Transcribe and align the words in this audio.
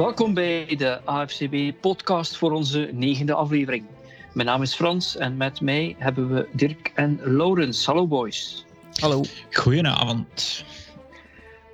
Welkom 0.00 0.34
bij 0.34 0.76
de 0.76 1.00
AFCB-podcast 1.04 2.36
voor 2.36 2.52
onze 2.52 2.90
negende 2.92 3.34
aflevering. 3.34 3.84
Mijn 4.32 4.46
naam 4.46 4.62
is 4.62 4.74
Frans 4.74 5.16
en 5.16 5.36
met 5.36 5.60
mij 5.60 5.96
hebben 5.98 6.34
we 6.34 6.48
Dirk 6.52 6.92
en 6.94 7.20
Laurens. 7.22 7.86
Hallo 7.86 8.06
boys. 8.06 8.64
Hallo. 9.00 9.22
Goedenavond. 9.52 10.64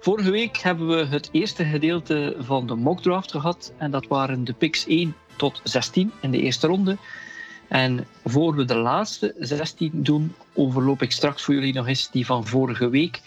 Vorige 0.01 0.31
week 0.31 0.57
hebben 0.57 0.89
we 0.89 1.05
het 1.05 1.29
eerste 1.33 1.65
gedeelte 1.65 2.37
van 2.39 2.67
de 2.67 2.75
mockdraft 2.75 3.31
gehad 3.31 3.73
en 3.79 3.91
dat 3.91 4.07
waren 4.07 4.45
de 4.45 4.53
picks 4.53 4.87
1 4.87 5.17
tot 5.37 5.61
16 5.65 6.13
in 6.21 6.31
de 6.31 6.41
eerste 6.41 6.67
ronde. 6.67 6.97
En 7.69 8.07
voor 8.25 8.55
we 8.55 8.65
de 8.65 8.77
laatste 8.77 9.35
16 9.39 9.91
doen, 9.95 10.35
overloop 10.55 11.03
ik 11.03 11.13
straks 11.13 11.43
voor 11.43 11.55
jullie 11.55 11.75
nog 11.75 11.87
eens 11.87 12.11
die 12.11 12.27
van 12.27 12.47
vorige 12.47 12.89
week. 12.89 13.21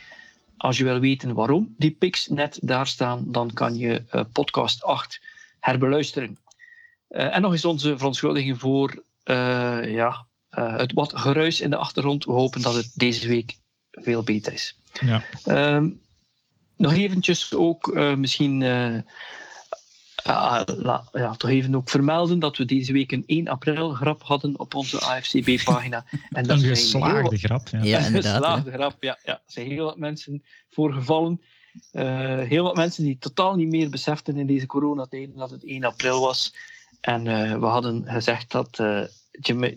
Als 0.60 0.78
je 0.78 0.84
wil 0.84 1.00
weten 1.00 1.34
waarom 1.34 1.76
die 1.78 1.92
picks 1.92 2.28
net 2.28 2.60
daar 2.62 2.88
staan, 2.88 3.24
dan 3.28 3.54
kan 3.54 3.78
je 3.78 4.04
uh, 4.12 4.22
podcast 4.32 4.84
8 4.84 5.22
herbeluisteren. 5.60 6.38
Uh, 7.10 7.36
en 7.36 7.42
nog 7.42 7.52
eens 7.52 7.66
onze 7.66 7.98
verontschuldiging 7.98 8.60
voor 8.60 9.04
uh, 9.26 9.94
ja, 9.94 10.26
het 10.50 10.94
wat 10.94 11.18
geruis 11.18 11.62
in 11.62 11.70
de 11.70 11.76
achtergrond. 11.76 12.26
We 12.26 12.32
hopen 12.32 12.62
dat 12.62 12.74
het 12.74 12.92
deze 12.94 13.28
week 13.28 13.58
veel 13.92 14.24
beter 14.24 14.54
is. 14.54 14.78
Ja. 15.02 15.24
Um, 15.76 16.02
nog 16.76 16.94
eventjes 16.94 17.54
ook 17.54 17.94
misschien 18.16 18.62
uh, 20.30 20.62
la, 20.66 21.04
ja, 21.12 21.36
toch 21.36 21.50
even 21.50 21.76
ook 21.76 21.90
vermelden 21.90 22.40
dat 22.40 22.58
we 22.58 22.66
deze 22.66 22.94
week 22.94 23.12
een 23.12 23.24
1 23.26 23.48
april 23.48 23.90
grap 23.90 24.24
hadden 24.24 24.60
op 24.60 24.76
onze 24.76 25.00
AFCB-pagina. 25.00 26.06
En 26.30 26.44
dat 26.44 26.58
een 26.58 26.68
geslaagde 26.68 27.30
heel, 27.30 27.38
grap. 27.38 27.68
Ja, 27.68 27.84
ja 27.84 28.06
een 28.06 28.14
geslaagde 28.14 28.72
grap, 28.72 29.04
ja. 29.04 29.18
ja. 29.24 29.34
Er 29.34 29.42
zijn 29.46 29.68
heel 29.68 29.86
wat 29.86 29.98
mensen 29.98 30.44
voorgevallen. 30.70 31.42
Uh, 31.92 32.40
heel 32.40 32.64
wat 32.64 32.76
mensen 32.76 33.04
die 33.04 33.18
totaal 33.18 33.56
niet 33.56 33.70
meer 33.70 33.90
beseften 33.90 34.38
in 34.38 34.48
deze 34.48 34.66
coronatijden 34.66 35.36
dat 35.36 35.50
het 35.50 35.66
1 35.66 35.84
april 35.84 36.20
was. 36.20 36.56
En 37.02 37.26
uh, 37.26 37.60
we 37.60 37.66
hadden 37.66 38.04
gezegd 38.06 38.52
dat 38.52 38.84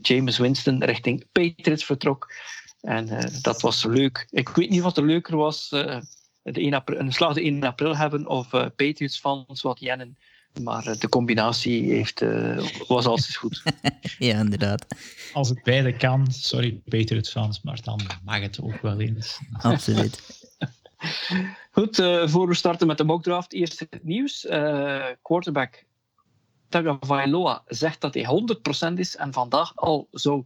James 0.02 0.38
Winston 0.38 0.84
richting 0.84 1.26
Patriots 1.32 1.84
vertrok. 1.84 2.32
En 2.80 3.30
dat 3.42 3.60
was 3.60 3.84
leuk. 3.84 4.26
Ik 4.30 4.48
weet 4.48 4.70
niet 4.70 4.82
wat 4.82 4.96
er 4.96 5.04
leuker 5.04 5.36
was. 5.36 5.68
de 5.68 6.02
1 6.42 6.74
april, 6.74 6.98
een 6.98 7.12
slag 7.12 7.34
de 7.34 7.42
1 7.42 7.62
april 7.62 7.96
hebben 7.96 8.26
of 8.26 8.48
Patriots 8.50 9.20
fans 9.20 9.62
wat 9.62 9.80
jennen 9.80 10.16
maar 10.60 10.86
eh, 10.86 10.98
de 10.98 11.08
combinatie 11.08 11.92
heeft, 11.92 12.20
uh, 12.20 12.68
was 12.86 13.06
altijd 13.06 13.36
goed. 13.36 13.62
ja, 14.18 14.38
inderdaad. 14.38 14.86
Als 15.32 15.48
het 15.48 15.62
beide 15.62 15.96
kan, 15.96 16.32
sorry 16.32 16.80
Peter 16.84 17.16
het 17.16 17.30
fans, 17.30 17.62
maar 17.62 17.80
dan 17.82 18.00
mag 18.24 18.40
het 18.40 18.60
ook 18.62 18.80
wel 18.82 19.00
eens. 19.00 19.40
Absoluut. 19.52 20.40
Goed, 21.70 21.98
uh, 21.98 22.28
voor 22.28 22.48
we 22.48 22.54
starten 22.54 22.86
met 22.86 22.98
de 22.98 23.04
mockdraft, 23.04 23.52
eerst 23.52 23.80
het 23.80 23.98
nieuws. 24.02 24.44
Uh, 24.44 25.06
quarterback 25.22 25.84
Tagovailoa 26.68 27.62
zegt 27.66 28.00
dat 28.00 28.14
hij 28.14 28.26
100% 28.90 28.92
is 28.94 29.16
en 29.16 29.32
vandaag 29.32 29.76
al 29.76 30.08
zou 30.10 30.44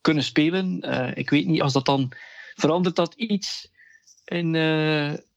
kunnen 0.00 0.24
spelen. 0.24 0.80
ik 1.16 1.30
weet 1.30 1.46
niet, 1.46 1.62
als 1.62 1.72
dat 1.72 1.84
dan 1.84 2.12
verandert 2.54 2.96
dat 2.96 3.14
iets 3.14 3.70
in, 4.24 4.54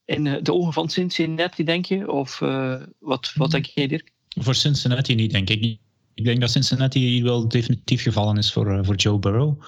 in 0.09 0.27
eh, 0.27 0.43
de 0.43 0.53
ogen 0.53 0.73
van 0.73 0.89
Cincinnati, 0.89 1.63
denk 1.63 1.85
je? 1.85 2.11
Of 2.11 2.41
uh, 2.41 2.75
wat, 2.99 3.31
wat 3.35 3.51
denk 3.51 3.65
jij, 3.65 3.87
Dirk? 3.87 4.11
Voor 4.27 4.55
Cincinnati 4.55 5.15
niet, 5.15 5.31
denk 5.31 5.49
ik. 5.49 5.77
Ik 6.13 6.25
denk 6.25 6.39
dat 6.39 6.51
Cincinnati 6.51 7.23
wel 7.23 7.47
definitief 7.47 8.01
gevallen 8.01 8.37
is 8.37 8.53
voor, 8.53 8.71
uh, 8.71 8.79
voor 8.81 8.95
Joe 8.95 9.19
Burrow. 9.19 9.61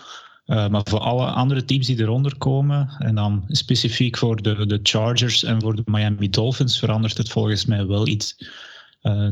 Maar 0.45 0.81
voor 0.83 0.99
alle 0.99 1.25
andere 1.25 1.65
teams 1.65 1.87
die 1.87 1.99
eronder 1.99 2.37
komen, 2.37 2.95
en 2.99 3.15
dan 3.15 3.43
specifiek 3.47 4.17
voor 4.17 4.41
de, 4.41 4.65
de 4.65 4.79
Chargers 4.83 5.43
en 5.43 5.61
voor 5.61 5.75
de 5.75 5.81
Miami 5.85 6.29
Dolphins, 6.29 6.79
verandert 6.79 7.17
het 7.17 7.29
volgens 7.29 7.65
mij 7.65 7.85
wel 7.85 8.07
iets. 8.07 8.35
Uh, 9.01 9.29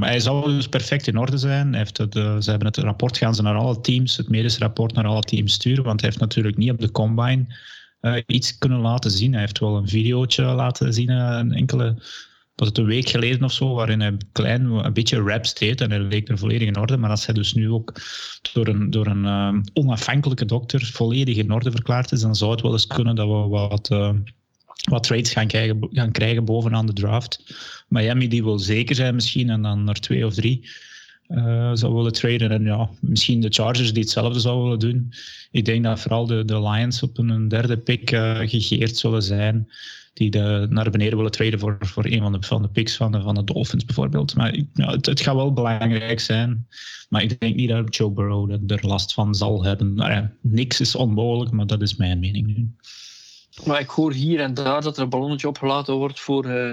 hij 0.00 0.20
zou 0.20 0.52
dus 0.52 0.68
perfect 0.68 1.06
in 1.06 1.18
orde 1.18 1.38
zijn. 1.38 1.68
Hij 1.68 1.78
heeft 1.78 1.98
het, 1.98 2.12
ze 2.12 2.50
hebben 2.50 2.66
het 2.66 2.76
rapport, 2.76 3.18
gaan 3.18 3.34
ze 3.34 3.42
naar 3.42 3.56
alle 3.56 3.80
teams, 3.80 4.16
het 4.16 4.28
medisch 4.28 4.58
rapport 4.58 4.94
naar 4.94 5.06
alle 5.06 5.22
teams 5.22 5.52
sturen, 5.52 5.84
want 5.84 6.00
hij 6.00 6.08
heeft 6.08 6.22
natuurlijk 6.22 6.56
niet 6.56 6.70
op 6.70 6.80
de 6.80 6.90
combine 6.90 7.46
uh, 8.04 8.16
iets 8.26 8.58
kunnen 8.58 8.80
laten 8.80 9.10
zien. 9.10 9.32
Hij 9.32 9.40
heeft 9.40 9.58
wel 9.58 9.76
een 9.76 9.88
videootje 9.88 10.42
laten 10.42 10.92
zien, 10.92 11.10
uh, 11.10 11.36
een 11.40 11.52
enkele, 11.52 11.94
was 12.54 12.68
het 12.68 12.78
een 12.78 12.84
week 12.84 13.08
geleden 13.08 13.44
of 13.44 13.52
zo, 13.52 13.74
waarin 13.74 14.00
hij 14.00 14.16
klein 14.32 14.64
een 14.64 14.92
beetje 14.92 15.20
rap 15.20 15.56
deed 15.58 15.80
en 15.80 15.90
hij 15.90 16.00
leek 16.00 16.28
er 16.28 16.38
volledig 16.38 16.68
in 16.68 16.78
orde. 16.78 16.96
Maar 16.96 17.10
als 17.10 17.26
hij 17.26 17.34
dus 17.34 17.54
nu 17.54 17.70
ook 17.70 17.92
door 18.52 18.66
een, 18.66 18.90
door 18.90 19.06
een 19.06 19.24
uh, 19.24 19.54
onafhankelijke 19.72 20.44
dokter 20.44 20.90
volledig 20.92 21.36
in 21.36 21.52
orde 21.52 21.70
verklaard 21.70 22.12
is, 22.12 22.20
dan 22.20 22.36
zou 22.36 22.50
het 22.50 22.60
wel 22.60 22.72
eens 22.72 22.86
kunnen 22.86 23.14
dat 23.14 23.26
we 23.26 23.48
wat, 23.48 23.88
wat 24.90 25.02
trades 25.02 25.32
gaan 25.32 25.46
krijgen, 25.46 25.88
gaan 25.90 26.12
krijgen 26.12 26.44
bovenaan 26.44 26.86
de 26.86 26.92
draft. 26.92 27.54
Miami 27.88 28.28
die 28.28 28.44
wil 28.44 28.58
zeker 28.58 28.94
zijn 28.94 29.14
misschien 29.14 29.50
en 29.50 29.62
dan 29.62 29.88
er 29.88 30.00
twee 30.00 30.26
of 30.26 30.34
drie 30.34 30.68
uh, 31.28 31.70
zou 31.74 31.94
willen 31.94 32.12
traden. 32.12 32.50
En 32.50 32.64
ja, 32.64 32.88
misschien 33.00 33.40
de 33.40 33.50
Chargers 33.50 33.92
die 33.92 34.02
hetzelfde 34.02 34.40
zouden 34.40 34.64
willen 34.64 34.78
doen. 34.78 35.12
Ik 35.50 35.64
denk 35.64 35.84
dat 35.84 36.00
vooral 36.00 36.26
de, 36.26 36.44
de 36.44 36.60
Lions 36.60 37.02
op 37.02 37.18
een 37.18 37.48
derde 37.48 37.78
pick 37.78 38.10
uh, 38.10 38.38
gegeerd 38.38 38.96
zullen 38.96 39.22
zijn. 39.22 39.68
Die 40.14 40.30
de, 40.30 40.66
naar 40.70 40.90
beneden 40.90 41.16
willen 41.16 41.32
traden 41.32 41.58
voor, 41.58 41.76
voor 41.80 42.04
een 42.04 42.20
van 42.20 42.32
de, 42.32 42.42
van 42.42 42.62
de 42.62 42.68
picks 42.68 42.96
van 42.96 43.12
de, 43.12 43.20
van 43.20 43.34
de 43.34 43.44
Dolphins 43.44 43.84
bijvoorbeeld. 43.84 44.34
Maar 44.34 44.54
ja, 44.74 44.90
het, 44.90 45.20
gaat 45.20 45.34
wel 45.34 45.52
belangrijk 45.52 46.20
zijn. 46.20 46.66
Maar 47.08 47.22
ik 47.22 47.40
denk 47.40 47.54
niet 47.54 47.68
dat 47.68 47.96
Joe 47.96 48.10
Burrow 48.10 48.70
er 48.70 48.86
last 48.86 49.14
van 49.14 49.34
zal 49.34 49.64
hebben. 49.64 49.94
Nou 49.94 50.10
ja, 50.10 50.32
niks 50.40 50.80
is 50.80 50.94
onmogelijk, 50.94 51.50
maar 51.50 51.66
dat 51.66 51.82
is 51.82 51.96
mijn 51.96 52.18
mening 52.18 52.46
nu. 52.46 52.74
Maar 53.64 53.80
ik 53.80 53.88
hoor 53.88 54.12
hier 54.12 54.40
en 54.40 54.54
daar 54.54 54.82
dat 54.82 54.96
er 54.96 55.02
een 55.02 55.08
ballonnetje 55.08 55.48
opgelaten 55.48 55.94
wordt 55.94 56.20
voor... 56.20 56.46
Uh 56.46 56.72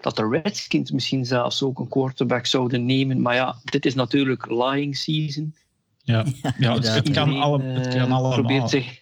dat 0.00 0.16
de 0.16 0.40
Redskins 0.42 0.90
misschien 0.90 1.24
zelfs 1.24 1.62
ook 1.62 1.78
een 1.78 1.88
quarterback 1.88 2.46
zouden 2.46 2.86
nemen. 2.86 3.20
Maar 3.20 3.34
ja, 3.34 3.56
dit 3.64 3.86
is 3.86 3.94
natuurlijk 3.94 4.50
lying 4.50 4.96
season. 4.96 5.54
Ja, 6.02 6.24
ja, 6.58 6.78
het, 6.78 7.10
kan 7.10 7.40
alle, 7.40 7.62
het 7.62 7.88
kan 7.88 8.06
uh, 8.06 8.12
allemaal. 8.12 8.32
Probeert 8.32 8.70
zich... 8.70 9.00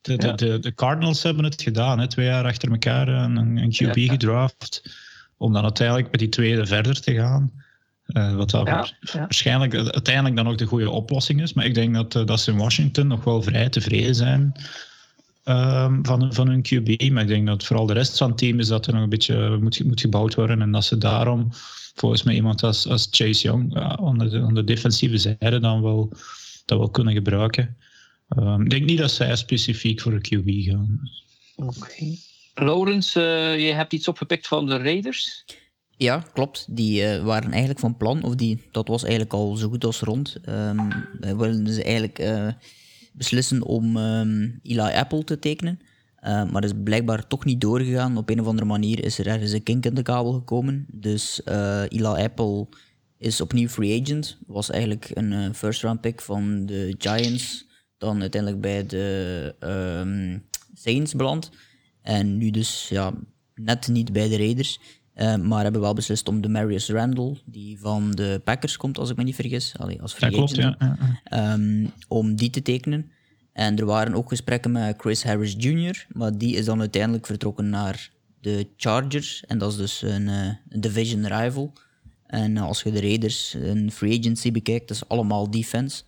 De, 0.00 0.16
de, 0.16 0.34
de, 0.34 0.58
de, 0.58 0.74
Cardinals 0.74 1.22
hebben 1.22 1.44
het 1.44 1.62
gedaan, 1.62 1.98
hè, 1.98 2.08
twee 2.08 2.26
jaar 2.26 2.44
achter 2.44 2.70
elkaar 2.70 3.08
een, 3.08 3.36
een 3.36 3.72
QB 3.72 3.94
ja. 3.94 4.12
gedraft. 4.12 4.82
Om 5.36 5.52
dan 5.52 5.62
uiteindelijk 5.62 6.10
met 6.10 6.20
die 6.20 6.28
tweede 6.28 6.66
verder 6.66 7.00
te 7.00 7.14
gaan. 7.14 7.52
Uh, 8.06 8.34
wat 8.34 8.50
ja, 8.50 8.88
waarschijnlijk 9.12 9.74
uiteindelijk 9.74 10.36
dan 10.36 10.48
ook 10.48 10.58
de 10.58 10.66
goede 10.66 10.90
oplossing 10.90 11.42
is. 11.42 11.52
Maar 11.52 11.64
ik 11.64 11.74
denk 11.74 11.94
dat, 11.94 12.14
uh, 12.14 12.26
dat 12.26 12.40
ze 12.40 12.50
in 12.50 12.56
Washington 12.56 13.06
nog 13.06 13.24
wel 13.24 13.42
vrij 13.42 13.68
tevreden 13.68 14.14
zijn 14.14 14.54
um, 15.44 16.06
van, 16.06 16.34
van 16.34 16.48
hun 16.48 16.62
QB. 16.62 17.10
Maar 17.10 17.22
ik 17.22 17.28
denk 17.28 17.46
dat 17.46 17.64
vooral 17.64 17.86
de 17.86 17.92
rest 17.92 18.18
van 18.18 18.28
het 18.28 18.38
team 18.38 18.58
is 18.58 18.68
dat 18.68 18.86
er 18.86 18.92
nog 18.92 19.02
een 19.02 19.08
beetje 19.08 19.58
moet, 19.60 19.84
moet 19.84 20.00
gebouwd 20.00 20.34
worden. 20.34 20.62
En 20.62 20.72
dat 20.72 20.84
ze 20.84 20.98
daarom 20.98 21.48
volgens 21.94 22.22
mij 22.22 22.34
iemand 22.34 22.62
als, 22.62 22.88
als 22.88 23.08
Chase 23.10 23.42
Young 23.42 23.74
ja, 23.74 23.98
aan, 23.98 24.18
de, 24.18 24.40
aan 24.40 24.54
de 24.54 24.64
defensieve 24.64 25.18
zijde 25.18 25.60
dan 25.60 25.82
wel, 25.82 26.12
dat 26.64 26.78
wel 26.78 26.90
kunnen 26.90 27.14
gebruiken. 27.14 27.76
Um, 28.36 28.62
ik 28.62 28.70
denk 28.70 28.84
niet 28.84 28.98
dat 28.98 29.10
zij 29.10 29.36
specifiek 29.36 30.00
voor 30.00 30.20
de 30.20 30.36
QB 30.36 30.70
gaan. 30.70 31.10
Oké. 31.56 31.76
Okay. 31.76 32.18
Laurens, 32.54 33.16
uh, 33.16 33.58
je 33.66 33.72
hebt 33.72 33.92
iets 33.92 34.08
opgepikt 34.08 34.46
van 34.46 34.66
de 34.66 34.76
Raiders? 34.76 35.44
Ja, 35.96 36.18
klopt. 36.32 36.66
Die 36.70 37.02
uh, 37.02 37.24
waren 37.24 37.50
eigenlijk 37.50 37.80
van 37.80 37.96
plan, 37.96 38.22
of 38.22 38.34
die, 38.34 38.62
dat 38.70 38.88
was 38.88 39.02
eigenlijk 39.02 39.32
al 39.32 39.56
zo 39.56 39.68
goed 39.68 39.84
als 39.84 40.00
rond. 40.00 40.36
Um, 40.48 41.06
wilden 41.20 41.68
ze 41.68 41.82
eigenlijk 41.82 42.18
uh, 42.18 42.48
beslissen 43.14 43.62
om 43.62 43.96
um, 43.96 44.60
Eli 44.62 44.92
Apple 44.94 45.24
te 45.24 45.38
tekenen. 45.38 45.80
Uh, 46.26 46.50
maar 46.50 46.64
is 46.64 46.72
blijkbaar 46.84 47.26
toch 47.26 47.44
niet 47.44 47.60
doorgegaan. 47.60 48.16
Op 48.16 48.30
een 48.30 48.40
of 48.40 48.46
andere 48.46 48.66
manier 48.66 49.04
is 49.04 49.18
er 49.18 49.26
ergens 49.26 49.52
een 49.52 49.62
kink 49.62 49.86
in 49.86 49.94
de 49.94 50.02
kabel 50.02 50.32
gekomen. 50.32 50.86
Dus 50.92 51.40
uh, 51.44 51.82
Eli 51.88 52.22
Apple 52.22 52.66
is 53.18 53.40
opnieuw 53.40 53.68
free 53.68 54.02
agent. 54.02 54.38
Was 54.46 54.70
eigenlijk 54.70 55.10
een 55.14 55.32
uh, 55.32 55.52
first 55.52 55.82
round 55.82 56.00
pick 56.00 56.20
van 56.20 56.66
de 56.66 56.94
Giants. 56.98 57.66
Dan 57.98 58.20
uiteindelijk 58.20 58.62
bij 58.62 58.86
de 58.86 59.54
um, 59.60 60.44
Saints 60.74 61.14
beland. 61.14 61.50
En 62.02 62.36
nu 62.36 62.50
dus 62.50 62.88
ja, 62.88 63.12
net 63.54 63.88
niet 63.88 64.12
bij 64.12 64.28
de 64.28 64.36
Raiders. 64.36 64.80
Uh, 65.16 65.36
maar 65.36 65.62
hebben 65.62 65.80
wel 65.80 65.94
beslist 65.94 66.28
om 66.28 66.40
de 66.40 66.48
Marius 66.48 66.88
Randall, 66.88 67.36
die 67.44 67.78
van 67.80 68.10
de 68.10 68.40
Packers 68.44 68.76
komt, 68.76 68.98
als 68.98 69.10
ik 69.10 69.16
me 69.16 69.22
niet 69.22 69.34
vergis, 69.34 69.74
allee, 69.78 70.02
als 70.02 70.14
free 70.14 70.30
ja, 70.30 70.36
klopt, 70.36 70.58
agent, 70.58 70.98
ja. 71.24 71.52
Um, 71.52 71.92
om 72.08 72.36
die 72.36 72.50
te 72.50 72.62
tekenen. 72.62 73.10
En 73.52 73.78
er 73.78 73.84
waren 73.84 74.14
ook 74.14 74.28
gesprekken 74.28 74.72
met 74.72 74.94
Chris 74.98 75.24
Harris 75.24 75.54
Jr., 75.58 76.06
maar 76.12 76.38
die 76.38 76.56
is 76.56 76.64
dan 76.64 76.80
uiteindelijk 76.80 77.26
vertrokken 77.26 77.68
naar 77.68 78.10
de 78.40 78.68
Chargers. 78.76 79.44
En 79.46 79.58
dat 79.58 79.70
is 79.72 79.76
dus 79.76 80.02
een, 80.02 80.28
uh, 80.28 80.46
een 80.68 80.80
division 80.80 81.26
rival. 81.26 81.72
En 82.26 82.56
als 82.56 82.82
je 82.82 82.90
de 82.90 83.00
Raiders 83.00 83.54
een 83.54 83.90
free 83.92 84.18
agency 84.18 84.52
bekijkt, 84.52 84.88
dat 84.88 84.96
is 84.96 85.08
allemaal 85.08 85.50
defense. 85.50 86.02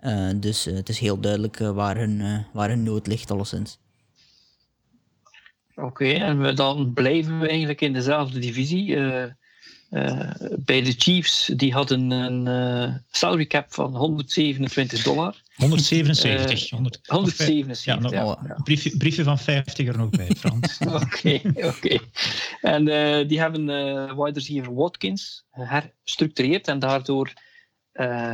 Uh, 0.00 0.30
dus 0.36 0.64
het 0.64 0.88
is 0.88 0.98
heel 0.98 1.20
duidelijk 1.20 1.58
waar, 1.58 1.96
hun, 1.96 2.44
waar 2.52 2.68
hun 2.68 2.82
nood 2.82 3.06
ligt, 3.06 3.30
alleszins. 3.30 3.78
Oké, 5.74 5.86
okay, 5.86 6.14
en 6.14 6.40
we, 6.40 6.52
dan 6.52 6.92
blijven 6.92 7.40
we 7.40 7.48
eigenlijk 7.48 7.80
in 7.80 7.92
dezelfde 7.92 8.38
divisie. 8.38 8.86
Uh, 8.86 9.24
Uh, 9.92 10.30
bij 10.58 10.82
de 10.82 10.94
Chiefs, 10.98 11.50
die 11.56 11.72
hadden 11.72 12.10
een 12.10 12.46
uh, 12.46 12.94
salary 13.10 13.46
cap 13.46 13.74
van 13.74 13.96
127 13.96 15.02
dollar. 15.02 15.36
177. 15.54 16.72
Uh, 16.72 16.78
177. 17.06 17.84
Ja, 17.84 17.98
nog, 17.98 18.12
ja. 18.12 18.60
Briefje, 18.64 18.96
briefje, 18.96 19.22
van 19.22 19.38
50 19.38 19.86
er 19.86 19.96
nog 19.96 20.10
bij, 20.10 20.30
Frans. 20.38 20.78
Oké, 21.02 21.40
oké. 21.44 21.66
Okay. 21.66 22.00
En 22.60 22.84
die 23.26 23.40
hebben 23.40 23.66
wide 24.16 24.38
receiver 24.38 24.74
Watkins 24.74 25.44
herstructureerd 25.50 26.68
en 26.68 26.78
daardoor 26.78 27.32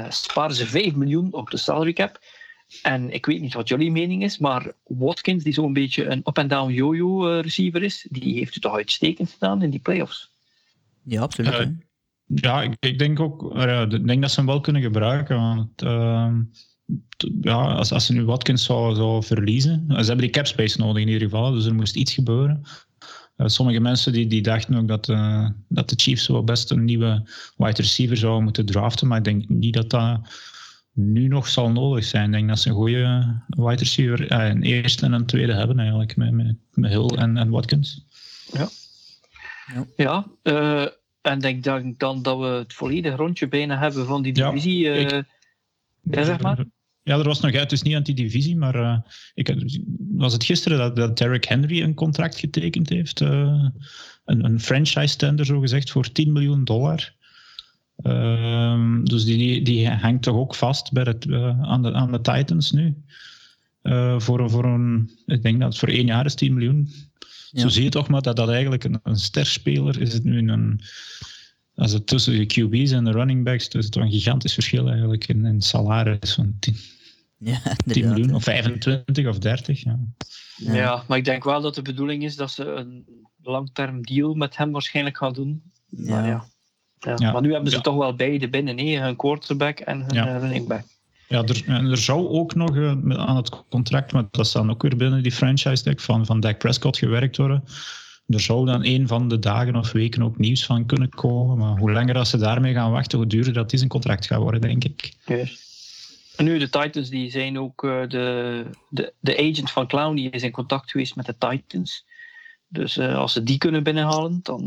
sparen 0.08 0.55
ze 0.55 0.67
5 0.67 0.94
miljoen 0.94 1.32
op 1.32 1.50
de 1.50 1.56
salary 1.56 1.93
cap. 1.93 2.19
En 2.82 3.12
ik 3.12 3.26
weet 3.26 3.41
niet 3.41 3.55
wat 3.55 3.69
jullie 3.69 3.91
mening 3.91 4.23
is, 4.23 4.38
maar 4.38 4.73
Watkins, 4.87 5.44
die 5.44 5.53
zo'n 5.53 5.73
beetje 5.73 6.06
een 6.06 6.19
up-and-down 6.19 6.73
yo-yo 6.73 7.41
receiver 7.41 7.82
is, 7.82 8.06
die 8.11 8.35
heeft 8.35 8.55
het 8.55 8.62
toch 8.62 8.75
uitstekend 8.75 9.31
gedaan 9.31 9.62
in 9.62 9.70
die 9.70 9.81
playoffs. 9.81 10.31
Ja, 11.03 11.20
absoluut. 11.20 11.55
Uh, 11.55 11.67
ja, 12.26 12.62
ik, 12.62 12.76
ik, 12.81 12.99
denk 12.99 13.20
ook 13.20 13.55
ik 13.93 14.06
denk 14.06 14.20
dat 14.20 14.31
ze 14.31 14.37
hem 14.37 14.47
wel 14.47 14.61
kunnen 14.61 14.82
gebruiken. 14.82 15.37
Want 15.37 15.82
uh, 15.82 16.32
ja, 17.41 17.55
als, 17.55 17.93
als 17.93 18.06
ze 18.06 18.12
nu 18.12 18.25
Watkins 18.25 18.65
zou, 18.65 18.94
zou 18.94 19.23
verliezen, 19.23 19.85
ze 19.88 19.94
hebben 19.94 20.19
die 20.19 20.31
cap 20.31 20.47
space 20.47 20.79
nodig 20.79 21.03
in 21.03 21.09
ieder 21.09 21.29
geval, 21.29 21.53
dus 21.53 21.67
er 21.67 21.75
moest 21.75 21.97
iets 21.97 22.15
gebeuren. 22.15 22.62
Uh, 23.37 23.47
sommige 23.47 23.81
mensen 23.81 24.12
die, 24.12 24.26
die 24.26 24.43
dachten 24.43 24.75
ook 24.75 24.88
dat, 24.88 25.09
uh, 25.09 25.49
dat 25.69 25.88
de 25.88 25.97
Chiefs 25.97 26.26
wel 26.26 26.44
best 26.44 26.70
een 26.70 26.85
nieuwe 26.85 27.29
wide 27.56 27.82
receiver 27.82 28.17
zouden 28.17 28.44
moeten 28.44 28.67
draften, 28.67 29.09
maar 29.09 29.19
ik 29.19 29.25
denk 29.25 29.49
niet 29.49 29.75
dat 29.75 29.91
dat 29.91 30.20
nu 30.98 31.28
nog 31.28 31.48
zal 31.48 31.70
nodig 31.70 32.04
zijn. 32.04 32.24
Ik 32.24 32.32
denk 32.32 32.48
dat 32.48 32.58
ze 32.58 32.68
een 32.68 32.74
goede 32.74 33.40
wide 33.46 33.74
receiver, 33.74 34.32
uh, 34.32 34.48
een 34.48 34.62
eerste 34.62 35.06
en 35.06 35.12
een 35.12 35.26
tweede 35.26 35.54
hebben 35.54 35.78
eigenlijk, 35.78 36.16
met, 36.16 36.32
met, 36.32 36.56
met 36.72 36.90
Hill 36.90 37.06
en, 37.06 37.36
en 37.36 37.50
Watkins. 37.50 38.06
Ja. 38.52 38.68
Ja, 39.74 39.86
ja 39.96 40.26
uh, 40.42 40.86
en 41.20 41.38
denk 41.38 41.64
dan, 41.64 41.94
dan 41.96 42.22
dat 42.22 42.38
we 42.38 42.44
het 42.44 42.72
volledige 42.72 43.16
rondje 43.16 43.48
bijna 43.48 43.78
hebben 43.78 44.06
van 44.06 44.22
die 44.22 44.32
divisie. 44.32 44.78
Ja, 44.78 44.92
ik, 44.92 45.10
ja 46.02 46.24
zeg 46.24 46.40
maar. 46.40 46.64
Ja, 47.02 47.18
er 47.18 47.24
was 47.24 47.40
nog 47.40 47.54
uit, 47.54 47.70
dus 47.70 47.82
niet 47.82 47.94
aan 47.94 48.02
die 48.02 48.14
divisie, 48.14 48.56
maar 48.56 48.76
uh, 48.76 48.98
ik, 49.34 49.54
was 50.10 50.32
het 50.32 50.44
gisteren 50.44 50.78
dat, 50.78 50.96
dat 50.96 51.18
Derrick 51.18 51.44
Henry 51.44 51.82
een 51.82 51.94
contract 51.94 52.38
getekend 52.38 52.88
heeft. 52.88 53.20
Uh, 53.20 53.68
een, 54.24 54.44
een 54.44 54.60
franchise 54.60 55.16
tender, 55.16 55.46
zo 55.46 55.60
gezegd, 55.60 55.90
voor 55.90 56.12
10 56.12 56.32
miljoen 56.32 56.64
dollar. 56.64 57.16
Uh, 58.02 58.98
dus 59.02 59.24
die, 59.24 59.62
die 59.62 59.88
hangt 59.88 60.22
toch 60.22 60.36
ook 60.36 60.54
vast 60.54 60.92
bij 60.92 61.02
het, 61.02 61.32
aan, 61.62 61.82
de, 61.82 61.92
aan 61.92 62.12
de 62.12 62.20
Titans 62.20 62.72
nu. 62.72 62.96
voor, 64.18 64.50
voor 64.50 64.64
een, 64.64 65.10
ik 65.26 65.42
denk 65.42 65.60
dat 65.60 65.68
het 65.68 65.78
voor 65.78 65.88
één 65.88 66.06
jaar 66.06 66.24
is 66.24 66.34
10 66.34 66.54
miljoen. 66.54 66.88
Zo 67.52 67.68
zie 67.68 67.82
je 67.82 67.90
toch 67.90 68.08
maar 68.08 68.22
dat 68.22 68.36
dat 68.36 68.48
eigenlijk 68.48 68.84
een, 68.84 69.00
een 69.02 69.16
sterspeler 69.16 70.00
is. 70.00 70.12
Het 70.12 70.24
nu 70.24 70.48
een, 70.50 70.80
als 71.74 71.92
het 71.92 72.06
tussen 72.06 72.32
de 72.32 72.46
QB's 72.46 72.90
en 72.90 73.04
de 73.04 73.10
running 73.10 73.44
backs, 73.44 73.68
dus 73.68 73.80
is 73.80 73.86
het 73.86 73.96
een 73.96 74.10
gigantisch 74.10 74.54
verschil 74.54 74.88
eigenlijk 74.88 75.28
in, 75.28 75.44
in 75.44 75.60
salaris 75.60 76.34
van 76.34 76.56
10, 76.58 76.76
ja, 77.38 77.60
10 77.86 78.08
miljoen 78.08 78.34
of 78.34 78.42
25 78.42 79.26
of 79.26 79.38
30. 79.38 79.82
Ja. 79.82 79.98
ja. 80.56 80.74
Ja. 80.74 81.04
maar 81.08 81.18
ik 81.18 81.24
denk 81.24 81.44
wel 81.44 81.60
dat 81.60 81.74
de 81.74 81.82
bedoeling 81.82 82.24
is 82.24 82.36
dat 82.36 82.50
ze 82.50 82.64
een 82.64 83.06
langterm 83.42 84.02
deal 84.02 84.34
met 84.34 84.56
hem 84.56 84.72
waarschijnlijk 84.72 85.16
gaan 85.16 85.32
doen. 85.32 85.62
Maar, 85.88 86.26
ja. 86.26 86.48
Ja. 87.00 87.32
maar 87.32 87.42
nu 87.42 87.52
hebben 87.52 87.72
ze 87.72 87.80
toch 87.80 87.96
wel 87.96 88.14
beide 88.14 88.48
binnen, 88.48 88.78
hè? 88.78 88.98
hun 89.00 89.16
quarterback 89.16 89.78
en 89.78 90.04
hun 90.06 90.40
running 90.40 90.66
back. 90.66 90.82
Ja, 91.28 91.42
er, 91.42 91.90
er 91.90 91.96
zou 91.96 92.28
ook 92.28 92.54
nog 92.54 92.76
uh, 92.76 92.90
aan 93.08 93.36
het 93.36 93.62
contract, 93.68 94.12
maar 94.12 94.24
dat 94.30 94.46
staat 94.46 94.68
ook 94.68 94.82
weer 94.82 94.96
binnen 94.96 95.22
die 95.22 95.32
franchise 95.32 95.82
deck 95.82 96.00
van, 96.00 96.26
van 96.26 96.40
Dak 96.40 96.58
Prescott 96.58 96.98
gewerkt 96.98 97.36
worden. 97.36 97.64
Er 98.26 98.40
zou 98.40 98.66
dan 98.66 98.84
een 98.84 99.08
van 99.08 99.28
de 99.28 99.38
dagen 99.38 99.76
of 99.76 99.92
weken 99.92 100.22
ook 100.22 100.38
nieuws 100.38 100.64
van 100.64 100.86
kunnen 100.86 101.08
komen. 101.08 101.58
Maar 101.58 101.78
hoe 101.78 101.92
langer 101.92 102.16
als 102.16 102.30
ze 102.30 102.36
daarmee 102.36 102.72
gaan 102.74 102.90
wachten, 102.90 103.18
hoe 103.18 103.26
duurder 103.26 103.52
dat 103.52 103.72
is 103.72 103.80
een 103.80 103.88
contract 103.88 104.26
gaat 104.26 104.40
worden, 104.40 104.60
denk 104.60 104.84
ik. 104.84 105.12
Yes. 105.26 105.66
En 106.36 106.44
nu, 106.44 106.58
de 106.58 106.70
Titans 106.70 107.08
die 107.08 107.30
zijn 107.30 107.58
ook 107.58 107.82
uh, 107.82 108.08
de, 108.08 108.64
de, 108.88 109.12
de 109.20 109.36
agent 109.38 109.70
van 109.70 109.86
Clowney 109.86 110.28
is 110.30 110.42
in 110.42 110.50
contact 110.50 110.90
geweest 110.90 111.16
met 111.16 111.26
de 111.26 111.34
Titans. 111.38 112.04
Dus 112.69 112.97
uh, 112.97 113.17
als 113.17 113.32
ze 113.32 113.43
die 113.43 113.59
kunnen 113.59 113.82
binnenhalen, 113.82 114.41
dan, 114.43 114.67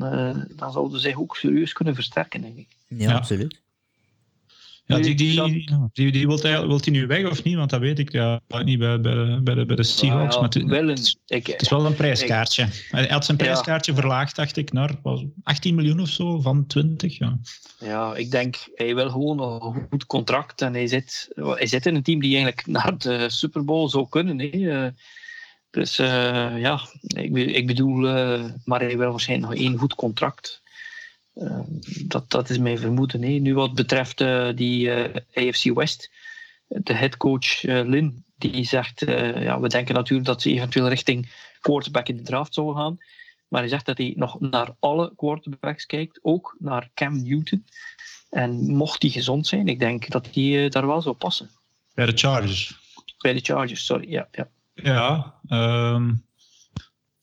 dan 0.55 0.71
zouden 0.71 0.99
ze 0.99 1.07
zich 1.07 1.19
ook 1.19 1.35
serieus 1.35 1.73
kunnen 1.73 1.95
versterken, 1.95 2.41
denk 2.41 2.57
ik. 2.57 2.67
Ja, 2.87 3.09
ja. 3.09 3.15
absoluut. 3.15 3.61
Ja, 4.91 4.99
die, 4.99 5.15
die, 5.15 5.65
die, 5.93 6.11
die 6.11 6.27
wilt, 6.27 6.43
hij, 6.43 6.67
wilt 6.67 6.85
hij 6.85 6.93
nu 6.93 7.07
weg 7.07 7.29
of 7.29 7.43
niet? 7.43 7.55
Want 7.55 7.69
dat 7.69 7.79
weet 7.79 7.99
ik 7.99 8.11
ja, 8.11 8.41
niet 8.63 8.79
bij, 8.79 9.01
bij, 9.01 9.39
bij, 9.43 9.55
de, 9.55 9.65
bij 9.65 9.75
de 9.75 9.83
Seahawks. 9.83 10.35
Ja, 10.35 10.41
maar 10.41 10.49
het, 10.49 10.63
wel 10.63 10.89
een, 10.89 11.15
ik, 11.25 11.47
het 11.47 11.61
is 11.61 11.69
wel 11.69 11.85
een 11.85 11.95
prijskaartje. 11.95 12.63
Ik, 12.63 12.87
hij 12.91 13.07
had 13.07 13.25
zijn 13.25 13.37
prijskaartje 13.37 13.91
ja. 13.91 13.97
verlaagd, 13.97 14.35
dacht 14.35 14.57
ik, 14.57 14.71
naar 14.71 14.95
18 15.43 15.75
miljoen 15.75 15.99
of 15.99 16.09
zo, 16.09 16.39
van 16.39 16.67
20. 16.67 17.17
Ja, 17.17 17.39
ja 17.79 18.15
ik 18.15 18.31
denk, 18.31 18.55
hij 18.75 18.95
wil 18.95 19.09
gewoon 19.09 19.39
een 19.39 19.87
goed 19.89 20.05
contract. 20.05 20.61
En 20.61 20.73
hij 20.73 20.87
zit, 20.87 21.29
hij 21.35 21.67
zit 21.67 21.85
in 21.85 21.95
een 21.95 22.03
team 22.03 22.19
die 22.19 22.33
eigenlijk 22.35 22.67
naar 22.67 22.97
de 22.97 23.29
Super 23.29 23.65
Bowl 23.65 23.87
zou 23.87 24.09
kunnen. 24.09 24.39
Hè. 24.39 24.89
Dus 25.71 25.99
uh, 25.99 26.59
ja, 26.59 26.81
ik, 27.01 27.35
ik 27.35 27.67
bedoel, 27.67 28.05
uh, 28.05 28.45
maar 28.65 28.79
hij 28.79 28.97
wil 28.97 29.11
waarschijnlijk 29.11 29.51
nog 29.51 29.61
één 29.61 29.77
goed 29.77 29.95
contract. 29.95 30.61
Uh, 31.35 31.59
dat, 32.07 32.29
dat 32.29 32.49
is 32.49 32.57
mijn 32.57 32.77
vermoeden. 32.77 33.21
Hè. 33.21 33.29
Nu 33.29 33.53
wat 33.53 33.73
betreft 33.73 34.17
die 34.57 34.91
AFC 35.33 35.73
West, 35.73 36.11
de 36.67 36.93
headcoach 36.93 37.61
Lin, 37.61 38.23
die 38.35 38.65
zegt, 38.65 38.99
ja, 39.35 39.59
we 39.59 39.67
denken 39.67 39.95
natuurlijk 39.95 40.27
dat 40.27 40.41
ze 40.41 40.49
eventueel 40.49 40.87
richting 40.87 41.31
quarterback 41.59 42.07
in 42.07 42.17
de 42.17 42.23
draft 42.23 42.53
zouden 42.53 42.75
gaan. 42.75 42.97
Maar 43.47 43.61
hij 43.61 43.69
zegt 43.69 43.85
dat 43.85 43.97
hij 43.97 44.13
nog 44.15 44.39
naar 44.39 44.75
alle 44.79 45.13
quarterbacks 45.15 45.85
kijkt, 45.85 46.19
ook 46.21 46.55
naar 46.59 46.89
Cam 46.93 47.23
Newton. 47.23 47.65
En 48.29 48.75
mocht 48.75 49.01
hij 49.01 49.11
gezond 49.11 49.47
zijn, 49.47 49.67
ik 49.67 49.79
denk 49.79 50.09
dat 50.09 50.27
hij 50.33 50.69
daar 50.69 50.87
wel 50.87 51.01
zou 51.01 51.15
passen. 51.15 51.49
Bij 51.93 52.05
de 52.05 52.17
Chargers? 52.17 52.79
Bij 53.17 53.33
de 53.33 53.39
Chargers, 53.39 53.85
sorry, 53.85 54.11
ja. 54.11 54.27
Ja, 54.31 54.49
ja 54.73 55.33
um, 55.49 56.23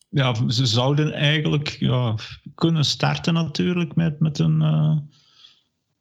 ja, 0.09 0.49
ze 0.49 0.65
zouden 0.65 1.13
eigenlijk 1.13 1.67
ja, 1.67 2.15
kunnen 2.55 2.85
starten 2.85 3.33
natuurlijk 3.33 3.95
met, 3.95 4.19
met 4.19 4.39
een... 4.39 4.61
Uh, 4.61 4.97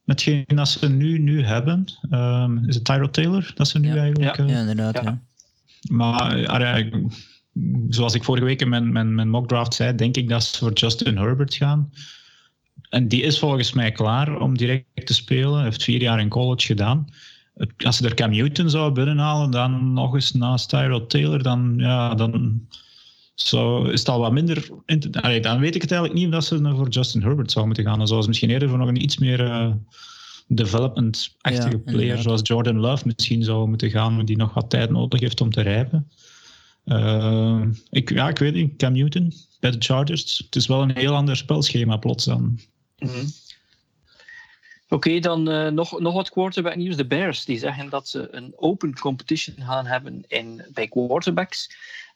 met 0.05 0.23
geen 0.23 0.45
dat 0.47 0.69
ze 0.69 0.89
nu, 0.89 1.19
nu 1.19 1.45
hebben. 1.45 1.85
Um, 2.11 2.69
is 2.69 2.75
het 2.75 2.85
Tyro 2.85 3.11
Taylor 3.11 3.53
dat 3.55 3.69
ze 3.69 3.79
nu 3.79 3.89
ja. 3.89 3.97
eigenlijk... 3.97 4.37
Ja, 4.37 4.45
uh, 4.45 4.51
ja 4.51 4.61
inderdaad, 4.61 5.03
ja. 5.03 5.23
Maar 5.91 6.39
ja, 6.39 6.85
zoals 7.89 8.15
ik 8.15 8.25
vorige 8.25 8.45
week 8.45 8.61
in 8.61 8.69
mijn, 8.69 8.93
mijn, 8.93 9.15
mijn 9.15 9.31
mockdraft 9.31 9.75
zei, 9.75 9.95
denk 9.95 10.17
ik 10.17 10.29
dat 10.29 10.45
ze 10.45 10.59
voor 10.59 10.73
Justin 10.73 11.17
Herbert 11.17 11.55
gaan. 11.55 11.93
En 12.91 13.09
die 13.09 13.23
is 13.23 13.39
volgens 13.39 13.73
mij 13.73 13.93
klaar 13.93 14.41
om 14.41 14.57
direct 14.57 15.07
te 15.07 15.15
spelen. 15.15 15.55
Hij 15.55 15.65
heeft 15.65 15.83
vier 15.83 16.01
jaar 16.01 16.21
in 16.21 16.29
college 16.29 16.67
gedaan. 16.67 17.09
Als 17.77 17.97
ze 17.97 18.05
er 18.05 18.15
Cam 18.15 18.31
Newton 18.31 18.71
zou 18.71 18.93
binnenhalen, 18.93 19.51
dan 19.51 19.93
nog 19.93 20.15
eens 20.15 20.33
naast 20.33 20.69
Tyro 20.69 21.07
Taylor, 21.07 21.43
dan, 21.43 21.75
ja, 21.77 22.15
dan 22.15 22.67
zo 23.35 23.85
is 23.85 23.99
het 23.99 24.09
al 24.09 24.21
wat 24.21 24.33
minder. 24.33 24.69
Allee, 25.11 25.41
dan 25.41 25.61
weet 25.61 25.75
ik 25.75 25.83
het 25.83 25.91
eigenlijk 25.93 26.21
niet 26.21 26.35
of 26.35 26.45
ze 26.45 26.75
voor 26.75 26.89
Justin 26.89 27.23
Herbert 27.23 27.51
zou 27.51 27.67
moeten 27.67 27.85
gaan. 27.85 27.99
Dan 27.99 28.07
zou 28.07 28.23
ze 28.23 28.29
misschien 28.29 28.51
eerder 28.51 28.69
voor 28.69 28.79
nog 28.79 28.89
een 28.89 29.03
iets 29.03 29.19
meer 29.19 29.41
uh, 29.41 29.71
development-achtige 30.47 31.83
ja, 31.85 31.93
player, 31.93 32.19
zoals 32.19 32.41
Jordan 32.43 32.79
Love, 32.79 33.07
misschien 33.07 33.43
zou 33.43 33.69
moeten 33.69 33.91
gaan, 33.91 34.25
die 34.25 34.37
nog 34.37 34.55
wat 34.55 34.71
tijd 34.71 34.91
nodig 34.91 35.21
heeft 35.21 35.41
om 35.41 35.51
te 35.51 35.61
rijpen. 35.61 36.11
Uh, 36.85 37.63
ik, 37.91 38.11
ja, 38.11 38.29
ik 38.29 38.39
weet 38.39 38.55
niet. 38.55 38.77
Cam 38.77 38.93
Newton 38.93 39.33
bij 39.61 39.71
de 39.71 39.77
Chargers. 39.79 40.39
Het 40.45 40.57
is 40.57 40.67
wel 40.67 40.83
een 40.83 40.97
heel 40.97 41.15
ander 41.15 41.37
spelschema 41.37 41.97
plots 41.97 42.25
dan. 42.25 42.43
Mm 42.43 43.09
-hmm. 43.09 43.27
Oké, 44.91 45.09
okay, 45.09 45.21
dan 45.21 45.51
uh, 45.51 45.69
nog, 45.69 46.01
nog 46.01 46.15
wat 46.15 46.31
quarterback 46.31 46.77
nieuws. 46.77 46.97
De 46.97 47.07
Bears 47.07 47.45
die 47.45 47.59
zeggen 47.59 47.91
dat 47.91 48.09
ze 48.09 48.29
een 48.31 48.53
open 48.57 48.99
competition 48.99 49.57
gaan 49.59 49.87
hebben 49.87 50.25
in, 50.29 50.65
bij 50.73 50.89
quarterbacks. 50.89 51.71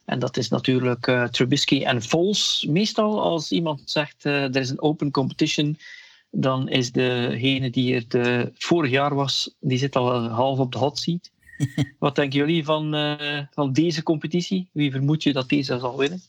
En 0.04 0.18
dat 0.18 0.36
is 0.36 0.48
natuurlijk 0.48 1.06
uh, 1.06 1.24
Trubisky 1.24 1.82
en 1.84 2.02
Foles. 2.02 2.66
Meestal 2.68 3.22
als 3.22 3.52
iemand 3.52 3.82
zegt 3.84 4.24
uh, 4.24 4.42
er 4.42 4.56
is 4.56 4.70
een 4.70 4.82
open 4.82 5.10
competition, 5.10 5.78
dan 6.30 6.68
is 6.68 6.92
degene 6.92 7.70
die 7.70 7.94
er 7.94 8.04
de, 8.08 8.52
vorig 8.54 8.90
jaar 8.90 9.14
was, 9.14 9.54
die 9.60 9.78
zit 9.78 9.96
al 9.96 10.28
half 10.28 10.58
op 10.58 10.72
de 10.72 10.78
hot 10.78 10.98
seat. 10.98 11.30
Wat 11.98 12.14
denken 12.14 12.38
jullie 12.38 12.64
van, 12.64 13.16
van 13.50 13.72
deze 13.72 14.02
competitie? 14.02 14.68
Wie 14.72 14.90
vermoed 14.90 15.22
je 15.22 15.32
dat 15.32 15.48
deze 15.48 15.78
zal 15.78 15.98
winnen? 15.98 16.22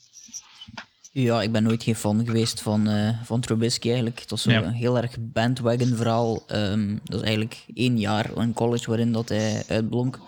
Ja, 1.16 1.42
ik 1.42 1.52
ben 1.52 1.64
nooit 1.64 1.84
geen 1.84 1.96
fan 1.96 2.26
geweest 2.26 2.62
van, 2.62 2.90
uh, 2.90 3.10
van 3.24 3.40
Trubisky 3.40 3.88
eigenlijk. 3.88 4.20
Het 4.20 4.30
was 4.30 4.44
ja. 4.44 4.64
een 4.64 4.72
heel 4.72 4.98
erg 4.98 5.16
bandwagon 5.20 5.96
verhaal. 5.96 6.44
Um, 6.48 7.00
dat 7.04 7.20
is 7.20 7.26
eigenlijk 7.26 7.66
één 7.74 8.00
jaar 8.00 8.38
in 8.38 8.54
college 8.54 8.88
waarin 8.88 9.12
dat 9.12 9.30
hij 9.30 9.64
uitblonk. 9.68 10.20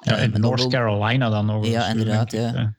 Ja, 0.00 0.16
in 0.16 0.40
North 0.40 0.68
Carolina 0.68 1.28
dan 1.28 1.46
nog. 1.46 1.66
Ja, 1.66 1.86
inderdaad. 1.86 2.32
Ja. 2.32 2.74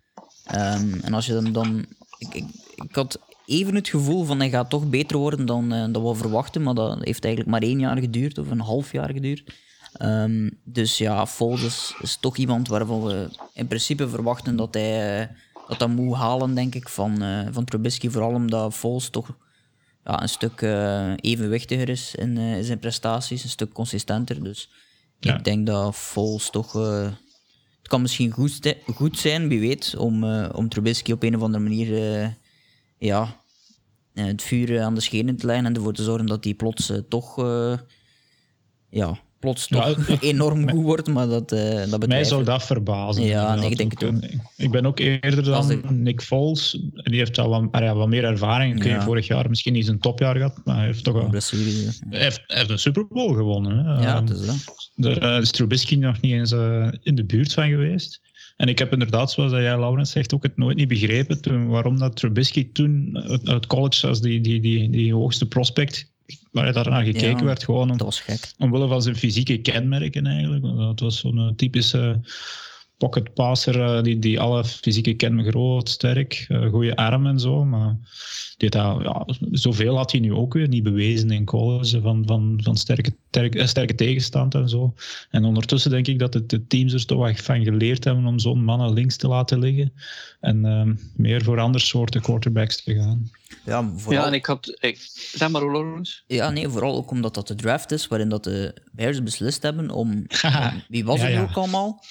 Um, 0.52 1.00
en 1.04 1.14
als 1.14 1.26
je 1.26 1.34
dan. 1.34 1.52
dan 1.52 1.86
ik, 2.18 2.34
ik, 2.34 2.46
ik, 2.76 2.96
had 2.96 3.20
even 3.46 3.76
het 3.76 3.90
gevoel 3.90 4.24
van 4.24 4.40
hij 4.40 4.50
gaat 4.50 4.70
toch 4.70 4.90
beter 4.90 5.18
worden 5.18 5.46
dan, 5.46 5.74
uh, 5.74 5.86
dan 5.92 6.04
we 6.04 6.16
verwachten, 6.16 6.64
maar 6.64 6.74
dat 6.74 7.04
heeft 7.04 7.26
eigenlijk 7.26 7.54
maar 7.54 7.70
één 7.70 7.80
jaar 7.80 7.98
geduurd 7.98 8.38
of 8.38 8.50
een 8.50 8.60
half 8.60 8.92
jaar 8.92 9.10
geduurd. 9.10 9.44
Um, 10.02 10.60
dus 10.64 10.98
ja, 10.98 11.28
Foles 11.28 11.64
is, 11.64 11.96
is, 12.02 12.18
toch 12.20 12.38
iemand 12.38 12.68
waarvan 12.68 13.04
we 13.04 13.30
in 13.54 13.68
principe 13.68 14.10
verwachten 14.10 14.56
dat 14.56 14.74
hij 14.74 15.30
dat, 15.80 15.90
dat 15.90 15.98
moet 15.98 16.16
halen, 16.16 16.56
denk 16.56 16.76
ik, 16.76 16.90
van, 16.90 17.24
uh, 17.24 17.48
van 17.52 17.66
Trubisky. 17.66 18.10
Vooral 18.10 18.34
omdat 18.34 18.74
Foles 18.74 19.10
toch 19.10 19.38
ja, 20.04 20.22
een 20.22 20.30
stuk 20.30 20.62
uh, 20.62 21.14
evenwichtiger 21.16 21.90
is 21.90 22.16
in, 22.16 22.38
uh, 22.38 22.58
in, 22.58 22.64
zijn 22.64 22.80
prestaties, 22.80 23.44
een 23.44 23.50
stuk 23.50 23.74
consistenter. 23.74 24.44
Dus 24.44 24.70
ja. 25.20 25.38
ik 25.38 25.44
denk 25.44 25.68
dat 25.68 25.96
Foles 25.96 26.50
toch... 26.50 26.74
Het 26.74 27.92
kan 27.92 28.02
misschien 28.02 28.32
goed, 28.32 28.76
goed 28.96 29.18
zijn, 29.18 29.48
wie 29.48 29.60
weet, 29.60 29.96
om, 29.98 30.24
om 30.44 30.70
Trubisky 30.70 31.12
op 31.12 31.24
een 31.24 31.36
of 31.36 31.42
andere 31.42 31.64
manier 31.64 32.38
ja, 32.98 33.44
het 34.14 34.42
vuur 34.42 34.82
aan 34.82 34.96
de 34.96 35.02
schenen 35.02 35.36
te 35.36 35.46
leggen 35.46 35.66
en 35.66 35.76
ervoor 35.76 35.94
te 35.94 36.04
zorgen 36.04 36.26
dat 36.26 36.44
hij 36.44 36.54
plots 36.54 36.92
toch 37.10 37.36
ja, 38.90 39.20
plots 39.44 39.68
toch 39.68 40.08
enorm 40.22 40.70
goed 40.70 40.84
wordt, 40.84 41.08
maar 41.08 41.28
dat, 41.28 41.52
uh, 41.52 41.84
dat 41.90 42.08
Mij 42.08 42.24
zou 42.24 42.44
dat 42.44 42.64
verbazen. 42.64 43.24
Ja, 43.24 43.56
nee, 43.56 43.70
ik 43.70 43.78
denk 43.78 43.92
het 43.92 44.04
ook. 44.04 44.16
Ik 44.58 44.72
ben 44.72 44.86
ook 44.86 45.00
eerder 45.00 45.44
dan 45.44 45.82
Nick 46.04 46.22
Foles. 46.22 46.80
Die 46.94 47.18
heeft 47.18 47.38
al 47.38 47.50
wat, 47.50 47.82
ja, 47.82 47.96
wat 47.96 48.08
meer 48.08 48.24
ervaring. 48.24 48.76
Ik 48.76 48.84
ja. 48.84 49.02
vorig 49.02 49.28
jaar 49.28 49.50
misschien 49.50 49.74
niet 49.74 49.86
zijn 49.86 50.00
topjaar 50.00 50.36
gehad, 50.36 50.62
maar 50.64 50.76
hij 50.76 50.86
heeft 50.86 51.04
toch 51.04 51.14
wel... 51.14 51.30
Heeft, 52.10 52.42
heeft 52.48 52.70
een 52.70 52.80
Super 52.80 53.08
Bowl 53.08 53.34
gewonnen. 53.34 53.86
Hè. 53.86 54.04
Ja, 54.04 54.22
dat 54.22 54.40
is 54.40 54.46
dat. 54.46 54.92
Daar 54.96 55.42
is 55.42 55.52
Trubisky 55.52 55.96
nog 55.96 56.22
niet 56.22 56.32
eens 56.32 56.52
uh, 56.52 56.88
in 57.02 57.16
de 57.16 57.26
buurt 57.26 57.54
van 57.54 57.70
geweest. 57.70 58.22
En 58.58 58.68
ik 58.68 58.80
heb 58.80 58.94
inderdaad, 58.94 59.32
zoals 59.32 59.52
jij, 59.52 59.80
Laurens 59.80 60.12
zegt, 60.12 60.34
ook 60.34 60.44
het 60.44 60.58
nooit 60.58 60.78
niet 60.78 60.88
begrepen 60.88 61.42
toen, 61.42 61.68
waarom 61.68 62.00
dat 62.00 62.16
Trubisky 62.16 62.72
toen 62.72 63.18
uit 63.44 63.68
college 63.68 64.08
als 64.08 64.22
die, 64.22 64.42
die, 64.42 64.62
die, 64.62 64.90
die 64.90 65.14
hoogste 65.14 65.48
prospect 65.48 66.13
waar 66.54 66.74
daar 66.74 66.90
naar 66.90 67.04
gekeken 67.04 67.46
werd. 67.46 67.64
Gewoon 67.64 67.92
om, 67.92 67.98
dat 67.98 68.06
was 68.06 68.20
gek. 68.20 68.52
Omwille 68.58 68.88
van 68.88 69.02
zijn 69.02 69.16
fysieke 69.16 69.58
kenmerken 69.58 70.28
eigenlijk. 70.28 70.64
Dat 70.78 71.00
was 71.00 71.20
zo'n 71.20 71.38
eh, 71.38 71.48
typische 71.56 72.20
pocket 73.04 73.34
passer 73.34 73.76
eh, 73.82 74.04
die, 74.04 74.20
die 74.20 74.40
alle 74.40 74.64
fysieke 74.64 75.14
kenmerken 75.14 75.52
groot, 75.52 75.90
sterk, 75.90 76.46
uh, 76.50 76.70
goede 76.70 76.96
arm 76.96 77.28
en 77.28 77.40
zo. 77.40 77.66
Maar 77.66 77.96
die 78.58 78.70
had, 78.80 79.02
ja, 79.04 79.26
zoveel 79.52 79.96
had 79.96 80.12
hij 80.12 80.20
nu 80.20 80.34
ook 80.34 80.54
weer 80.54 80.68
niet 80.68 80.84
bewezen 80.84 81.32
in 81.32 81.46
college 81.46 82.02
van, 82.02 82.24
van, 82.26 82.60
van 82.64 82.78
sterke, 82.78 83.14
sterke, 83.30 83.68
sterke 83.68 83.96
tegenstand 83.96 84.56
en 84.56 84.70
zo. 84.70 84.94
En 85.30 85.46
ondertussen 85.46 85.92
denk 85.92 86.08
ik 86.08 86.20
dat 86.20 86.34
het, 86.34 86.50
de 86.50 86.68
teams 86.68 86.94
er 86.94 87.06
toch 87.06 87.18
wat 87.18 87.42
van 87.42 87.64
geleerd 87.64 88.04
hebben 88.04 88.26
om 88.26 88.40
zo'n 88.40 88.64
mannen 88.64 88.94
links 88.94 89.18
te 89.18 89.28
laten 89.28 89.60
liggen 89.60 89.94
en 90.40 90.66
uh, 90.66 90.96
meer 91.16 91.44
voor 91.44 91.60
andere 91.60 91.84
soorten 91.84 92.22
quarterbacks 92.22 92.84
te 92.84 92.96
gaan. 92.96 93.32
Ja, 93.66 93.90
vooral... 93.96 94.22
ja 94.22 94.28
en 94.28 94.34
ik 94.34 94.46
had... 94.46 94.78
Ik, 94.80 94.98
zeg 95.36 95.50
maar, 95.50 95.66
Lawrence. 95.66 96.22
Ja, 96.28 96.50
nee, 96.50 96.70
vooral 96.70 96.96
ook 96.96 97.12
omdat 97.12 97.34
dat 97.34 97.48
de 97.48 97.56
draft 97.56 97.92
is 97.92 98.08
waarin 98.08 98.30
dat 98.30 98.44
de 98.44 98.76
Bears 98.92 99.24
beslist 99.24 99.64
hebben 99.64 99.90
om... 99.90 100.26
wie 100.88 101.06
was 101.06 101.22
het 101.22 101.32
ja, 101.32 101.42
ook 101.42 101.54
allemaal? 101.54 102.02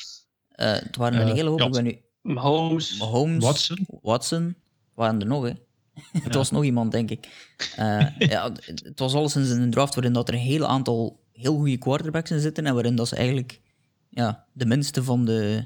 Uh, 0.63 0.73
het 0.73 0.97
waren 0.97 1.21
een 1.21 1.29
uh, 1.29 1.35
hele 1.35 1.49
hoop. 1.49 1.73
Ben 1.73 1.85
nu... 1.85 2.01
Mahomes. 2.21 2.99
Mahomes. 2.99 3.45
Watson. 3.45 3.87
Watson. 4.03 4.57
Waren 4.95 5.21
er 5.21 5.27
nog, 5.27 5.45
hè? 5.45 5.53
het 6.23 6.35
was 6.35 6.51
nog 6.51 6.65
iemand, 6.65 6.93
denk 6.93 7.11
ik. 7.11 7.55
Uh, 7.79 8.19
ja, 8.19 8.53
het 8.65 8.99
was 8.99 9.15
alleszins 9.15 9.51
een 9.51 9.71
draft 9.71 9.95
waarin 9.95 10.13
dat 10.13 10.29
er 10.29 10.35
een 10.35 10.41
heel 10.41 10.67
aantal 10.67 11.21
heel 11.33 11.57
goede 11.57 11.79
quarterbacks 11.79 12.31
in 12.31 12.41
zitten 12.41 12.67
en 12.67 12.75
waarin 12.75 12.97
dat 12.97 13.09
ze 13.09 13.17
eigenlijk 13.17 13.61
ja, 14.09 14.47
de 14.53 14.67
minste 14.67 15.05
van 15.05 15.25
de, 15.25 15.65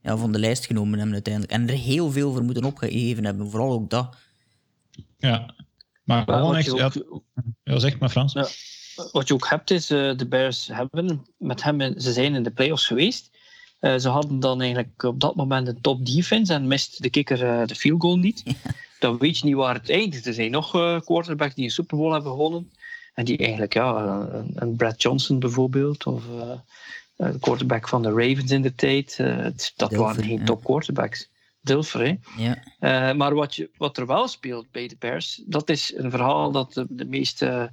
ja, 0.00 0.16
van 0.16 0.32
de 0.32 0.38
lijst 0.38 0.66
genomen 0.66 0.94
hebben 0.94 1.14
uiteindelijk. 1.14 1.52
En 1.52 1.68
er 1.68 1.74
heel 1.74 2.10
veel 2.10 2.32
voor 2.32 2.44
moeten 2.44 2.64
opgegeven 2.64 3.24
hebben, 3.24 3.50
vooral 3.50 3.72
ook 3.72 3.90
dat. 3.90 4.16
Ja, 5.18 5.54
maar 6.04 6.24
gewoon 6.24 6.56
echt... 6.56 6.80
Ook, 6.80 7.24
ja, 7.62 7.78
zeg 7.78 7.98
maar 7.98 8.08
Frans. 8.08 8.32
Ja, 8.32 8.48
wat 9.12 9.28
je 9.28 9.34
ook 9.34 9.48
hebt 9.48 9.70
is, 9.70 9.90
uh, 9.90 10.16
de 10.16 10.26
Bears 10.28 10.66
hebben 10.66 11.26
met 11.38 11.62
hem, 11.62 12.00
ze 12.00 12.12
zijn 12.12 12.34
in 12.34 12.42
de 12.42 12.52
playoffs 12.52 12.86
geweest. 12.86 13.33
Uh, 13.84 13.96
ze 13.96 14.08
hadden 14.08 14.40
dan 14.40 14.60
eigenlijk 14.60 15.02
op 15.02 15.20
dat 15.20 15.34
moment 15.34 15.68
een 15.68 15.80
top 15.80 16.06
defense 16.06 16.52
en 16.52 16.66
mist 16.66 17.02
de 17.02 17.10
kikker 17.10 17.42
uh, 17.42 17.66
de 17.66 17.74
field 17.74 18.00
goal 18.00 18.18
niet. 18.18 18.42
Dan 18.98 19.18
weet 19.18 19.38
je 19.38 19.44
niet 19.44 19.54
waar 19.54 19.74
het 19.74 19.90
eindigt. 19.90 20.26
Er 20.26 20.34
zijn 20.34 20.50
nog 20.50 20.70
quarterbacks 21.04 21.54
die 21.54 21.64
een 21.64 21.70
Super 21.70 21.96
Bowl 21.96 22.12
hebben 22.12 22.30
gewonnen. 22.30 22.72
En 23.14 23.24
die 23.24 23.38
eigenlijk, 23.38 23.74
ja, 23.74 23.96
een, 24.32 24.52
een 24.54 24.76
Brad 24.76 25.02
Johnson 25.02 25.38
bijvoorbeeld, 25.38 26.06
of 26.06 26.22
de 27.16 27.38
quarterback 27.40 27.88
van 27.88 28.02
de 28.02 28.08
Ravens 28.08 28.50
in 28.50 28.62
de 28.62 28.74
tijd. 28.74 29.16
dat 29.76 29.92
waren 29.92 30.24
geen 30.24 30.44
top 30.44 30.64
quarterbacks. 30.64 31.28
Dilfer. 31.64 32.18
Ja. 32.36 32.58
Uh, 32.80 33.16
maar 33.16 33.34
wat, 33.34 33.54
je, 33.54 33.70
wat 33.76 33.96
er 33.96 34.06
wel 34.06 34.28
speelt 34.28 34.70
bij 34.70 34.88
de 34.88 34.96
Bears, 34.98 35.42
dat 35.46 35.70
is 35.70 35.94
een 35.96 36.10
verhaal 36.10 36.52
dat 36.52 36.72
de, 36.72 36.86
de 36.88 37.04
meeste 37.04 37.70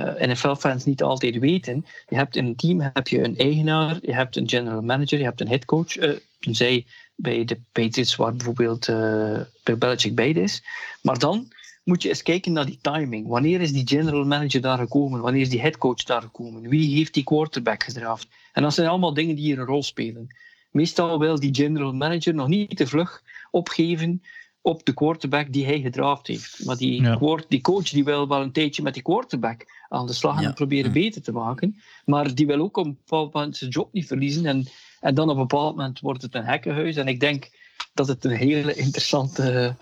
NFL-fans 0.00 0.84
niet 0.84 1.02
altijd 1.02 1.38
weten. 1.38 1.86
Je 2.08 2.16
hebt 2.16 2.36
in 2.36 2.46
een 2.46 2.56
team 2.56 2.80
heb 2.80 3.08
je 3.08 3.24
een 3.24 3.36
eigenaar, 3.36 3.98
je 4.02 4.14
hebt 4.14 4.36
een 4.36 4.48
general 4.48 4.82
manager, 4.82 5.18
je 5.18 5.24
hebt 5.24 5.40
een 5.40 5.48
headcoach. 5.48 5.96
Uh, 5.96 6.16
zij 6.40 6.86
bij 7.14 7.44
de 7.44 7.58
Patriots, 7.72 8.16
waar 8.16 8.34
bijvoorbeeld 8.34 8.88
uh, 8.88 9.40
Bill 9.62 9.78
Belichick 9.78 10.14
bij 10.14 10.30
is. 10.30 10.62
Maar 11.02 11.18
dan 11.18 11.48
moet 11.84 12.02
je 12.02 12.08
eens 12.08 12.22
kijken 12.22 12.52
naar 12.52 12.66
die 12.66 12.78
timing. 12.80 13.26
Wanneer 13.26 13.60
is 13.60 13.72
die 13.72 13.86
general 13.88 14.24
manager 14.24 14.60
daar 14.60 14.78
gekomen? 14.78 15.20
Wanneer 15.20 15.40
is 15.40 15.48
die 15.48 15.60
headcoach 15.60 16.02
daar 16.02 16.22
gekomen? 16.22 16.68
Wie 16.68 16.96
heeft 16.96 17.14
die 17.14 17.24
quarterback 17.24 17.82
gedraft? 17.82 18.28
En 18.52 18.62
dat 18.62 18.74
zijn 18.74 18.88
allemaal 18.88 19.14
dingen 19.14 19.34
die 19.34 19.44
hier 19.44 19.58
een 19.58 19.66
rol 19.66 19.82
spelen 19.82 20.28
meestal 20.76 21.18
wil 21.18 21.40
die 21.40 21.54
general 21.54 21.92
manager 21.92 22.34
nog 22.34 22.48
niet 22.48 22.76
te 22.76 22.86
vlug 22.86 23.22
opgeven 23.50 24.22
op 24.66 24.84
de 24.84 24.94
quarterback 24.94 25.52
die 25.52 25.64
hij 25.64 25.80
gedraft 25.80 26.26
heeft. 26.26 26.64
Maar 26.64 26.76
die, 26.76 27.02
die 27.48 27.60
coach 27.60 27.88
die 27.88 28.04
wil 28.04 28.28
wel 28.28 28.42
een 28.42 28.52
tijdje 28.52 28.82
met 28.82 28.94
die 28.94 29.02
quarterback 29.02 29.64
aan 29.88 30.06
de 30.06 30.12
slag 30.12 30.42
en 30.42 30.54
proberen 30.54 30.92
beter 30.92 31.22
te 31.22 31.32
maken. 31.32 31.76
Maar 32.04 32.34
die 32.34 32.46
wil 32.46 32.60
ook 32.60 32.76
op 32.76 32.84
een 32.84 32.96
bepaald 32.96 33.32
moment 33.32 33.56
zijn 33.56 33.70
job 33.70 33.92
niet 33.92 34.06
verliezen. 34.06 34.46
En, 34.46 34.66
en 35.00 35.14
dan 35.14 35.30
op 35.30 35.36
een 35.36 35.46
bepaald 35.46 35.76
moment 35.76 36.00
wordt 36.00 36.22
het 36.22 36.34
een 36.34 36.44
hekkenhuis. 36.44 36.96
En 36.96 37.06
ik 37.06 37.20
denk 37.20 37.50
dat 37.94 38.08
het 38.08 38.24
een 38.24 38.36
hele 38.36 38.74
interessante 38.74 39.76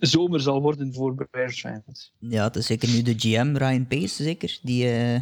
zomer 0.00 0.40
zal 0.40 0.62
worden 0.62 0.94
voor 0.94 1.28
Bears 1.30 1.60
fans. 1.60 2.12
Ja, 2.18 2.44
het 2.44 2.56
is 2.56 2.66
zeker 2.66 2.88
nu 2.88 3.02
de 3.02 3.14
GM, 3.16 3.56
Ryan 3.56 3.86
Pace, 3.86 4.22
zeker. 4.22 4.58
Die, 4.62 4.84
uh, 4.84 5.20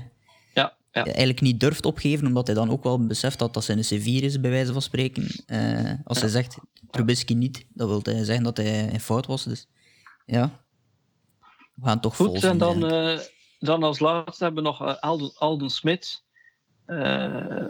ja. 0.95 1.05
eigenlijk 1.05 1.41
niet 1.41 1.61
durft 1.61 1.87
opgeven, 1.87 2.27
omdat 2.27 2.47
hij 2.47 2.57
dan 2.57 2.71
ook 2.71 2.83
wel 2.83 3.07
beseft 3.07 3.39
dat 3.39 3.55
dat 3.55 3.65
zijn 3.65 3.85
C4 3.85 4.05
is, 4.05 4.41
bij 4.41 4.51
wijze 4.51 4.73
van 4.73 4.83
spreken. 4.83 5.45
Uh, 5.47 5.93
als 6.05 6.21
hij 6.21 6.29
zegt 6.29 6.57
Trubisky 6.91 7.35
niet, 7.35 7.67
dat 7.69 7.89
wil 7.89 8.01
hij 8.03 8.25
zeggen 8.25 8.45
dat 8.45 8.57
hij 8.57 8.89
in 8.93 9.01
fout 9.01 9.27
was. 9.27 9.45
Dus 9.45 9.69
ja, 10.27 10.61
we 11.75 11.87
gaan 11.87 12.01
toch 12.01 12.17
Goed, 12.17 12.45
en 12.45 12.59
dan, 12.59 12.93
uh, 12.93 13.19
dan 13.59 13.83
als 13.83 13.99
laatste 13.99 14.45
hebben 14.45 14.63
we 14.63 14.69
nog 14.69 14.83
uh, 14.83 14.95
Alden, 15.01 15.33
Alden 15.35 15.71
Smith, 15.71 16.23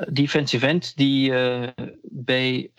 defensive 0.09 0.67
end, 0.67 0.97
die 0.97 1.31
bij 2.03 2.71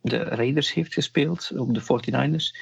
de 0.00 0.16
Raiders 0.16 0.72
heeft 0.72 0.92
gespeeld, 0.92 1.52
ook 1.56 1.74
de 1.74 1.82
49ers. 1.82 2.56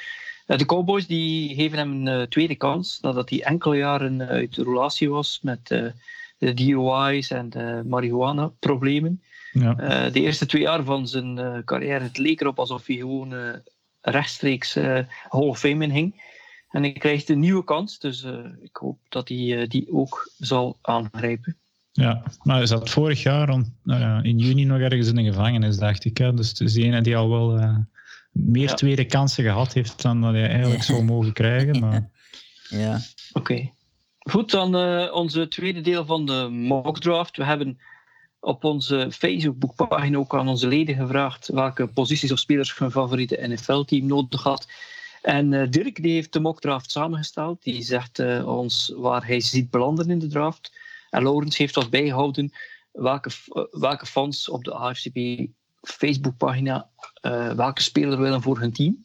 de 0.47 0.67
Cowboys 0.67 1.07
die 1.07 1.55
geven 1.55 1.79
hem 1.79 2.07
een 2.07 2.29
tweede 2.29 2.57
kans 2.57 3.01
nadat 3.01 3.31
hij 3.31 3.43
enkele 3.43 3.77
jaren 3.77 4.23
uit 4.23 4.55
de 4.55 4.63
relatie 4.63 5.11
was 5.11 5.39
met 5.43 5.93
de 6.41 6.55
DUI's 6.55 7.31
en 7.31 7.51
de 7.51 7.83
marihuana-problemen. 7.87 9.23
Ja. 9.53 9.77
Uh, 9.81 10.13
de 10.13 10.21
eerste 10.21 10.47
twee 10.47 10.63
jaar 10.63 10.85
van 10.85 11.09
zijn 11.09 11.39
uh, 11.39 11.59
carrière, 11.65 12.05
het 12.05 12.19
leek 12.19 12.41
erop 12.41 12.59
alsof 12.59 12.87
hij 12.87 12.97
gewoon 12.97 13.33
uh, 13.33 13.55
rechtstreeks 14.01 14.75
Hall 14.75 15.07
of 15.29 15.59
Fame 15.59 15.85
in 15.85 15.91
hing. 15.91 16.29
En 16.71 16.83
hij 16.83 16.93
krijgt 16.93 17.29
een 17.29 17.39
nieuwe 17.39 17.65
kans, 17.65 17.99
dus 17.99 18.27
ik 18.63 18.77
hoop 18.77 18.99
dat 19.09 19.29
hij 19.29 19.67
die 19.69 19.93
ook 19.93 20.31
zal 20.39 20.79
aangrijpen. 20.83 21.57
Ja, 21.93 22.23
maar 22.43 22.57
hij 22.57 22.67
zat 22.67 22.91
vorig 22.91 23.23
jaar 23.23 23.49
rond, 23.49 23.73
nou 23.83 24.23
in 24.23 24.39
juni 24.39 24.65
nog 24.65 24.79
ergens 24.79 25.09
in 25.09 25.15
de 25.15 25.25
gevangenis, 25.25 25.77
dacht 25.77 26.05
ik. 26.05 26.19
Hè? 26.19 26.35
Dus 26.35 26.49
het 26.49 26.61
is 26.61 26.73
de 26.73 26.83
ene 26.83 27.01
die 27.01 27.17
al 27.17 27.31
wel 27.31 27.77
meer 28.33 28.75
tweede 28.75 29.05
kansen 29.05 29.45
gehad 29.45 29.73
heeft 29.73 30.03
dan 30.03 30.21
dat 30.21 30.33
hij 30.33 30.49
eigenlijk 30.49 30.83
zou 30.83 31.05
mogen 31.05 31.33
krijgen. 31.33 31.81
Maar... 31.81 32.09
Ja. 32.69 33.01
Oké. 33.33 33.71
Goed, 34.29 34.51
dan 34.51 34.77
uh, 34.77 35.13
onze 35.13 35.49
tweede 35.49 35.81
deel 35.81 36.05
van 36.05 36.27
de 36.27 36.49
mock 36.49 37.01
draft. 37.01 37.37
We 37.37 37.45
hebben 37.45 37.81
op 38.41 38.65
onze 38.65 39.09
Facebookpagina 39.11 40.19
ook 40.19 40.35
aan 40.35 40.49
onze 40.49 40.67
leden 40.67 40.97
gevraagd 40.97 41.49
welke 41.49 41.87
posities 41.87 42.33
of 42.33 42.39
spelers 42.39 42.79
hun 42.79 42.91
favoriete 42.91 43.47
NFL-team 43.49 44.07
nodig 44.07 44.43
had. 44.43 44.69
En 45.23 45.53
uh, 45.53 45.71
Dirk 45.71 46.03
die 46.03 46.13
heeft 46.13 46.33
de 46.33 46.41
mock 46.41 46.61
draft 46.61 46.91
samengesteld. 46.91 47.63
Die 47.63 47.83
zegt 47.83 48.19
uh, 48.19 48.49
ons 48.49 48.93
waar 48.97 49.27
hij 49.27 49.41
ziet 49.41 49.71
belanden 49.71 50.11
in 50.11 50.19
de 50.19 50.27
draft. 50.27 50.73
En 51.11 51.23
Laurens 51.23 51.57
heeft 51.57 51.75
wat 51.75 51.91
bijgehouden 51.91 52.53
welke, 52.93 53.31
welke 53.71 54.07
fans 54.07 54.49
op 54.49 54.65
de 54.65 54.75
AFCP 54.75 55.47
Facebookpagina 55.81 56.89
welke 57.57 57.83
speler 57.83 58.21
willen 58.21 58.43
voor 58.43 58.59
hun 58.59 58.73
team. 58.73 59.05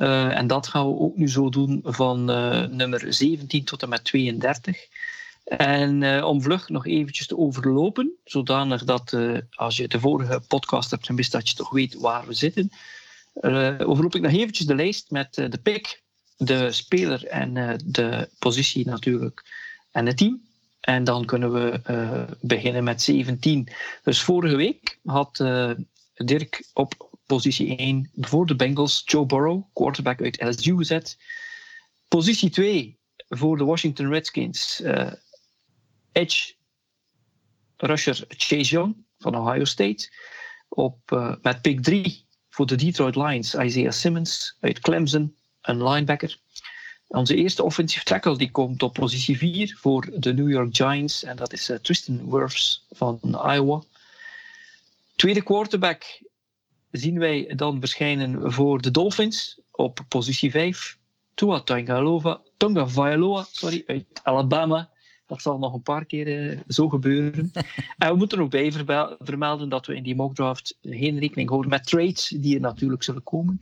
Uh, 0.00 0.36
en 0.36 0.46
dat 0.46 0.66
gaan 0.66 0.86
we 0.86 0.98
ook 0.98 1.16
nu 1.16 1.28
zo 1.28 1.48
doen 1.48 1.80
van 1.84 2.30
uh, 2.30 2.66
nummer 2.66 3.12
17 3.12 3.64
tot 3.64 3.82
en 3.82 3.88
met 3.88 4.04
32. 4.04 4.86
En 5.44 6.00
uh, 6.00 6.24
om 6.24 6.42
vlug 6.42 6.68
nog 6.68 6.86
eventjes 6.86 7.26
te 7.26 7.38
overlopen, 7.38 8.12
zodanig 8.24 8.84
dat 8.84 9.16
als 9.50 9.76
je 9.76 9.88
de 9.88 10.00
vorige 10.00 10.42
podcast 10.48 10.90
hebt 10.90 11.06
gemist, 11.06 11.32
dat 11.32 11.48
je 11.48 11.54
toch 11.54 11.70
weet 11.70 11.94
waar 11.94 12.26
we 12.26 12.32
zitten. 12.32 12.70
overloop 13.86 14.14
ik 14.14 14.22
nog 14.22 14.32
eventjes 14.32 14.66
de 14.66 14.74
lijst 14.74 15.10
met 15.10 15.34
de 15.34 15.58
pick, 15.62 16.02
de 16.36 16.72
speler 16.72 17.26
en 17.26 17.80
de 17.84 18.28
positie 18.38 18.86
natuurlijk 18.86 19.44
en 19.90 20.06
het 20.06 20.16
team. 20.16 20.40
En 20.80 21.04
dan 21.04 21.24
kunnen 21.24 21.52
we 21.52 21.80
beginnen 22.40 22.84
met 22.84 23.02
17. 23.02 23.68
Dus 24.02 24.22
vorige 24.22 24.56
week 24.56 24.98
had 25.04 25.36
Dirk 26.14 26.68
op 26.72 27.09
Positie 27.30 27.76
1 27.76 28.10
voor 28.14 28.46
de 28.46 28.56
Bengals, 28.56 29.02
Joe 29.04 29.26
Burrow, 29.26 29.62
quarterback 29.72 30.22
uit 30.22 30.42
LSU 30.42 30.76
gezet. 30.76 31.18
Positie 32.08 32.50
2, 32.50 32.98
voor 33.28 33.56
de 33.56 33.64
Washington 33.64 34.08
Redskins. 34.08 34.80
Uh, 34.80 35.12
edge 36.12 36.52
rusher 37.76 38.24
Chase 38.28 38.70
Young 38.70 38.96
van 39.18 39.36
Ohio 39.36 39.64
State. 39.64 40.10
Op, 40.68 41.10
uh, 41.12 41.34
met 41.42 41.62
pick 41.62 41.82
3 41.82 42.26
voor 42.48 42.66
de 42.66 42.76
Detroit 42.76 43.16
Lions 43.16 43.54
Isaiah 43.54 43.92
Simmons 43.92 44.56
uit 44.60 44.80
Clemson, 44.80 45.36
een 45.60 45.82
linebacker. 45.82 46.38
Onze 47.06 47.34
eerste 47.34 47.62
offensive 47.62 48.04
tackle 48.04 48.38
die 48.38 48.50
komt 48.50 48.82
op 48.82 48.92
positie 48.92 49.38
4 49.38 49.76
voor 49.80 50.10
de 50.14 50.34
New 50.34 50.50
York 50.50 50.76
Giants. 50.76 51.24
En 51.24 51.36
dat 51.36 51.52
is 51.52 51.70
uh, 51.70 51.76
Tristan 51.76 52.30
Wirfs 52.30 52.86
van 52.90 53.20
Iowa. 53.22 53.82
Tweede 55.16 55.42
quarterback 55.42 56.28
zien 56.90 57.18
wij 57.18 57.52
dan 57.56 57.80
verschijnen 57.80 58.52
voor 58.52 58.80
de 58.80 58.90
Dolphins 58.90 59.60
op 59.70 60.00
positie 60.08 60.50
5. 60.50 60.98
Tua 61.34 61.60
Tagovailoa, 61.60 62.40
Tonga 62.56 62.86
Vailoa, 62.86 63.46
sorry, 63.50 63.82
uit 63.86 64.20
Alabama. 64.22 64.90
Dat 65.26 65.42
zal 65.42 65.58
nog 65.58 65.74
een 65.74 65.82
paar 65.82 66.04
keer 66.04 66.52
uh, 66.52 66.60
zo 66.68 66.88
gebeuren. 66.88 67.50
en 67.98 68.10
we 68.10 68.16
moeten 68.16 68.40
ook 68.40 68.50
bij 68.50 68.72
vermelden 69.18 69.68
dat 69.68 69.86
we 69.86 69.94
in 69.94 70.02
die 70.02 70.14
mockdraft 70.14 70.78
geen 70.82 71.18
rekening 71.18 71.48
houden 71.48 71.70
met 71.70 71.86
trades 71.86 72.28
die 72.28 72.54
er 72.54 72.60
natuurlijk 72.60 73.02
zullen 73.02 73.22
komen. 73.22 73.58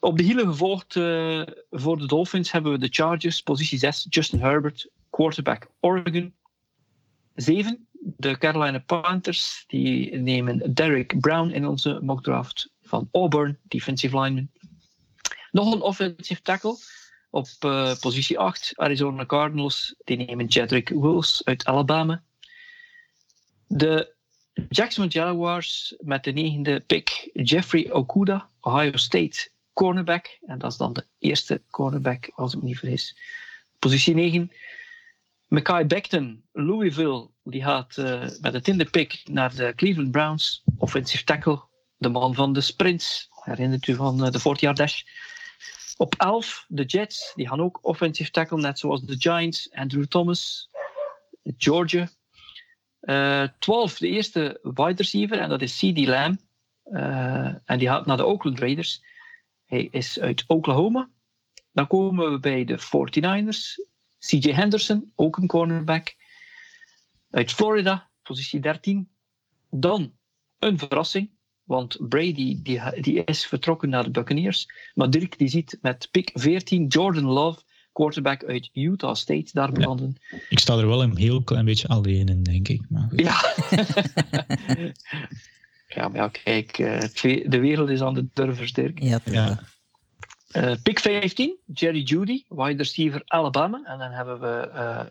Op 0.00 0.16
de 0.16 0.22
hielen 0.22 0.46
gevolgd 0.46 0.94
uh, 0.94 1.42
voor 1.70 1.98
de 1.98 2.06
Dolphins 2.06 2.52
hebben 2.52 2.72
we 2.72 2.78
de 2.78 2.88
Chargers, 2.90 3.40
positie 3.40 3.78
6, 3.78 4.06
Justin 4.08 4.40
Herbert, 4.40 4.90
quarterback 5.10 5.70
Oregon. 5.80 6.34
7, 7.34 7.86
de 8.02 8.38
Carolina 8.38 8.78
Panthers, 8.78 9.64
die 9.66 10.16
nemen 10.16 10.74
Derek 10.74 11.20
Brown 11.20 11.50
in 11.50 11.66
onze 11.66 11.98
mockdraft 12.02 12.70
van 12.82 13.08
Auburn, 13.12 13.58
defensive 13.62 14.20
lineman. 14.20 14.50
Nog 15.50 15.72
een 15.72 15.80
offensive 15.80 16.42
tackle 16.42 16.76
op 17.30 17.48
uh, 17.60 17.94
positie 18.00 18.38
8, 18.38 18.72
Arizona 18.74 19.26
Cardinals, 19.26 19.94
die 20.04 20.16
nemen 20.16 20.46
Jedrick 20.46 20.88
Wills 20.88 21.44
uit 21.44 21.64
Alabama. 21.64 22.22
De 23.66 24.14
Jacksonville 24.68 25.24
Jaguars 25.24 25.94
met 25.98 26.24
de 26.24 26.32
negende 26.32 26.80
pick 26.80 27.30
Jeffrey 27.32 27.92
Okuda, 27.92 28.48
Ohio 28.60 28.96
State 28.96 29.50
cornerback. 29.72 30.38
En 30.46 30.58
dat 30.58 30.70
is 30.70 30.76
dan 30.76 30.92
de 30.92 31.06
eerste 31.18 31.62
cornerback, 31.70 32.30
als 32.34 32.54
ik 32.54 32.60
me 32.60 32.66
niet 32.66 32.78
vergis. 32.78 33.16
Positie 33.78 34.14
9. 34.14 34.52
Mackay 35.52 35.86
Becton, 35.86 36.44
Louisville, 36.52 37.30
die 37.44 37.62
gaat 37.62 37.96
uh, 37.96 38.20
met 38.40 38.52
de 38.52 38.60
tiende 38.60 38.84
pick 38.84 39.22
naar 39.24 39.54
de 39.54 39.72
Cleveland 39.74 40.10
Browns. 40.10 40.62
Offensive 40.78 41.24
tackle, 41.24 41.62
de 41.96 42.08
man 42.08 42.34
van 42.34 42.52
de 42.52 42.60
sprints. 42.60 43.28
Herinnert 43.44 43.86
u 43.86 43.94
van 43.94 44.24
uh, 44.24 44.30
de 44.30 44.38
40-yard 44.38 44.76
dash. 44.76 45.02
Op 45.96 46.14
11, 46.14 46.64
de 46.68 46.84
Jets, 46.84 47.32
die 47.34 47.48
gaan 47.48 47.60
ook 47.60 47.78
offensive 47.82 48.30
tackle, 48.30 48.60
net 48.60 48.78
zoals 48.78 49.02
de 49.02 49.14
Giants. 49.18 49.70
Andrew 49.72 50.04
Thomas, 50.04 50.68
Georgia. 51.56 52.08
Uh, 53.00 53.48
12, 53.58 53.98
de 53.98 54.08
eerste 54.08 54.58
wide 54.62 55.02
receiver, 55.02 55.38
en 55.38 55.48
dat 55.48 55.62
is 55.62 55.78
C.D. 55.78 56.06
Lamb. 56.06 56.40
en 57.64 57.78
die 57.78 57.88
gaat 57.88 58.06
naar 58.06 58.16
de 58.16 58.26
Oakland 58.26 58.58
Raiders. 58.58 59.02
Hij 59.64 59.88
is 59.90 60.20
uit 60.20 60.44
Oklahoma. 60.46 61.10
Dan 61.72 61.86
komen 61.86 62.32
we 62.32 62.38
bij 62.38 62.64
de 62.64 62.78
49ers. 62.78 63.91
CJ 64.26 64.52
Henderson, 64.52 65.12
ook 65.14 65.36
een 65.36 65.46
cornerback. 65.46 66.14
Uit 67.30 67.52
Florida, 67.52 68.10
positie 68.22 68.60
13. 68.60 69.08
Dan 69.70 70.12
een 70.58 70.78
verrassing, 70.78 71.30
want 71.62 72.08
Brady 72.08 72.62
die, 72.62 72.80
die 73.00 73.24
is 73.24 73.46
vertrokken 73.46 73.88
naar 73.88 74.04
de 74.04 74.10
Buccaneers. 74.10 74.68
Maar 74.94 75.10
Dirk 75.10 75.38
die 75.38 75.48
ziet 75.48 75.78
met 75.80 76.08
pick 76.10 76.30
14 76.34 76.86
Jordan 76.86 77.24
Love, 77.24 77.60
quarterback 77.92 78.44
uit 78.44 78.70
Utah 78.72 79.14
State, 79.14 79.50
daar 79.52 79.72
belanden. 79.72 80.16
ik 80.48 80.58
sta 80.58 80.76
er 80.76 80.86
wel 80.86 81.02
een 81.02 81.16
heel 81.16 81.42
klein 81.42 81.64
beetje 81.64 81.88
alleen 81.88 82.28
in, 82.28 82.42
denk 82.42 82.68
ik. 82.68 82.82
Maar... 82.88 83.12
Ja. 83.16 83.54
Ja, 85.94 86.08
maar 86.08 86.16
ja, 86.16 86.28
kijk, 86.28 86.78
eh, 86.78 87.00
de 87.50 87.58
wereld 87.60 87.88
is 87.88 88.00
aan 88.00 88.14
de 88.14 88.26
durvers, 88.32 88.72
Dirk. 88.72 89.02
Ja, 89.02 89.20
ja. 89.24 89.62
Uh, 90.56 90.72
pick 90.82 91.00
15, 91.00 91.58
Jerry 91.72 92.02
Judy, 92.02 92.44
wide 92.48 92.76
receiver 92.76 93.22
Alabama. 93.26 93.80
En 93.84 93.98
dan 93.98 94.10
hebben 94.10 94.40
we 94.40 94.70
uh, 94.74 95.04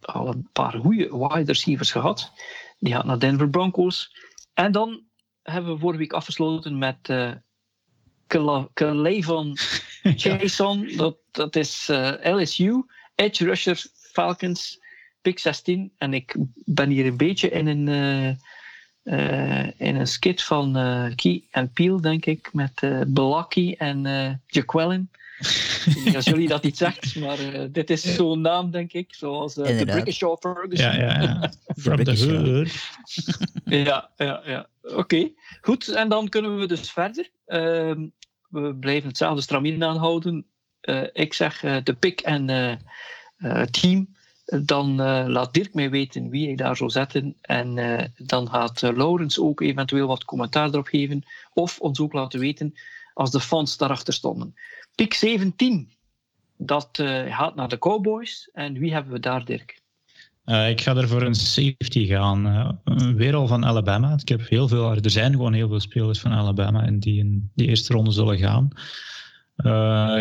al 0.00 0.28
een 0.28 0.48
paar 0.52 0.72
goede 0.72 1.16
wide 1.16 1.52
receivers 1.52 1.90
gehad. 1.90 2.32
Die 2.78 2.92
gaat 2.92 3.04
naar 3.04 3.18
Denver 3.18 3.50
Broncos. 3.50 4.16
En 4.54 4.72
dan 4.72 5.02
hebben 5.42 5.72
we 5.72 5.78
vorige 5.78 5.98
week 5.98 6.12
afgesloten 6.12 6.78
met 6.78 7.08
uh, 7.10 7.32
Calevon 8.74 9.56
Jason. 10.16 10.96
Dat, 10.96 11.16
dat 11.30 11.56
is 11.56 11.90
LSU, 12.22 12.84
edge 13.14 13.44
rusher 13.44 13.84
Falcons, 13.94 14.80
pick 15.20 15.38
16. 15.38 15.92
En 15.98 16.14
ik 16.14 16.36
ben 16.64 16.90
hier 16.90 17.06
een 17.06 17.16
beetje 17.16 17.50
in 17.50 17.66
een 17.66 18.38
in 19.76 19.96
een 19.96 20.06
skit 20.06 20.42
van 20.42 20.78
uh, 20.78 21.06
Key 21.14 21.42
en 21.50 21.72
Peel, 21.72 22.00
denk 22.00 22.26
ik, 22.26 22.52
met 22.52 22.82
uh, 22.82 23.00
Belaki 23.06 23.74
en 23.74 24.04
uh, 24.04 24.30
Jaquelin. 24.46 25.10
als 26.14 26.24
jullie 26.24 26.48
dat 26.48 26.62
niet 26.62 26.76
zegt, 26.76 27.16
maar 27.16 27.38
dit 27.72 27.90
is 27.90 28.14
zo'n 28.14 28.40
naam, 28.40 28.70
denk 28.70 28.92
ik, 28.92 29.14
zoals 29.14 29.54
de 29.54 29.82
Brickenshaw 29.84 30.36
Ferguson. 30.40 30.86
Ja, 30.86 30.94
ja, 30.94 31.22
ja. 31.22 31.52
From 31.82 32.04
the 32.04 32.26
hood. 32.26 32.72
ja, 33.64 34.10
ja, 34.16 34.42
ja. 34.44 34.66
Oké, 34.82 34.96
okay. 34.96 35.34
goed. 35.60 35.88
En 35.88 36.08
dan 36.08 36.28
kunnen 36.28 36.58
we 36.58 36.66
dus 36.66 36.90
verder. 36.90 37.30
Ehm, 37.46 38.06
we 38.48 38.74
blijven 38.74 39.08
hetzelfde 39.08 39.42
stramien 39.42 39.84
aanhouden. 39.84 40.46
ik 41.12 41.34
zeg 41.34 41.60
de 41.60 41.96
pick 41.98 42.20
en 42.20 42.46
team 43.70 44.13
dan 44.44 45.00
uh, 45.00 45.24
laat 45.26 45.54
Dirk 45.54 45.74
mij 45.74 45.90
weten 45.90 46.28
wie 46.28 46.48
ik 46.48 46.58
daar 46.58 46.76
zou 46.76 46.90
zetten. 46.90 47.36
En 47.40 47.76
uh, 47.76 48.00
dan 48.16 48.48
gaat 48.48 48.82
uh, 48.82 48.96
Laurens 48.96 49.38
ook 49.38 49.60
eventueel 49.60 50.06
wat 50.06 50.24
commentaar 50.24 50.68
erop 50.68 50.86
geven. 50.86 51.22
Of 51.52 51.80
ons 51.80 52.00
ook 52.00 52.12
laten 52.12 52.40
weten 52.40 52.74
als 53.14 53.30
de 53.30 53.40
fans 53.40 53.76
daarachter 53.76 54.14
stonden. 54.14 54.54
Pick 54.94 55.14
17, 55.14 55.92
dat 56.56 56.88
gaat 57.28 57.54
naar 57.54 57.68
de 57.68 57.78
Cowboys. 57.78 58.50
En 58.52 58.78
wie 58.78 58.92
hebben 58.92 59.12
we 59.12 59.20
daar, 59.20 59.44
Dirk? 59.44 59.82
ik 60.44 60.80
ga 60.80 60.96
er 60.96 61.08
voor 61.08 61.22
een 61.22 61.34
safety 61.34 62.06
gaan. 62.06 62.78
weer 63.16 63.34
al 63.34 63.46
van 63.46 63.64
Alabama. 63.64 64.16
Ik 64.20 64.28
heb 64.28 64.48
heel 64.48 64.68
veel, 64.68 64.90
er 64.90 65.10
zijn 65.10 65.32
gewoon 65.32 65.52
heel 65.52 65.68
veel 65.68 65.80
spelers 65.80 66.20
van 66.20 66.32
Alabama 66.32 66.86
en 66.86 66.98
die 66.98 67.18
in 67.18 67.50
die 67.54 67.68
eerste 67.68 67.92
ronde 67.92 68.10
zullen 68.10 68.38
gaan. 68.38 68.68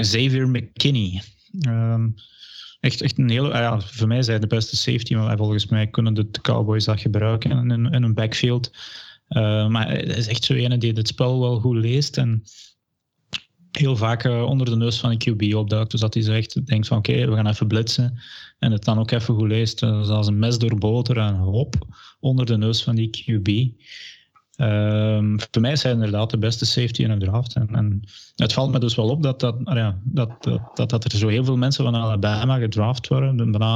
Xavier 0.02 0.50
McKinney. 0.50 1.22
Ehm, 1.60 2.08
echt, 2.84 3.02
echt 3.02 3.18
een 3.18 3.30
hele, 3.30 3.52
ah 3.52 3.60
ja, 3.60 3.80
voor 3.80 4.08
mij 4.08 4.22
zijn 4.22 4.42
de 4.42 4.48
beste 4.48 4.76
safety, 4.76 5.14
maar 5.16 5.38
volgens 5.38 5.66
mij 5.66 5.88
kunnen 5.88 6.14
de 6.14 6.32
Cowboys 6.42 6.86
dat 6.86 7.02
gebruiken 7.02 7.52
in, 7.52 7.86
in 7.86 8.04
een 8.04 8.14
backfield. 8.14 8.72
Uh, 9.30 9.68
maar 9.68 9.88
hij 9.88 10.02
is 10.02 10.28
echt 10.28 10.44
zo 10.44 10.54
ene 10.54 10.78
die 10.78 10.94
het 10.94 11.08
spel 11.08 11.40
wel 11.40 11.60
goed 11.60 11.76
leest 11.76 12.18
en 12.18 12.44
heel 13.72 13.96
vaak 13.96 14.26
uh, 14.26 14.44
onder 14.44 14.70
de 14.70 14.76
neus 14.76 15.00
van 15.00 15.12
een 15.12 15.22
QB 15.30 15.54
opduikt. 15.54 15.92
Dus 15.92 16.00
dat 16.00 16.14
hij 16.14 16.24
zegt, 16.24 16.66
denkt 16.66 16.88
van 16.88 16.98
oké, 16.98 17.28
we 17.28 17.36
gaan 17.36 17.48
even 17.48 17.68
blitsen. 17.68 18.20
En 18.60 18.72
het 18.72 18.84
dan 18.84 19.00
ook 19.00 19.12
even 19.12 19.36
goed 19.36 19.48
leest, 19.48 19.84
uh, 19.84 20.04
zoals 20.04 20.28
een 20.28 20.40
mes 20.40 20.58
door 20.58 20.78
boter 20.78 21.18
en 21.18 21.36
hop, 21.36 21.76
onder 22.20 22.46
de 22.46 22.58
neus 22.58 22.84
van 22.84 22.96
die 22.96 23.10
QB. 23.10 23.82
Um, 24.58 25.40
voor 25.52 25.62
mij 25.62 25.72
is 25.72 25.84
hij 25.84 25.92
inderdaad 25.92 26.30
de 26.30 26.38
beste 26.38 26.66
safety 26.66 27.04
in 27.04 27.10
een 27.10 27.20
draft. 27.20 27.56
En, 27.56 27.68
en 27.72 28.02
het 28.36 28.54
valt 28.54 28.72
me 28.72 28.80
dus 28.80 28.96
wel 28.96 29.10
op 29.10 29.24
dat, 29.24 29.40
dat, 29.40 29.56
ja, 29.64 30.00
dat, 30.04 30.44
dat, 30.74 30.90
dat, 30.90 31.04
er 31.04 31.18
zo 31.18 31.28
heel 31.28 31.44
veel 31.44 31.58
mensen 31.58 31.84
van 31.84 31.96
Alabama 31.96 32.58
gedraft 32.58 33.08
worden. 33.08 33.52
Bijna 33.52 33.76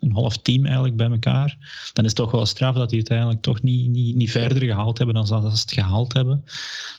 een 0.00 0.12
half 0.12 0.36
team 0.36 0.64
eigenlijk 0.64 0.96
bij 0.96 1.10
elkaar. 1.10 1.56
Dan 1.92 2.04
is 2.04 2.10
het 2.10 2.18
toch 2.18 2.30
wel 2.30 2.46
straf 2.46 2.74
dat 2.74 2.90
die 2.90 2.98
het 2.98 3.10
eigenlijk 3.10 3.42
toch 3.42 3.62
niet, 3.62 3.90
niet, 3.90 4.16
niet 4.16 4.30
verder 4.30 4.62
gehaald 4.62 4.98
hebben 4.98 5.14
dan 5.14 5.26
ze 5.26 5.34
het 5.34 5.72
gehaald 5.72 6.12
hebben. 6.12 6.44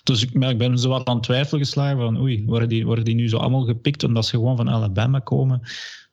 Dus 0.03 0.21
ik, 0.21 0.31
ik 0.31 0.57
ben 0.57 0.79
zo 0.79 0.89
wat 0.89 1.07
aan 1.07 1.21
twijfel 1.21 1.57
geslagen 1.57 1.97
van 1.97 2.19
oei, 2.19 2.45
worden 2.45 2.69
die, 2.69 2.85
worden 2.85 3.05
die 3.05 3.15
nu 3.15 3.29
zo 3.29 3.37
allemaal 3.37 3.65
gepikt 3.65 4.03
omdat 4.03 4.25
ze 4.25 4.35
gewoon 4.35 4.57
van 4.57 4.69
Alabama 4.69 5.19
komen? 5.19 5.61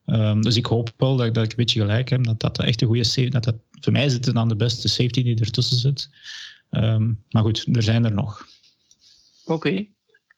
Um, 0.07 0.43
dus 0.43 0.57
ik 0.57 0.67
hoop 0.67 0.93
wel 0.97 1.17
dat, 1.17 1.35
dat 1.35 1.45
ik 1.45 1.51
een 1.51 1.57
beetje 1.57 1.81
gelijk 1.81 2.09
heb. 2.09 2.25
Dat 2.25 2.41
dat 2.41 2.59
echt 2.59 2.81
een 2.81 2.89
goede 2.89 3.05
safety... 3.05 3.31
Dat 3.31 3.45
dat, 3.45 3.57
voor 3.81 3.93
mij 3.93 4.09
zit 4.09 4.25
het 4.25 4.35
dan 4.35 4.49
de 4.49 4.57
beste 4.57 4.89
safety 4.89 5.23
die 5.23 5.39
ertussen 5.39 5.77
zit. 5.77 6.11
Um, 6.71 7.25
maar 7.31 7.43
goed, 7.43 7.67
er 7.73 7.83
zijn 7.83 8.05
er 8.05 8.13
nog. 8.13 8.47
Oké. 9.45 9.53
Okay. 9.53 9.91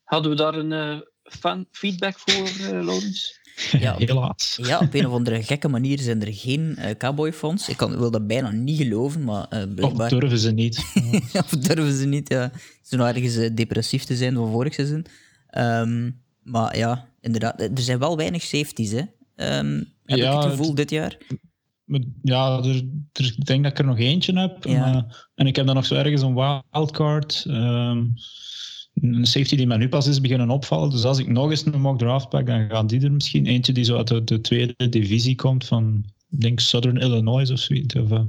Hadden 0.04 0.30
we 0.30 0.36
daar 0.36 0.54
een 0.54 0.70
uh, 0.70 1.00
fan 1.22 1.66
feedback 1.70 2.18
voor, 2.18 2.48
uh, 2.48 2.68
Laurens? 2.68 3.40
Ja, 3.70 3.96
helaas. 4.06 4.58
Ja, 4.62 4.78
op 4.78 4.94
een 4.94 5.06
of 5.06 5.12
andere 5.12 5.42
gekke 5.42 5.68
manier 5.68 5.98
zijn 5.98 6.22
er 6.22 6.34
geen 6.34 6.76
uh, 6.78 6.90
cowboyfans. 6.98 7.68
Ik 7.68 7.76
kan, 7.76 7.98
wil 7.98 8.10
dat 8.10 8.26
bijna 8.26 8.50
niet 8.50 8.76
geloven, 8.76 9.24
maar 9.24 9.46
uh, 9.50 9.74
blijkbaar... 9.74 10.12
Of 10.12 10.18
durven 10.18 10.38
ze 10.38 10.52
niet. 10.52 10.78
of 11.44 11.50
durven 11.50 11.92
ze 11.92 12.06
niet, 12.06 12.28
ja. 12.28 12.50
Ze 12.82 12.96
nou 12.96 13.14
ergens 13.14 13.54
depressief 13.54 14.04
te 14.04 14.16
zijn 14.16 14.34
van 14.34 14.50
vorig 14.50 14.74
seizoen. 14.74 15.06
Um, 15.58 16.22
maar 16.42 16.76
ja, 16.76 17.08
inderdaad. 17.20 17.60
Er 17.60 17.70
zijn 17.74 17.98
wel 17.98 18.16
weinig 18.16 18.42
safeties, 18.42 18.90
hè. 18.90 19.02
Um, 19.58 19.92
heb 20.04 20.18
ja, 20.18 20.30
ik 20.30 20.42
het 20.42 20.50
gevoel, 20.50 20.74
dit 20.74 20.90
jaar 20.90 21.16
ja, 22.22 22.58
er, 22.58 22.82
er, 23.12 23.24
ik 23.24 23.44
denk 23.44 23.62
dat 23.62 23.72
ik 23.72 23.78
er 23.78 23.84
nog 23.84 23.98
eentje 23.98 24.38
heb. 24.38 24.64
en 25.34 25.46
ik 25.46 25.56
heb 25.56 25.66
dan 25.66 25.74
nog 25.74 25.86
zo 25.86 25.94
ergens 25.94 26.22
een 26.22 26.34
wildcard. 26.34 27.44
Um, 27.48 28.14
een 28.94 29.26
safety 29.26 29.56
die 29.56 29.66
mij 29.66 29.76
nu 29.76 29.88
pas 29.88 30.06
is 30.06 30.20
beginnen 30.20 30.50
opvallen. 30.50 30.90
Dus 30.90 31.04
als 31.04 31.18
ik 31.18 31.28
nog 31.28 31.50
eens 31.50 31.66
een 31.66 31.80
mock 31.80 31.98
draft 31.98 32.28
pak, 32.28 32.46
dan 32.46 32.68
gaan 32.68 32.86
die 32.86 33.00
er 33.00 33.12
misschien 33.12 33.46
eentje 33.46 33.72
die 33.72 33.84
zo 33.84 33.96
uit 33.96 34.28
de, 34.28 34.40
tweede 34.40 34.88
divisie 34.88 35.34
komt 35.34 35.66
van 35.66 36.04
ik 36.30 36.40
denk 36.40 36.60
Southern 36.60 36.96
Illinois 36.96 37.50
of 37.50 37.58
zoiets. 37.58 37.94
Of, 37.94 38.10
uh, 38.10 38.22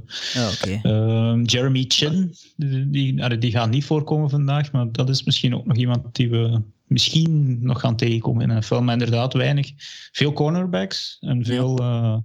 uh, 0.82 1.40
Jeremy 1.42 1.84
Chin, 1.88 2.34
die, 2.56 2.90
die, 2.90 3.38
die, 3.38 3.50
gaat 3.50 3.70
niet 3.70 3.84
voorkomen 3.84 4.30
vandaag, 4.30 4.72
maar 4.72 4.92
dat 4.92 5.08
is 5.08 5.22
misschien 5.22 5.54
ook 5.54 5.66
nog 5.66 5.76
iemand 5.76 6.14
die 6.14 6.30
we 6.30 6.62
misschien 6.86 7.58
nog 7.62 7.80
gaan 7.80 7.96
tegenkomen 7.96 8.42
in 8.42 8.50
een 8.50 8.62
film. 8.62 8.84
Maar 8.84 8.92
inderdaad 8.92 9.32
weinig. 9.32 9.72
Veel 10.12 10.32
cornerbacks 10.32 11.16
en 11.20 11.44
veel 11.44 11.80
uh, 11.80 12.16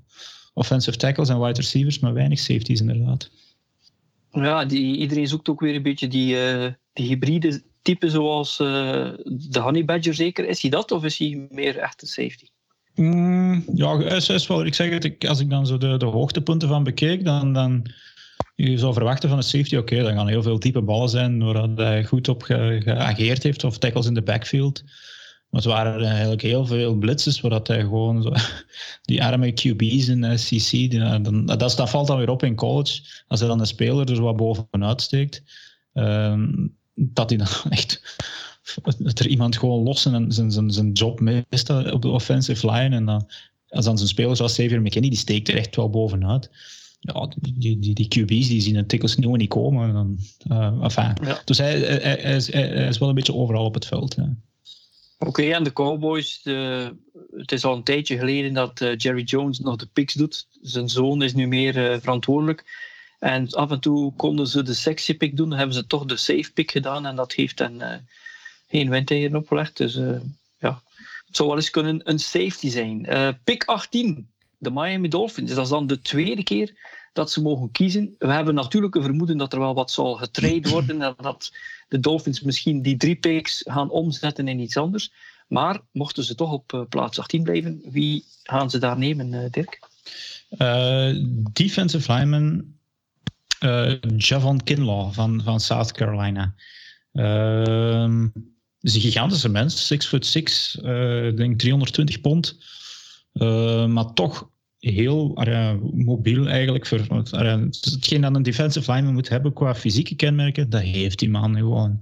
offensive 0.59 0.97
tackles 0.97 1.29
en 1.29 1.39
wide 1.41 1.59
receivers, 1.59 1.99
maar 1.99 2.13
weinig 2.13 2.39
safeties 2.39 2.79
inderdaad. 2.79 3.29
Ja, 4.31 4.65
die, 4.65 4.97
iedereen 4.97 5.27
zoekt 5.27 5.49
ook 5.49 5.59
weer 5.59 5.75
een 5.75 5.83
beetje 5.83 6.07
die, 6.07 6.35
uh, 6.35 6.67
die 6.93 7.07
hybride 7.07 7.61
type 7.81 8.09
zoals 8.09 8.59
uh, 8.59 8.67
de 9.25 9.59
Honey 9.59 9.85
Badger 9.85 10.13
zeker. 10.13 10.47
Is 10.47 10.61
hij 10.61 10.71
dat 10.71 10.91
of 10.91 11.03
is 11.03 11.17
hij 11.17 11.47
meer 11.51 11.77
echt 11.77 12.01
een 12.01 12.07
safety? 12.07 12.45
Mm, 12.95 13.63
ja, 13.73 13.99
is, 13.99 14.29
is 14.29 14.47
wel, 14.47 14.65
ik 14.65 14.73
zeg 14.73 14.89
het, 14.89 15.27
als 15.27 15.39
ik 15.39 15.49
dan 15.49 15.67
zo 15.67 15.77
de, 15.77 15.97
de 15.97 16.05
hoogtepunten 16.05 16.67
van 16.67 16.83
bekeek, 16.83 17.23
dan, 17.23 17.53
dan 17.53 17.85
je 18.55 18.77
zou 18.77 18.93
verwachten 18.93 19.29
van 19.29 19.37
een 19.37 19.43
safety, 19.43 19.75
oké, 19.75 20.03
dan 20.03 20.13
gaan 20.13 20.27
heel 20.27 20.43
veel 20.43 20.57
type 20.57 20.81
ballen 20.81 21.09
zijn 21.09 21.43
waar 21.43 21.67
hij 21.75 22.03
goed 22.03 22.27
op 22.27 22.41
geageerd 22.43 23.43
heeft, 23.43 23.63
of 23.63 23.77
tackles 23.77 24.05
in 24.05 24.13
de 24.13 24.21
backfield. 24.21 24.83
Maar 25.49 25.61
het 25.61 25.69
waren 25.69 26.03
eigenlijk 26.03 26.41
heel 26.41 26.65
veel 26.65 26.95
blitzes, 26.95 27.41
waar 27.41 27.59
hij 27.63 27.79
gewoon 27.79 28.21
zo, 28.21 28.31
die 29.01 29.23
arme 29.23 29.51
QB's 29.53 30.07
in 30.07 30.21
de 30.21 30.37
SEC, 30.37 30.69
die, 30.69 30.99
dan, 31.21 31.45
dat, 31.45 31.59
dat 31.59 31.89
valt 31.89 32.07
dan 32.07 32.17
weer 32.17 32.29
op 32.29 32.43
in 32.43 32.55
college. 32.55 33.01
Als 33.27 33.39
hij 33.39 33.49
dan 33.49 33.59
een 33.59 33.67
speler 33.67 34.11
er 34.11 34.21
wat 34.21 34.35
bovenuit 34.35 35.01
steekt, 35.01 35.43
um, 35.93 36.75
dat 36.93 37.29
hij 37.29 37.37
dan 37.37 37.47
echt 37.69 38.17
dat 38.97 39.19
er 39.19 39.27
iemand 39.27 39.57
gewoon 39.57 39.83
los 39.83 40.01
zijn, 40.01 40.31
zijn, 40.31 40.71
zijn 40.71 40.91
job 40.91 41.19
mist 41.19 41.69
op 41.69 42.01
de 42.01 42.09
offensive 42.09 42.71
line. 42.71 42.95
En 42.95 43.05
dan, 43.05 43.29
als 43.69 43.85
dan 43.85 43.97
zijn 43.97 44.09
speler 44.09 44.35
zoals 44.35 44.53
Xavier 44.53 44.81
McKinney, 44.81 45.09
die 45.09 45.19
steekt 45.19 45.47
er 45.47 45.55
echt 45.55 45.75
wel 45.75 45.89
bovenuit 45.89 46.49
ja, 46.99 47.29
die, 47.39 47.79
die, 47.79 47.93
die 47.93 48.07
QB's 48.07 48.47
die 48.47 48.61
zien 48.61 48.73
de 48.73 48.85
tikkels 48.85 49.15
nieuw 49.15 49.35
niet 49.35 49.49
komen. 49.49 49.93
Dan, 49.93 50.19
uh, 50.51 50.83
enfin. 50.83 51.13
Dus 51.45 51.57
hij, 51.57 51.79
hij, 51.79 52.17
hij, 52.21 52.35
is, 52.35 52.53
hij, 52.53 52.87
is, 52.87 52.97
wel 52.97 53.09
een 53.09 53.15
beetje 53.15 53.35
overal 53.35 53.65
op 53.65 53.73
het 53.73 53.85
veld. 53.85 54.15
Ja. 54.15 54.35
Oké, 55.25 55.51
en 55.51 55.63
de 55.63 55.73
Cowboys, 55.73 56.41
het 57.31 57.51
is 57.51 57.65
al 57.65 57.75
een 57.75 57.83
tijdje 57.83 58.17
geleden 58.17 58.53
dat 58.53 58.81
uh, 58.81 58.95
Jerry 58.97 59.23
Jones 59.23 59.59
nog 59.59 59.75
de 59.75 59.85
picks 59.85 60.13
doet. 60.13 60.47
Zijn 60.61 60.89
zoon 60.89 61.21
is 61.21 61.33
nu 61.33 61.47
meer 61.47 61.91
uh, 61.91 61.99
verantwoordelijk. 61.99 62.87
En 63.19 63.49
af 63.49 63.71
en 63.71 63.79
toe 63.79 64.13
konden 64.15 64.47
ze 64.47 64.63
de 64.63 64.73
sexy 64.73 65.17
pick 65.17 65.37
doen, 65.37 65.51
hebben 65.51 65.75
ze 65.75 65.87
toch 65.87 66.05
de 66.05 66.17
safe 66.17 66.51
pick 66.53 66.71
gedaan. 66.71 67.05
En 67.05 67.15
dat 67.15 67.33
heeft 67.33 67.57
dan 67.57 67.81
uh, 67.81 67.93
geen 68.67 68.89
windeieren 68.89 69.37
opgelegd. 69.37 69.77
Dus 69.77 69.93
ja, 70.59 70.81
het 71.25 71.35
zou 71.35 71.47
wel 71.47 71.57
eens 71.57 71.69
kunnen 71.69 72.01
een 72.03 72.19
safety 72.19 72.69
zijn. 72.69 73.07
pick 73.43 73.63
18, 73.63 74.29
de 74.57 74.71
Miami 74.71 75.07
Dolphins. 75.07 75.53
Dat 75.53 75.63
is 75.63 75.69
dan 75.69 75.87
de 75.87 76.01
tweede 76.01 76.43
keer 76.43 76.73
dat 77.13 77.31
ze 77.31 77.41
mogen 77.41 77.71
kiezen. 77.71 78.15
We 78.17 78.31
hebben 78.31 78.55
natuurlijk 78.55 78.95
een 78.95 79.03
vermoeden 79.03 79.37
dat 79.37 79.53
er 79.53 79.59
wel 79.59 79.73
wat 79.73 79.91
zal 79.91 80.15
getraind 80.15 80.69
worden 80.71 81.01
en 81.01 81.15
dat 81.17 81.51
de 81.87 81.99
Dolphins 81.99 82.41
misschien 82.41 82.81
die 82.81 82.97
drie 82.97 83.15
picks 83.15 83.61
gaan 83.67 83.89
omzetten 83.89 84.47
in 84.47 84.59
iets 84.59 84.77
anders. 84.77 85.11
Maar 85.47 85.81
mochten 85.91 86.23
ze 86.23 86.35
toch 86.35 86.51
op 86.51 86.73
uh, 86.73 86.81
plaats 86.89 87.19
18 87.19 87.43
blijven, 87.43 87.81
wie 87.83 88.25
gaan 88.43 88.69
ze 88.69 88.77
daar 88.77 88.97
nemen, 88.97 89.33
uh, 89.33 89.49
Dirk? 89.49 89.79
Uh, 90.57 91.25
defensive 91.53 92.13
lineman 92.13 92.77
Javon 94.17 94.63
Kinlaw 94.63 95.13
van, 95.13 95.41
van 95.43 95.59
South 95.59 95.91
Carolina. 95.91 96.55
Uh, 97.13 98.25
is 98.81 98.95
een 98.95 99.01
gigantische 99.01 99.49
mens, 99.49 99.87
6 99.87 100.07
foot 100.07 100.25
6, 100.25 100.77
denk 101.35 101.59
320 101.59 102.21
pond. 102.21 102.57
maar 103.87 104.13
toch 104.13 104.49
heel 104.79 105.37
mobiel 105.93 106.47
eigenlijk. 106.47 106.87
Voor, 106.87 106.99
hetgeen 106.99 108.21
dat 108.21 108.35
een 108.35 108.43
defensive 108.43 108.91
lineman 108.91 109.13
moet 109.13 109.29
hebben 109.29 109.53
qua 109.53 109.75
fysieke 109.75 110.15
kenmerken, 110.15 110.69
dat 110.69 110.81
heeft 110.81 111.19
die 111.19 111.29
man 111.29 111.55
gewoon. 111.55 111.99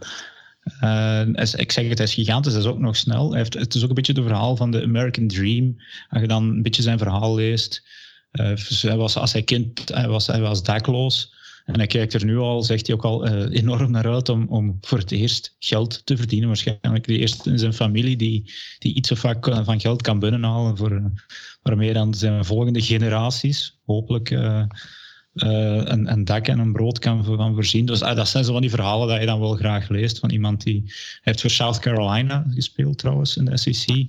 Uh, 0.81 1.21
ik 1.35 1.71
zeg 1.71 1.87
het, 1.87 1.97
hij 1.97 2.07
is 2.07 2.13
gigantisch, 2.13 2.51
hij 2.51 2.61
is 2.61 2.67
ook 2.67 2.79
nog 2.79 2.95
snel. 2.95 3.35
Het 3.35 3.75
is 3.75 3.83
ook 3.83 3.89
een 3.89 3.95
beetje 3.95 4.13
het 4.13 4.21
verhaal 4.23 4.55
van 4.55 4.71
de 4.71 4.83
American 4.83 5.27
Dream. 5.27 5.75
Als 6.09 6.21
je 6.21 6.27
dan 6.27 6.43
een 6.43 6.61
beetje 6.61 6.81
zijn 6.81 6.97
verhaal 6.97 7.35
leest. 7.35 7.83
Uh, 8.31 8.51
hij 8.81 8.95
was, 8.95 9.15
als 9.17 9.33
hij 9.33 9.43
kind 9.43 9.89
hij 9.89 10.07
was, 10.07 10.27
hij 10.27 10.41
was 10.41 10.63
dakloos. 10.63 11.33
En 11.67 11.75
hij 11.75 11.87
kijkt 11.87 12.13
er 12.13 12.25
nu 12.25 12.37
al, 12.37 12.63
zegt 12.63 12.87
hij 12.87 12.95
ook 12.95 13.05
al, 13.05 13.27
uh, 13.27 13.59
enorm 13.59 13.91
naar 13.91 14.07
uit 14.07 14.29
om, 14.29 14.45
om 14.49 14.77
voor 14.81 14.97
het 14.97 15.11
eerst 15.11 15.55
geld 15.59 16.05
te 16.05 16.17
verdienen. 16.17 16.47
Waarschijnlijk 16.47 17.05
de 17.05 17.17
eerste 17.17 17.49
in 17.49 17.59
zijn 17.59 17.73
familie 17.73 18.17
die, 18.17 18.53
die 18.79 18.95
iets 18.95 19.11
of 19.11 19.19
vaak 19.19 19.45
van 19.45 19.79
geld 19.79 20.01
kan 20.01 20.19
binnenhalen 20.19 20.77
voor, 20.77 21.11
waarmee 21.61 21.93
dan 21.93 22.13
zijn 22.13 22.45
volgende 22.45 22.81
generaties 22.81 23.79
hopelijk 23.85 24.29
uh, 24.29 24.63
een, 25.33 26.11
een, 26.11 26.25
dak 26.25 26.47
en 26.47 26.59
een 26.59 26.73
brood 26.73 26.99
kan 26.99 27.23
van 27.23 27.53
voorzien. 27.53 27.85
Dus 27.85 28.01
uh, 28.01 28.15
dat 28.15 28.27
zijn 28.27 28.43
zo 28.43 28.51
van 28.51 28.61
die 28.61 28.69
verhalen 28.69 29.07
dat 29.07 29.19
je 29.19 29.25
dan 29.25 29.39
wel 29.39 29.55
graag 29.55 29.89
leest 29.89 30.19
van 30.19 30.29
iemand 30.29 30.63
die 30.63 30.93
heeft 31.21 31.41
voor 31.41 31.49
South 31.49 31.79
Carolina 31.79 32.45
gespeeld 32.49 32.97
trouwens 32.97 33.37
in 33.37 33.45
de 33.45 33.57
SEC. 33.57 34.07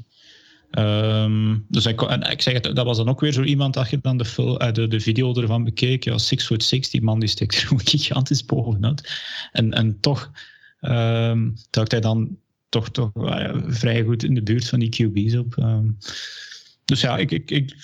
Um, 0.70 0.85
ehm, 0.85 1.59
dus 1.68 1.87
ik, 1.87 2.02
en 2.02 2.22
ik 2.22 2.42
zeg 2.42 2.54
het, 2.54 2.62
dat 2.62 2.85
was 2.85 2.96
dan 2.96 3.09
ook 3.09 3.20
weer 3.20 3.33
zo 3.33 3.42
iemand 3.42 3.74
dat 3.74 3.90
je 3.90 3.98
dan 4.02 4.16
de, 4.16 4.70
de, 4.72 4.88
de 4.88 5.00
video 5.00 5.35
ervan 5.35 5.64
bekeek. 5.64 6.04
Ja, 6.04 6.18
6 6.18 6.46
foot 6.46 6.64
6, 6.64 6.90
die 6.90 7.02
man 7.02 7.20
die 7.20 7.28
steekt 7.28 7.54
er 7.61 7.61
gewoon 7.61 7.87
gigantisch 7.87 8.44
bovenuit. 8.44 9.22
En, 9.52 9.72
en 9.72 10.00
toch 10.00 10.31
um, 10.81 11.54
duikt 11.70 11.90
hij 11.90 12.00
dan 12.00 12.37
toch, 12.68 12.90
toch 12.90 13.11
vrij 13.66 14.04
goed 14.04 14.22
in 14.22 14.35
de 14.35 14.42
buurt 14.42 14.68
van 14.68 14.78
die 14.78 14.88
QB's 14.88 15.35
op. 15.35 15.57
Um, 15.57 15.98
dus 16.88 17.00
ja, 17.00 17.16
ik, 17.16 17.31
ik, 17.31 17.50
ik, 17.50 17.76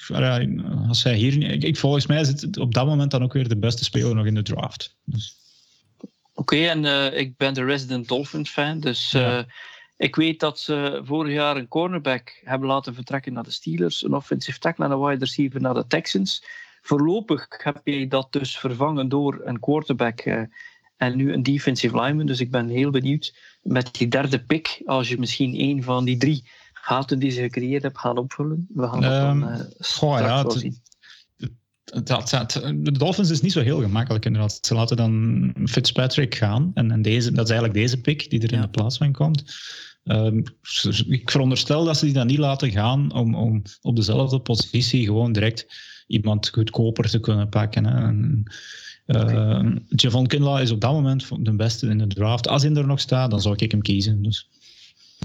als 0.89 1.03
hij 1.03 1.15
hier, 1.15 1.51
ik, 1.51 1.63
ik, 1.63 1.77
volgens 1.77 2.07
mij 2.07 2.21
is 2.21 2.29
het 2.29 2.59
op 2.59 2.75
dat 2.75 2.87
moment 2.87 3.11
dan 3.11 3.23
ook 3.23 3.33
weer 3.33 3.49
de 3.49 3.57
beste 3.57 3.85
speler 3.85 4.15
nog 4.15 4.27
in 4.27 4.35
de 4.35 4.43
draft. 4.43 4.97
Dus. 5.05 5.37
Oké, 6.35 6.57
en 6.57 6.85
uh, 6.85 7.19
ik 7.19 7.37
ben 7.37 7.55
de 7.55 7.65
resident 7.65 8.09
Dolphins 8.09 8.51
fan, 8.51 8.81
dus 8.81 9.15
uh, 9.15 9.39
ik 9.97 10.17
weet 10.17 10.41
dat 10.41 10.59
ze 10.59 11.01
vorig 11.05 11.33
jaar 11.33 11.57
een 11.57 11.69
cornerback 11.69 12.41
hebben 12.45 12.69
laten 12.69 12.95
vertrekken 12.95 13.33
naar 13.33 13.45
de 13.45 13.51
Steelers, 13.51 14.05
een 14.05 14.15
offensive 14.15 14.59
tackle 14.59 14.85
en 14.85 14.91
een 14.91 15.01
wide 15.01 15.25
receiver 15.25 15.61
naar 15.61 15.75
de 15.75 15.87
Texans. 15.87 16.45
Voorlopig 16.83 17.47
heb 17.49 17.81
je 17.85 18.09
dat 18.09 18.33
dus 18.33 18.59
vervangen 18.59 19.09
door 19.09 19.41
een 19.45 19.61
quarterback 19.61 20.25
uh, 20.25 20.43
en 20.97 21.17
nu 21.17 21.33
een 21.33 21.43
defensive 21.43 22.01
lineman. 22.01 22.27
Dus 22.27 22.41
ik 22.41 22.51
ben 22.51 22.69
heel 22.69 22.91
benieuwd 22.91 23.37
met 23.63 23.95
die 23.95 24.09
derde 24.09 24.45
pick, 24.45 24.83
als 24.87 25.09
je 25.09 25.19
misschien 25.19 25.61
een 25.61 25.83
van 25.83 26.05
die 26.05 26.17
drie 26.17 26.49
gaten 26.73 27.19
die 27.19 27.31
ze 27.31 27.41
gecreëerd 27.41 27.83
hebben 27.83 28.01
gaan 28.01 28.19
opvullen. 28.19 28.67
We 28.75 28.89
gaan 28.89 29.01
dat 29.01 29.21
dan 29.21 29.49
uh, 29.49 29.61
goh, 29.79 30.19
ja, 30.19 30.51
zien. 30.51 30.83
Dat, 32.03 32.31
dat, 32.31 32.53
de 32.75 32.93
Dolphins 32.93 33.31
is 33.31 33.41
niet 33.41 33.53
zo 33.53 33.61
heel 33.61 33.81
gemakkelijk 33.81 34.25
inderdaad. 34.25 34.59
Ze 34.61 34.75
laten 34.75 34.97
dan 34.97 35.53
Fitzpatrick 35.65 36.35
gaan. 36.35 36.71
En, 36.75 36.91
en 36.91 37.03
deze, 37.03 37.33
dat 37.33 37.45
is 37.45 37.51
eigenlijk 37.51 37.81
deze 37.81 38.01
pick 38.01 38.31
die 38.31 38.43
er 38.43 38.53
in 38.53 38.61
de 38.61 38.69
plaats 38.69 38.97
van 38.97 39.13
komt. 39.13 39.45
Um, 40.05 40.43
ik 41.07 41.31
veronderstel 41.31 41.85
dat 41.85 41.97
ze 41.97 42.05
die 42.05 42.15
dan 42.15 42.27
niet 42.27 42.39
laten 42.39 42.71
gaan 42.71 43.13
om, 43.13 43.35
om 43.35 43.63
op 43.83 43.97
dezelfde 43.97 44.39
positie 44.39 45.05
gewoon 45.05 45.33
direct 45.33 45.67
iemand 46.07 46.49
goedkoper 46.49 47.11
te 47.11 47.21
kunnen 47.21 47.49
pakken. 47.49 47.85
Hè. 47.85 48.07
En, 48.07 48.43
uh, 49.07 49.77
Javon 49.89 50.27
Kinlaw 50.27 50.61
is 50.61 50.71
op 50.71 50.81
dat 50.81 50.93
moment 50.93 51.45
de 51.45 51.57
beste 51.57 51.89
in 51.89 51.99
de 51.99 52.07
draft. 52.07 52.49
Als 52.49 52.63
hij 52.63 52.75
er 52.75 52.87
nog 52.87 53.01
staat, 53.01 53.31
dan 53.31 53.41
zou 53.41 53.55
ik 53.59 53.71
hem 53.71 53.83
kiezen. 53.83 54.23
Dus. 54.23 54.49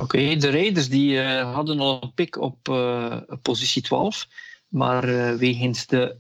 Oké, 0.02 0.36
de 0.36 0.52
Raiders 0.52 0.90
die, 0.90 1.12
uh, 1.12 1.54
hadden 1.54 1.80
al 1.80 2.00
een 2.02 2.14
pick 2.14 2.42
op 2.42 2.68
uh, 2.70 3.18
positie 3.42 3.82
12. 3.82 4.28
Maar 4.68 5.10
uh, 5.10 5.34
wegens 5.34 5.88
de 5.88 6.16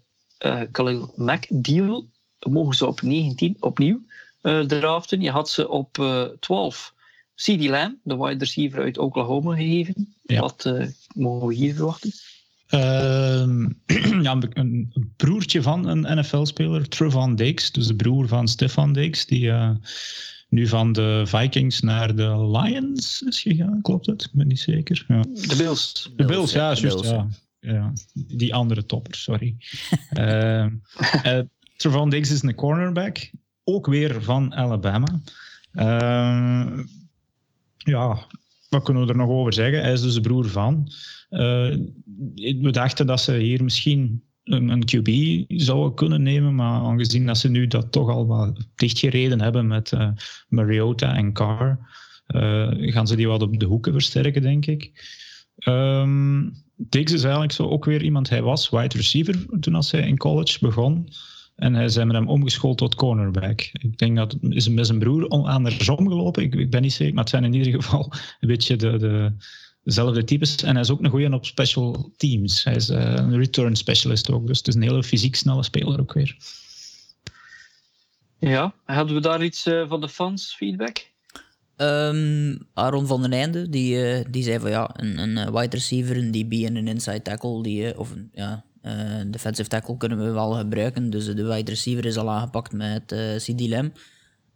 Khalil 0.72 1.14
Mack 1.16 1.46
deal 1.50 2.08
mogen 2.50 2.76
ze 2.76 2.86
op 2.86 3.02
19 3.02 3.58
opnieuw 3.60 4.02
draften. 4.68 5.22
Je 5.22 5.32
had 5.32 5.50
ze 5.50 5.70
op 5.70 6.06
12 6.40 6.94
CD 7.36 7.66
Lamb, 7.66 7.98
de 8.04 8.18
wide 8.18 8.38
receiver 8.38 8.82
uit 8.82 8.98
Oklahoma, 8.98 9.56
gegeven. 9.56 10.16
Ja. 10.24 10.40
Wat 10.40 10.74
mogen 11.16 11.48
we 11.48 11.54
hier 11.54 11.76
verwachten? 11.76 12.12
Ehm, 12.68 13.68
ja, 14.26 14.38
een, 14.54 14.94
broertje 15.18 15.62
van 15.62 15.88
een 15.88 16.20
NFL-speler, 16.20 16.88
Trevon 16.88 17.36
Diggs, 17.36 17.72
dus 17.72 17.88
de 17.88 17.96
broer 17.96 18.28
van 18.28 18.48
Stefan 18.48 18.94
Diggs, 18.94 19.26
die 19.26 19.52
nu 20.50 20.68
van 20.68 20.92
de 20.92 21.24
Vikings 21.26 21.80
naar 21.80 22.16
de 22.16 22.50
Lions 22.52 23.22
is 23.22 23.42
gegaan, 23.42 23.82
klopt 23.82 24.06
het? 24.06 24.24
Ik 24.24 24.30
ben 24.32 24.48
niet 24.48 24.60
zeker. 24.60 25.06
Ja. 25.08 25.22
De 25.22 25.56
Bills. 25.58 26.12
De 26.16 26.26
Bills, 26.26 26.52
ja, 26.52 26.74
juist. 26.74 27.04
Ja. 27.04 27.28
Ja. 27.60 27.94
Die 28.14 28.54
andere 28.54 28.86
topper, 28.86 29.16
sorry. 29.16 29.56
uh, 30.18 30.66
uh, 31.26 31.40
Trevon 31.76 32.10
Diggs 32.10 32.32
is 32.32 32.44
een 32.44 32.56
cornerback, 32.56 33.32
ook 33.64 33.88
weer 33.88 34.24
van 34.24 34.54
Alabama. 34.56 35.22
Uh, 35.74 36.80
ja, 37.78 38.28
wat 38.70 38.84
kunnen 38.84 39.06
we 39.06 39.10
er 39.10 39.18
nog 39.18 39.30
over 39.30 39.54
zeggen? 39.54 39.82
Hij 39.82 39.92
is 39.92 40.02
dus 40.02 40.14
de 40.14 40.22
broer 40.22 40.50
van. 40.50 40.92
Uh, 41.30 41.78
we 42.36 42.70
dachten 42.72 43.08
dat 43.08 43.22
ze 43.22 43.36
hier 43.36 43.64
misschien 43.64 44.24
een, 44.44 44.70
een 44.70 44.86
QB 44.86 45.44
zouden 45.48 45.94
kunnen 45.94 46.24
nemen, 46.24 46.56
maar 46.56 46.82
aangezien 46.82 47.26
dat 47.26 47.38
ze 47.38 47.50
nu 47.50 47.68
dat 47.68 47.92
toch 47.92 48.10
al 48.10 48.28
wat 48.28 48.68
dichtgereden 48.76 49.42
hebben 49.42 49.68
met 49.68 49.92
uh, 49.92 50.10
Mariota 50.48 51.16
en 51.16 51.34
Carr, 51.34 51.80
gaan 52.72 53.08
ze 53.08 53.16
die 53.16 53.28
wat 53.28 53.42
op 53.42 53.60
de 53.60 53.66
hoeken 53.66 53.92
versterken, 53.92 54.42
denk 54.42 54.66
ik. 54.66 54.92
Um, 55.66 56.54
Diggs 56.82 57.12
is 57.12 57.24
eigenlijk 57.24 57.52
zo 57.52 57.68
ook 57.68 57.86
weer 57.86 58.04
iemand, 58.04 58.30
hij 58.30 58.42
was 58.42 58.70
wide 58.70 58.98
receiver 58.98 59.46
toen 59.60 59.76
als 59.76 59.92
hij 59.92 60.08
in 60.08 60.18
college 60.18 60.58
begon. 60.62 61.10
En 61.56 61.74
hij 61.74 61.90
zijn 61.90 62.08
met 62.08 62.16
hem 62.16 62.28
omgeschoold 62.28 62.78
tot 62.78 62.96
cornerback. 62.96 63.70
Ik 63.72 63.98
denk 63.98 64.16
dat 64.16 64.36
is 64.42 64.70
met 64.70 64.86
zijn 64.86 65.00
broer 65.00 65.28
andersom 65.28 66.08
gelopen. 66.08 66.44
Ik, 66.44 66.56
ik 66.56 66.70
ben 66.70 66.82
niet 66.82 66.94
zeker, 66.94 67.14
maar 67.14 67.24
het 67.24 67.32
zijn 67.32 67.44
in 67.44 67.54
ieder 67.54 67.82
geval 67.82 68.14
een 68.40 68.48
beetje 68.48 68.76
de, 68.76 68.98
de, 68.98 69.32
dezelfde 69.84 70.24
types. 70.24 70.56
En 70.56 70.72
hij 70.72 70.82
is 70.82 70.90
ook 70.90 71.04
een 71.04 71.10
goeie 71.10 71.34
op 71.34 71.46
special 71.46 72.12
teams. 72.18 72.64
Hij 72.64 72.76
is 72.76 72.90
uh, 72.90 73.14
een 73.16 73.38
return 73.38 73.76
specialist 73.76 74.32
ook. 74.32 74.48
Dus 74.48 74.58
het 74.58 74.68
is 74.68 74.76
een 74.76 74.82
hele 74.82 75.04
fysiek 75.04 75.36
snelle 75.36 75.64
speler 75.64 76.00
ook 76.00 76.14
weer. 76.14 76.38
Ja, 78.40 78.74
hadden 78.86 79.16
we 79.16 79.22
daar 79.22 79.44
iets 79.44 79.68
uh, 79.68 79.88
van 79.88 80.02
de 80.02 80.10
fans 80.10 80.56
feedback? 80.56 81.09
Um, 81.82 82.58
Aaron 82.74 83.08
van 83.08 83.22
den 83.22 83.32
Einde, 83.32 83.70
die, 83.70 83.96
uh, 83.96 84.26
die 84.30 84.44
zei 84.44 84.60
van 84.60 84.70
ja, 84.70 84.90
een, 84.94 85.18
een 85.18 85.52
wide 85.52 85.76
receiver, 85.76 86.18
een 86.18 86.32
DB 86.32 86.52
en 86.66 86.76
een 86.76 86.88
inside 86.88 87.22
tackle, 87.22 87.64
die, 87.64 88.00
of 88.00 88.12
een 88.12 88.30
ja, 88.34 88.64
defensive 89.28 89.70
tackle 89.70 89.98
kunnen 89.98 90.24
we 90.24 90.32
wel 90.32 90.52
gebruiken. 90.52 91.10
Dus 91.10 91.26
de 91.26 91.46
wide 91.46 91.72
receiver 91.72 92.06
is 92.06 92.18
al 92.18 92.30
aangepakt 92.30 92.74
met 92.74 93.04
CD 93.38 93.60
Lem. 93.60 93.94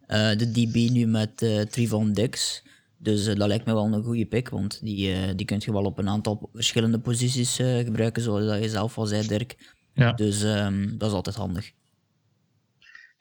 de 0.07 0.51
DB 0.51 0.89
nu 0.89 1.05
met 1.05 1.45
Trivon 1.69 2.13
Dix. 2.13 2.63
Dus 2.97 3.25
dat 3.25 3.47
lijkt 3.47 3.65
me 3.65 3.73
wel 3.73 3.85
een 3.85 4.03
goede 4.03 4.25
pick, 4.25 4.49
want 4.49 4.79
die, 4.81 5.35
die 5.35 5.45
kun 5.45 5.61
je 5.65 5.71
wel 5.71 5.83
op 5.83 5.97
een 5.97 6.09
aantal 6.09 6.49
verschillende 6.53 6.99
posities 6.99 7.55
gebruiken, 7.55 8.21
zoals 8.21 8.61
je 8.61 8.69
zelf 8.69 8.97
al 8.97 9.05
zei, 9.05 9.27
Dirk. 9.27 9.55
Ja. 9.93 10.11
Dus 10.11 10.41
um, 10.43 10.97
dat 10.97 11.09
is 11.09 11.15
altijd 11.15 11.35
handig. 11.35 11.71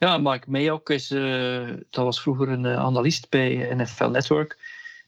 Ja, 0.02 0.18
Mike 0.18 0.50
Mayock 0.50 0.90
is, 0.90 1.10
uh, 1.10 1.68
dat 1.90 2.04
was 2.04 2.20
vroeger 2.20 2.48
een 2.48 2.64
uh, 2.64 2.76
analist 2.76 3.28
bij 3.28 3.74
NFL 3.74 4.04
Network. 4.04 4.58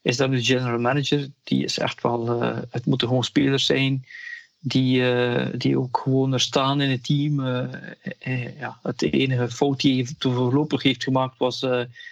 Is 0.02 0.16
dan 0.16 0.30
nu 0.30 0.42
general 0.42 0.78
manager. 0.78 1.28
Die 1.44 1.64
is 1.64 1.78
echt 1.78 2.02
wel, 2.02 2.42
uh, 2.42 2.58
het 2.70 2.86
moeten 2.86 3.08
gewoon 3.08 3.24
spelers 3.24 3.66
zijn 3.66 4.06
die, 4.60 5.02
die 5.56 5.78
ook 5.78 6.00
gewoon 6.02 6.32
er 6.32 6.40
staan 6.40 6.80
in 6.80 6.90
het 6.90 7.04
team. 7.04 7.46
ja, 8.58 8.78
het 8.82 9.02
enige 9.02 9.50
fout 9.50 9.80
die 9.80 10.02
hij 10.02 10.32
voorlopig 10.32 10.82
heeft 10.82 11.02
gemaakt 11.02 11.38
was 11.38 11.64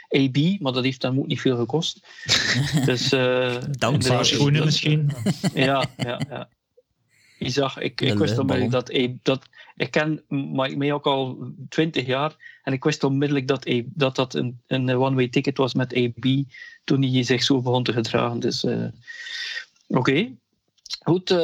AB, 0.08 0.58
maar 0.58 0.72
dat 0.72 0.84
heeft 0.84 1.00
dan 1.00 1.18
ook 1.18 1.26
niet 1.26 1.40
veel 1.40 1.56
gekost. 1.56 2.06
dus, 2.86 3.08
Dankbaar 3.70 4.24
schoenen 4.24 4.64
misschien. 4.64 5.10
ja, 5.54 5.86
ja, 5.96 6.20
ja. 6.28 6.48
Ik 7.38 7.50
zag, 7.50 7.78
ik, 7.78 8.00
ik 8.00 8.18
wist 8.18 8.36
dat, 8.70 8.92
AB, 8.92 9.10
dat 9.22 9.48
ik 9.76 9.90
ken 9.90 10.24
Mike 10.28 10.76
May 10.76 10.92
ook 10.92 11.06
al 11.06 11.52
twintig 11.68 12.06
jaar 12.06 12.60
en 12.62 12.72
ik 12.72 12.84
wist 12.84 13.04
onmiddellijk 13.04 13.48
dat 13.94 14.14
dat, 14.14 14.34
een, 14.34 14.60
een 14.66 14.90
one-way 14.90 15.28
ticket 15.28 15.56
was 15.56 15.74
met 15.74 15.94
AB 15.94 16.24
toen 16.84 17.02
hij 17.02 17.22
zich 17.22 17.42
zo 17.42 17.62
begon 17.62 17.84
te 17.84 17.92
gedragen. 17.92 18.40
Dus 18.40 18.64
uh, 18.64 18.86
oké. 19.86 20.36
Goed, 21.04 21.30
uh, 21.30 21.38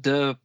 de 0.00 0.36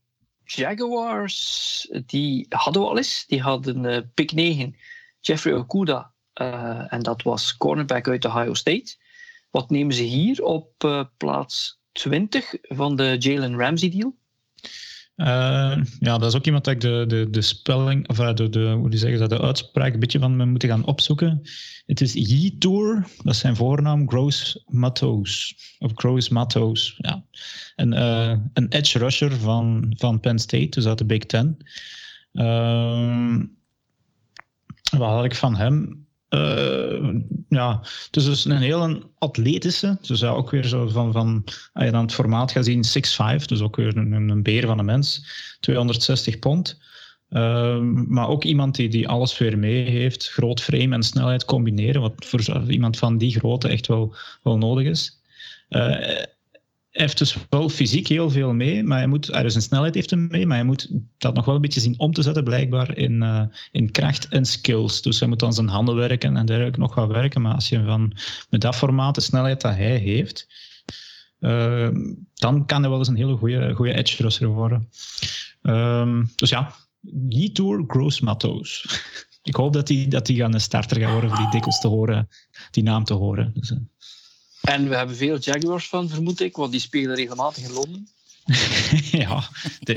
Jaguars, 0.43 1.89
die 2.05 2.45
hadden 2.49 2.81
we 2.81 2.87
al 2.87 2.97
eens. 2.97 3.25
Die 3.27 3.41
hadden 3.41 3.83
uh, 3.83 3.97
pick 4.13 4.31
9, 4.31 4.75
Jeffrey 5.19 5.53
Okuda. 5.53 6.11
en 6.89 6.99
dat 7.01 7.21
was 7.21 7.57
cornerback 7.57 8.07
uit 8.07 8.25
Ohio 8.25 8.53
State. 8.53 8.95
Wat 9.51 9.69
nemen 9.69 9.95
ze 9.95 10.03
hier 10.03 10.43
op 10.43 10.71
plaats 11.17 11.79
20 11.91 12.55
van 12.61 12.95
de 12.95 13.15
Jalen 13.19 13.57
Ramsey 13.57 13.89
deal? 13.89 14.15
Uh, 15.17 15.77
ja, 15.99 16.17
dat 16.17 16.25
is 16.25 16.36
ook 16.36 16.45
iemand 16.45 16.65
dat 16.65 16.73
ik 16.73 16.82
de, 16.82 17.06
de, 17.08 17.30
de 17.30 17.41
spelling, 17.41 18.10
of 18.10 18.17
de, 18.17 18.49
de, 18.49 18.60
hoe 18.60 18.89
die 18.89 18.99
zeggen 18.99 19.19
dat, 19.19 19.30
de 19.30 19.41
uitspraak 19.41 19.93
een 19.93 19.99
beetje 19.99 20.19
van 20.19 20.36
me 20.36 20.45
moeten 20.45 20.69
gaan 20.69 20.86
opzoeken. 20.86 21.41
Het 21.86 22.01
is 22.01 22.13
Tour, 22.60 23.08
dat 23.23 23.34
is 23.34 23.39
zijn 23.39 23.56
voornaam, 23.56 24.10
Gross 24.10 24.63
Matos. 24.67 25.56
Of 25.80 25.91
Gross 25.95 26.30
Matos, 26.30 26.95
ja. 26.97 27.23
En, 27.75 27.93
uh, 27.93 28.34
een 28.53 28.67
edge 28.69 28.97
rusher 28.97 29.32
van, 29.32 29.93
van 29.97 30.19
Penn 30.19 30.39
State, 30.39 30.69
dus 30.69 30.86
uit 30.86 30.97
de 30.97 31.06
Big 31.06 31.23
Ten. 31.23 31.58
Uh, 32.34 33.38
wat 34.97 35.10
had 35.10 35.25
ik 35.25 35.36
van 35.36 35.56
hem? 35.56 36.07
Uh, 36.29 37.15
ja, 37.49 37.81
dus, 38.11 38.25
dus 38.25 38.45
een 38.45 38.57
heel 38.57 39.11
atletische. 39.17 39.97
Dus 40.01 40.23
ook 40.23 40.51
weer 40.51 40.65
zo 40.65 40.87
van, 40.87 41.11
van 41.11 41.43
als 41.73 41.85
je 41.85 41.91
dan 41.91 42.01
het 42.01 42.13
formaat 42.13 42.51
gaat 42.51 42.65
zien, 42.65 42.83
6'5, 43.41 43.45
dus 43.45 43.61
ook 43.61 43.75
weer 43.75 43.97
een, 43.97 44.11
een 44.11 44.43
beer 44.43 44.65
van 44.65 44.79
een 44.79 44.85
mens, 44.85 45.27
260 45.59 46.39
pond. 46.39 46.79
Uh, 47.29 47.79
maar 48.07 48.27
ook 48.27 48.43
iemand 48.43 48.75
die, 48.75 48.89
die 48.89 49.07
alles 49.07 49.37
weer 49.37 49.57
mee 49.57 49.89
heeft, 49.89 50.29
groot 50.29 50.61
frame 50.61 50.95
en 50.95 51.03
snelheid 51.03 51.45
combineren, 51.45 52.01
wat 52.01 52.13
voor 52.25 52.71
iemand 52.71 52.97
van 52.97 53.17
die 53.17 53.39
grootte 53.39 53.67
echt 53.67 53.87
wel, 53.87 54.15
wel 54.43 54.57
nodig 54.57 54.85
is. 54.85 55.21
Uh, 55.69 56.23
heeft 56.97 57.17
dus 57.17 57.38
wel 57.49 57.69
fysiek 57.69 58.07
heel 58.07 58.29
veel 58.29 58.53
mee, 58.53 58.83
maar 58.83 58.97
hij 58.97 59.07
moet, 59.07 59.29
is 59.29 59.55
een 59.55 59.62
snelheid 59.62 59.95
heeft 59.95 60.10
hem 60.10 60.27
mee, 60.31 60.45
maar 60.45 60.57
hij 60.57 60.65
moet 60.65 60.89
dat 61.17 61.33
nog 61.33 61.45
wel 61.45 61.55
een 61.55 61.62
beetje 61.62 61.79
zien 61.79 61.99
om 61.99 62.13
te 62.13 62.21
zetten, 62.21 62.43
blijkbaar, 62.43 62.97
in, 62.97 63.13
uh, 63.13 63.41
in 63.71 63.91
kracht 63.91 64.27
en 64.27 64.45
skills. 64.45 65.01
Dus 65.01 65.19
hij 65.19 65.27
moet 65.27 65.43
aan 65.43 65.53
zijn 65.53 65.67
handen 65.67 65.95
werken 65.95 66.38
en 66.38 66.45
dergelijke 66.45 66.79
nog 66.79 66.95
wat 66.95 67.07
werken. 67.07 67.41
Maar 67.41 67.53
als 67.53 67.69
je 67.69 67.83
van 67.83 68.17
met 68.49 68.62
dat 68.62 68.75
formaat, 68.75 69.15
de 69.15 69.21
snelheid 69.21 69.62
dat 69.62 69.75
hij 69.75 69.97
heeft, 69.97 70.47
uh, 71.39 71.89
dan 72.33 72.65
kan 72.65 72.81
hij 72.81 72.89
wel 72.89 72.99
eens 72.99 73.07
een 73.07 73.15
hele 73.15 73.38
goede, 73.73 73.93
edge 73.93 74.23
rusher 74.23 74.47
worden. 74.47 74.89
Uh, 75.62 76.23
dus 76.36 76.49
ja, 76.49 76.73
Tour 77.53 77.83
Gross 77.88 78.19
Matos. 78.19 78.86
Ik 79.43 79.55
hoop 79.55 79.73
dat 79.73 79.88
hij 79.88 80.05
dat 80.07 80.25
die 80.25 80.38
gaan 80.38 80.53
een 80.53 80.62
starter 80.62 80.99
gaat 80.99 81.12
worden 81.12 81.29
voor 81.29 81.39
die 81.39 81.49
dikwijls 81.49 81.79
te 81.79 81.88
horen, 81.88 82.27
die 82.71 82.83
naam 82.83 83.03
te 83.03 83.13
horen. 83.13 83.51
Dus, 83.53 83.71
uh. 83.71 83.77
En 84.67 84.89
we 84.89 84.95
hebben 84.95 85.15
veel 85.15 85.38
Jaguars 85.38 85.89
van, 85.89 86.10
vermoed 86.10 86.39
ik, 86.39 86.56
want 86.56 86.71
die 86.71 86.80
spelen 86.80 87.15
regelmatig 87.15 87.63
in 87.63 87.73
Londen. 87.73 88.08
ja, 89.21 89.43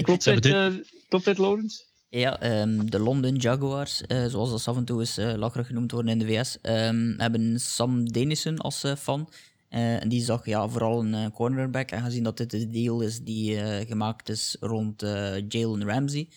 klopt 0.03 0.25
dit, 0.25 0.47
uh, 0.47 0.67
klopt 1.09 1.25
dit, 1.25 1.39
Lawrence? 1.39 1.83
Ja, 2.09 2.61
um, 2.63 2.91
de 2.91 2.99
London 2.99 3.35
Jaguars, 3.35 4.03
uh, 4.09 4.27
zoals 4.27 4.51
dat 4.51 4.69
af 4.69 4.77
en 4.77 4.85
toe 4.85 5.03
is 5.03 5.19
uh, 5.19 5.35
lacherig 5.35 5.67
genoemd 5.67 5.91
worden 5.91 6.11
in 6.11 6.19
de 6.19 6.27
VS, 6.27 6.59
um, 6.63 7.15
hebben 7.17 7.61
Sam 7.61 8.13
Denison 8.13 8.59
als 8.59 8.85
fan. 8.99 9.29
en 9.69 10.09
die 10.09 10.25
zag 10.25 10.47
ja, 10.47 10.69
vooral 10.69 11.05
een 11.05 11.33
cornerback. 11.33 11.91
En 11.91 12.03
gezien 12.03 12.23
dat 12.23 12.37
dit 12.37 12.51
de 12.51 12.71
deal 12.71 13.01
is 13.01 13.21
die 13.21 13.59
gemaakt 13.87 14.29
is 14.29 14.57
rond 14.61 15.01
Jalen 15.49 15.85
Ramsey, 15.85 16.29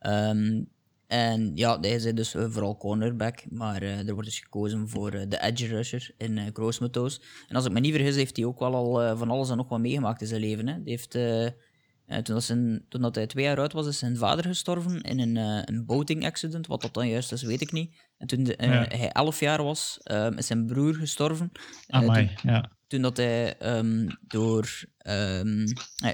um, 0.00 0.68
en 1.12 1.52
ja, 1.54 1.80
hij 1.80 1.90
is 1.90 2.02
dus 2.02 2.34
eh, 2.34 2.44
vooral 2.48 2.76
cornerback, 2.76 3.44
maar 3.50 3.82
uh, 3.82 4.08
er 4.08 4.12
wordt 4.12 4.28
dus 4.28 4.38
gekozen 4.38 4.88
voor 4.88 5.14
uh, 5.14 5.22
de 5.28 5.42
edge 5.42 5.66
rusher 5.66 6.10
in 6.16 6.36
uh, 6.36 6.44
Grossmeto's. 6.52 7.20
En 7.48 7.56
als 7.56 7.64
ik 7.64 7.72
me 7.72 7.80
niet 7.80 7.94
vergis, 7.94 8.14
heeft 8.14 8.36
hij 8.36 8.46
ook 8.46 8.58
wel 8.58 8.74
al 8.74 9.16
van 9.16 9.30
alles 9.30 9.50
en 9.50 9.56
nog 9.56 9.68
wat 9.68 9.80
meegemaakt 9.80 10.20
in 10.20 10.26
zijn 10.26 10.40
leven. 10.40 10.68
Hè. 10.68 10.76
heeft, 10.84 11.10
toen, 11.10 12.34
dat 12.34 12.42
zijn, 12.42 12.84
toen 12.88 13.00
dat 13.00 13.14
hij 13.14 13.26
twee 13.26 13.44
jaar 13.44 13.58
oud 13.58 13.72
was, 13.72 13.86
is 13.86 13.98
zijn 13.98 14.16
vader 14.16 14.44
gestorven 14.44 15.00
in 15.00 15.18
een, 15.18 15.36
een 15.68 15.84
boating 15.86 16.24
accident. 16.24 16.66
Wat 16.66 16.80
dat 16.80 16.94
dan 16.94 17.08
juist 17.08 17.32
is, 17.32 17.42
weet 17.42 17.60
ik 17.60 17.72
niet. 17.72 17.94
En 18.18 18.26
toen 18.26 18.42
de, 18.42 18.54
hij 18.56 19.10
elf 19.12 19.40
jaar 19.40 19.62
was, 19.62 19.98
is 20.36 20.46
zijn 20.46 20.66
broer 20.66 20.94
gestorven. 20.94 21.52
Amai, 21.88 22.30
ja 22.42 22.70
toen 22.92 23.02
dat 23.02 23.16
hij 23.16 23.54
um, 23.76 24.18
door 24.26 24.84
um, 25.06 25.64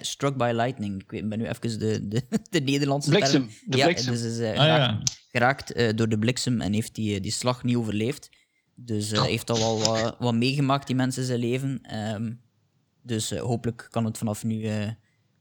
struck 0.01 0.37
by 0.37 0.51
lightning, 0.55 1.03
ik 1.03 1.11
weet, 1.11 1.29
ben 1.29 1.39
nu 1.39 1.47
even 1.47 1.79
de, 1.79 2.09
de, 2.09 2.23
de 2.51 2.61
Nederlandse 2.61 3.11
bliksem, 3.11 3.49
term. 3.49 3.55
De 3.67 3.77
ja, 3.77 3.85
bliksem. 3.85 4.13
Dus 4.13 4.23
is 4.23 4.39
uh, 4.39 4.49
ah, 4.51 4.57
geraakt, 4.57 5.09
ja. 5.09 5.15
geraakt 5.31 5.77
uh, 5.77 5.89
door 5.95 6.09
de 6.09 6.19
bliksem 6.19 6.61
en 6.61 6.73
heeft 6.73 6.95
die, 6.95 7.21
die 7.21 7.33
slag 7.33 7.65
niet 7.65 7.77
overleefd. 7.77 8.29
Dus 8.75 9.11
hij 9.11 9.19
uh, 9.19 9.25
heeft 9.25 9.51
al 9.51 9.59
wel 9.59 9.79
wat, 9.79 10.17
wat, 10.19 10.35
meegemaakt, 10.35 10.87
die 10.87 10.97
mensen 10.97 11.25
zijn 11.25 11.39
leven. 11.39 11.81
Um, 12.15 12.41
dus 13.03 13.31
hopelijk 13.31 13.87
kan 13.91 14.05
het 14.05 14.19
vanaf 14.19 14.45
nu 14.45 14.69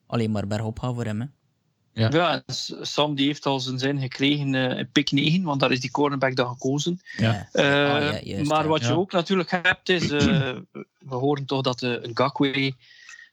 alleen 0.07 0.31
maar 0.31 0.47
bergop 0.47 0.79
gaan 0.79 0.95
voor 0.95 1.05
hem. 1.05 1.21
Hè. 1.21 1.27
Ja. 1.97 2.09
ja, 2.11 2.43
Sam 2.81 3.15
die 3.15 3.25
heeft 3.25 3.45
al 3.45 3.59
zijn 3.59 3.79
zin 3.79 3.99
gekregen 3.99 4.53
uh, 4.53 4.77
in 4.77 4.89
pick 4.91 5.11
9, 5.11 5.43
want 5.43 5.59
daar 5.59 5.71
is 5.71 5.79
die 5.79 5.91
cornerback 5.91 6.35
dan 6.35 6.47
gekozen. 6.47 6.99
Ja. 7.17 7.47
Uh, 7.53 7.93
ah, 7.93 8.21
ja, 8.21 8.43
maar 8.43 8.67
wat 8.67 8.85
je 8.85 8.97
ook 8.97 9.11
natuurlijk 9.11 9.51
hebt 9.51 9.89
is, 9.89 10.11
uh, 10.11 10.21
we 10.99 11.15
horen 11.15 11.45
toch 11.45 11.61
dat 11.61 11.81
een 11.81 12.11
Gakwe 12.13 12.73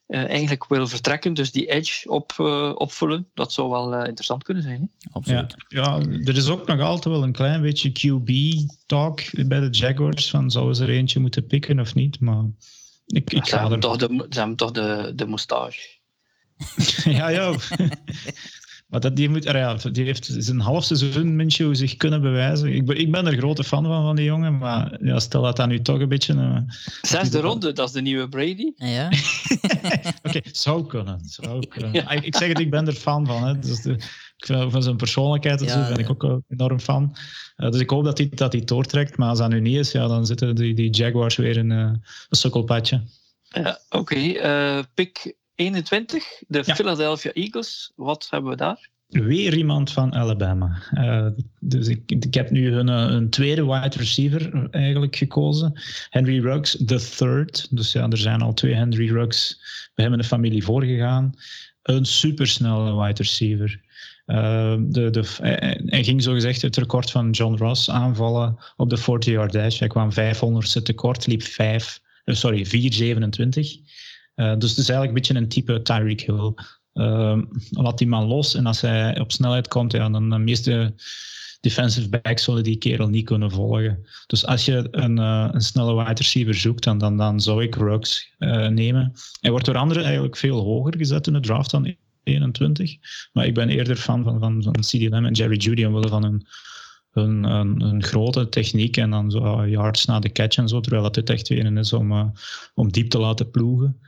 eigenlijk 0.07 0.69
wil 0.69 0.87
vertrekken, 0.87 1.35
dus 1.35 1.53
die 1.53 1.67
edge 1.67 2.11
op, 2.11 2.33
opvullen. 2.79 3.29
Dat 3.35 3.53
zou 3.53 3.71
wel 3.71 4.05
interessant 4.05 4.43
kunnen 4.43 4.63
zijn. 4.63 4.81
Hè? 4.81 5.09
Absoluut. 5.13 5.55
Ja, 5.69 6.01
er 6.25 6.37
is 6.37 6.49
ook 6.49 6.67
nog 6.67 6.81
altijd 6.81 7.15
wel 7.15 7.23
een 7.23 7.33
klein 7.33 7.63
beetje 7.63 7.91
QB-talk 7.91 9.21
bij 9.47 9.61
de 9.61 9.69
Jaguars, 9.71 10.31
van 10.31 10.51
zouden 10.51 10.77
ze 10.77 10.83
er 10.83 10.91
eentje 10.91 11.21
moeten 11.21 11.47
pikken 11.47 11.81
of 11.81 11.95
niet, 11.95 12.21
maar 12.21 12.45
ik, 13.07 13.33
ik 13.33 13.47
ze, 13.47 13.59
hebben 13.59 13.81
toch 13.81 13.97
de, 13.97 14.27
ze 14.31 14.39
hebben 14.39 14.57
toch 14.57 14.71
de, 14.71 15.13
de 15.15 15.27
moustache. 15.27 15.94
ja, 17.19 17.29
ja. 17.29 17.55
maar 18.89 19.01
dat, 19.01 19.17
die, 19.17 19.29
moet, 19.29 19.45
ja, 19.45 19.75
die 19.75 20.05
heeft 20.05 20.35
zijn 20.39 20.61
half 20.61 20.85
seizoen 20.85 21.37
Minshew 21.37 21.75
zich 21.75 21.97
kunnen 21.97 22.21
bewijzen. 22.21 22.75
Ik 22.75 22.87
ben, 22.87 22.97
ik 22.97 23.11
ben 23.11 23.27
er 23.27 23.37
grote 23.37 23.65
fan 23.65 23.85
van, 23.85 24.03
van 24.03 24.17
die 24.17 24.25
jongen. 24.25 24.59
Maar 24.59 24.99
ja, 25.01 25.19
stel 25.19 25.43
dat 25.43 25.57
dat 25.57 25.69
nu 25.69 25.81
toch 25.81 26.01
een 26.01 26.09
beetje... 26.09 26.35
Uh, 26.35 26.59
Zesde 27.03 27.41
ronde, 27.41 27.73
dat 27.73 27.89
is 27.89 27.95
de 27.95 28.01
nieuwe 28.01 28.29
Brady. 28.29 28.73
Ja. 28.77 29.07
Oké, 29.13 30.13
okay, 30.23 30.45
zou 30.53 30.87
kunnen. 30.87 31.21
Zou 31.25 31.67
kunnen. 31.67 31.93
Ja. 31.93 32.11
Ik, 32.11 32.25
ik, 32.25 32.37
zeg 32.37 32.49
het, 32.49 32.59
ik 32.59 32.71
ben 32.71 32.87
er 32.87 32.93
fan 32.93 33.27
van. 33.27 33.47
Hè. 33.47 33.59
Dus 33.59 33.83
de, 33.83 33.97
van 34.47 34.83
zijn 34.83 34.97
persoonlijkheid 34.97 35.61
en 35.61 35.67
Ja, 35.67 35.87
zo 35.87 35.95
ben 35.95 36.05
ik 36.05 36.11
ook 36.11 36.41
enorm 36.49 36.81
fan. 36.81 37.17
Eh, 37.57 37.71
dus 37.71 37.81
ik 37.81 37.91
hoop 37.91 38.05
dat 38.05 38.19
hij 38.19 38.29
dat 38.35 38.53
hij 38.53 38.65
doortrekt. 38.65 39.17
Maar 39.17 39.29
als 39.29 39.39
dat 39.39 39.49
nu 39.49 39.61
niet 39.61 39.77
is, 39.77 39.93
ja, 39.93 40.07
dan 40.07 40.27
zitten 40.27 40.55
die, 40.55 40.75
die 40.75 40.91
Jaguars 40.91 41.37
weer 41.37 41.57
in 41.57 41.71
eh, 41.71 41.79
een 41.79 42.03
sukkelpadje. 42.29 43.03
Ja, 43.43 43.79
Oké, 43.89 44.15
eh, 44.15 44.79
pick 44.95 45.35
21, 45.55 46.43
de 46.49 46.63
Ja. 46.65 46.75
Philadelphia 46.75 47.33
Eagles. 47.33 47.93
Wat 47.97 48.27
hebben 48.31 48.51
we 48.51 48.57
daar? 48.57 48.89
Weer 49.09 49.57
iemand 49.57 49.93
van 49.93 50.15
Alabama. 50.15 50.83
Eh, 50.91 51.27
dus 51.61 51.89
ik, 51.89 52.03
ik 52.07 52.35
heb 52.35 52.51
nu 52.51 52.73
een, 52.73 52.89
eh, 52.89 53.15
een 53.15 53.31
tweede 53.31 53.67
wide 53.67 53.97
receiver 53.97 54.69
eigenlijk 54.71 55.17
gekozen. 55.17 55.81
Henry 56.11 56.41
Ruggs, 56.41 56.85
the 56.85 57.11
third. 57.17 57.67
Dus 57.71 57.93
ja, 57.93 58.09
er 58.09 58.19
zijn 58.19 58.41
al 58.41 58.55
twee 58.55 58.75
Henry 58.75 59.11
Ruggs 59.11 59.61
hem 59.95 60.13
in 60.13 60.19
de 60.19 60.25
familie 60.25 60.65
voorgegaan. 60.65 61.35
Een 61.83 62.05
supersnelle 62.05 63.03
wide 63.03 63.23
receiver. 63.23 63.83
Eh, 64.27 64.75
de, 64.79 65.11
de, 65.11 65.25
hij, 65.87 66.05
ging 66.05 66.23
zogezegd 66.23 66.63
het 66.63 66.77
record 66.77 67.11
van 67.11 67.31
John 67.31 67.55
Ross 67.55 67.91
aanvallen 67.91 68.59
op 68.77 68.91
de 68.91 68.99
40-yard 68.99 69.53
dash. 69.53 69.79
Hij 69.79 69.89
kwam 69.89 70.13
500 70.13 70.85
tekort, 70.85 71.27
liep 71.27 71.43
5, 71.43 72.01
eh, 72.25 72.35
sorry, 72.35 72.67
4,27. 72.67 73.81
Eh, 74.35 74.57
dus 74.59 74.71
het 74.71 74.79
is 74.79 74.89
eigenlijk 74.89 75.09
een 75.09 75.15
beetje 75.15 75.35
een 75.35 75.49
type 75.49 75.83
Tyreek 75.83 76.21
Hill. 76.21 76.55
Uh, 76.95 77.39
laat 77.71 77.99
die 77.99 78.07
man 78.07 78.27
los 78.27 78.55
en 78.55 78.67
als 78.67 78.81
hij 78.81 79.21
op 79.21 79.33
snelheid 79.33 79.69
komt, 79.69 79.93
ja, 79.93 80.09
dan 80.09 80.31
de 80.31 80.39
meeste 80.39 80.95
defensive 81.65 82.09
backs 82.09 82.45
zullen 82.45 82.63
die 82.63 82.77
kerel 82.77 83.09
niet 83.09 83.25
kunnen 83.25 83.51
volgen. 83.51 84.07
Dus 84.27 84.47
als 84.47 84.65
je 84.65 84.89
een, 84.91 85.19
eh, 85.19 85.49
een 85.53 85.61
snelle 85.61 85.95
wide 85.95 86.15
receiver 86.15 86.55
zoekt, 86.55 86.85
dan, 86.85 86.99
dan, 86.99 87.17
dan 87.17 87.41
zou 87.41 87.63
ik 87.63 87.75
Ruggs 87.75 88.35
eh, 88.39 88.69
nemen. 88.69 89.13
Hij 89.41 89.51
wordt 89.51 89.67
door 89.67 89.77
anderen 89.77 90.05
eigenlijk 90.05 90.37
veel 90.37 90.61
hoger 90.61 90.97
gezet 90.97 91.27
in 91.27 91.33
de 91.33 91.41
draft 91.41 91.71
dan 91.71 91.97
21. 92.23 92.97
Maar 93.33 93.47
ik 93.47 93.55
ben 93.55 93.69
eerder 93.69 93.97
fan 93.97 94.25
van, 94.25 94.39
van, 94.39 94.63
van 94.63 94.73
CD 94.73 95.11
en 95.11 95.33
Jerry 95.33 95.57
Judy 95.57 95.85
omwille 95.85 96.09
van 96.09 96.25
hun, 96.25 96.47
hun, 97.81 98.03
grote 98.03 98.49
techniek 98.49 98.97
en 98.97 99.11
dan 99.11 99.31
zo 99.31 99.67
yards 99.67 100.05
na 100.05 100.19
de 100.19 100.33
catch 100.33 100.57
en 100.57 100.69
zo, 100.69 100.81
terwijl 100.81 101.03
dat 101.03 101.15
dit 101.15 101.31
echt 101.31 101.49
weer 101.49 101.79
is 101.79 101.93
om, 101.93 102.33
om 102.75 102.93
diep 102.93 103.11
te 103.11 103.19
laten 103.19 103.51
ploegen. 103.51 104.01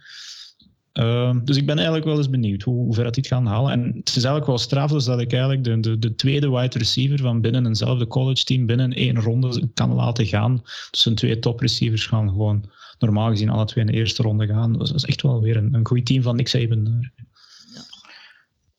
Ehm, 0.97 1.45
dus 1.45 1.57
ik 1.57 1.67
ben 1.67 1.77
eigenlijk 1.77 2.07
wel 2.07 2.17
eens 2.17 2.31
benieuwd 2.31 2.63
hoe, 2.63 2.75
hoe 2.85 2.95
ver 2.95 3.05
dat 3.05 3.15
dit 3.15 3.27
gaan 3.27 3.47
halen. 3.47 3.73
En 3.73 3.83
het 3.85 4.09
is 4.09 4.15
eigenlijk 4.15 4.47
wel 4.47 4.59
straf, 4.59 4.91
dus 4.91 5.05
dat 5.05 5.21
ik 5.21 5.33
eigenlijk 5.33 5.65
de, 5.65 5.81
de, 5.81 5.99
de 5.99 6.15
tweede 6.15 6.51
wide 6.51 6.79
receiver 6.79 7.19
van 7.19 7.41
binnen 7.41 7.67
eenzelfde 7.67 8.07
college 8.07 8.45
team 8.45 8.67
binnen 8.67 8.93
één 8.93 9.21
ronde 9.21 9.69
kan 9.75 9.93
laten 9.93 10.27
gaan. 10.27 10.63
Dus 10.91 11.07
een 11.07 11.15
twee 11.15 11.39
top 11.39 11.61
receivers 11.61 12.07
gaan 12.07 12.29
gewoon 12.29 12.71
normaal 12.99 13.29
gezien 13.31 13.49
alle 13.51 13.65
twee 13.65 13.85
in 13.85 13.91
de 13.91 13.97
eerste 13.99 14.23
ronde 14.23 14.47
gaan. 14.47 14.73
Dus 14.73 14.89
dat 14.89 14.97
is 14.97 15.05
echt 15.05 15.23
wel 15.23 15.41
weer 15.41 15.57
een, 15.57 15.75
een 15.75 15.87
goed 15.87 16.07
team 16.07 16.23
van 16.23 16.37
Nick 16.37 16.49
Saban 16.49 16.85
daar. 16.85 17.13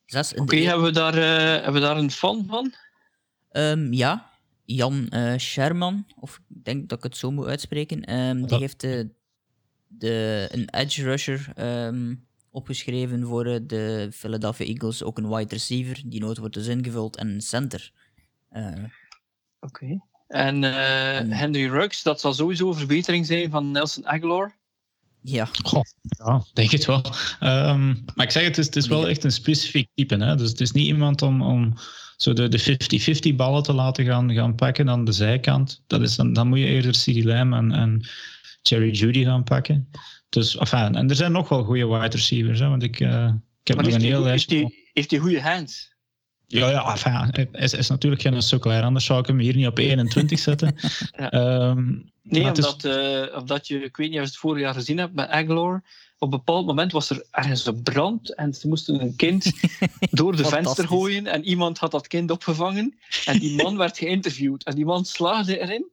Zes 0.06 0.34
in 0.34 0.41
Oké, 0.41 0.56
de 0.56 0.62
hebben, 0.62 0.86
we 0.86 0.91
daar, 0.91 1.13
eh, 1.17 1.53
hebben 1.63 1.73
we 1.73 1.80
daar 1.88 1.97
een 1.97 2.12
fan 2.12 2.45
van? 2.47 2.73
Ehm, 3.51 3.93
ja, 3.93 4.30
Jan 4.65 5.08
eh, 5.08 5.38
Sherman, 5.38 6.06
of 6.19 6.39
ik 6.49 6.63
denk 6.63 6.89
dat 6.89 6.97
ik 6.97 7.03
het 7.03 7.17
zo 7.17 7.32
moet 7.32 7.45
uitspreken. 7.47 8.03
ehm, 8.03 8.36
die 8.41 8.49
Ja. 8.53 8.58
heeft 8.60 8.84
eh, 8.84 8.99
de, 9.88 10.47
een 10.52 10.69
edge 10.69 11.04
rusher 11.04 11.52
ehm, 11.56 12.13
opgeschreven 12.52 13.26
voor 13.26 13.45
eh, 13.45 13.60
de 13.67 14.10
Philadelphia 14.13 14.65
Eagles. 14.65 15.04
Ook 15.04 15.17
een 15.17 15.30
wide 15.30 15.54
receiver, 15.54 16.02
die 16.06 16.19
nooit 16.19 16.38
wordt 16.38 16.54
dus 16.54 16.67
ingevuld, 16.67 17.15
en 17.15 17.28
een 17.28 17.41
center. 17.41 17.91
Eh, 18.50 18.84
Oké. 19.60 20.00
En 20.28 20.63
eh. 20.63 21.38
Henry 21.38 21.69
Ruggs, 21.69 22.04
dat 22.04 22.19
zal 22.19 22.34
sowieso 22.34 22.67
een 22.67 22.76
verbetering 22.76 23.26
zijn 23.26 23.50
van 23.50 23.71
Nelson 23.71 24.08
Aguilar. 24.08 24.56
ja, 25.21 25.50
Goh, 25.63 25.84
ja, 26.02 26.43
denk 26.54 26.71
het 26.71 26.86
wel. 26.86 27.02
Ehm, 27.39 27.88
maar 28.15 28.26
ik 28.26 28.32
zeg 28.32 28.43
het, 28.43 28.58
is, 28.58 28.65
het 28.65 28.76
is 28.76 28.88
wel 28.88 29.08
echt 29.08 29.23
een 29.23 29.32
specifiek 29.32 29.89
type. 29.93 30.15
Hè? 30.15 30.36
Dus 30.36 30.50
het 30.50 30.62
is 30.62 30.71
niet 30.71 30.88
iemand 30.88 31.21
om, 31.21 31.41
om 31.41 31.73
zo 32.17 32.34
de 32.34 32.47
de 32.47 33.32
50-50 33.32 33.36
ballen 33.36 33.63
te 33.63 33.73
laten 33.73 34.06
gaan, 34.06 34.34
gaan 34.34 34.56
pakken 34.56 34.89
aan 34.89 35.06
de 35.06 35.12
zijkant. 35.12 35.84
Dat 35.88 36.02
is 36.02 36.15
dan, 36.15 36.34
dan 36.34 36.47
moet 36.47 36.60
je 36.60 36.65
eerder 36.65 36.91
CD 36.91 37.23
Lamb 37.23 37.54
en, 37.54 37.71
en 37.71 38.08
Jerry 38.62 38.89
Judy 38.91 39.24
gaan 39.24 39.43
pakken. 39.43 39.89
Dus, 40.30 40.58
enfin, 40.58 40.96
en 40.96 41.10
er 41.10 41.15
zijn 41.15 41.32
nog 41.32 41.50
wel 41.50 41.63
goede 41.63 41.88
wide 41.88 42.15
receivers. 42.15 42.60
Hè? 42.60 42.67
Want 42.70 42.84
ik, 42.84 43.00
eh, 43.00 43.08
ik 43.08 43.08
heb 43.08 43.76
Maar 43.76 43.76
nog 43.76 43.86
heeft 43.86 43.96
een 43.96 44.02
hij, 44.02 44.10
heel 44.10 44.22
lijstje. 44.24 44.74
heeft 44.93 45.12
hij 45.12 45.20
goede 45.20 45.41
hands? 45.41 45.96
Ja, 46.48 46.70
ja 46.70 46.91
enfin, 46.91 47.12
hij 47.32 47.48
is, 47.52 47.74
is 47.74 47.89
natuurlijk 47.89 48.22
geen 48.22 48.41
sukkelaar. 48.41 48.84
Anders 48.84 49.06
zou 49.06 49.20
ik 49.20 49.28
hem 49.28 49.39
hier 49.39 49.56
niet 49.56 49.67
op 49.67 49.78
21 49.78 50.39
zetten. 50.39 50.76
Ja. 51.17 51.32
Ehm, 51.32 51.86
Nee, 52.30 52.52
is- 52.52 52.76
eh, 52.76 53.38
omdat 53.39 53.67
je, 53.67 53.84
ik 53.84 53.98
weet 53.98 54.10
niet 54.10 54.17
of 54.20 54.24
je 54.24 54.30
het 54.30 54.38
vorig 54.38 54.62
jaar 54.62 54.74
gezien 54.74 54.98
hebt 54.98 55.13
met 55.13 55.30
Aguilar. 55.30 55.84
Op 56.20 56.32
een 56.34 56.38
bepaald 56.38 56.65
moment 56.65 56.91
was 56.91 57.10
er 57.10 57.26
ergens 57.32 57.65
een 57.65 57.84
brand 57.84 58.36
en 58.36 58.54
ze 58.54 58.67
moesten 58.67 59.02
een 59.02 59.15
kind 59.15 59.52
door 60.12 60.36
de 60.36 60.46
venster 60.46 60.88
gooien 60.88 61.28
en 61.28 61.43
iemand 61.43 61.78
had 61.78 61.91
dat 61.91 62.08
kind 62.08 62.32
opgevangen 62.32 62.98
en 63.26 63.39
die 63.39 63.63
man 63.63 63.78
werd 63.78 63.98
geïnterviewd 63.98 64.63
en 64.63 64.76
die 64.76 64.86
man 64.86 65.06
slaagde 65.06 65.60
erin, 65.60 65.86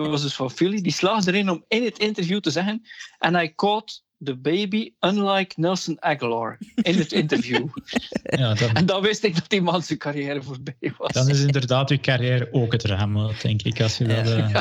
was 0.10 0.22
dus 0.22 0.34
van 0.34 0.50
Philly, 0.50 0.80
die 0.80 0.92
slaagde 0.92 1.32
erin 1.32 1.50
om 1.50 1.64
in 1.68 1.84
het 1.84 1.98
interview 1.98 2.40
te 2.40 2.50
zeggen 2.50 2.82
en 3.18 3.34
I 3.34 3.54
caught 3.54 4.04
the 4.24 4.36
baby 4.36 4.92
unlike 5.00 5.60
Nelson 5.60 5.96
Aguilar 6.02 6.58
in 6.74 6.98
het 6.98 7.12
interview. 7.12 7.66
ja, 8.40 8.54
dan, 8.54 8.70
en 8.74 8.86
dan 8.86 9.02
wist 9.02 9.24
ik 9.24 9.34
dat 9.34 9.48
die 9.50 9.62
man 9.62 9.82
zijn 9.82 9.98
carrière 9.98 10.42
voorbij 10.42 10.92
was. 10.98 11.12
dan 11.12 11.28
is 11.28 11.40
inderdaad 11.40 11.90
uw 11.90 11.98
carrière 12.00 12.48
ook 12.52 12.72
het 12.72 12.84
raam, 12.84 13.30
denk 13.42 13.62
ik. 13.62 13.80
Als 13.80 13.98
je 13.98 14.04
dat, 14.04 14.26
eh, 14.26 14.52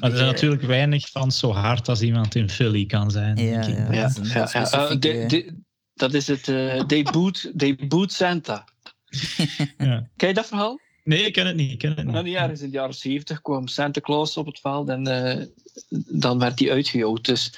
Maar 0.00 0.10
er 0.10 0.16
zijn 0.16 0.26
natuurlijk 0.30 0.62
weinig 0.62 1.08
van 1.10 1.32
zo 1.32 1.52
hard 1.52 1.88
als 1.88 2.02
iemand 2.02 2.34
in 2.34 2.50
Philly 2.50 2.86
kan 2.86 3.10
zijn. 3.10 3.36
Ja, 3.36 3.60
denk 3.60 3.64
ik. 3.64 3.76
ja. 3.76 3.92
Ja, 3.92 4.02
Dat 4.08 4.18
is 4.24 4.32
ja, 4.32 4.38
ja. 4.52 4.60
Eh, 4.60 4.66
specifieke- 4.66 4.98
de- 4.98 5.26
de- 5.26 5.60
dat 5.94 6.14
is 6.14 6.26
het. 6.26 6.48
eh 6.48 6.80
they, 6.84 7.02
boot, 7.02 7.52
they 7.56 7.76
boot 7.88 8.12
Santa. 8.12 8.64
Ja. 9.78 10.08
Ken 10.16 10.28
je 10.28 10.34
dat 10.34 10.46
verhaal? 10.46 10.78
Nee, 11.04 11.24
ik 11.26 11.32
ken 11.32 11.46
het 11.46 11.56
niet. 11.56 11.72
Ik 11.72 11.78
ken 11.78 11.88
het 11.94 12.04
niet. 12.04 12.14
Nou, 12.14 12.32
ergens 12.32 12.60
in 12.60 12.70
de 12.70 12.76
jaren 12.76 12.94
70 12.94 13.42
kwam 13.42 13.68
Santa 13.68 14.00
Claus 14.00 14.36
op 14.36 14.46
het 14.46 14.60
veld 14.60 14.88
en 14.88 15.06
eh, 15.06 15.46
dan 16.08 16.38
werd 16.38 16.58
hij 16.58 16.70
uitgejouwd. 16.70 17.24
Dus 17.24 17.52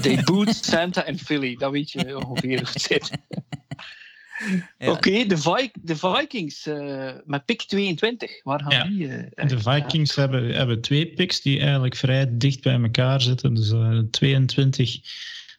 they 0.00 0.22
boot 0.24 0.54
Santa 0.54 1.04
in 1.06 1.18
Philly. 1.18 1.56
Dat 1.56 1.72
weet 1.72 1.90
je 1.90 2.26
ongeveer 2.26 2.58
hoe 2.58 2.68
het 2.72 2.82
zit. 2.82 3.10
Ja. 4.78 4.90
Oké, 4.90 5.26
de, 5.26 5.38
Vi- 5.38 5.70
de 5.82 5.96
Vikings 5.96 6.66
eh, 6.66 7.10
met 7.24 7.44
pick 7.44 7.62
22. 7.62 8.42
Waar 8.42 8.60
gaan 8.60 8.70
Ja. 8.72 8.84
die? 8.84 9.08
eh, 9.08 9.48
De 9.48 9.58
Vikings 9.58 10.14
hebben, 10.14 10.54
hebben 10.54 10.80
twee 10.80 11.06
picks 11.06 11.40
die 11.40 11.60
eigenlijk 11.60 11.96
vrij 11.96 12.26
dicht 12.38 12.62
bij 12.62 12.80
elkaar 12.80 13.20
zitten. 13.20 13.54
Dus 13.54 13.70
eh, 13.70 13.98
22, 14.10 15.00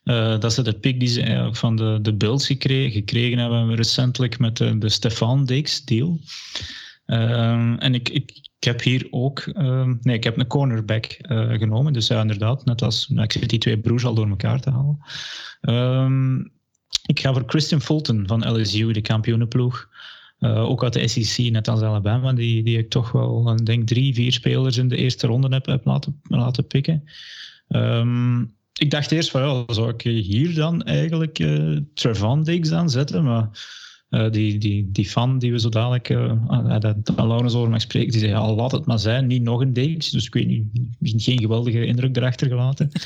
eh, 0.04 0.40
dat 0.40 0.44
is 0.44 0.56
de 0.56 0.74
pick 0.74 1.00
die 1.00 1.08
ze 1.10 1.22
eigenlijk 1.22 1.56
van 1.56 1.76
de, 1.76 2.00
de 2.02 2.14
Bills 2.14 2.46
gekregen, 2.46 2.92
gekregen 2.92 3.38
hebben 3.38 3.76
recentelijk 3.76 4.40
met 4.40 4.58
de, 4.58 4.78
de 4.78 4.90
Stefan 4.90 5.46
Diggs 5.46 5.84
deal. 5.86 6.20
Ehm, 7.06 7.76
en 7.76 7.94
ik, 7.94 8.10
ik, 8.10 8.32
heb 8.60 8.82
hier 8.82 9.08
ook, 9.10 9.40
ehm, 9.40 9.96
nee, 10.02 10.16
ik 10.16 10.24
heb 10.24 10.38
een 10.38 10.48
cornerback 10.48 11.06
eh, 11.06 11.50
genomen. 11.50 11.94
Dus 11.94 12.08
ja, 12.08 12.22
inderdaad, 12.22 12.66
net 12.66 12.82
als, 12.82 13.10
nou, 13.10 13.24
ik 13.24 13.32
zit 13.32 13.50
die 13.50 13.60
twee 13.60 13.80
broers 13.80 14.06
al 14.06 14.14
door 14.14 14.30
elkaar 14.30 14.62
te 14.62 14.70
halen. 14.70 15.00
Ehm, 15.62 16.40
ik 17.06 17.20
ga 17.20 17.34
voor 17.34 17.44
Christian 17.46 17.82
Fulton 17.82 18.28
van 18.28 18.60
LSU, 18.60 18.92
de 18.92 19.02
kampioenenploeg. 19.02 19.90
Eh, 20.40 20.70
ook 20.70 20.84
uit 20.84 20.94
de 20.94 21.08
SEC, 21.08 21.52
net 21.52 21.68
als 21.68 21.82
Alabama, 21.82 22.34
die, 22.34 22.64
die 22.64 22.78
ik 22.78 22.90
toch 22.90 23.12
wel, 23.12 23.52
ik 23.52 23.66
denk 23.66 23.88
drie, 23.88 24.14
vier 24.14 24.32
spelers 24.32 24.78
in 24.78 24.88
de 24.88 24.96
eerste 24.96 25.28
ronde 25.28 25.48
heb, 25.48 25.66
heb 25.66 25.86
laten, 25.86 26.22
laten 26.24 26.68
pikken. 26.68 27.04
Ik 28.74 28.92
dacht 28.92 29.12
eerst 29.12 29.32
van, 29.32 29.42
ja, 29.42 29.74
zou 29.74 29.94
ik 29.94 30.02
hier 30.02 30.54
dan 30.54 30.84
eigenlijk 30.84 31.40
eh 31.40 31.78
Trevon 31.94 32.44
Diggs 32.44 32.72
aan 32.72 32.90
zetten, 32.90 33.24
maar 33.24 33.50
eh, 34.14 34.32
die, 34.32 34.58
die, 34.58 34.90
die 34.92 35.06
fan 35.06 35.40
die 35.40 35.52
we 35.52 35.60
zo 35.60 35.70
dadelijk, 35.70 36.10
uh, 36.10 36.80
dat 36.80 36.96
Laurens 37.16 37.54
over 37.54 37.70
mag 37.70 37.82
spreken, 37.82 38.12
die 38.12 38.20
zei, 38.20 38.32
ja, 38.32 38.54
laat 38.54 38.72
het 38.72 38.86
maar 38.86 39.00
zijn, 39.00 39.28
niet 39.28 39.42
nog 39.42 39.62
een 39.62 39.74
Diggs. 39.74 40.10
Dus 40.10 40.26
ik 40.26 40.34
weet 40.34 40.48
niet, 40.48 41.24
geen 41.24 41.40
geweldige 41.40 41.86
indruk 41.86 42.18
erachter 42.18 42.48
gelaten. 42.48 42.92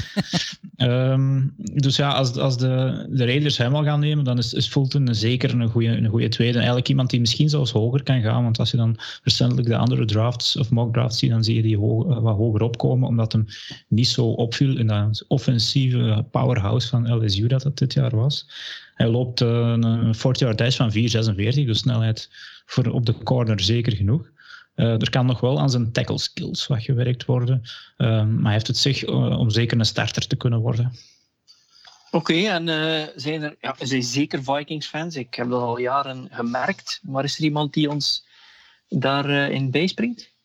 Ehm, 0.77 1.41
dus 1.55 1.95
ja, 1.95 2.11
als, 2.11 2.37
als 2.37 2.57
de, 2.57 3.05
de 3.09 3.25
Raiders 3.25 3.57
hem 3.57 3.75
al 3.75 3.83
gaan 3.83 3.99
nemen, 3.99 4.23
dan 4.23 4.37
is, 4.37 4.53
is 4.53 4.67
Fulton 4.67 5.15
zeker 5.15 5.53
een 5.53 5.69
goede, 5.69 5.87
een 5.87 6.07
goede 6.07 6.27
tweede. 6.27 6.53
En 6.53 6.57
eigenlijk 6.57 6.89
iemand 6.89 7.09
die 7.09 7.19
misschien 7.19 7.49
zelfs 7.49 7.71
hoger 7.71 8.03
kan 8.03 8.21
gaan, 8.21 8.43
want 8.43 8.59
als 8.59 8.71
je 8.71 8.77
dan 8.77 8.97
recentelijk 9.23 9.67
de 9.67 9.77
andere 9.77 10.05
drafts 10.05 10.57
of 10.57 10.69
mock 10.69 10.93
drafts 10.93 11.19
ziet, 11.19 11.29
dan 11.29 11.43
zie 11.43 11.55
je 11.55 11.61
die 11.61 11.77
ho 11.77 12.21
wat 12.21 12.35
hoger 12.35 12.61
opkomen, 12.61 13.07
omdat 13.07 13.31
hem 13.31 13.45
niet 13.87 14.07
zo 14.07 14.25
opviel 14.25 14.77
in 14.77 14.87
dat 14.87 15.25
offensieve 15.27 16.25
powerhouse 16.31 16.87
van 16.87 17.23
LSU 17.23 17.47
dat 17.47 17.63
het 17.63 17.77
dit 17.77 17.93
jaar 17.93 18.15
was. 18.15 18.47
Hij 18.97 19.07
loopt 19.07 19.41
uh, 19.41 19.47
een 19.47 20.15
40-yard 20.15 20.57
dash 20.57 20.77
van 20.77 20.91
4,46, 20.91 20.95
dus 21.65 21.77
snelheid 21.77 22.29
voor 22.65 22.85
op 22.87 23.05
de 23.05 23.23
corner 23.23 23.59
zeker 23.59 23.95
genoeg. 23.95 24.29
Uh, 24.75 25.01
er 25.01 25.09
kan 25.09 25.25
nog 25.25 25.39
wel 25.39 25.59
aan 25.59 25.69
zijn 25.69 25.91
tackle 25.91 26.19
skills 26.19 26.67
wat 26.67 26.83
gewerkt 26.83 27.25
worden, 27.25 27.61
uh, 27.97 28.07
maar 28.07 28.43
hij 28.43 28.51
heeft 28.51 28.67
het 28.67 28.77
zich 28.77 29.07
uh, 29.07 29.39
om 29.39 29.49
zeker 29.49 29.79
een 29.79 29.85
starter 29.85 30.27
te 30.27 30.35
kunnen 30.35 30.59
worden. 30.59 30.91
Oké, 32.11 32.31
okay, 32.31 32.47
en 32.47 32.67
uh, 32.67 33.07
zijn 33.15 33.41
er 33.41 33.55
ja, 33.61 33.75
zijn 33.79 34.03
zeker 34.03 34.43
Vikings-fans? 34.43 35.15
Ik 35.15 35.33
heb 35.33 35.49
dat 35.49 35.61
al 35.61 35.79
jaren 35.79 36.27
gemerkt, 36.31 36.99
maar 37.03 37.23
is 37.23 37.37
er 37.37 37.43
iemand 37.43 37.73
die 37.73 37.89
ons 37.89 38.25
daarin 38.89 39.51
in 39.51 39.71
bijspringt? 39.71 40.35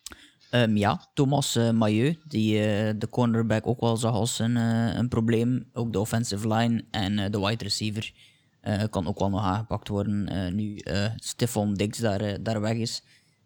Um, 0.50 0.76
ja, 0.76 1.08
Thomas 1.14 1.56
uh, 1.56 1.70
Mailleu, 1.70 2.14
die 2.24 2.54
uh, 2.54 2.90
de 2.96 3.08
cornerback 3.10 3.66
ook 3.66 3.80
wel 3.80 3.96
zag 3.96 4.12
als 4.12 4.38
een, 4.38 4.56
uh, 4.56 4.94
een 4.94 5.08
probleem. 5.08 5.68
Ook 5.72 5.92
de 5.92 6.00
offensive 6.00 6.48
line 6.48 6.84
en 6.90 7.30
de 7.30 7.40
wide 7.40 7.64
receiver. 7.64 8.12
Uh, 8.62 8.82
kan 8.90 9.06
ook 9.06 9.18
wel 9.18 9.30
nog 9.30 9.42
aangepakt 9.42 9.88
worden 9.88 10.54
nu 10.54 10.80
Stefan 11.16 11.74
Dix 11.74 11.98
daar, 11.98 12.42
daar 12.42 12.60
weg 12.60 12.76
is. 12.76 13.02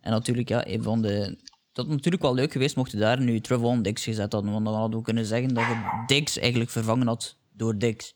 En 0.07 0.13
natuurlijk, 0.13 0.49
ja, 0.49 0.67
een 0.67 0.83
van 0.83 1.03
de... 1.03 1.39
Dat 1.73 1.89
natuurlijk 1.89 2.23
wel 2.23 2.35
leuk 2.35 2.53
geweest 2.53 2.77
mochten 2.77 2.99
daar 2.99 3.21
nu 3.21 3.41
Trevon 3.41 3.83
Dix 3.83 4.05
gezet 4.05 4.33
hadden. 4.33 4.53
Want 4.53 4.65
dan 4.65 4.75
hadden 4.75 4.99
we 4.99 5.05
kunnen 5.05 5.27
zeggen 5.27 5.55
dat 5.55 5.65
je 5.65 6.03
Dix 6.07 6.39
eigenlijk 6.39 6.71
vervangen 6.71 7.07
had 7.07 7.37
door 7.53 7.79
Dix. 7.79 8.15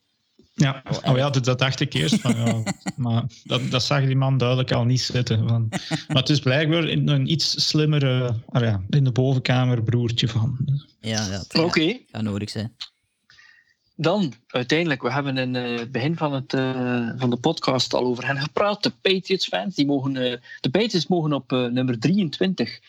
Ja, 0.54 0.82
oh, 1.06 1.16
ja 1.16 1.30
dat, 1.30 1.58
dacht 1.58 1.80
ik 1.80 1.92
eerst. 1.92 2.20
Van, 2.20 2.36
ja, 2.36 2.62
maar 2.96 3.24
dat, 3.44 3.70
dat 3.70 3.82
zag 3.82 4.06
die 4.06 4.16
man 4.16 4.38
duidelijk 4.38 4.72
al 4.72 4.84
niet 4.84 5.00
zitten. 5.00 5.48
Van. 5.48 5.68
Maar 5.88 6.16
het 6.16 6.28
is 6.28 6.40
blijkbaar 6.40 6.82
een 6.84 7.30
iets 7.30 7.68
slimmere, 7.68 8.34
uh, 8.52 8.62
ja, 8.62 8.82
in 8.88 9.04
de 9.04 9.12
bovenkamer 9.12 9.82
broertje 9.82 10.28
van. 10.28 10.58
Ja, 11.00 11.26
ja 11.26 11.40
oké. 11.40 11.60
Okay. 11.60 12.04
Gaat 12.10 12.22
nodig 12.22 12.50
zijn. 12.50 12.74
Dan, 14.00 14.32
uiteindelijk, 14.46 15.02
we 15.02 15.12
hebben 15.12 15.36
in 15.36 15.54
uh, 15.54 15.78
het 15.78 15.92
begin 15.92 16.16
van, 16.16 16.32
het, 16.32 16.52
uh, 16.52 17.08
van 17.16 17.30
de 17.30 17.36
podcast 17.36 17.94
al 17.94 18.04
over 18.04 18.26
hen 18.26 18.38
gepraat. 18.38 18.82
De 18.82 18.92
Patriots-fans, 19.00 19.74
die 19.74 19.86
mogen, 19.86 20.14
uh, 20.14 20.34
de 20.60 20.70
Patriots 20.70 21.06
mogen 21.06 21.32
op 21.32 21.50
nummer 21.50 21.98
23 21.98 22.80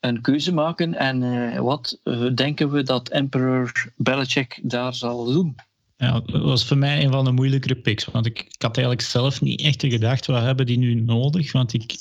een 0.00 0.20
keuze 0.20 0.54
maken. 0.54 0.94
En 0.94 1.62
wat 1.62 2.00
denken 2.34 2.70
we 2.70 2.82
dat 2.82 3.08
Emperor 3.08 3.92
Belichick 3.96 4.60
daar 4.62 4.94
zal 4.94 5.24
doen? 5.24 5.56
Ja, 5.96 6.20
dat 6.20 6.42
was 6.42 6.64
voor 6.64 6.78
mij 6.78 7.04
een 7.04 7.12
van 7.12 7.24
de 7.24 7.32
moeilijkere 7.32 7.76
picks. 7.76 8.04
Want 8.04 8.26
ik, 8.26 8.38
ik 8.38 8.62
had 8.62 8.76
eigenlijk 8.76 9.06
zelf 9.06 9.40
niet 9.40 9.60
echt 9.60 9.84
gedacht, 9.86 10.26
wat 10.26 10.42
hebben 10.42 10.66
die 10.66 10.78
nu 10.78 10.94
nodig? 10.94 11.52
Want 11.52 11.72
ik, 11.72 11.94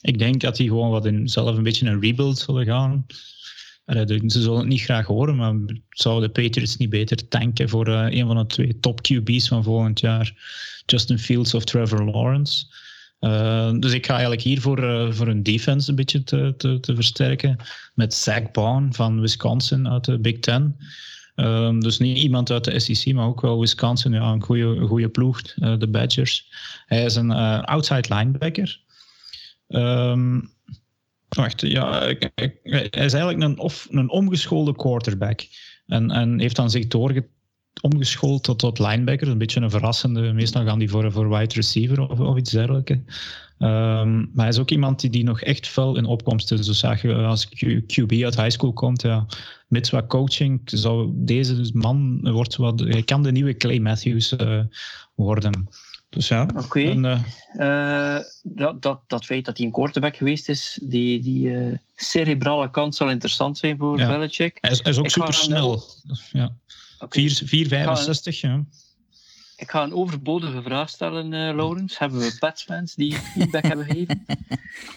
ik 0.00 0.18
denk 0.18 0.40
dat 0.40 0.56
die 0.56 0.68
gewoon 0.68 0.90
wat 0.90 1.06
in, 1.06 1.28
zelf 1.28 1.56
een 1.56 1.62
beetje 1.62 1.86
een 1.86 2.00
rebuild 2.00 2.38
zullen 2.38 2.64
gaan. 2.64 3.06
Ze 3.86 4.22
zullen 4.26 4.58
het 4.58 4.66
niet 4.66 4.82
graag 4.82 5.06
horen, 5.06 5.36
maar 5.36 5.54
zouden 5.90 6.32
de 6.32 6.42
Patriots 6.42 6.76
niet 6.76 6.90
beter 6.90 7.28
tanken 7.28 7.68
voor 7.68 7.88
uh, 7.88 8.06
een 8.08 8.26
van 8.26 8.36
de 8.36 8.46
twee 8.46 8.80
top 8.80 9.00
QB's 9.00 9.48
van 9.48 9.62
volgend 9.62 10.00
jaar? 10.00 10.34
Justin 10.86 11.18
Fields 11.18 11.54
of 11.54 11.64
Trevor 11.64 12.04
Lawrence. 12.04 12.66
Uh, 13.20 13.72
dus 13.78 13.92
ik 13.92 14.06
ga 14.06 14.12
eigenlijk 14.12 14.42
hier 14.42 14.60
voor, 14.60 14.84
uh, 14.84 15.12
voor 15.12 15.28
een 15.28 15.42
defense 15.42 15.90
een 15.90 15.96
beetje 15.96 16.22
te, 16.22 16.54
te, 16.56 16.80
te 16.80 16.94
versterken. 16.94 17.56
Met 17.94 18.14
Zach 18.14 18.50
Baum 18.50 18.94
van 18.94 19.20
Wisconsin 19.20 19.88
uit 19.88 20.04
de 20.04 20.18
Big 20.18 20.38
Ten. 20.38 20.76
Dus 21.78 21.98
niet 21.98 22.18
iemand 22.18 22.50
uit 22.50 22.64
de 22.64 22.78
SEC, 22.78 23.14
maar 23.14 23.26
ook 23.26 23.40
wel 23.40 23.60
Wisconsin, 23.60 24.12
ja, 24.12 24.32
een 24.32 24.42
goede, 24.42 24.86
goede 24.86 25.08
ploeg, 25.08 25.42
de 25.54 25.88
Badgers. 25.88 26.46
Hij 26.86 27.04
is 27.04 27.14
een 27.14 27.30
outside 27.64 28.14
linebacker. 28.14 28.80
Um, 29.68 30.55
wacht, 31.28 31.60
ja, 31.60 32.00
hij 32.34 32.90
is 32.90 33.12
eigenlijk 33.12 33.42
een, 33.42 33.58
of, 33.58 33.86
een 33.90 34.10
omgeschoolde 34.10 34.76
quarterback. 34.76 35.40
En, 35.86 36.10
en 36.10 36.40
heeft 36.40 36.56
dan 36.56 36.70
zich 36.70 36.86
doorge, 36.86 37.26
omgeschoold 37.80 38.42
tot, 38.42 38.58
tot 38.58 38.78
linebacker. 38.78 39.28
Een 39.28 39.38
beetje 39.38 39.60
een 39.60 39.70
verrassende. 39.70 40.32
Meestal 40.32 40.64
gaan 40.64 40.78
die 40.78 40.90
voor, 40.90 41.12
voor 41.12 41.28
wide 41.28 41.54
receiver 41.54 42.08
of, 42.08 42.20
of 42.20 42.36
iets 42.36 42.50
dergelijks. 42.50 42.90
Um, 43.58 44.18
maar 44.18 44.44
hij 44.44 44.48
is 44.48 44.58
ook 44.58 44.70
iemand 44.70 45.00
die, 45.00 45.10
die 45.10 45.24
nog 45.24 45.40
echt 45.40 45.66
fel 45.66 45.96
in 45.96 46.04
opkomst 46.04 46.52
is. 46.52 46.66
Dus 46.66 46.80
je 46.80 47.14
als 47.14 47.48
QB 47.86 48.22
uit 48.22 48.36
high 48.36 48.50
school 48.50 48.72
komt, 48.72 49.02
ja, 49.02 49.26
met 49.68 49.90
wat 49.90 50.06
coaching, 50.06 50.60
zou 50.64 51.12
deze 51.14 51.70
man 51.72 52.20
wordt 52.32 52.56
wat, 52.56 52.80
hij 52.80 53.02
kan 53.02 53.22
de 53.22 53.32
nieuwe 53.32 53.56
Clay 53.56 53.78
Matthews 53.78 54.32
uh, 54.32 54.60
worden. 55.14 55.68
Dus 56.16 56.28
ja. 56.28 56.42
Oké. 56.42 56.58
Okay. 56.58 57.22
Uh, 57.56 58.24
dat, 58.42 58.82
dat, 58.82 59.00
dat 59.06 59.24
feit 59.24 59.44
dat 59.44 59.56
hij 59.56 59.66
een 59.66 59.72
quarterback 59.72 60.16
geweest 60.16 60.48
is, 60.48 60.78
die, 60.82 61.20
die 61.20 61.48
uh, 61.48 61.76
cerebrale 61.94 62.70
kant 62.70 62.94
zal 62.94 63.10
interessant 63.10 63.58
zijn 63.58 63.78
voor 63.78 63.98
ja. 63.98 64.06
Belichick. 64.08 64.58
Hij 64.60 64.70
is, 64.70 64.82
hij 64.82 64.92
is 64.92 64.98
ook 64.98 65.10
super 65.10 65.34
snel. 65.34 65.82
Ja. 66.32 66.54
Okay. 66.98 67.30
4,65, 67.30 68.40
ja. 68.40 68.64
Ik 69.56 69.70
ga 69.70 69.82
een 69.82 69.92
overbodige 69.92 70.62
vraag 70.62 70.88
stellen, 70.88 71.26
uh, 71.26 71.54
Laurens. 71.54 71.98
Hebben 71.98 72.18
we 72.18 72.36
Pets-fans 72.38 72.94
die 72.94 73.12
feedback 73.12 73.62
hebben 73.62 73.86
gegeven? 73.86 74.24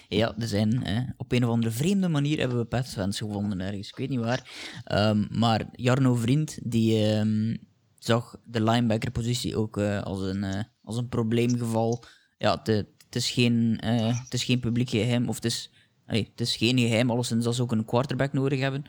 Ja, 0.09 0.33
er 0.39 0.47
zijn. 0.47 0.83
Hè. 0.83 1.01
Op 1.17 1.31
een 1.31 1.43
of 1.43 1.49
andere 1.49 1.71
vreemde 1.71 2.07
manier 2.07 2.39
hebben 2.39 2.57
we 2.57 2.65
Pets-fans 2.65 3.17
gevonden 3.17 3.61
ergens. 3.61 3.89
Ik 3.89 3.95
weet 3.95 4.09
niet 4.09 4.19
waar. 4.19 4.51
Um, 4.91 5.27
maar 5.31 5.65
Jarno 5.71 6.13
Vriend, 6.13 6.59
die 6.63 7.15
um, 7.15 7.57
zag 7.99 8.35
de 8.43 8.63
linebacker-positie 8.63 9.57
ook 9.57 9.77
uh, 9.77 10.01
als, 10.01 10.21
een, 10.21 10.43
uh, 10.43 10.59
als 10.89 10.97
een 10.97 11.09
probleemgeval. 11.09 12.03
Ja, 12.37 12.61
het 12.63 13.15
is, 13.15 13.31
geen, 13.31 13.77
het 13.83 14.33
is 14.33 14.43
geen 14.43 14.59
publiek 14.59 14.89
geheim, 14.89 15.29
of 15.29 15.35
het 15.35 15.45
is... 15.45 15.71
Het 16.05 16.41
is 16.41 16.55
geen 16.55 16.79
geheim, 16.79 17.11
alleszins 17.11 17.43
dat 17.43 17.55
ze 17.55 17.61
ook 17.61 17.71
een 17.71 17.85
quarterback 17.85 18.33
nodig 18.33 18.59
hebben. 18.59 18.83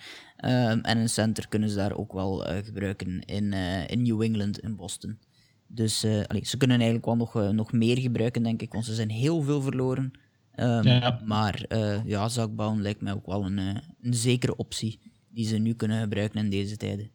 Um, 0.44 0.80
en 0.80 0.98
een 0.98 1.08
center 1.08 1.48
kunnen 1.48 1.68
ze 1.68 1.76
daar 1.76 1.96
ook 1.96 2.12
wel 2.12 2.38
gebruiken 2.64 3.20
in, 3.20 3.52
in 3.86 4.02
New 4.02 4.22
England, 4.22 4.58
in 4.58 4.76
Boston. 4.76 5.18
Dus 5.66 6.04
uh, 6.04 6.22
allee, 6.26 6.44
ze 6.44 6.56
kunnen 6.56 6.76
eigenlijk 6.76 7.06
wel 7.06 7.16
nog, 7.16 7.36
uh, 7.36 7.48
nog 7.48 7.72
meer 7.72 7.98
gebruiken, 7.98 8.42
denk 8.42 8.62
ik, 8.62 8.72
want 8.72 8.84
ze 8.84 8.94
zijn 8.94 9.10
heel 9.10 9.42
veel 9.42 9.62
verloren. 9.62 10.10
Um, 10.56 10.82
ja. 10.82 11.20
Maar 11.24 11.64
uh, 11.68 12.04
ja, 12.04 12.28
zakbouwen 12.28 12.82
lijkt 12.82 13.00
mij 13.00 13.12
ook 13.12 13.26
wel 13.26 13.44
een, 13.44 13.58
een 14.02 14.14
zekere 14.14 14.56
optie 14.56 15.00
die 15.28 15.46
ze 15.46 15.56
nu 15.56 15.74
kunnen 15.74 16.00
gebruiken 16.00 16.40
in 16.40 16.50
deze 16.50 16.76
tijden. 16.76 17.10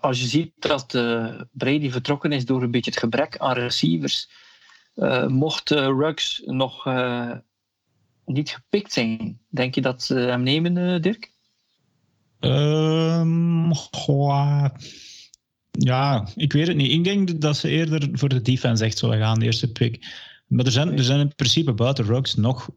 Als 0.00 0.20
je 0.20 0.26
ziet 0.26 0.52
dat 0.58 0.86
Brady 1.52 1.90
vertrokken 1.90 2.32
is 2.32 2.44
door 2.44 2.62
een 2.62 2.70
beetje 2.70 2.90
het 2.90 3.00
gebrek 3.00 3.38
aan 3.38 3.54
receivers, 3.54 4.30
mocht 5.28 5.70
Ruggs 5.70 6.42
nog 6.44 6.86
niet 8.24 8.50
gepikt 8.50 8.92
zijn, 8.92 9.40
denk 9.48 9.74
je 9.74 9.80
dat 9.80 10.02
ze 10.02 10.14
hem 10.14 10.42
nemen, 10.42 11.02
Dirk? 11.02 11.30
Um, 12.40 13.72
ja, 15.70 16.28
ik 16.36 16.52
weet 16.52 16.66
het 16.66 16.76
niet. 16.76 16.92
Ik 16.92 17.04
denk 17.04 17.40
dat 17.40 17.56
ze 17.56 17.68
eerder 17.68 18.08
voor 18.12 18.28
de 18.28 18.42
defense 18.42 18.84
echt 18.84 18.98
zullen 18.98 19.18
gaan, 19.18 19.38
de 19.38 19.44
eerste 19.44 19.72
pick. 19.72 20.06
Maar 20.46 20.64
er 20.64 20.72
zijn, 20.72 20.92
er 20.92 21.04
zijn 21.04 21.20
in 21.20 21.34
principe 21.34 21.72
buiten 21.72 22.04
Rocks 22.04 22.34
nog 22.34 22.68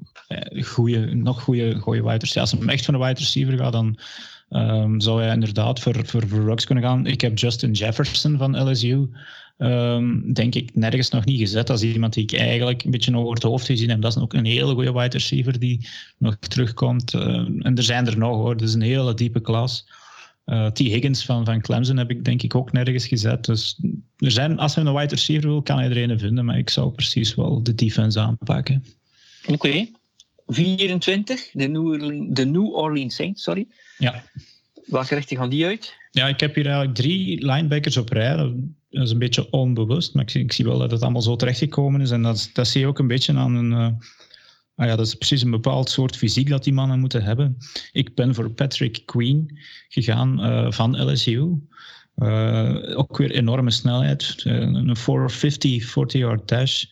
goede 0.62 1.16
nog 1.16 1.42
goede, 1.42 1.82
wide 1.84 2.18
receivers. 2.18 2.36
Als 2.36 2.52
hij 2.52 2.74
echt 2.74 2.86
van 2.86 2.94
een 2.94 3.00
wide 3.00 3.20
receiver 3.20 3.58
gaat, 3.58 3.72
dan 3.72 3.98
um, 4.52 5.00
zou 5.00 5.22
hij 5.22 5.34
inderdaad 5.34 5.80
voor, 5.80 6.06
voor, 6.06 6.28
voor 6.28 6.56
kunnen 6.66 6.84
gaan. 6.84 7.06
Ik 7.06 7.22
heb 7.22 7.38
Justin 7.38 7.72
Jefferson 7.72 8.38
van 8.38 8.70
LSU, 8.70 9.10
ehm, 9.58 10.34
denk 10.34 10.56
ik, 10.56 10.76
nergens 10.76 11.10
nog 11.10 11.26
niet 11.26 11.40
gezet. 11.40 11.70
als 11.70 11.84
iemand 11.84 12.14
die 12.14 12.24
ik 12.24 12.34
eigenlijk 12.34 12.84
een 12.84 12.92
beetje 12.92 13.18
over 13.18 13.34
het 13.34 13.44
hoofd 13.44 13.66
gezien 13.66 13.90
heb. 13.90 14.02
Dat 14.02 14.16
is 14.16 14.22
ook 14.22 14.34
een 14.34 14.46
hele 14.46 14.74
goede 14.74 14.94
wide 14.94 15.18
receiver 15.18 15.60
die 15.60 15.88
nog 16.18 16.36
terugkomt. 16.36 17.14
Uh, 17.14 17.22
en 17.60 17.74
er 17.76 17.84
zijn 17.84 18.08
er 18.08 18.18
nog 18.18 18.36
hoor, 18.36 18.58
dat 18.58 18.68
is 18.68 18.74
een 18.74 18.82
hele 18.82 19.14
diepe 19.14 19.42
klas. 19.42 19.88
Uh, 20.46 20.68
T. 20.68 20.78
Higgins 20.78 21.26
van, 21.26 21.46
van 21.46 21.62
Clemson 21.62 21.98
heb 21.98 22.10
ik 22.10 22.26
denk 22.26 22.42
ik 22.42 22.56
ook 22.56 22.72
nergens 22.72 23.08
gezet. 23.08 23.46
Dus 23.46 23.80
er 24.18 24.32
zijn, 24.32 24.60
als 24.60 24.76
hij 24.76 24.86
een 24.86 24.94
wide 24.94 25.16
receiver 25.16 25.50
wil, 25.50 25.62
kan 25.62 25.78
hij 25.78 25.90
er 25.90 26.10
een 26.10 26.20
vinden. 26.20 26.46
Maar 26.46 26.58
ik 26.58 26.70
zou 26.70 26.92
precies 26.92 27.36
wel 27.36 27.64
de 27.64 27.76
defense 27.76 28.20
aanpakken. 28.20 28.84
Oké. 29.48 29.88
24, 30.54 31.50
de 31.54 31.68
New, 31.68 31.86
Orleans, 31.86 32.28
de 32.30 32.46
New 32.46 32.76
Orleans 32.76 33.16
Saints, 33.16 33.44
sorry. 33.44 33.68
Ja. 33.98 34.24
Welke 34.86 35.16
richting 35.16 35.40
gaan 35.40 35.50
die 35.50 35.66
uit? 35.66 35.96
Ja, 36.12 36.28
ik 36.28 36.40
heb 36.40 36.56
hier 36.56 36.66
eigenlijk 36.66 36.96
drie 36.96 37.46
linebackers 37.46 37.98
op 37.98 38.10
rij. 38.10 38.36
Dat 38.36 38.54
is 38.90 39.12
een 39.12 39.20
beetje 39.20 39.52
onbewust, 39.52 40.14
maar 40.14 40.24
ik 40.24 40.30
zie, 40.30 40.44
ik 40.44 40.52
zie 40.52 40.66
wel 40.66 40.78
dat 40.78 40.92
het 40.92 41.02
allemaal 41.02 41.22
zo 41.22 41.36
terechtgekomen 41.36 42.02
is. 42.02 42.12
En 42.12 42.22
dat, 42.22 42.50
dat 42.54 42.68
zie 42.68 42.82
je 42.82 42.88
ook 42.88 43.00
een 43.00 43.08
beetje 43.08 43.34
aan 43.34 43.56
een... 43.56 43.72
Uh, 43.72 43.88
Ah 44.82 44.88
ja, 44.88 44.96
dat 44.96 45.06
is 45.06 45.16
precies 45.16 45.42
een 45.42 45.52
bepaald 45.52 45.90
soort 45.90 46.18
fysiek 46.18 46.50
dat 46.50 46.64
die 46.64 46.74
mannen 46.74 47.00
moeten 47.00 47.24
hebben. 47.24 47.58
Ik 47.92 48.16
ben 48.16 48.36
voor 48.36 48.50
Patrick 48.50 49.02
Queen 49.06 49.60
gegaan 49.90 50.46
uh, 50.46 50.72
van 50.72 51.12
LSU. 51.12 51.60
Uh, 52.18 52.90
eh, 52.90 52.98
ook 52.98 53.18
weer 53.18 53.32
enorme 53.32 53.72
snelheid. 53.72 54.42
Een 54.44 54.96
450 54.96 55.90
40-yard 55.90 56.48
dash. 56.48 56.86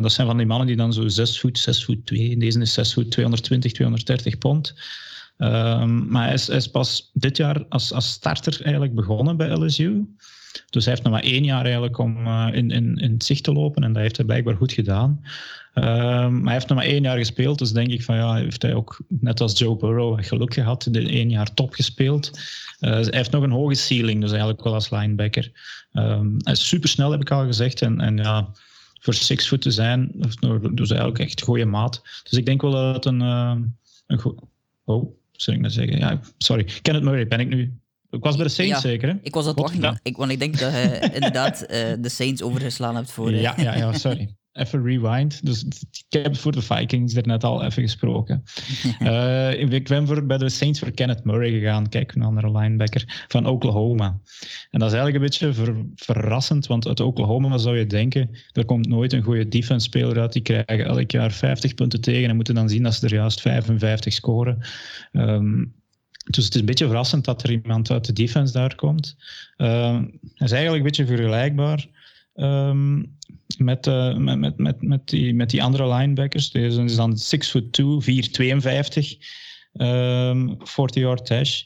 Dat 0.00 0.12
zijn 0.12 0.26
van 0.26 0.36
die 0.36 0.46
mannen 0.46 0.66
die 0.66 0.76
dan 0.76 0.92
zo 0.92 1.08
6 1.08 1.40
voet, 1.40 1.58
6 1.58 1.84
voet 1.84 2.06
2. 2.06 2.36
Deze 2.36 2.60
is 2.60 2.72
6 2.72 2.94
voet 2.94 3.10
220, 3.10 3.72
230 3.72 4.38
pond. 4.38 4.74
Um, 5.38 6.08
maar 6.08 6.24
hij 6.24 6.34
is, 6.34 6.66
pas 6.66 7.10
dit 7.12 7.36
jaar 7.36 7.64
als, 7.68 7.92
als 7.92 8.10
starter 8.10 8.62
eigenlijk 8.62 8.94
begonnen 8.94 9.36
bij 9.36 9.48
LSU. 9.48 10.06
Dus 10.70 10.84
hij 10.84 10.92
heeft 10.92 11.06
nog 11.06 11.12
maar 11.12 11.22
één 11.22 11.44
jaar 11.44 11.64
eigenlijk 11.64 11.98
om 11.98 12.26
uh, 12.26 12.48
in, 12.52 12.70
in, 12.70 12.96
in 12.96 13.12
het 13.12 13.24
zicht 13.24 13.44
te 13.44 13.52
lopen 13.52 13.84
en 13.84 13.92
dat 13.92 14.02
heeft 14.02 14.16
hij 14.16 14.26
blijkbaar 14.26 14.56
goed 14.56 14.72
gedaan. 14.72 15.20
Um, 15.74 15.84
maar 15.84 16.42
hij 16.42 16.52
heeft 16.52 16.68
nog 16.68 16.78
maar 16.78 16.86
één 16.86 17.02
jaar 17.02 17.18
gespeeld, 17.18 17.58
dus 17.58 17.72
denk 17.72 17.90
ik 17.90 18.02
van 18.02 18.16
ja, 18.16 18.34
heeft 18.34 18.62
hij 18.62 18.74
ook 18.74 19.00
net 19.08 19.40
als 19.40 19.58
Joe 19.58 19.76
Burrow 19.76 20.24
geluk 20.24 20.54
gehad, 20.54 20.88
de 20.90 21.08
één 21.08 21.30
jaar 21.30 21.54
top 21.54 21.74
gespeeld. 21.74 22.30
Uh, 22.80 22.90
hij 22.90 23.06
heeft 23.10 23.30
nog 23.30 23.42
een 23.42 23.50
hoge 23.50 23.74
ceiling, 23.74 24.20
dus 24.20 24.30
eigenlijk 24.30 24.62
wel 24.62 24.74
als 24.74 24.90
linebacker. 24.90 25.50
Um, 25.92 26.36
hij 26.38 26.52
is 26.52 26.68
supersnel, 26.68 27.10
heb 27.10 27.20
ik 27.20 27.30
al 27.30 27.44
gezegd, 27.44 27.82
en, 27.82 28.00
en 28.00 28.16
ja, 28.16 28.48
voor 29.06 29.14
six 29.14 29.48
foot 29.48 29.60
te 29.62 29.70
zijn, 29.70 30.12
dus 30.72 30.90
eigenlijk 30.90 31.18
echt 31.18 31.42
goede 31.42 31.64
maat. 31.64 32.02
Dus 32.02 32.38
ik 32.38 32.46
denk 32.46 32.62
wel 32.62 32.70
dat 32.70 32.94
het 32.94 33.04
een, 33.04 33.20
uh, 33.20 33.56
een 34.06 34.18
goed... 34.18 34.40
Oh, 34.84 35.16
zou 35.32 35.56
ik 35.56 35.62
nou 35.62 35.74
zeggen? 35.74 35.98
Ja, 35.98 36.20
sorry. 36.38 36.68
Kenneth 36.82 37.04
Murray 37.04 37.26
ben 37.26 37.40
ik 37.40 37.48
nu 37.48 37.80
ik 38.10 38.22
was 38.22 38.36
bij 38.36 38.44
de 38.44 38.50
Saints 38.50 38.80
zeker, 38.80 39.08
hè? 39.08 39.14
Ik 39.22 39.34
was 39.34 39.46
het 39.46 39.58
wachten, 39.58 40.00
ik, 40.02 40.16
want 40.16 40.30
ik 40.30 40.38
denk 40.38 40.58
dat 40.58 40.72
je 40.72 41.10
inderdaad 41.12 41.62
uh, 41.62 41.68
de 41.98 42.08
Saints 42.08 42.42
overgeslaan 42.42 42.96
hebt 42.96 43.10
voor... 43.10 43.32
Ja, 43.32 43.54
ja, 43.56 43.76
ja, 43.76 43.92
sorry. 43.92 44.28
even 44.56 44.82
rewind. 44.84 45.46
Dus 45.46 45.64
ik 46.08 46.22
heb 46.22 46.36
voor 46.36 46.52
de 46.52 46.62
Vikings 46.62 47.14
er 47.14 47.26
net 47.26 47.44
al 47.44 47.64
even 47.64 47.82
gesproken. 47.82 48.42
uh, 49.02 49.60
ik 49.60 49.88
ben 49.88 50.06
voor, 50.06 50.26
bij 50.26 50.38
de 50.38 50.48
Saints 50.48 50.78
voor 50.78 50.90
Kenneth 50.90 51.24
Murray 51.24 51.50
gegaan. 51.50 51.88
Kijk, 51.88 52.14
een 52.14 52.22
andere 52.22 52.58
linebacker 52.58 53.24
van 53.28 53.46
Oklahoma. 53.46 54.20
En 54.70 54.78
dat 54.78 54.92
is 54.92 54.96
eigenlijk 54.98 55.14
een 55.14 55.50
beetje 55.50 55.74
verrassend, 55.94 56.66
want 56.66 56.86
uit 56.86 57.00
Oklahoma 57.00 57.58
zou 57.58 57.78
je 57.78 57.86
denken, 57.86 58.30
er 58.52 58.64
komt 58.64 58.88
nooit 58.88 59.12
een 59.12 59.22
goede 59.22 59.48
defense 59.48 59.86
speler 59.86 60.20
uit. 60.20 60.32
Die 60.32 60.42
krijgen 60.42 60.84
elk 60.84 61.10
jaar 61.10 61.32
50 61.32 61.74
punten 61.74 62.00
tegen 62.00 62.28
en 62.28 62.36
moeten 62.36 62.54
dan 62.54 62.68
zien 62.68 62.82
dat 62.82 62.94
ze 62.94 63.06
er 63.06 63.14
juist 63.14 63.40
55 63.40 64.12
scoren. 64.12 64.58
Um, 65.12 65.74
dus 66.30 66.44
het 66.44 66.54
is 66.54 66.60
een 66.60 66.66
beetje 66.66 66.86
verrassend 66.86 67.24
dat 67.24 67.42
er 67.42 67.50
iemand 67.50 67.90
uit 67.90 68.04
de 68.04 68.12
defense 68.12 68.52
daar 68.52 68.74
komt. 68.74 69.16
Uh, 69.56 70.00
het 70.20 70.48
is 70.48 70.52
eigenlijk 70.52 70.76
een 70.76 70.82
beetje 70.82 71.06
vergelijkbaar 71.06 71.86
um, 72.34 73.15
met, 73.58 73.86
uh, 73.86 74.16
met, 74.16 74.38
met, 74.38 74.58
met, 74.58 74.82
met, 74.82 75.08
die, 75.08 75.34
met 75.34 75.50
die 75.50 75.62
andere 75.62 75.88
linebackers. 75.94 76.50
Deze 76.50 76.82
is 76.82 76.96
dan 76.96 77.16
6 77.16 77.50
foot 77.50 77.72
2, 77.72 78.00
452, 78.00 79.16
um, 79.72 80.56
40 80.58 81.02
yard 81.02 81.28
dash. 81.28 81.62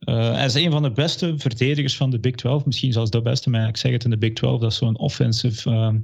Uh, 0.00 0.34
hij 0.34 0.44
is 0.44 0.54
een 0.54 0.70
van 0.70 0.82
de 0.82 0.90
beste 0.90 1.34
verdedigers 1.36 1.96
van 1.96 2.10
de 2.10 2.18
Big 2.18 2.34
12, 2.34 2.64
misschien 2.66 2.92
zelfs 2.92 3.10
de 3.10 3.22
beste, 3.22 3.50
maar 3.50 3.68
ik 3.68 3.76
zeg 3.76 3.92
het 3.92 4.04
in 4.04 4.10
de 4.10 4.18
Big 4.18 4.32
12, 4.32 4.60
dat 4.60 4.70
is 4.70 4.78
zo'n 4.78 4.98
offensive 4.98 5.70
um, 5.70 6.02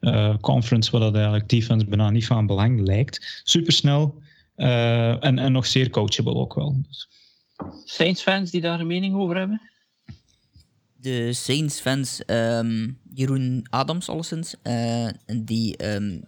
uh, 0.00 0.34
conference 0.40 0.90
waar 0.90 1.00
dat 1.00 1.14
eigenlijk 1.14 1.48
defense 1.48 1.86
bijna 1.86 2.10
niet 2.10 2.26
van 2.26 2.46
belang 2.46 2.86
lijkt. 2.86 3.42
Supersnel 3.44 4.22
en, 4.56 5.38
en 5.38 5.52
nog 5.52 5.66
zeer 5.66 5.90
coachable 5.90 6.34
ook 6.34 6.54
wel. 6.54 6.76
Dus. 6.88 7.08
Saints-fans 7.84 8.50
die 8.50 8.60
daar 8.60 8.80
een 8.80 8.86
mening 8.86 9.14
over 9.14 9.36
hebben? 9.36 9.60
De 11.04 11.32
Saints-fans, 11.32 12.22
um, 12.26 12.98
Jeroen 13.14 13.66
Adams 13.70 14.08
alleszins, 14.08 14.54
uh, 14.62 15.08
die 15.42 15.94
um, 15.94 16.22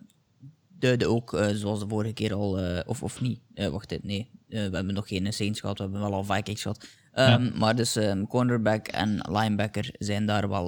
duiden 0.79 1.09
ook, 1.09 1.33
uh, 1.33 1.47
zoals 1.49 1.81
de 1.81 1.89
vorige 1.89 2.13
keer 2.13 2.35
al, 2.35 2.63
uh, 2.63 2.81
of, 2.87 3.03
of 3.03 3.21
niet, 3.21 3.41
wacht, 3.71 3.99
nee, 4.03 4.31
we 4.49 4.57
hebben 4.57 4.95
nog 4.95 5.09
geen 5.09 5.33
Saints 5.33 5.61
gehad, 5.61 5.77
we 5.77 5.83
hebben 5.83 6.01
wel 6.01 6.15
al 6.15 6.25
Vikings 6.25 6.63
gehad. 6.63 6.87
Um, 7.15 7.25
ja. 7.25 7.51
Maar 7.55 7.77
dus 7.77 7.99
cornerback 8.29 8.89
en 8.89 9.21
linebacker 9.31 9.95
zijn 9.99 10.27
daar 10.27 10.49
wel, 10.49 10.67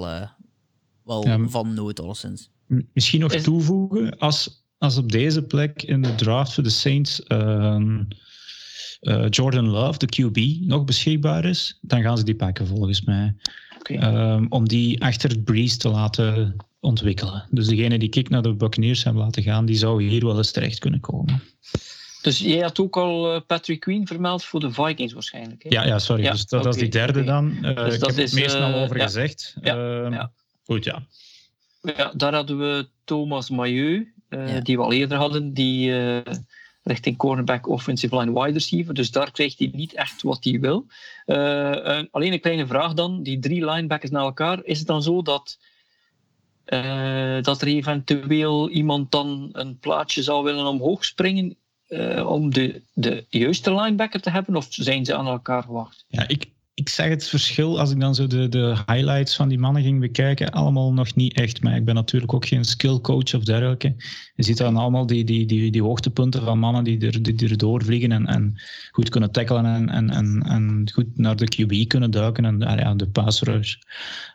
wel 1.03 1.27
ja, 1.27 1.47
van 1.47 1.73
nood 1.73 1.99
alleszins. 1.99 2.49
Misschien 2.93 3.19
nog 3.19 3.33
Is... 3.33 3.43
toevoegen, 3.43 4.17
als, 4.17 4.65
als 4.77 4.97
op 4.97 5.11
deze 5.11 5.43
plek 5.43 5.83
in 5.83 6.01
de 6.01 6.15
draft 6.15 6.53
voor 6.53 6.63
de 6.63 6.69
Saints 6.69 7.21
uh, 9.01 9.25
Jordan 9.29 9.67
Love, 9.67 9.97
de 9.97 10.05
QB, 10.05 10.67
nog 10.67 10.83
beschikbaar 10.83 11.45
is, 11.45 11.77
dan 11.81 12.01
gaan 12.01 12.17
ze 12.17 12.23
die 12.23 12.35
pakken 12.35 12.67
volgens 12.67 13.01
mij. 13.01 13.35
Okay. 13.89 14.33
Um, 14.33 14.45
om 14.49 14.67
die 14.67 15.03
achter 15.03 15.39
Breeze 15.39 15.77
te 15.77 15.89
laten 15.89 16.55
ontwikkelen. 16.79 17.47
Dus 17.51 17.67
degene 17.67 17.99
die 17.99 18.09
ik 18.09 18.29
naar 18.29 18.41
de 18.41 18.53
Buccaneers 18.53 19.03
hebben 19.03 19.23
laten 19.23 19.43
gaan, 19.43 19.65
die 19.65 19.75
zou 19.75 20.03
hier 20.03 20.25
wel 20.25 20.37
eens 20.37 20.51
terecht 20.51 20.79
kunnen 20.79 20.99
komen. 20.99 21.41
Dus 22.21 22.39
jij 22.39 22.59
had 22.59 22.79
ook 22.79 22.97
al 22.97 23.35
uh, 23.35 23.41
Patrick 23.47 23.79
Queen 23.79 24.07
vermeld 24.07 24.43
voor 24.43 24.59
de 24.59 24.71
Vikings 24.71 25.13
waarschijnlijk. 25.13 25.63
Hè? 25.63 25.69
Ja, 25.69 25.85
ja, 25.85 25.99
sorry. 25.99 26.23
Ja, 26.23 26.31
dus 26.31 26.45
dat, 26.45 26.59
okay, 26.59 26.63
dat, 26.63 26.75
is 26.75 26.81
die 26.81 26.91
derde 26.91 27.21
okay. 27.21 27.33
dan. 27.33 27.57
Uh, 27.61 27.75
dus 27.75 27.95
ik 27.95 28.01
heb 28.01 28.09
is, 28.09 28.31
het 28.31 28.41
meest 28.41 28.55
al 28.55 28.73
over 28.73 28.97
ja. 28.97 29.03
gezegd. 29.03 29.55
Ja, 29.61 30.09
uh, 30.09 30.23
goed, 30.63 30.83
ja. 30.83 31.03
ja. 31.81 32.11
Daar 32.15 32.33
hadden 32.33 32.59
we 32.59 32.89
Thomas 33.03 33.49
Mailleu, 33.49 34.13
die 34.63 34.77
we 34.77 34.83
al 34.83 34.93
eerder 34.93 35.17
hadden, 35.17 35.53
die 35.53 35.91
richting 36.83 37.17
cornerback, 37.17 37.67
offensive 37.67 38.17
line, 38.17 38.33
wide 38.33 38.53
receiver. 38.53 38.93
Dus 38.93 39.11
daar 39.11 39.31
krijgt 39.31 39.59
hij 39.59 39.69
niet 39.73 39.93
echt 39.93 40.21
wat 40.21 40.43
hij 40.43 40.59
wil. 40.59 40.85
Uh, 41.25 42.03
alleen 42.11 42.33
een 42.33 42.39
kleine 42.39 42.67
vraag 42.67 42.93
dan. 42.93 43.23
Die 43.23 43.39
drie 43.39 43.65
linebackers 43.65 44.11
naar 44.11 44.23
elkaar. 44.23 44.63
Is 44.63 44.77
het 44.77 44.87
dan 44.87 45.03
zo 45.03 45.21
dat, 45.21 45.59
uh, 46.65 47.41
dat 47.41 47.61
er 47.61 47.67
eventueel 47.67 48.69
iemand 48.69 49.11
dan 49.11 49.49
een 49.51 49.79
plaatje 49.79 50.23
zou 50.23 50.43
willen 50.43 50.65
omhoog 50.65 51.05
springen 51.05 51.57
uh, 51.87 52.29
om 52.29 52.53
de, 52.53 52.81
de 52.93 53.25
juiste 53.29 53.75
linebacker 53.75 54.21
te 54.21 54.29
hebben? 54.29 54.55
Of 54.55 54.67
zijn 54.69 55.05
ze 55.05 55.15
aan 55.15 55.27
elkaar 55.27 55.63
gewacht? 55.63 56.05
Ja, 56.07 56.27
ik, 56.27 56.45
ik 56.79 56.89
zeg 56.89 57.09
het 57.09 57.27
verschil 57.27 57.79
als 57.79 57.91
ik 57.91 57.99
dan 57.99 58.15
zo 58.15 58.27
de, 58.27 58.49
de 58.49 58.75
highlights 58.85 59.35
van 59.35 59.47
die 59.47 59.59
mannen 59.59 59.81
ging 59.81 59.99
bekijken, 59.99 60.51
allemaal 60.51 60.93
nog 60.93 61.15
niet 61.15 61.33
echt. 61.33 61.63
Maar 61.63 61.75
ik 61.75 61.85
ben 61.85 61.95
natuurlijk 61.95 62.33
ook 62.33 62.45
geen 62.45 62.63
skill 62.63 62.99
coach 62.99 63.33
of 63.33 63.43
dergelijke. 63.43 63.95
Je 64.35 64.43
ziet 64.43 64.57
dan 64.57 64.77
allemaal 64.77 65.05
die, 65.05 65.23
die, 65.23 65.45
die, 65.45 65.71
die 65.71 65.83
hoogtepunten 65.83 66.43
van 66.43 66.59
mannen 66.59 66.83
die 66.83 66.99
er, 66.99 67.21
die, 67.21 67.49
er 67.49 67.57
doorvliegen 67.57 68.11
en, 68.11 68.25
en 68.25 68.61
goed 68.91 69.09
kunnen 69.09 69.31
tackelen 69.31 69.65
en, 69.65 69.89
en, 69.89 70.09
en, 70.09 70.43
en 70.45 70.89
goed 70.93 71.17
naar 71.17 71.35
de 71.35 71.45
QB 71.45 71.87
kunnen 71.87 72.11
duiken. 72.11 72.45
En 72.45 72.59
ja, 72.59 72.93
de 72.95 73.09
pass 73.09 73.41
rush 73.41 73.75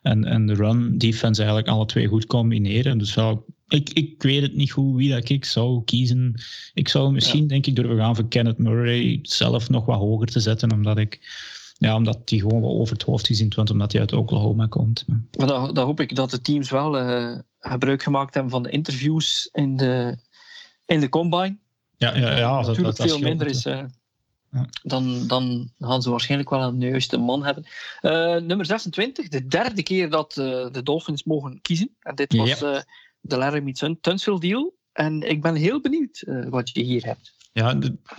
en, 0.02 0.24
en 0.24 0.46
de 0.46 0.54
run 0.54 0.98
defense 0.98 1.40
eigenlijk 1.40 1.70
alle 1.70 1.86
twee 1.86 2.06
goed 2.06 2.26
combineren. 2.26 2.98
Dus 2.98 3.14
wel, 3.14 3.44
ik, 3.68 3.90
ik 3.90 4.22
weet 4.22 4.42
het 4.42 4.54
niet 4.54 4.72
goed 4.72 4.96
wie 4.96 5.10
dat 5.10 5.28
ik 5.28 5.44
zou 5.44 5.84
kiezen. 5.84 6.34
Ik 6.74 6.88
zou 6.88 7.12
misschien, 7.12 7.42
ja. 7.42 7.48
denk 7.48 7.66
ik, 7.66 7.76
durven 7.76 7.96
gaan 7.96 8.16
voor 8.16 8.28
Kenneth 8.28 8.58
Murray 8.58 9.18
zelf 9.22 9.68
nog 9.68 9.84
wat 9.84 9.98
hoger 9.98 10.26
te 10.26 10.40
zetten, 10.40 10.72
omdat 10.72 10.98
ik 10.98 11.20
ja, 11.84 11.94
omdat 11.94 12.28
die 12.28 12.40
gewoon 12.40 12.60
wel 12.60 12.78
over 12.78 12.94
het 12.94 13.02
hoofd 13.02 13.26
gezien 13.26 13.52
wordt, 13.54 13.70
omdat 13.70 13.92
hij 13.92 14.00
uit 14.00 14.12
Oklahoma 14.12 14.66
komt. 14.66 15.04
Maar 15.38 15.46
dan, 15.46 15.74
dan 15.74 15.86
hoop 15.86 16.00
ik 16.00 16.16
dat 16.16 16.30
de 16.30 16.40
teams 16.40 16.70
wel 16.70 17.00
uh, 17.00 17.38
gebruik 17.60 18.02
gemaakt 18.02 18.34
hebben 18.34 18.52
van 18.52 18.62
de 18.62 18.70
interviews 18.70 19.48
in 19.52 19.76
de, 19.76 20.16
in 20.86 21.00
de 21.00 21.08
combine. 21.08 21.56
Ja, 21.96 22.16
ja, 22.16 22.36
ja 22.36 22.56
dat, 22.56 22.66
natuurlijk 22.66 22.96
dat, 22.96 23.06
veel 23.06 23.18
minder 23.18 23.46
is. 23.46 23.66
Uh, 23.66 23.82
ja. 24.50 24.68
dan, 24.82 25.26
dan 25.26 25.70
gaan 25.78 26.02
ze 26.02 26.10
waarschijnlijk 26.10 26.50
wel 26.50 26.62
een 26.62 26.80
juiste 26.80 27.16
man 27.16 27.44
hebben. 27.44 27.64
Uh, 28.02 28.36
nummer 28.36 28.66
26, 28.66 29.28
de 29.28 29.46
derde 29.46 29.82
keer 29.82 30.10
dat 30.10 30.32
de 30.32 30.80
Dolphins 30.82 31.24
mogen 31.24 31.60
kiezen. 31.62 31.96
En 32.00 32.14
dit 32.14 32.36
was 32.36 32.58
ja. 32.58 32.84
de 33.20 33.36
Laramie 33.36 33.98
Tunsil 34.00 34.40
deal. 34.40 34.74
En 34.92 35.22
ik 35.22 35.42
ben 35.42 35.54
heel 35.54 35.80
benieuwd 35.80 36.24
wat 36.48 36.70
je 36.70 36.82
hier 36.82 37.04
hebt. 37.04 37.33
Ja, 37.54 37.78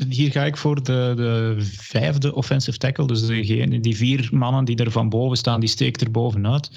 hier 0.09 0.31
ga 0.31 0.45
ik 0.45 0.57
voor 0.57 0.83
de, 0.83 1.13
de 1.15 1.55
vijfde 1.59 2.35
offensive 2.35 2.77
tackle. 2.77 3.07
Dus 3.07 3.25
degene, 3.25 3.79
die 3.79 3.95
vier 3.95 4.29
mannen 4.31 4.65
die 4.65 4.75
er 4.75 4.91
van 4.91 5.09
boven 5.09 5.37
staan, 5.37 5.59
die 5.59 5.69
steekt 5.69 6.01
er 6.01 6.11
bovenuit. 6.11 6.69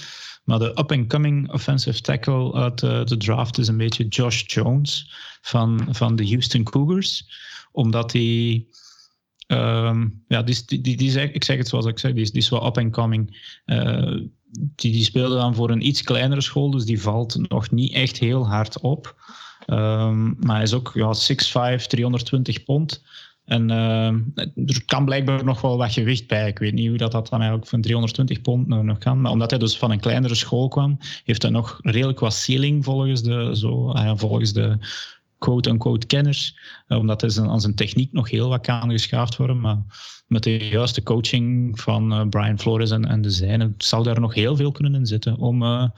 Maar 0.45 0.59
de 0.59 0.69
up-and-coming 0.69 1.53
offensive 1.53 2.01
tackle 2.01 2.55
uit 2.55 2.79
de, 2.79 3.03
de, 3.05 3.17
draft 3.17 3.59
is 3.59 3.69
een 3.69 3.77
beetje 3.77 4.09
Josh 4.09 4.43
Jones 4.47 5.13
van, 5.41 5.87
van 5.91 6.17
de 6.17 6.29
Houston 6.29 6.63
Cougars. 6.63 7.29
Omdat 7.73 8.13
hij... 8.13 8.67
Um, 9.47 10.25
ja, 10.29 10.43
die, 10.43 10.63
die, 10.67 10.81
die, 10.81 10.97
die, 10.97 11.33
ik 11.33 11.45
zeg 11.45 11.57
het 11.57 11.69
zoals 11.69 11.87
ik 11.87 11.99
zeg, 11.99 12.13
die 12.13 12.25
die 12.25 12.41
is 12.41 12.49
wel 12.49 12.67
up-and-coming. 12.67 13.53
Uh, 13.67 14.21
die, 14.51 14.93
die 14.93 15.05
speelde 15.05 15.35
dan 15.35 15.55
voor 15.55 15.71
een 15.71 15.87
iets 15.87 16.03
kleinere 16.03 16.41
school, 16.41 16.71
dus 16.71 16.85
die 16.85 17.01
valt 17.01 17.49
nog 17.49 17.71
niet 17.71 17.93
echt 17.93 18.19
heel 18.19 18.49
hard 18.49 18.81
op. 18.81 19.17
Um, 19.73 20.37
maar 20.41 20.55
hij 20.55 20.65
is 20.65 20.75
ook 20.75 20.91
ja, 20.95 21.15
6'5, 21.81 21.87
320 21.87 22.65
pond. 22.65 23.03
En 23.45 23.71
uh, 23.71 24.07
er 24.67 24.85
kan 24.87 25.05
blijkbaar 25.05 25.45
nog 25.45 25.61
wel 25.61 25.77
wat 25.77 25.93
gewicht 25.93 26.27
bij. 26.27 26.49
Ik 26.49 26.59
weet 26.59 26.73
niet 26.73 26.89
hoe 26.89 26.97
dat, 26.97 27.13
dat 27.13 27.29
dan 27.29 27.39
eigenlijk 27.39 27.71
van 27.71 27.81
320 27.81 28.41
pond 28.41 28.67
nog 28.67 28.99
kan. 28.99 29.21
Maar 29.21 29.33
omdat 29.33 29.51
hij 29.51 29.59
dus 29.59 29.79
van 29.79 29.91
een 29.91 30.01
kleinere 30.01 30.35
school 30.35 30.69
kwam, 30.69 30.99
heeft 31.25 31.43
hij 31.43 31.51
nog 31.51 31.79
redelijk 31.83 32.19
wat 32.19 32.35
ceiling 32.35 32.85
volgens 32.85 33.23
de, 33.23 33.57
zo, 33.57 33.93
uh, 33.93 34.13
volgens 34.17 34.53
de 34.53 34.79
quote-unquote 35.39 36.07
kenners. 36.07 36.59
Uh, 36.89 36.99
omdat 36.99 37.25
zijn, 37.27 37.49
aan 37.49 37.61
zijn 37.61 37.75
techniek 37.75 38.13
nog 38.13 38.31
heel 38.31 38.49
wat 38.49 38.61
kan 38.61 38.91
geschaafd 38.91 39.37
worden. 39.37 39.61
Maar 39.61 39.79
met 40.27 40.43
de 40.43 40.57
juiste 40.57 41.03
coaching 41.03 41.81
van 41.81 42.13
uh, 42.13 42.29
Brian 42.29 42.59
Flores 42.59 42.91
en, 42.91 43.05
en 43.05 43.23
de 43.23 43.31
zijne 43.31 43.73
zal 43.79 44.03
daar 44.03 44.21
nog 44.21 44.35
heel 44.35 44.57
veel 44.57 44.73
kunnen 44.73 44.95
in 44.95 45.07
zitten 45.07 45.37
om 45.37 45.63
uh, 45.63 45.89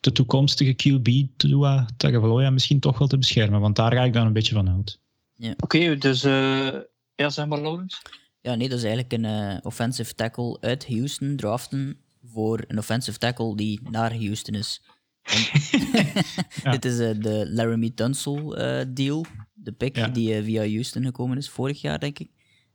de 0.00 0.12
toekomstige 0.12 0.74
QB 0.74 1.36
Tua 1.36 1.88
Tagovailoa 1.96 2.50
misschien 2.50 2.80
toch 2.80 2.98
wel 2.98 3.08
te 3.08 3.18
beschermen. 3.18 3.60
Want 3.60 3.76
daar 3.76 3.92
ga 3.92 4.04
ik 4.04 4.12
dan 4.12 4.26
een 4.26 4.32
beetje 4.32 4.54
van 4.54 4.70
uit. 4.70 4.98
Ja. 5.34 5.50
Oké, 5.50 5.76
okay, 5.76 5.98
dus 5.98 6.24
uh, 6.24 6.68
ja, 7.14 7.30
zeg 7.30 7.46
maar 7.46 7.60
Laurens. 7.60 8.02
Ja, 8.40 8.54
nee, 8.54 8.68
dat 8.68 8.78
is 8.78 8.84
eigenlijk 8.84 9.12
een 9.12 9.60
offensive 9.64 10.14
tackle 10.14 10.60
uit 10.60 10.86
Houston 10.86 11.36
draften 11.36 11.96
voor 12.24 12.64
een 12.66 12.78
offensive 12.78 13.18
tackle 13.18 13.56
die 13.56 13.80
naar 13.90 14.14
Houston 14.16 14.54
is. 14.54 14.82
ja. 16.62 16.70
Dit 16.70 16.84
is 16.84 16.96
de 16.96 17.46
Laramie 17.50 17.94
Tunsil 17.94 18.56
deal, 18.88 19.24
de 19.54 19.72
pick 19.72 20.14
die 20.14 20.42
via 20.42 20.60
Houston 20.60 21.04
gekomen 21.04 21.36
is, 21.36 21.50
vorig 21.50 21.80
jaar 21.80 21.98
denk 21.98 22.18
ik. 22.18 22.30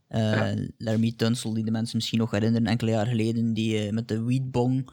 Ja. 0.09 0.53
Laramie 0.77 1.15
Tunsil, 1.15 1.53
die 1.53 1.63
de 1.63 1.71
mensen 1.71 1.95
misschien 1.95 2.19
nog 2.19 2.31
herinneren, 2.31 2.67
enkele 2.67 2.91
jaar 2.91 3.07
geleden, 3.07 3.53
die 3.53 3.91
met 3.91 4.07
de 4.07 4.23
weedbong 4.23 4.91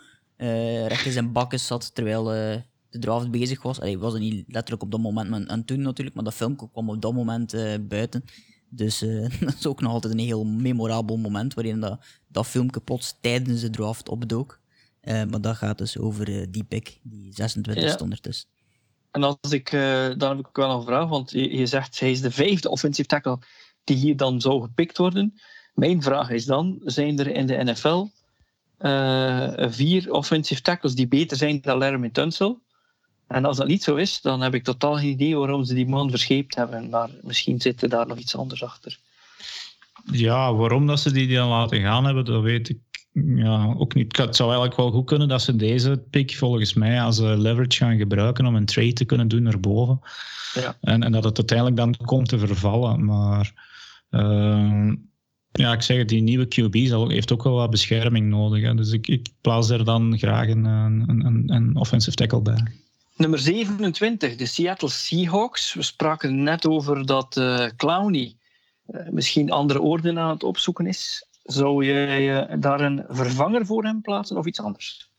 recht 0.87 1.07
in 1.07 1.13
zijn 1.13 1.33
bakken 1.33 1.61
zat 1.61 1.95
terwijl 1.95 2.25
de 2.25 2.99
draft 2.99 3.31
bezig 3.31 3.63
was. 3.63 3.79
Hij 3.79 3.99
was 3.99 4.15
er 4.15 4.21
niet 4.21 4.45
letterlijk 4.47 4.83
op 4.83 4.91
dat 4.91 5.01
moment, 5.01 5.31
maar 5.31 5.43
en 5.43 5.65
toen 5.65 5.81
natuurlijk, 5.81 6.17
maar 6.17 6.25
dat 6.25 6.35
filmpje 6.35 6.69
kwam 6.71 6.91
op 6.91 7.03
dat 7.03 7.15
moment 7.15 7.55
buiten. 7.89 8.25
Dus 8.69 8.99
dat 9.41 9.55
is 9.59 9.67
ook 9.67 9.81
nog 9.81 9.93
altijd 9.93 10.13
een 10.13 10.19
heel 10.19 10.45
memorabel 10.45 11.17
moment 11.17 11.55
waarin 11.55 11.81
dat, 11.81 12.05
dat 12.29 12.47
filmpje 12.47 12.81
plots 12.81 13.19
tijdens 13.21 13.61
de 13.61 13.71
draft 13.71 14.09
opdook. 14.09 14.61
Maar 15.05 15.41
dat 15.41 15.57
gaat 15.57 15.79
dus 15.79 15.99
over 15.99 16.51
die 16.51 16.65
pick, 16.65 16.99
die 17.03 17.35
26 17.35 17.85
ja. 17.85 17.97
ondertussen. 18.01 18.49
En 19.11 19.23
als 19.23 19.51
ik, 19.51 19.71
dan 20.17 20.37
heb 20.37 20.39
ik 20.39 20.57
wel 20.57 20.71
een 20.71 20.85
vraag, 20.85 21.09
want 21.09 21.31
je, 21.31 21.57
je 21.57 21.67
zegt 21.67 22.01
hij 22.01 22.11
is 22.11 22.21
de 22.21 22.31
vijfde 22.31 22.71
offensive 22.71 23.09
tackle 23.09 23.39
die 23.85 23.97
hier 23.97 24.17
dan 24.17 24.41
zou 24.41 24.63
gepikt 24.63 24.99
worden. 24.99 25.35
Mijn 25.75 26.03
vraag 26.03 26.31
is 26.31 26.45
dan, 26.45 26.81
zijn 26.85 27.19
er 27.19 27.27
in 27.27 27.47
de 27.47 27.65
NFL 27.65 28.07
uh, 28.79 29.59
eh, 29.59 29.73
vier 29.73 30.13
offensive 30.13 30.61
tackles 30.61 30.95
die 30.95 31.09
beter 31.09 31.37
zijn 31.37 31.61
dan 31.61 31.79
Laramie 31.79 32.11
Tunsil? 32.11 32.63
En 33.27 33.45
als 33.45 33.57
dat 33.57 33.67
niet 33.67 33.83
zo 33.83 33.95
is, 33.95 34.21
dan 34.21 34.41
heb 34.41 34.55
ik 34.55 34.65
totaal 34.65 34.97
geen 34.97 35.09
idee 35.09 35.37
waarom 35.37 35.65
ze 35.65 35.75
die 35.75 35.87
man 35.87 36.11
verscheept 36.11 36.55
hebben. 36.55 36.89
Maar 36.89 37.11
misschien 37.23 37.61
zit 37.61 37.83
er 37.83 37.89
daar 37.89 38.07
nog 38.07 38.19
iets 38.19 38.37
anders 38.37 38.63
achter. 38.63 38.99
Ja, 40.13 40.55
waarom 40.55 40.87
dat 40.87 41.01
ze 41.01 41.13
die 41.13 41.35
dan 41.35 41.49
laten 41.49 41.81
gaan 41.81 42.05
hebben, 42.05 42.25
dat 42.25 42.43
weet 42.43 42.69
ik 42.69 42.79
ja, 43.15 43.75
ook 43.79 43.95
niet. 43.95 44.17
Het 44.17 44.37
zou 44.37 44.49
eigenlijk 44.49 44.81
wel 44.81 44.91
goed 44.91 45.07
kunnen 45.07 45.29
dat 45.29 45.43
ze 45.43 45.57
deze 45.57 46.03
pick 46.11 46.37
volgens 46.37 46.75
mij 46.75 47.03
als 47.03 47.19
leverage 47.19 47.85
gaan 47.85 47.97
gebruiken 47.97 48.47
om 48.47 48.55
een 48.55 48.65
trade 48.65 48.93
te 48.93 49.05
kunnen 49.05 49.29
doen 49.29 49.43
naar 49.43 49.61
boven. 49.61 50.01
Ja. 50.55 50.77
En, 50.81 51.03
en 51.03 51.13
dat 51.13 51.25
het 51.25 51.39
uiteindelijk 51.39 51.77
dan 51.77 52.07
komt 52.07 52.29
te 52.29 52.39
vervallen. 52.39 53.05
Maar 53.05 53.53
uh, 54.11 54.93
ja, 55.53 55.73
ik 55.73 55.83
zeg 55.83 55.97
het, 55.97 56.09
die 56.09 56.23
nieuwe 56.23 56.47
QB 56.47 56.75
heeft 57.11 57.33
ook 57.33 57.43
wel 57.43 57.55
wat 57.55 57.71
bescherming 57.71 58.29
nodig. 58.29 58.63
Hè. 58.63 58.75
Dus 58.75 58.93
ik, 58.93 59.07
ik 59.09 59.29
plaats 59.41 59.71
er 59.71 59.85
dan 59.85 60.19
graag 60.19 60.49
een, 60.49 60.65
een, 60.65 61.27
een, 61.27 61.43
een 61.47 61.77
offensive 61.77 62.17
tackle 62.17 62.43
bij. 62.43 62.67
Nummer 63.17 63.39
27, 63.39 64.37
de 64.37 64.47
Seattle 64.47 64.89
Seahawks. 64.89 65.75
We 65.75 65.83
spraken 65.83 66.43
net 66.43 66.67
over 66.67 67.07
dat 67.07 67.37
uh, 67.37 67.67
Clowney 67.77 68.37
uh, 68.87 69.09
misschien 69.11 69.51
andere 69.51 69.81
orden 69.81 70.19
aan 70.19 70.31
het 70.31 70.43
opzoeken 70.43 70.87
is. 70.87 71.27
Zou 71.45 71.85
je 71.85 72.47
uh, 72.51 72.61
daar 72.61 72.81
een 72.81 73.05
vervanger 73.09 73.67
voor 73.67 73.85
hem 73.85 74.01
plaatsen 74.01 74.37
of 74.37 74.47
iets 74.47 74.61
anders? 74.61 75.11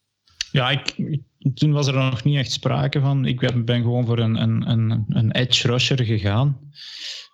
Ja, 0.51 0.69
ik, 0.69 1.19
toen 1.53 1.71
was 1.71 1.87
er 1.87 1.93
nog 1.93 2.23
niet 2.23 2.37
echt 2.37 2.51
sprake 2.51 2.99
van. 2.99 3.25
Ik 3.25 3.65
ben 3.65 3.81
gewoon 3.81 4.05
voor 4.05 4.19
een, 4.19 4.41
een, 4.41 4.69
een, 4.69 5.05
een 5.09 5.31
edge 5.31 5.67
rusher 5.67 6.05
gegaan. 6.05 6.59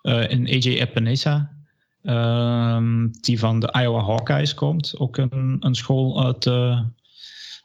in 0.02 0.46
AJ 0.46 0.78
Epinesa. 0.78 1.50
Ehm, 2.02 3.08
die 3.20 3.38
van 3.38 3.60
de 3.60 3.74
Iowa 3.80 4.04
Hawkeyes 4.04 4.54
komt. 4.54 4.98
Ook 4.98 5.16
een, 5.16 5.56
een 5.60 5.74
school 5.74 6.24
uit 6.24 6.44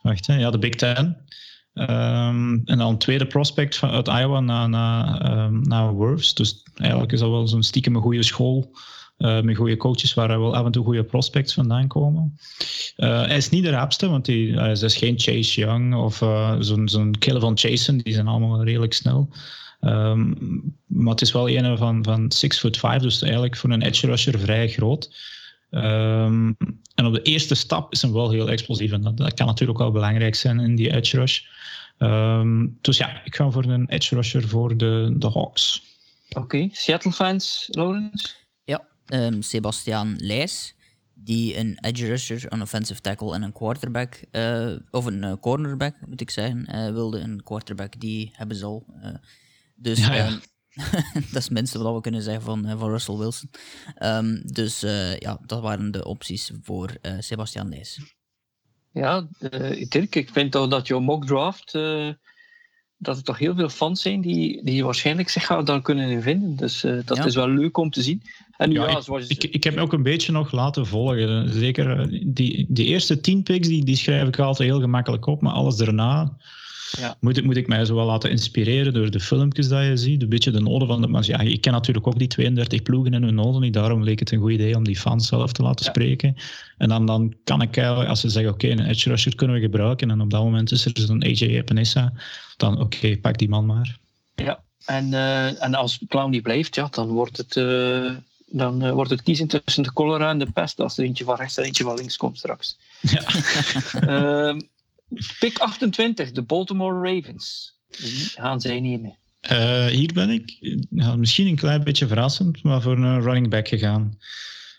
wacht, 0.02 0.28
hè, 0.28 0.36
ja, 0.36 0.52
de 0.52 0.60
Big 0.60 0.76
Ten. 0.76 1.26
Um, 1.74 2.62
en 2.66 2.78
dan 2.78 2.90
een 2.90 2.98
tweede 2.98 3.28
prospect 3.28 3.84
uit 3.84 4.08
Iowa 4.08 4.40
naar, 4.40 4.70
naar, 4.70 5.98
um. 6.00 6.16
Dus 6.34 6.64
eigenlijk 6.76 7.12
is 7.12 7.20
dat 7.20 7.30
wel 7.30 7.48
zo'n 7.48 7.64
stiekem 7.64 7.96
een 7.96 8.02
goede 8.02 8.24
school. 8.24 8.72
Uh, 9.18 9.42
met 9.42 9.56
goede 9.56 9.78
coaches 9.78 10.14
waar 10.14 10.28
wel 10.28 10.56
af 10.56 10.66
en 10.66 10.72
toe 10.72 10.84
goede 10.84 11.04
prospects 11.04 11.54
vandaan 11.54 11.88
komen. 11.88 12.38
Uh, 12.98 13.26
hij 13.26 13.38
is 13.38 13.50
niet 13.50 13.64
de 13.64 13.70
rapste, 13.70 14.10
want 14.10 14.28
hij, 14.28 14.72
is 14.82 14.96
geen 14.96 15.20
Chase 15.20 15.62
Young 15.62 15.96
of 15.96 16.22
uh, 16.22 16.56
zo'n 16.60 16.90
zo'n 16.90 17.16
killer 17.20 17.42
van 17.42 17.54
Jason. 17.54 17.98
Die 17.98 18.14
zijn 18.14 18.28
allemaal 18.28 18.64
redelijk 18.64 18.94
snel. 18.94 19.30
Um, 19.82 20.38
maar 20.86 21.12
het 21.12 21.22
is 21.22 21.32
wel 21.32 21.50
een 21.50 21.78
van, 21.78 22.04
van 22.04 22.32
6 22.32 22.60
foot 22.60 22.78
5, 22.78 23.02
dus 23.02 23.22
eigenlijk 23.22 23.58
voor 23.58 23.70
een 23.70 23.82
edge 23.82 24.06
rusher 24.06 24.40
vrij 24.40 24.70
groot. 24.70 25.16
Um, 25.72 26.58
en 26.96 27.06
op 27.06 27.14
de 27.14 27.22
eerste 27.22 27.56
stap 27.56 27.92
is 27.92 28.02
hem 28.02 28.14
wel 28.14 28.32
heel 28.32 28.50
explosief. 28.50 28.92
En 28.92 29.02
dat, 29.02 29.18
dat 29.18 29.34
kan 29.34 29.46
natuurlijk 29.46 29.80
ook 29.80 29.86
wel 29.86 29.94
belangrijk 29.94 30.36
zijn 30.36 30.60
in 30.60 30.76
die 30.76 30.94
edge 30.94 31.18
rush. 31.18 31.42
Um, 31.98 32.78
dus 32.82 32.98
ja, 32.98 33.22
ik 33.24 33.36
ga 33.36 33.50
voor 33.50 33.64
een 33.64 33.90
edge 33.90 34.16
rusher 34.16 34.48
voor 34.48 34.78
de, 34.78 35.14
de 35.18 35.30
Hawks. 35.30 35.84
Oké. 36.30 36.70
Seattle 36.72 37.12
fans, 37.12 37.68
Lawrence? 37.72 38.28
Um, 39.14 39.42
Sebastiaan 39.42 40.16
Leijs, 40.18 40.76
die 41.14 41.58
een 41.58 41.78
edge 41.82 42.06
rusher, 42.06 42.46
een 42.54 42.62
offensive 42.62 43.02
tackle 43.02 43.34
en 43.34 43.42
een 43.42 43.52
quarterback, 43.52 44.22
uh, 44.32 44.76
of 44.92 45.06
een 45.06 45.24
uh, 45.24 45.34
cornerback 45.42 45.96
moet 46.08 46.22
ik 46.22 46.30
zeggen, 46.30 46.68
uh, 46.72 46.92
wilde. 46.92 47.20
Een 47.20 47.44
quarterback, 47.44 48.00
die 48.00 48.32
hebben 48.34 48.58
ze 48.58 48.66
al. 48.66 48.86
dus 49.76 50.00
ja, 50.00 50.14
ja. 50.14 50.28
Um, 50.28 50.40
dat 51.14 51.36
is 51.36 51.44
het 51.44 51.50
minste 51.50 51.80
wat 51.80 51.96
we 51.96 52.02
kunnen 52.02 52.22
zeggen 52.22 52.44
van, 52.44 52.78
van 52.78 52.90
Russell 52.90 53.16
Wilson. 53.16 53.50
Um, 54.04 54.42
dus 54.46 54.84
uh, 54.84 55.18
ja, 55.18 55.40
dat 55.46 55.62
waren 55.62 55.92
de 55.92 56.06
opties 56.06 56.52
voor 56.62 56.98
uh, 57.02 57.14
Sebastian 57.20 57.70
Lees. 57.70 58.16
Ja, 58.92 59.28
uh, 59.40 59.90
Dirk, 59.90 60.16
ik 60.16 60.30
vind 60.30 60.52
toch 60.52 60.68
dat 60.68 60.88
jouw 60.88 61.00
mock 61.00 61.26
draft, 61.26 61.72
dat 62.98 63.18
er 63.18 63.24
toch 63.24 63.38
heel 63.38 63.56
veel 63.56 63.70
fans 63.70 64.02
zijn 64.02 64.22
die, 64.22 64.64
die 64.64 64.84
waarschijnlijk 64.84 65.30
zich 65.30 65.48
daar 65.64 65.82
kunnen 65.82 66.22
vinden. 66.22 66.56
Dus 66.56 66.82
dat 66.82 67.18
ja. 67.18 67.26
is 67.26 67.36
wel 67.36 67.50
leuk 67.50 67.78
om 67.78 67.90
te 67.90 68.02
zien. 68.02 68.24
En 68.58 68.72
ja, 68.72 68.90
ja, 68.90 69.02
ik, 69.28 69.44
ik, 69.44 69.54
ik 69.54 69.64
heb 69.64 69.76
me 69.76 69.82
ook 69.82 69.94
een 69.94 70.04
beetje 70.04 70.32
nog 70.32 70.52
laten 70.52 70.86
volgen. 70.86 71.54
Zeker 71.54 72.10
die, 72.34 72.66
die 72.70 72.86
eerste 72.86 73.20
tien 73.20 73.44
picks, 73.44 73.68
die, 73.68 73.86
die 73.86 73.96
schrijf 73.96 74.28
ik 74.28 74.40
altijd 74.40 74.70
heel 74.70 74.80
gemakkelijk 74.80 75.26
op, 75.26 75.42
maar 75.42 75.54
alles 75.54 75.76
daarna 75.76 76.38
ja. 76.92 77.16
Moet, 77.20 77.38
ik, 77.38 77.44
moet 77.44 77.58
ik 77.58 77.68
mij 77.68 77.86
zo 77.86 77.96
wel 77.96 78.06
laten 78.06 78.30
inspireren 78.30 78.94
door 78.94 79.12
de 79.12 79.20
filmpjes 79.20 79.68
dat 79.68 79.84
je 79.84 79.98
ziet, 79.98 80.22
een 80.22 80.30
beetje 80.30 80.52
de 80.52 80.60
noden 80.60 80.88
van 80.88 81.02
de... 81.02 81.08
Maar 81.08 81.26
ja, 81.26 81.40
ik 81.40 81.62
ken 81.62 81.72
natuurlijk 81.72 82.08
ook 82.08 82.18
die 82.18 82.28
32 82.28 82.82
ploegen 82.82 83.14
en 83.14 83.24
hun 83.24 83.36
noden 83.36 83.62
niet, 83.62 83.74
daarom 83.74 84.04
leek 84.04 84.20
het 84.20 84.32
een 84.32 84.40
goed 84.40 84.52
idee 84.52 84.76
om 84.76 84.84
die 84.84 84.98
fans 84.98 85.28
zelf 85.28 85.52
te 85.52 85.62
laten 85.62 85.86
spreken. 85.86 86.36
En 86.78 86.90
dan, 86.90 87.06
dan 87.06 87.36
kan 87.44 87.62
ik 87.62 87.78
eigenlijk, 87.78 88.10
als 88.10 88.20
ze 88.20 88.30
zeggen, 88.30 88.54
oké, 88.54 88.66
okay, 88.66 88.78
een 88.78 88.90
edge 88.90 89.10
rusher 89.10 89.36
kunnen 89.36 89.56
we 89.56 89.62
gebruiken, 89.62 90.12
en 90.12 90.22
op 90.22 90.30
dat 90.30 90.44
moment 90.44 90.72
is 90.72 90.86
er 90.86 90.92
zo'n 90.94 91.24
AJ 91.24 91.42
Epinesa, 91.42 92.14
dan 92.58 92.74
oké, 92.74 92.84
okay, 92.84 93.18
pak 93.18 93.38
die 93.38 93.50
man 93.50 93.66
maar. 93.66 93.98
Ja, 94.36 94.60
en, 94.86 95.08
uh, 95.12 95.64
en 95.64 95.74
als 95.74 96.00
Clown 96.08 96.32
die 96.32 96.42
blijft, 96.42 96.76
ja, 96.76 96.88
dan 96.92 97.08
wordt 97.08 97.38
het... 97.38 97.56
Uh 97.56 98.12
dan 98.50 98.86
uh, 98.86 98.92
wordt 98.92 99.10
het 99.10 99.22
kiezen 99.22 99.48
tussen 99.48 99.84
de 99.84 99.92
cholera 99.94 100.30
en 100.30 100.40
de 100.40 100.52
pest 100.52 100.80
als 100.80 100.98
er 100.98 101.04
eentje 101.04 101.24
van 101.24 101.36
rechts 101.36 101.58
en 101.58 101.64
eentje 101.64 101.84
van 101.84 101.96
links 101.96 102.18
komt 102.18 102.38
straks. 102.38 102.78
Ja. 103.02 103.24
uh, 104.50 104.60
Pick 105.40 105.58
28, 105.58 106.32
de 106.32 106.42
Baltimore 106.42 107.14
Ravens. 107.14 107.76
Die 107.88 108.30
gaan 108.36 108.62
zij 108.62 108.80
nemen. 108.80 109.18
Uh, 109.52 109.86
hier 109.86 110.14
ben 110.14 110.30
ik 110.30 110.58
misschien 111.18 111.48
een 111.48 111.56
klein 111.56 111.84
beetje 111.84 112.08
verrassend, 112.08 112.64
maar 112.64 112.82
voor 112.82 112.98
een 112.98 113.22
running 113.22 113.50
back 113.50 113.68
gegaan. 113.68 114.18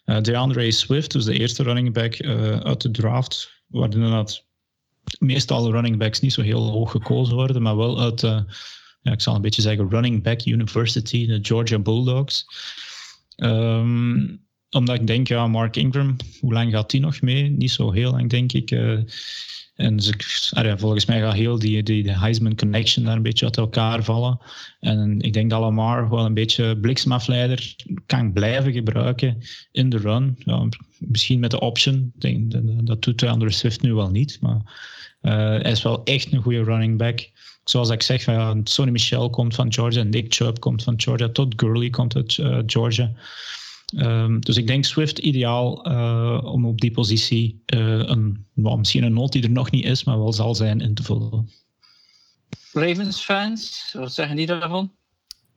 Uh, 0.05 0.21
DeAndre 0.21 0.71
Swift, 0.71 1.13
dus 1.13 1.25
de 1.25 1.39
eerste 1.39 1.63
running 1.63 1.93
back 1.93 2.21
uit 2.63 2.81
de 2.81 2.91
draft, 2.91 3.51
waar 3.67 3.93
inderdaad 3.93 4.45
meestal 5.19 5.71
running 5.71 5.99
backs 5.99 6.21
niet 6.21 6.33
zo 6.33 6.43
heel 6.43 6.71
hoog 6.71 6.91
gekozen 6.91 7.35
worden, 7.35 7.63
maar 7.63 7.77
wel 7.77 8.01
uit, 8.01 8.21
ja, 8.21 9.13
ik 9.13 9.21
zal 9.21 9.35
een 9.35 9.43
beetje 9.43 9.63
zeggen, 9.63 9.89
running 9.89 10.23
back 10.23 10.47
university, 10.47 11.27
de 11.27 11.39
Georgia 11.43 11.79
Bulldogs. 11.79 12.47
Um, 13.43 14.47
omdat 14.71 15.01
ik 15.01 15.07
denk, 15.07 15.29
ja, 15.29 15.47
Mark 15.47 15.77
Ingram, 15.77 16.17
hoe 16.41 16.53
lang 16.53 16.73
gaat 16.73 16.91
die 16.91 17.01
nog 17.01 17.21
mee? 17.21 17.51
Niet 17.51 17.71
zo 17.71 17.93
heel 17.93 18.11
lang, 18.11 18.31
denk 18.31 18.53
ik. 18.53 18.71
En 19.75 20.01
ze, 20.01 20.15
volgens 20.77 21.07
mij 21.07 21.21
gaat 21.21 21.35
heel 21.35 21.59
die, 21.59 21.83
die, 21.83 22.03
de 22.03 22.19
Heisman 22.19 22.55
Connection 22.55 23.05
daar 23.05 23.17
een 23.17 23.23
beetje 23.23 23.45
uit 23.45 23.57
elkaar 23.57 24.05
vallen. 24.05 24.39
En 24.81 25.21
ik 25.21 25.33
denk 25.33 25.51
dat 25.51 25.61
Lamar 25.61 26.11
wel 26.11 26.25
een 26.25 26.35
beetje 26.35 26.79
bliksemafleider 26.79 27.75
kan 28.07 28.33
blijven 28.33 28.73
gebruiken 28.73 29.39
in 29.73 29.89
de 29.89 29.99
run. 29.99 30.35
Ja, 30.39 30.69
misschien 30.99 31.41
met 31.41 31.51
de 31.51 31.61
option. 31.61 32.13
Denk, 32.15 32.53
dat 32.87 33.03
doet 33.03 33.23
Andrew 33.23 33.51
Swift 33.51 33.83
nu 33.83 33.95
wel 33.95 34.11
niet. 34.11 34.39
Maar 34.41 34.57
uh, 35.23 35.33
hij 35.63 35.71
is 35.71 35.83
wel 35.83 36.05
echt 36.05 36.33
een 36.33 36.43
goede 36.43 36.63
running 36.65 36.99
back. 36.99 37.31
Zoals 37.69 37.91
ik 37.91 38.03
zeg, 38.03 38.25
ja, 38.25 38.57
Sonny 38.65 38.93
Michel 38.93 39.31
komt 39.31 39.55
van 39.55 39.73
Georgia, 39.73 40.03
Nick 40.03 40.35
Chubb 40.35 40.59
komt 40.59 40.83
van 40.83 41.01
Georgia, 41.01 41.29
Todd 41.29 41.53
Gurley 41.57 41.91
komt 41.91 42.17
uit 42.17 42.37
uh, 42.37 42.59
Georgia. 42.67 43.13
Um, 43.97 44.41
dus 44.41 44.57
ik 44.57 44.67
denk 44.67 44.85
Swift 44.85 45.19
ideaal 45.19 45.91
uh, 45.91 46.41
om 46.45 46.67
op 46.67 46.81
die 46.81 46.91
positie 46.91 47.63
uh, 47.75 47.81
een, 47.81 48.47
well, 48.53 48.77
misschien 48.77 49.03
een 49.03 49.13
noot 49.13 49.33
die 49.33 49.43
er 49.43 49.51
nog 49.51 49.71
niet 49.71 49.85
is, 49.85 50.05
maar 50.05 50.19
wel 50.19 50.33
zal 50.33 50.55
zijn 50.55 50.81
in 50.81 50.95
te 50.95 51.03
vullen. 51.03 51.51
Ravens 52.73 53.21
fans, 53.21 53.91
wat 53.93 54.13
zeggen 54.13 54.37
die 54.37 54.47
daarvan? 54.47 54.93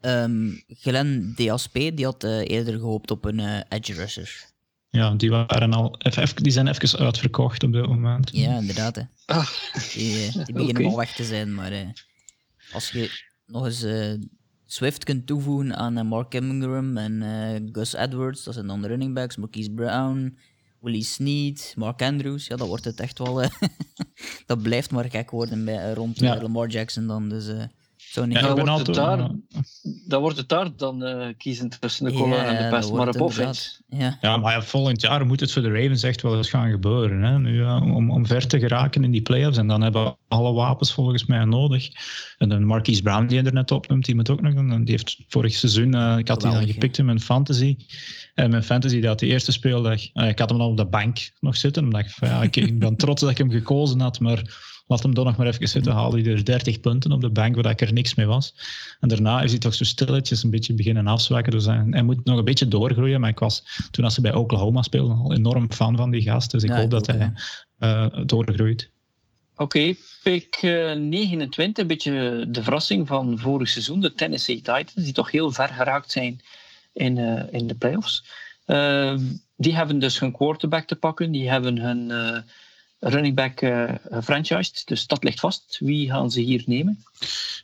Um, 0.02 0.64
Glenn 0.68 1.34
DSP 1.36 1.74
die 1.74 2.06
had 2.06 2.24
uh, 2.24 2.50
eerder 2.50 2.74
gehoopt 2.74 3.12
op 3.12 3.26
een 3.26 3.64
edge 3.70 3.94
rusher. 3.94 4.51
Ja, 4.92 5.16
die, 5.16 5.30
waren 5.30 5.74
al 5.74 5.96
even, 6.00 6.44
die 6.44 6.52
zijn 6.52 6.68
even 6.68 7.00
uitverkocht 7.00 7.64
op 7.64 7.74
dit 7.74 7.88
moment. 7.88 8.30
Ja, 8.34 8.58
inderdaad. 8.58 8.96
Hè. 8.96 9.04
Ah. 9.26 9.48
Die, 9.94 10.32
die 10.32 10.54
beginnen 10.54 10.70
okay. 10.70 10.86
al 10.86 10.98
weg 10.98 11.16
te 11.16 11.24
zijn, 11.24 11.54
maar 11.56 11.94
als 12.74 12.90
je 12.90 13.22
nog 13.46 13.66
eens 13.66 13.86
Swift 14.72 15.04
kunt 15.04 15.28
toevoegen 15.28 15.76
aan 15.76 15.98
uh, 15.98 16.04
Mark 16.04 16.34
Ingram 16.34 16.98
en 16.98 17.22
uh, 17.22 17.70
Gus 17.72 17.94
Edwards, 17.94 18.44
dat 18.44 18.54
zijn 18.54 18.68
dan 18.68 18.82
de 18.82 18.88
running 18.88 19.14
backs, 19.14 19.38
Marquise 19.38 19.72
Brown, 19.72 20.38
Willie 20.80 21.04
Sneed, 21.04 21.74
Mark 21.78 22.02
Andrews, 22.02 22.48
ja, 22.48 22.56
dat 22.56 22.68
wordt 22.68 22.86
het 22.86 23.00
echt 23.00 23.18
wel... 23.18 23.44
Uh, 23.44 23.50
dat 24.46 24.62
blijft 24.62 24.92
maar 24.92 25.10
gek 25.10 25.30
worden 25.30 25.66
bij, 25.66 25.94
rond 25.94 26.20
ja. 26.20 26.42
Lamar 26.42 26.68
Jackson 26.68 27.08
dan, 27.08 27.30
dus... 27.30 27.48
Zo 28.12 28.26
niet. 28.26 28.40
Ja, 28.40 28.54
dan, 28.54 28.66
wordt 28.66 28.88
het 28.88 28.96
daar, 28.96 29.30
dan 30.08 30.22
wordt 30.22 30.38
het 30.38 30.50
daar 30.50 30.70
dan 30.76 31.04
uh, 31.04 31.28
kiezen 31.38 31.70
tussen 31.80 32.06
de 32.06 32.12
Collar 32.12 32.46
en 32.46 32.64
de 32.64 32.70
Pest, 32.70 32.92
maar 32.92 33.08
op 33.08 33.22
offense. 33.22 33.72
Ja. 33.90 34.18
ja, 34.22 34.38
maar 34.38 34.54
ja, 34.54 34.62
volgend 34.62 35.02
jaar 35.02 35.26
moet 35.26 35.40
het 35.40 35.52
voor 35.52 35.62
de 35.62 35.72
Ravens 35.72 36.04
echt 36.04 36.22
wel 36.22 36.38
eens 36.38 36.50
gaan 36.50 36.72
gebeuren. 36.72 37.22
Hè? 37.24 37.40
Nu, 37.40 37.64
om, 37.64 38.12
om 38.12 38.26
ver 38.26 38.48
te 38.48 38.60
geraken 38.60 39.04
in 39.04 39.12
die 39.12 39.22
playoffs. 39.22 39.58
En 39.58 39.68
dan 39.68 39.82
hebben 39.82 40.04
we 40.04 40.16
alle 40.28 40.54
wapens 40.54 40.94
volgens 40.94 41.26
mij 41.26 41.46
nodig. 41.46 41.90
En 42.38 42.50
dan 42.50 42.66
Marquise 42.66 43.02
Brown, 43.02 43.26
die 43.26 43.38
je 43.38 43.46
er 43.46 43.54
net 43.54 43.72
opnoemt, 43.72 44.06
die 44.06 44.16
moet 44.16 44.30
ook 44.30 44.42
nog. 44.42 44.54
Die 44.54 44.84
heeft 44.86 45.18
vorig 45.28 45.54
seizoen, 45.54 45.96
uh, 45.96 46.18
ik 46.18 46.28
had 46.28 46.42
die 46.42 46.52
dan 46.52 46.68
gepikt 46.68 46.98
in 46.98 47.06
mijn 47.06 47.22
fantasy. 47.22 47.78
En 48.34 48.50
mijn 48.50 48.64
fantasy, 48.64 49.00
die 49.00 49.08
had 49.08 49.20
de 49.20 49.28
eerste 49.28 49.52
speeldag. 49.52 50.00
Uh, 50.14 50.28
ik 50.28 50.40
had 50.40 50.50
hem 50.50 50.62
al 50.62 50.70
op 50.70 50.78
de 50.78 50.86
bank 50.86 51.32
nog 51.40 51.56
zitten. 51.58 51.84
Omdat 51.84 52.02
ik, 52.02 52.10
van, 52.10 52.28
ja, 52.28 52.44
ik, 52.44 52.56
ik 52.56 52.80
ben 52.80 52.96
trots 52.96 53.22
dat 53.22 53.30
ik 53.30 53.38
hem 53.38 53.52
gekozen 53.52 54.00
had, 54.00 54.20
maar 54.20 54.70
Laat 54.92 55.04
hem 55.04 55.14
dan 55.14 55.26
nog 55.26 55.38
maar 55.38 55.48
even 55.48 55.68
zitten, 55.68 55.94
haalde 55.94 56.22
hij 56.22 56.32
er 56.32 56.46
30 56.46 56.80
punten 56.80 57.12
op 57.12 57.22
de 57.22 57.30
bank, 57.30 57.56
waar 57.56 57.72
ik 57.72 57.82
er 57.82 57.94
niks 57.94 58.16
mee 58.16 58.26
was. 58.26 58.56
En 59.00 59.08
daarna 59.08 59.42
is 59.42 59.52
hij 59.52 59.60
toch 59.60 59.74
zo 59.74 59.84
stilletjes 59.84 60.44
een 60.44 60.50
beetje 60.50 60.74
beginnen 60.74 61.08
afzwakken. 61.08 61.52
Dus 61.52 61.66
hij, 61.66 61.84
hij, 61.90 62.04
moet 62.04 62.26
nog 62.26 62.38
een 62.38 62.46
beetje 62.46 62.68
doorgroeien. 62.68 63.20
Maar 63.20 63.30
ik 63.30 63.40
was 63.40 63.64
toen 63.92 64.04
als 64.04 64.14
ze 64.14 64.22
bij 64.22 64.34
Oklahoma 64.34 64.82
speelden 64.82 65.18
al 65.18 65.34
enorm 65.34 65.72
fan 65.72 65.98
van 65.98 66.12
die 66.12 66.22
gast. 66.22 66.52
Dus 66.52 66.64
ik 66.64 66.70
hoop 66.70 66.90
dat 66.90 67.08
hij 67.08 67.34
uh, 67.80 68.06
doorgroeit. 68.26 68.90
Oké, 69.56 69.96
pick 70.24 70.60
29, 70.62 71.82
een 71.82 71.88
beetje 71.88 72.46
de 72.50 72.64
verrassing 72.64 73.08
van 73.08 73.40
vorig 73.40 73.70
seizoen, 73.70 74.00
de 74.00 74.14
Tennessee 74.14 74.56
Titans, 74.56 74.94
die 74.94 75.14
toch 75.14 75.32
heel 75.32 75.52
ver 75.52 75.70
geraakt 75.70 76.12
zijn 76.12 76.42
in, 76.94 77.18
in 77.52 77.68
de 77.68 77.76
playoffs. 77.76 78.26
Uh, 78.68 79.16
die 79.56 79.76
hebben 79.76 80.00
dus 80.00 80.20
hun 80.20 80.32
quarterback 80.32 80.88
te 80.88 80.96
pakken, 80.96 81.32
die 81.32 81.50
hebben 81.50 81.78
hun 81.78 82.12
running 83.02 83.36
back 83.36 83.62
uh. 83.62 84.62
Dus 84.86 85.08
dat 85.08 85.24
ligt 85.24 85.40
vast. 85.40 85.78
Wie 85.80 86.10
gaan 86.10 86.32
ze 86.32 86.42
hier 86.42 86.64
nemen? 86.66 87.04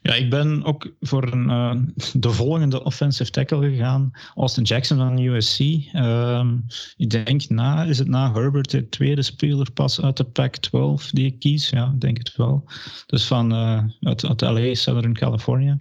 Ja, 0.01 0.13
ik 0.13 0.29
ben 0.29 0.63
ook 0.63 0.91
voor 1.01 1.31
een, 1.31 1.49
uh, 1.49 1.75
de 2.13 2.29
volgende 2.29 2.83
offensive 2.83 3.31
tackle 3.31 3.69
gegaan. 3.69 4.11
Austin 4.35 4.63
Jackson 4.63 4.97
van 4.97 5.19
USC. 5.19 5.59
Ehm, 5.93 6.55
ik 6.97 7.09
denk 7.09 7.49
na, 7.49 7.83
is 7.83 7.97
het 7.97 8.07
na 8.07 8.33
Herbert 8.33 8.71
de 8.71 8.89
tweede 8.89 9.21
speler 9.21 9.71
pas 9.71 10.01
uit 10.01 10.17
de 10.17 10.23
Pac-12 10.23 11.09
die 11.11 11.25
ik 11.25 11.39
kies? 11.39 11.69
Ja, 11.69 11.91
ik 11.93 12.01
denk 12.01 12.17
het 12.17 12.35
wel. 12.35 12.63
Dus 13.05 13.25
van 13.25 13.53
uh, 13.53 13.83
uit, 14.01 14.25
uit 14.25 14.41
LA, 14.41 14.73
Southern 14.73 15.13
California. 15.13 15.77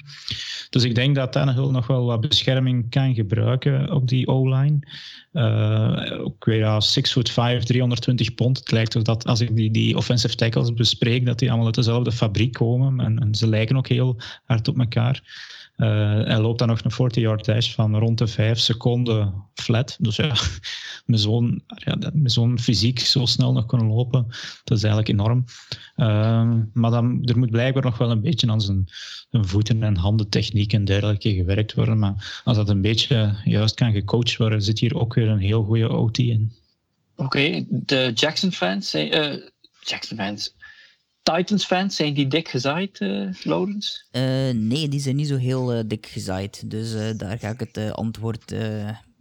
Dus 0.70 0.84
ik 0.84 0.94
denk 0.94 1.14
dat 1.14 1.32
Tannehill 1.32 1.70
nog 1.70 1.86
wel 1.86 2.04
wat 2.04 2.20
bescherming 2.20 2.90
kan 2.90 3.14
gebruiken 3.14 3.92
op 3.92 4.09
die 4.09 4.26
O-line. 4.26 4.78
Ook 6.18 6.44
weer 6.44 6.66
als 6.66 6.92
6 6.92 7.12
foot 7.12 7.30
5, 7.30 7.64
320 7.64 8.34
pond. 8.34 8.59
Het 8.59 8.70
lijkt 8.70 9.04
dat 9.04 9.26
als 9.26 9.40
die, 9.55 9.70
die 9.70 9.97
offensive 9.97 10.34
tackles 10.34 10.74
bespreek, 10.74 11.26
dat 11.26 11.38
die 11.38 11.49
allemaal 11.49 11.66
uit 11.66 11.74
dezelfde 11.74 12.12
fabriek 12.12 12.53
komen. 12.53 13.01
En, 13.01 13.18
en 13.18 13.34
ze 13.34 13.49
lijken 13.49 13.76
ook 13.76 13.88
heel 13.88 14.16
hard 14.44 14.68
op 14.68 14.78
elkaar. 14.78 15.22
Uh, 15.76 15.88
hij 16.24 16.38
loopt 16.38 16.59
dan 16.59 16.68
nog 16.68 16.80
een 16.84 17.11
40-yard 17.11 17.44
dash 17.44 17.74
van 17.74 17.97
rond 17.97 18.18
de 18.18 18.26
5 18.26 18.59
seconden 18.59 19.34
flat. 19.55 19.97
Dus 20.01 20.16
ja, 20.16 20.32
met 21.07 21.20
zo'n 21.20 21.62
ja, 21.66 21.97
zo'n 22.24 22.59
fysiek 22.59 22.99
zo 22.99 23.26
snel 23.26 23.53
nog 23.53 23.66
kunnen 23.66 23.86
lopen, 23.86 24.26
dat 24.64 24.76
is 24.76 24.84
eigenlijk 24.84 25.09
enorm. 25.09 25.44
Uh, 25.97 26.53
maar 26.72 26.90
dan, 26.90 27.24
er 27.24 27.38
moet 27.38 27.51
blijkbaar 27.51 27.82
nog 27.82 27.99
wel 27.99 28.11
een 28.11 28.20
beetje 28.20 28.51
aan 28.51 28.61
zijn, 28.61 28.84
zijn 29.30 29.47
voeten- 29.47 29.82
en 29.82 29.97
handentechniek 29.97 30.72
en 30.72 30.84
dergelijke 30.84 31.34
gewerkt 31.34 31.74
worden. 31.74 31.99
Maar 31.99 32.42
als 32.44 32.57
dat 32.57 32.68
een 32.68 32.80
beetje 32.80 33.34
juist 33.44 33.74
kan 33.74 33.92
gecoacht 33.92 34.36
worden, 34.36 34.62
zit 34.62 34.78
hier 34.78 34.99
ook 34.99 35.14
weer 35.14 35.28
een 35.28 35.38
heel 35.38 35.64
goede 35.64 35.92
OT 35.92 36.18
in. 36.18 36.53
Oké, 37.16 37.64
de 37.68 38.12
Jackson-fans, 38.14 38.94
uh, 38.94 39.34
Jackson-fans, 39.80 40.54
Titans-fans, 41.22 41.96
zijn 41.96 42.14
die 42.14 42.26
dik 42.26 42.48
gezaaid, 42.48 43.00
uh, 43.00 43.32
Lawrence? 43.42 44.04
Uh, 44.12 44.22
nee, 44.62 44.88
die 44.88 45.00
zijn 45.00 45.16
niet 45.16 45.28
zo 45.28 45.36
heel 45.36 45.88
dik 45.88 46.06
gezaaid. 46.06 46.70
Dus 46.70 47.16
daar 47.16 47.38
ga 47.38 47.48
ik 47.48 47.60
het 47.60 47.92
antwoord 47.92 48.54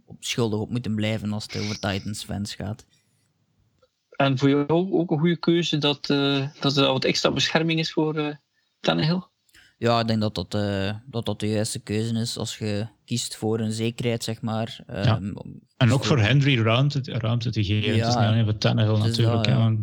op 0.04 0.24
schuldig 0.24 0.58
op 0.58 0.70
moeten 0.70 0.94
blijven 0.94 1.32
als 1.32 1.44
het 1.44 1.56
over 1.56 1.74
Titans-fans 1.74 2.54
gaat. 2.54 2.86
En 4.10 4.38
voor 4.38 4.48
jou 4.48 4.68
ook 4.92 5.10
een 5.10 5.18
goede 5.18 5.38
keuze 5.38 5.78
dat, 5.78 6.06
dat 6.60 6.76
er 6.76 6.86
wat 6.86 7.04
extra 7.04 7.30
bescherming 7.30 7.78
is 7.78 7.92
voor 7.92 8.18
uh, 8.18 8.34
Tannehill? 8.80 9.22
Ja, 9.78 10.00
ik 10.00 10.06
denk 10.06 10.20
dat 10.20 10.34
dat, 10.34 10.50
dat 11.06 11.26
dat 11.26 11.40
de 11.40 11.48
juiste 11.48 11.78
keuze 11.78 12.14
is 12.14 12.38
als 12.38 12.58
je 12.58 12.86
kiest 13.04 13.36
voor 13.36 13.60
een 13.60 13.72
zekerheid, 13.72 14.24
zeg 14.24 14.42
maar. 14.42 14.84
Ja. 14.86 15.16
Um, 15.16 15.34
en 15.76 15.92
ook 15.92 16.04
voor 16.04 16.18
Henry 16.18 16.60
ruimte, 16.62 17.00
ruimte 17.02 17.50
te 17.50 17.64
geven. 17.64 17.94
Ja, 17.94 17.98
het 17.98 18.08
is 18.08 18.14
niet 18.14 18.24
alleen 18.24 18.44
voor 18.44 18.58
Tannehill 18.58 18.98
natuurlijk. 18.98 19.44
Dat, 19.44 19.46
ja. 19.46 19.76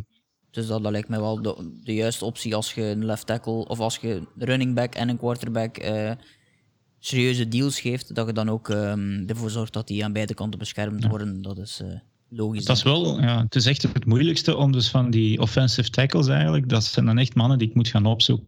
Dus 0.52 0.68
dat, 0.68 0.84
dat, 0.84 0.91
lijkt 0.91 1.10
mij 1.10 1.20
wel 1.20 1.41
de, 1.41 1.80
de, 1.84 1.94
juiste 1.94 2.26
optie 2.26 2.56
als 2.56 2.74
je 2.74 2.82
een 2.82 3.06
left 3.06 3.26
tackle 3.26 3.68
of 3.68 3.80
als 3.80 3.98
je 3.98 4.28
running 4.38 4.76
back 4.76 4.96
en 4.96 5.10
een 5.10 5.18
quarterback 5.18 5.84
uh, 5.84 6.12
serieuze 7.00 7.48
deals 7.48 7.80
geeft, 7.80 8.16
dat 8.16 8.28
je 8.28 8.34
dan 8.34 8.50
ook 8.50 8.70
um, 8.70 9.24
ervoor 9.28 9.50
zorgt 9.50 9.74
dat 9.74 9.88
die 9.88 10.04
aan 10.04 10.14
beide 10.14 10.34
kanten 10.34 10.60
beschermd 10.60 11.08
worden. 11.08 11.41
Dat 11.41 11.58
is 11.58 11.82
uh, 11.84 11.88
logisch. 12.30 12.66
Dat 12.66 12.78
is 12.78 12.84
wel, 12.84 13.22
ja, 13.22 13.44
het 13.44 13.56
is 13.56 13.66
echt 13.66 13.82
het 13.82 14.06
moeilijkste 14.06 14.56
om 14.56 14.72
dus 14.72 14.89
van 14.89 15.12
die 15.12 15.39
offensive 15.39 15.89
tackles 15.89 16.28
eigenlijk, 16.28 16.70
dat 16.70 16.84
zijn 16.84 17.06
dan 17.06 17.18
echt 17.18 17.36
mannen 17.36 17.58
die 17.58 17.68
ik 17.68 17.76
moet 17.76 17.88
gaan 17.88 18.06
opzoeken. 18.06 18.48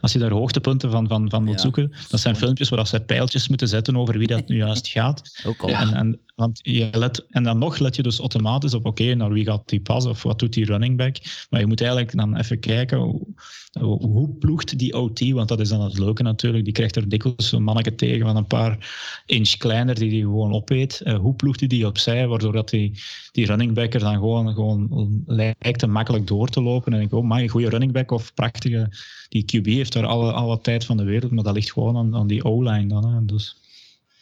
Als 0.00 0.12
je 0.12 0.18
daar 0.18 0.30
hoogtepunten 0.30 0.90
van, 0.90 1.08
van, 1.08 1.30
van 1.30 1.44
moet 1.44 1.60
zoeken, 1.60 1.92
dat 2.08 2.20
zijn 2.20 2.36
filmpjes 2.36 2.68
waar 2.68 2.86
ze 2.86 3.00
pijltjes 3.00 3.48
moeten 3.48 3.68
zetten 3.68 3.96
over 3.96 4.18
wie 4.18 4.26
dat 4.26 4.48
nu 4.48 4.56
juist 4.56 4.88
gaat. 4.88 5.42
Ook 5.46 5.62
al. 5.62 5.68
En, 5.68 5.94
en, 5.94 6.20
want 6.34 6.60
je 6.62 6.88
let, 6.92 7.26
en 7.30 7.42
dan 7.42 7.58
nog 7.58 7.78
let 7.78 7.96
je 7.96 8.02
dus 8.02 8.18
automatisch 8.18 8.74
op, 8.74 8.86
oké, 8.86 9.14
naar 9.14 9.32
wie 9.32 9.44
gaat 9.44 9.68
die 9.68 9.80
pas 9.80 10.06
of 10.06 10.22
wat 10.22 10.38
doet 10.38 10.52
die 10.52 10.64
running 10.64 10.96
back. 10.96 11.16
Maar 11.50 11.60
je 11.60 11.66
moet 11.66 11.80
eigenlijk 11.80 12.16
dan 12.16 12.36
even 12.36 12.60
kijken, 12.60 12.98
hoe, 12.98 14.06
hoe 14.06 14.28
ploegt 14.28 14.78
die 14.78 14.98
OT, 14.98 15.30
want 15.30 15.48
dat 15.48 15.60
is 15.60 15.68
dan 15.68 15.80
het 15.80 15.98
leuke 15.98 16.22
natuurlijk. 16.22 16.64
Die 16.64 16.72
krijgt 16.72 16.96
er 16.96 17.08
dikwijls 17.08 17.52
een 17.52 17.62
manneke 17.62 17.94
tegen 17.94 18.26
van 18.26 18.36
een 18.36 18.46
paar 18.46 18.78
inch 19.26 19.56
kleiner 19.56 19.94
die 19.94 20.10
die 20.10 20.22
gewoon 20.22 20.52
opeet. 20.52 21.00
Uh, 21.04 21.18
hoe 21.18 21.34
ploegt 21.34 21.60
hij 21.60 21.68
die 21.68 21.86
opzij, 21.86 22.26
waardoor 22.26 22.52
dat 22.52 22.70
die, 22.70 23.00
die 23.32 23.46
running 23.46 23.74
back 23.74 23.94
er 23.94 24.00
dan 24.00 24.14
gewoon, 24.14 24.54
gewoon 24.54 25.22
lijkt 25.26 25.78
te 25.78 25.86
makkelijk 25.86 26.26
door 26.26 26.48
te 26.48 26.62
lopen. 26.62 26.92
En 26.92 27.00
ik 27.00 27.12
oh, 27.12 27.24
maar 27.24 27.40
een 27.40 27.48
goede 27.48 27.68
running 27.68 27.92
back 27.92 28.10
of 28.10 28.34
prachtige 28.34 28.88
die 29.28 29.44
QB 29.44 29.66
heeft 29.66 29.92
daar 29.92 30.06
alle, 30.06 30.32
alle 30.32 30.60
tijd 30.60 30.84
van 30.84 30.96
de 30.96 31.04
wereld, 31.04 31.32
maar 31.32 31.44
dat 31.44 31.54
ligt 31.54 31.72
gewoon 31.72 31.96
aan, 31.96 32.16
aan 32.16 32.26
die 32.26 32.44
O-line 32.44 32.86
dan. 32.86 33.14
Hè, 33.14 33.24
dus. 33.24 33.56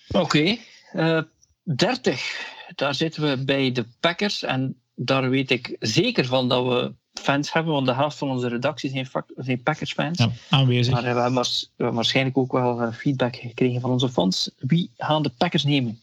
Oké, 0.08 0.24
okay. 0.24 0.60
eh, 0.92 1.22
30. 1.62 2.48
Daar 2.74 2.94
zitten 2.94 3.22
we 3.22 3.44
bij 3.44 3.72
de 3.72 3.86
Packers 4.00 4.42
en 4.42 4.76
daar 4.94 5.30
weet 5.30 5.50
ik 5.50 5.76
zeker 5.80 6.24
van 6.24 6.48
dat 6.48 6.64
we 6.64 6.92
fans 7.12 7.52
hebben, 7.52 7.72
want 7.72 7.86
de 7.86 7.94
helft 7.94 8.18
van 8.18 8.30
onze 8.30 8.48
redactie 8.48 8.90
zijn, 8.90 9.08
zijn 9.36 9.62
Packers-fans. 9.62 10.18
Ja, 10.18 10.30
aanwezig. 10.50 10.92
Maar 10.92 11.14
we 11.14 11.20
hebben, 11.20 11.94
waarschijnlijk 11.94 12.38
ook 12.38 12.52
wel 12.52 12.80
eh, 12.80 12.92
feedback 12.92 13.36
gekregen 13.36 13.80
van 13.80 13.90
onze 13.90 14.08
fans. 14.08 14.50
Wie 14.58 14.90
gaan 14.96 15.22
de 15.22 15.30
Packers 15.38 15.64
nemen? 15.64 16.00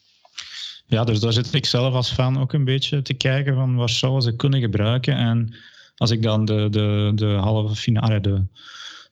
Ja, 0.86 1.04
dus 1.04 1.20
daar 1.20 1.34
zit 1.34 1.54
ik 1.54 1.66
zelf 1.66 1.94
als 1.94 2.12
fan 2.12 2.40
ook 2.40 2.54
een 2.54 2.64
beetje 2.64 3.02
te 3.02 3.14
kijken 3.14 3.56
van 3.56 3.76
wat 3.76 3.90
zouden 3.90 4.22
ze 4.22 4.36
kunnen 4.36 4.60
gebruiken. 4.60 5.16
En 5.16 5.56
als 5.98 6.12
ik 6.12 6.22
dan 6.22 6.46
de, 6.46 6.68
de, 6.70 7.12
de 7.16 7.26
halve 7.26 7.76
finale, 7.76 8.22
de, 8.22 8.44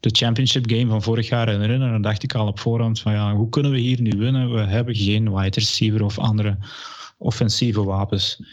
de 0.06 0.18
championship 0.18 0.70
game 0.70 0.88
van 0.88 1.02
vorig 1.02 1.30
jaar 1.30 1.50
herinner, 1.50 1.92
dan 1.92 2.02
dacht 2.02 2.24
ik 2.24 2.34
al 2.34 2.48
op 2.48 2.60
voorhand 2.60 3.00
van 3.00 3.12
ja, 3.14 3.36
hoe 3.36 3.50
kunnen 3.50 3.72
we 3.72 3.80
hier 3.80 4.02
nu 4.02 4.18
winnen? 4.18 4.54
We 4.54 4.60
hebben 4.60 4.96
geen 4.96 5.34
wide 5.34 5.60
receiver 5.60 6.04
of 6.04 6.20
andere 6.20 6.58
offensieve 7.18 7.84
wapens. 7.84 8.44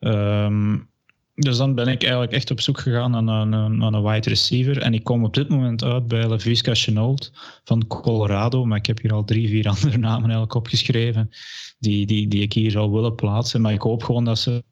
Um, 0.00 0.88
dus 1.34 1.56
dan 1.56 1.74
ben 1.74 1.88
ik 1.88 2.02
eigenlijk 2.02 2.32
echt 2.32 2.50
op 2.50 2.60
zoek 2.60 2.80
gegaan 2.80 3.24
naar 3.24 3.40
een, 3.40 3.52
een 3.80 4.02
wide 4.02 4.28
receiver. 4.28 4.78
En 4.78 4.94
ik 4.94 5.04
kom 5.04 5.24
op 5.24 5.34
dit 5.34 5.48
moment 5.48 5.84
uit 5.84 6.08
bij 6.08 6.26
LaVisca 6.26 6.74
Chenault 6.74 7.32
van 7.64 7.86
Colorado. 7.86 8.64
Maar 8.64 8.78
ik 8.78 8.86
heb 8.86 9.00
hier 9.00 9.12
al 9.12 9.24
drie, 9.24 9.48
vier 9.48 9.68
andere 9.74 9.98
namen 9.98 10.22
eigenlijk 10.22 10.54
opgeschreven 10.54 11.30
die, 11.78 12.06
die, 12.06 12.28
die 12.28 12.42
ik 12.42 12.52
hier 12.52 12.70
zou 12.70 12.90
willen 12.90 13.14
plaatsen. 13.14 13.60
Maar 13.60 13.72
ik 13.72 13.82
hoop 13.82 14.02
gewoon 14.02 14.24
dat 14.24 14.38
ze 14.38 14.64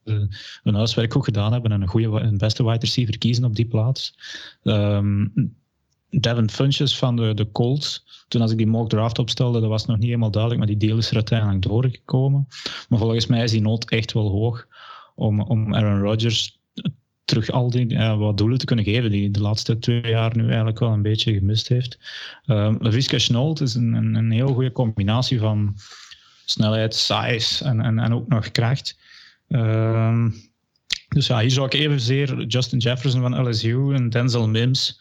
hun 0.63 0.75
huiswerk 0.75 1.13
goed 1.13 1.25
gedaan 1.25 1.53
hebben 1.53 1.73
en 1.73 1.83
een, 1.83 1.89
goede, 1.89 2.21
een 2.21 2.39
beste 2.39 2.65
wide 2.65 2.79
receiver 2.79 3.19
kiezen 3.19 3.45
op 3.45 3.57
die 3.57 3.67
plaats. 3.67 4.15
Um, 4.63 5.57
Devin 6.11 6.51
Funches 6.51 6.99
van 6.99 7.17
de, 7.17 7.35
de 7.35 7.51
Colts. 7.53 8.05
Toen 8.29 8.41
als 8.41 8.51
ik 8.51 8.57
die 8.57 8.67
mock 8.67 8.89
draft 8.89 9.19
opstelde, 9.19 9.61
dat 9.61 9.69
was 9.69 9.87
nog 9.87 9.97
niet 9.97 10.07
helemaal 10.07 10.31
duidelijk, 10.31 10.63
maar 10.65 10.79
die 10.79 10.89
deal 10.89 10.99
is 10.99 11.09
er 11.09 11.15
uiteindelijk 11.15 11.63
doorgekomen. 11.63 12.49
Maar 12.89 12.99
volgens 12.99 13.27
mij 13.27 13.43
is 13.43 13.51
die 13.51 13.61
nood 13.61 13.91
echt 13.91 14.13
wel 14.13 14.31
hoog 14.31 14.67
om, 15.15 15.41
om 15.41 15.75
Aaron 15.75 16.01
Rodgers 16.01 16.59
terug 17.25 17.51
al 17.51 17.71
die 17.71 17.99
wat 17.99 18.37
doelen 18.37 18.59
te 18.59 18.65
kunnen 18.65 18.85
geven 18.85 19.11
die 19.11 19.31
de 19.31 19.41
laatste 19.41 19.79
twee 19.79 20.07
jaar 20.07 20.37
nu 20.37 20.47
eigenlijk 20.47 20.79
wel 20.79 20.93
een 20.93 21.03
beetje 21.03 21.35
gemist 21.35 21.69
heeft. 21.69 21.99
Um, 22.47 22.77
Laviska 22.81 23.19
Schnold 23.19 23.61
is 23.61 23.75
een, 23.75 23.93
een, 23.93 24.15
een, 24.15 24.31
heel 24.31 24.55
goede 24.55 24.73
combinatie 24.73 25.39
van 25.39 25.77
snelheid, 26.45 26.95
size 26.95 27.65
en, 27.65 27.99
en, 27.99 28.15
ook 28.15 28.29
nog 28.29 28.51
kracht. 28.51 28.99
Um, 29.49 30.35
dus 31.09 31.27
ja, 31.27 31.41
hier 31.41 31.51
zou 31.51 31.67
ik 31.67 31.75
evenzeer 31.75 32.45
Justin 32.45 32.79
Jefferson 32.79 33.21
van 33.21 33.49
LSU 33.49 33.95
en 33.95 34.11
Denzel 34.11 34.49
Mims 34.49 35.01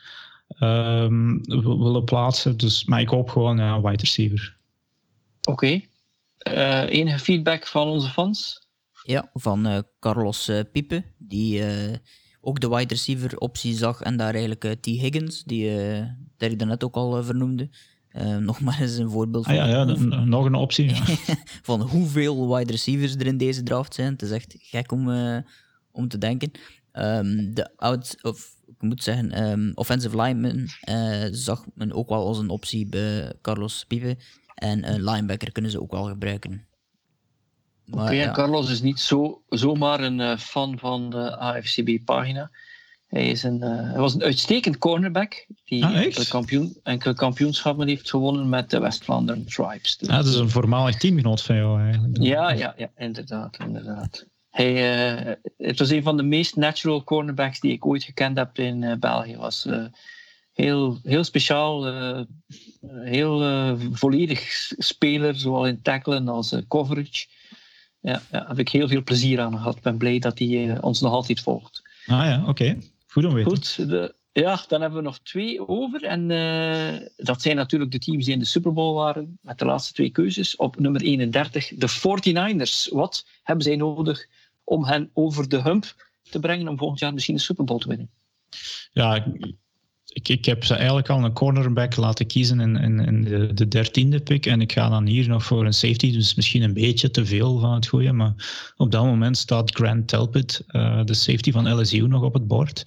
um, 0.59 1.41
willen 1.43 2.03
plaatsen. 2.03 2.57
Dus, 2.57 2.85
maar 2.85 3.01
ik 3.01 3.09
hoop 3.09 3.29
gewoon 3.29 3.57
ja, 3.57 3.81
wide 3.81 3.97
receiver. 3.97 4.57
Oké. 5.41 5.51
Okay. 5.51 5.89
Uh, 6.47 6.83
eh, 6.83 6.89
enige 6.89 7.19
feedback 7.19 7.67
van 7.67 7.87
onze 7.87 8.09
fans? 8.09 8.67
Ja, 9.03 9.29
van 9.33 9.67
uh, 9.67 9.77
Carlos 9.99 10.49
uh, 10.49 10.59
Piepe, 10.71 11.03
die 11.17 11.59
uh, 11.59 11.95
ook 12.41 12.59
de 12.59 12.69
wide 12.69 12.93
receiver 12.93 13.37
optie 13.37 13.73
zag 13.73 14.01
en 14.01 14.17
daar 14.17 14.33
eigenlijk 14.33 14.75
T. 14.81 14.85
Higgins, 14.85 15.43
die 15.43 15.69
uh, 15.69 15.97
ik 16.37 16.59
daarnet 16.59 16.83
ook 16.83 16.95
al 16.95 17.23
vernoemde. 17.23 17.69
nog 18.39 18.61
maar 18.61 18.81
eens 18.81 18.97
een 18.97 19.09
voorbeeld 19.09 19.45
ah, 19.45 19.55
van. 19.55 19.69
ja, 19.69 19.77
ja, 19.77 19.83
nog 20.23 20.45
een 20.45 20.55
optie. 20.55 20.89
Ja. 20.89 21.03
van 21.69 21.81
hoeveel 21.81 22.55
wide 22.55 22.71
receivers 22.71 23.15
er 23.15 23.25
in 23.25 23.37
deze 23.37 23.63
draft 23.63 23.93
zijn. 23.93 24.11
Het 24.11 24.21
is 24.21 24.31
echt 24.31 24.55
gek 24.59 24.91
om, 24.91 25.09
om 25.91 26.07
te 26.07 26.17
denken. 26.17 26.51
Um, 26.93 27.53
de 27.53 27.77
out, 27.77 28.17
of 28.21 28.56
ik 28.67 28.81
moet 28.81 29.03
zeggen, 29.03 29.49
um, 29.49 29.71
offensive 29.75 30.21
lineman 30.21 30.67
zag 31.31 31.65
men 31.73 31.93
ook 31.93 32.09
wel 32.09 32.27
als 32.27 32.39
een 32.39 32.49
optie 32.49 32.87
bij 32.87 33.33
Carlos 33.41 33.85
Piepe. 33.87 34.17
En 34.55 34.93
een 34.93 35.03
linebacker 35.03 35.51
kunnen 35.51 35.71
ze 35.71 35.81
ook 35.81 35.91
wel 35.91 36.03
gebruiken. 36.03 36.67
Oké, 37.91 38.01
okay, 38.01 38.31
Carlos 38.31 38.69
is 38.69 38.81
niet 38.81 38.99
zo, 38.99 39.41
zomaar 39.49 39.99
een 39.99 40.19
uh, 40.19 40.37
fan 40.37 40.79
van 40.79 41.09
de 41.09 41.37
AFCB-pagina. 41.37 42.51
Hij, 43.07 43.29
is 43.29 43.43
een, 43.43 43.57
uh, 43.57 43.91
hij 43.91 43.99
was 43.99 44.13
een 44.13 44.23
uitstekend 44.23 44.77
cornerback 44.77 45.45
die 45.65 45.85
ah, 45.85 45.95
enkele, 45.95 46.27
kampioen, 46.27 46.77
enkele 46.83 47.13
kampioenschappen 47.13 47.87
heeft 47.87 48.09
gewonnen 48.09 48.49
met 48.49 48.69
de 48.69 48.79
West-Vlaanderen 48.79 49.45
Tribes. 49.45 49.97
Dus, 49.97 50.09
ah, 50.09 50.15
dat 50.15 50.25
is 50.25 50.35
een 50.35 50.49
voormalig 50.49 50.97
teamgenoot 50.97 51.41
van 51.41 51.55
jou 51.55 51.81
eigenlijk. 51.81 52.17
Ja, 52.21 52.51
ja, 52.51 52.73
ja 52.77 52.89
inderdaad, 52.95 53.57
inderdaad. 53.59 54.25
Hij, 54.57 55.37
het 55.57 55.79
was 55.79 55.89
een 55.89 56.03
van 56.03 56.17
de 56.17 56.23
meest 56.23 56.55
natural 56.55 57.03
cornerbacks 57.03 57.59
die 57.59 57.71
ik 57.71 57.85
ooit 57.85 58.03
gekend 58.03 58.37
heb 58.37 58.57
in 58.57 58.97
België. 58.99 59.37
was 59.37 59.67
heel, 60.53 60.99
heel 61.03 61.23
speciaal, 61.23 61.85
heel 62.89 63.77
volledig 63.91 64.39
speler, 64.77 65.35
zowel 65.35 65.67
in 65.67 65.81
tacklen 65.81 66.27
als 66.27 66.55
coverage. 66.67 67.27
Ja, 67.99 68.21
ja, 68.31 68.45
heb 68.47 68.59
ik 68.59 68.69
heel 68.69 68.87
veel 68.87 69.03
plezier 69.03 69.39
aan 69.39 69.57
gehad. 69.57 69.75
Ik 69.75 69.81
ben 69.81 69.97
blij 69.97 70.19
dat 70.19 70.39
hij 70.39 70.81
ons 70.81 71.01
nog 71.01 71.11
altijd 71.11 71.39
volgt. 71.39 71.81
Ah 72.05 72.25
ja, 72.25 72.43
oké. 72.47 72.77
Goed 73.07 73.25
om 73.25 73.33
weten. 73.33 73.51
Goed, 73.51 73.89
de, 73.89 74.15
ja, 74.31 74.63
dan 74.67 74.81
hebben 74.81 74.99
we 74.99 75.05
nog 75.05 75.19
twee 75.19 75.67
over. 75.67 76.03
En 76.03 76.27
dat 77.15 77.41
zijn 77.41 77.55
natuurlijk 77.55 77.91
de 77.91 77.99
teams 77.99 78.25
die 78.25 78.33
in 78.33 78.39
de 78.39 78.45
Super 78.45 78.73
Bowl 78.73 78.95
waren, 78.95 79.39
met 79.41 79.59
de 79.59 79.65
laatste 79.65 79.93
twee 79.93 80.09
keuzes. 80.09 80.55
Op 80.55 80.79
nummer 80.79 81.01
31, 81.01 81.71
de 81.75 81.89
49ers. 81.89 82.93
Wat 82.93 83.25
hebben 83.43 83.63
zij 83.63 83.75
nodig 83.75 84.27
om 84.67 84.85
hen 84.85 85.09
over 85.13 85.49
de 85.49 85.61
hump 85.61 85.95
te 86.29 86.39
brengen 86.39 86.67
om 86.67 86.77
volgend 86.77 86.99
jaar 86.99 87.13
misschien 87.13 87.35
de 87.35 87.41
Super 87.41 87.63
Bowl 87.63 87.79
te 87.79 87.87
winnen? 87.87 88.09
Ja, 88.91 89.25
ik, 90.07 90.29
ik 90.29 90.45
heb 90.45 90.63
ze 90.63 90.75
eigenlijk 90.75 91.09
al 91.09 91.23
een 91.23 91.33
cornerback 91.33 91.95
laten 91.95 92.27
kiezen 92.27 92.59
in, 92.59 92.75
in, 92.75 92.99
in 92.99 93.23
de, 93.23 93.53
de 93.53 93.67
dertiende 93.67 94.19
pick. 94.19 94.45
En 94.45 94.61
ik 94.61 94.71
ga 94.71 94.89
dan 94.89 95.05
hier 95.05 95.27
nog 95.27 95.43
voor 95.43 95.65
een 95.65 95.73
safety, 95.73 96.11
dus 96.11 96.35
misschien 96.35 96.61
een 96.61 96.73
beetje 96.73 97.11
te 97.11 97.25
veel 97.25 97.59
van 97.59 97.73
het 97.73 97.87
goede. 97.87 98.11
Maar 98.11 98.33
op 98.77 98.91
dat 98.91 99.03
moment 99.03 99.37
staat 99.37 99.75
Grant 99.75 100.07
Telpit, 100.07 100.63
uh, 100.67 101.03
de 101.03 101.13
safety 101.13 101.51
van 101.51 101.79
LSU, 101.79 102.07
nog 102.07 102.21
op 102.21 102.33
het 102.33 102.47
bord. 102.47 102.85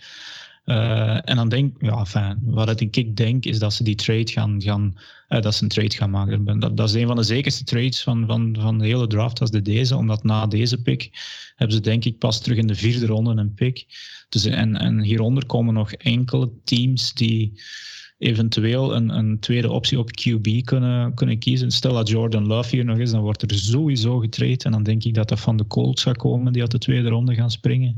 Uh, 0.64 1.28
en 1.28 1.36
dan 1.36 1.48
denk 1.48 1.76
ja, 1.82 2.06
fijn. 2.06 2.38
wat 2.42 2.80
ik 2.80 3.16
denk, 3.16 3.44
is 3.44 3.58
dat 3.58 3.72
ze 3.72 3.84
die 3.84 3.94
trade 3.94 4.30
gaan, 4.32 4.62
gaan 4.62 4.98
uh, 5.28 5.40
dat 5.40 5.54
ze 5.54 5.62
een 5.62 5.68
trade 5.68 5.96
gaan 5.96 6.10
maken. 6.10 6.60
Dat, 6.60 6.76
dat 6.76 6.88
is 6.88 6.94
een 6.94 7.06
van 7.06 7.16
de 7.16 7.22
zekerste 7.22 7.64
trades 7.64 8.02
van, 8.02 8.26
van, 8.26 8.56
van 8.60 8.78
de 8.78 8.86
hele 8.86 9.06
draft 9.06 9.40
als 9.40 9.50
de 9.50 9.62
deze, 9.62 9.96
omdat 9.96 10.24
na 10.24 10.46
deze 10.46 10.82
pick 10.82 11.10
hebben 11.56 11.76
ze 11.76 11.82
denk 11.82 12.04
ik 12.04 12.18
pas 12.18 12.40
terug 12.40 12.58
in 12.58 12.66
de 12.66 12.74
vierde 12.74 13.06
ronde 13.06 13.30
een 13.30 13.54
pick. 13.54 13.86
Dus, 14.28 14.44
en, 14.44 14.76
en 14.76 15.00
hieronder 15.00 15.46
komen 15.46 15.74
nog 15.74 15.92
enkele 15.92 16.50
teams 16.64 17.12
die 17.12 17.60
eventueel 18.20 18.94
een, 18.94 19.08
een 19.08 19.38
tweede 19.38 19.70
optie 19.70 19.98
op 19.98 20.10
QB 20.10 20.64
kunnen, 20.64 21.14
kunnen 21.14 21.38
kiezen. 21.38 21.70
Stel 21.70 21.92
dat 21.92 22.08
Jordan 22.08 22.46
Love 22.46 22.76
hier 22.76 22.84
nog 22.84 22.98
is, 22.98 23.10
dan 23.10 23.20
wordt 23.20 23.42
er 23.42 23.58
sowieso 23.58 24.18
getraind. 24.18 24.64
En 24.64 24.72
dan 24.72 24.82
denk 24.82 25.04
ik 25.04 25.14
dat 25.14 25.28
dat 25.28 25.40
van 25.40 25.56
de 25.56 25.66
Colts 25.66 26.02
gaat 26.02 26.16
komen, 26.16 26.52
die 26.52 26.62
uit 26.62 26.70
de 26.70 26.78
tweede 26.78 27.08
ronde 27.08 27.34
gaan 27.34 27.50
springen. 27.50 27.96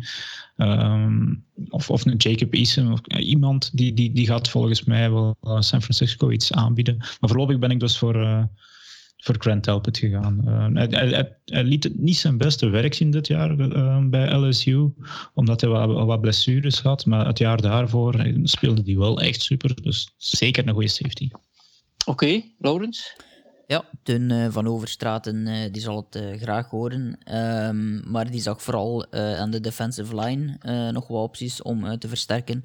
Ehm, 0.57 1.35
of, 1.69 1.91
of 1.91 2.07
een 2.07 2.17
Jacob 2.17 2.53
Eason, 2.53 2.93
of 2.93 3.01
iemand 3.07 3.71
die, 3.77 3.95
die, 3.95 4.13
die 4.13 4.27
gaat 4.27 4.49
volgens 4.49 4.85
mij 4.85 5.11
wel 5.11 5.37
uh, 5.43 5.61
San 5.61 5.83
Francisco 5.83 6.31
iets 6.31 6.53
aanbieden. 6.53 6.97
Maar 6.97 7.19
voorlopig 7.21 7.59
ben 7.59 7.71
ik 7.71 7.81
dus 7.81 7.99
voor, 7.99 8.17
uh, 8.17 8.43
voor 9.23 9.35
Grant 9.39 9.63
Telpet 9.63 9.99
gegaan. 9.99 10.43
Uh, 10.45 10.67
hij, 10.73 10.87
hij, 10.91 11.37
hij, 11.45 11.65
liet 11.65 11.85
het 11.85 11.99
niet 11.99 12.17
zijn 12.17 12.39
beste 12.39 12.69
werk 12.69 12.95
zien 12.95 13.11
dit 13.11 13.27
jaar 13.27 13.57
bij 14.11 14.35
LSU, 14.35 14.93
omdat 15.35 15.61
hij 15.61 15.71
wat, 15.71 16.07
wat 16.07 16.21
blessures 16.21 16.81
had. 16.81 17.07
Maar 17.07 17.27
het 17.27 17.39
jaar 17.39 17.61
daarvoor 17.61 18.27
speelde 18.43 18.83
hij 18.85 18.97
wel 18.97 19.21
echt 19.21 19.43
super. 19.43 19.83
Dus 19.83 20.15
zeker 20.17 20.69
een 20.69 20.75
goede 20.75 20.89
safety. 20.89 21.29
Oké, 21.33 22.11
okay, 22.11 22.55
Laurens? 22.59 23.17
Ja, 23.67 23.85
Teun 24.03 24.31
uh, 24.31 24.47
van 24.51 24.67
Overstraten 24.67 25.47
uh, 25.47 25.73
die 25.73 25.83
zal 25.83 26.07
het 26.11 26.23
uh, 26.23 26.41
graag 26.41 26.71
horen. 26.71 27.19
Um, 27.69 28.11
maar 28.11 28.31
die 28.31 28.41
zag 28.41 28.63
vooral 28.63 29.13
aan 29.13 29.51
de 29.51 29.61
defensive 29.61 30.17
line 30.21 30.59
nog 30.93 31.09
wat 31.09 31.23
opties 31.23 31.63
om 31.63 31.99
te 31.99 32.09
versterken. 32.09 32.65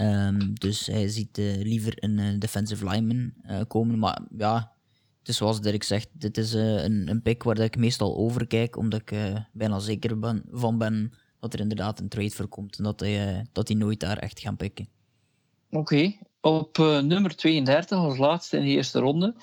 Um, 0.00 0.54
dus 0.54 0.86
hij 0.86 1.08
ziet 1.08 1.36
liever 1.62 1.92
een 1.96 2.38
defensive 2.38 2.88
lineman 2.88 3.32
komen. 3.68 3.98
Maar 3.98 4.20
ja, 4.36 4.73
het 5.24 5.32
is 5.32 5.36
zoals 5.36 5.60
Dirk 5.60 5.82
zegt, 5.82 6.08
dit 6.12 6.36
is 6.38 6.52
een, 6.52 7.08
een 7.08 7.22
pick 7.22 7.42
waar 7.42 7.58
ik 7.58 7.76
meestal 7.76 8.16
over 8.16 8.46
kijk, 8.46 8.76
omdat 8.76 9.00
ik 9.00 9.12
bijna 9.52 9.78
zeker 9.78 10.18
ben, 10.18 10.42
van 10.50 10.78
ben 10.78 11.12
dat 11.40 11.52
er 11.52 11.60
inderdaad 11.60 12.00
een 12.00 12.08
trade 12.08 12.30
voor 12.30 12.48
komt. 12.48 12.78
En 12.78 12.84
dat 12.84 13.00
hij, 13.00 13.46
dat 13.52 13.68
hij 13.68 13.76
nooit 13.76 14.00
daar 14.00 14.18
echt 14.18 14.40
gaan 14.40 14.56
pikken. 14.56 14.88
Oké, 15.70 15.78
okay. 15.78 16.18
op 16.40 16.78
nummer 17.02 17.36
32 17.36 17.98
als 17.98 18.18
laatste 18.18 18.56
in 18.56 18.64
de 18.64 18.70
eerste 18.70 18.98
ronde 18.98 19.34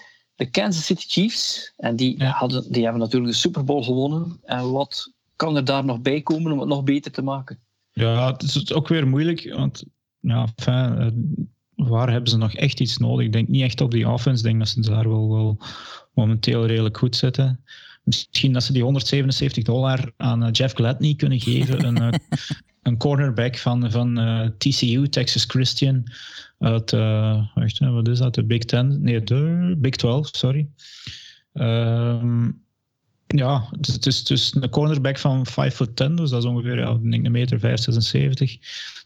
de 0.41 0.49
Kansas 0.49 0.85
City 0.85 1.05
Chiefs. 1.07 1.73
En 1.77 1.95
die, 1.95 2.23
hadden, 2.23 2.71
die 2.71 2.83
hebben 2.83 3.01
natuurlijk 3.01 3.31
de 3.31 3.37
Super 3.37 3.63
Bowl 3.63 3.83
gewonnen. 3.83 4.39
En 4.43 4.71
wat 4.71 5.13
kan 5.35 5.55
er 5.55 5.65
daar 5.65 5.85
nog 5.85 6.01
bij 6.01 6.21
komen 6.21 6.51
om 6.51 6.59
het 6.59 6.67
nog 6.67 6.83
beter 6.83 7.11
te 7.11 7.21
maken? 7.21 7.59
Ja, 7.91 8.31
het 8.31 8.41
is 8.41 8.73
ook 8.73 8.87
weer 8.87 9.07
moeilijk. 9.07 9.53
Want 9.53 9.83
ja, 10.19 10.47
fijn, 10.55 10.97
eh, 10.97 11.07
waar 11.75 12.11
hebben 12.11 12.29
ze 12.29 12.37
nog 12.37 12.53
echt 12.53 12.79
iets 12.79 12.97
nodig? 12.97 13.25
Ik 13.25 13.31
denk 13.31 13.47
niet 13.47 13.61
echt 13.61 13.81
op 13.81 13.91
die 13.91 14.09
offense. 14.09 14.37
Ik 14.37 14.49
denk 14.49 14.59
dat 14.59 14.67
ze 14.67 14.81
daar 14.81 15.09
wel, 15.09 15.29
wel 15.29 15.57
momenteel 16.13 16.65
redelijk 16.65 16.97
goed 16.97 17.15
zitten. 17.15 17.63
Misschien 18.03 18.53
dat 18.53 18.63
ze 18.63 18.73
die 18.73 18.83
177 18.83 19.63
dollar 19.63 20.11
aan 20.17 20.43
eh, 20.43 20.49
Jeff 20.51 20.73
Gladney 20.73 21.15
kunnen 21.15 21.39
geven. 21.39 21.85
een, 21.85 21.97
eh, 21.97 22.19
een 22.83 22.97
cornerback 22.97 23.57
van, 23.57 23.91
van 23.91 24.15
TCU, 24.57 25.07
Texas 25.09 25.45
Christian 25.45 26.03
uit, 26.59 26.91
uh, 26.91 27.45
wacht, 27.55 27.79
wat 27.79 28.07
is 28.07 28.17
dat, 28.17 28.35
de 28.35 28.43
Big 28.43 28.63
Ten? 28.63 29.01
Nee, 29.01 29.23
de 29.23 29.75
Big 29.77 29.95
12, 29.95 30.29
sorry. 30.31 30.67
Um, 31.53 32.63
ja, 33.35 33.69
het 33.81 34.05
is, 34.05 34.23
is 34.23 34.55
een 34.59 34.69
cornerback 34.69 35.17
van 35.17 35.45
5 35.45 35.75
foot 35.75 35.95
10, 35.95 36.15
dus 36.15 36.29
dat 36.29 36.43
is 36.43 36.49
ongeveer 36.49 36.77
ja, 36.77 36.89
een 36.89 37.31
meter 37.31 37.59
576. 37.59 38.57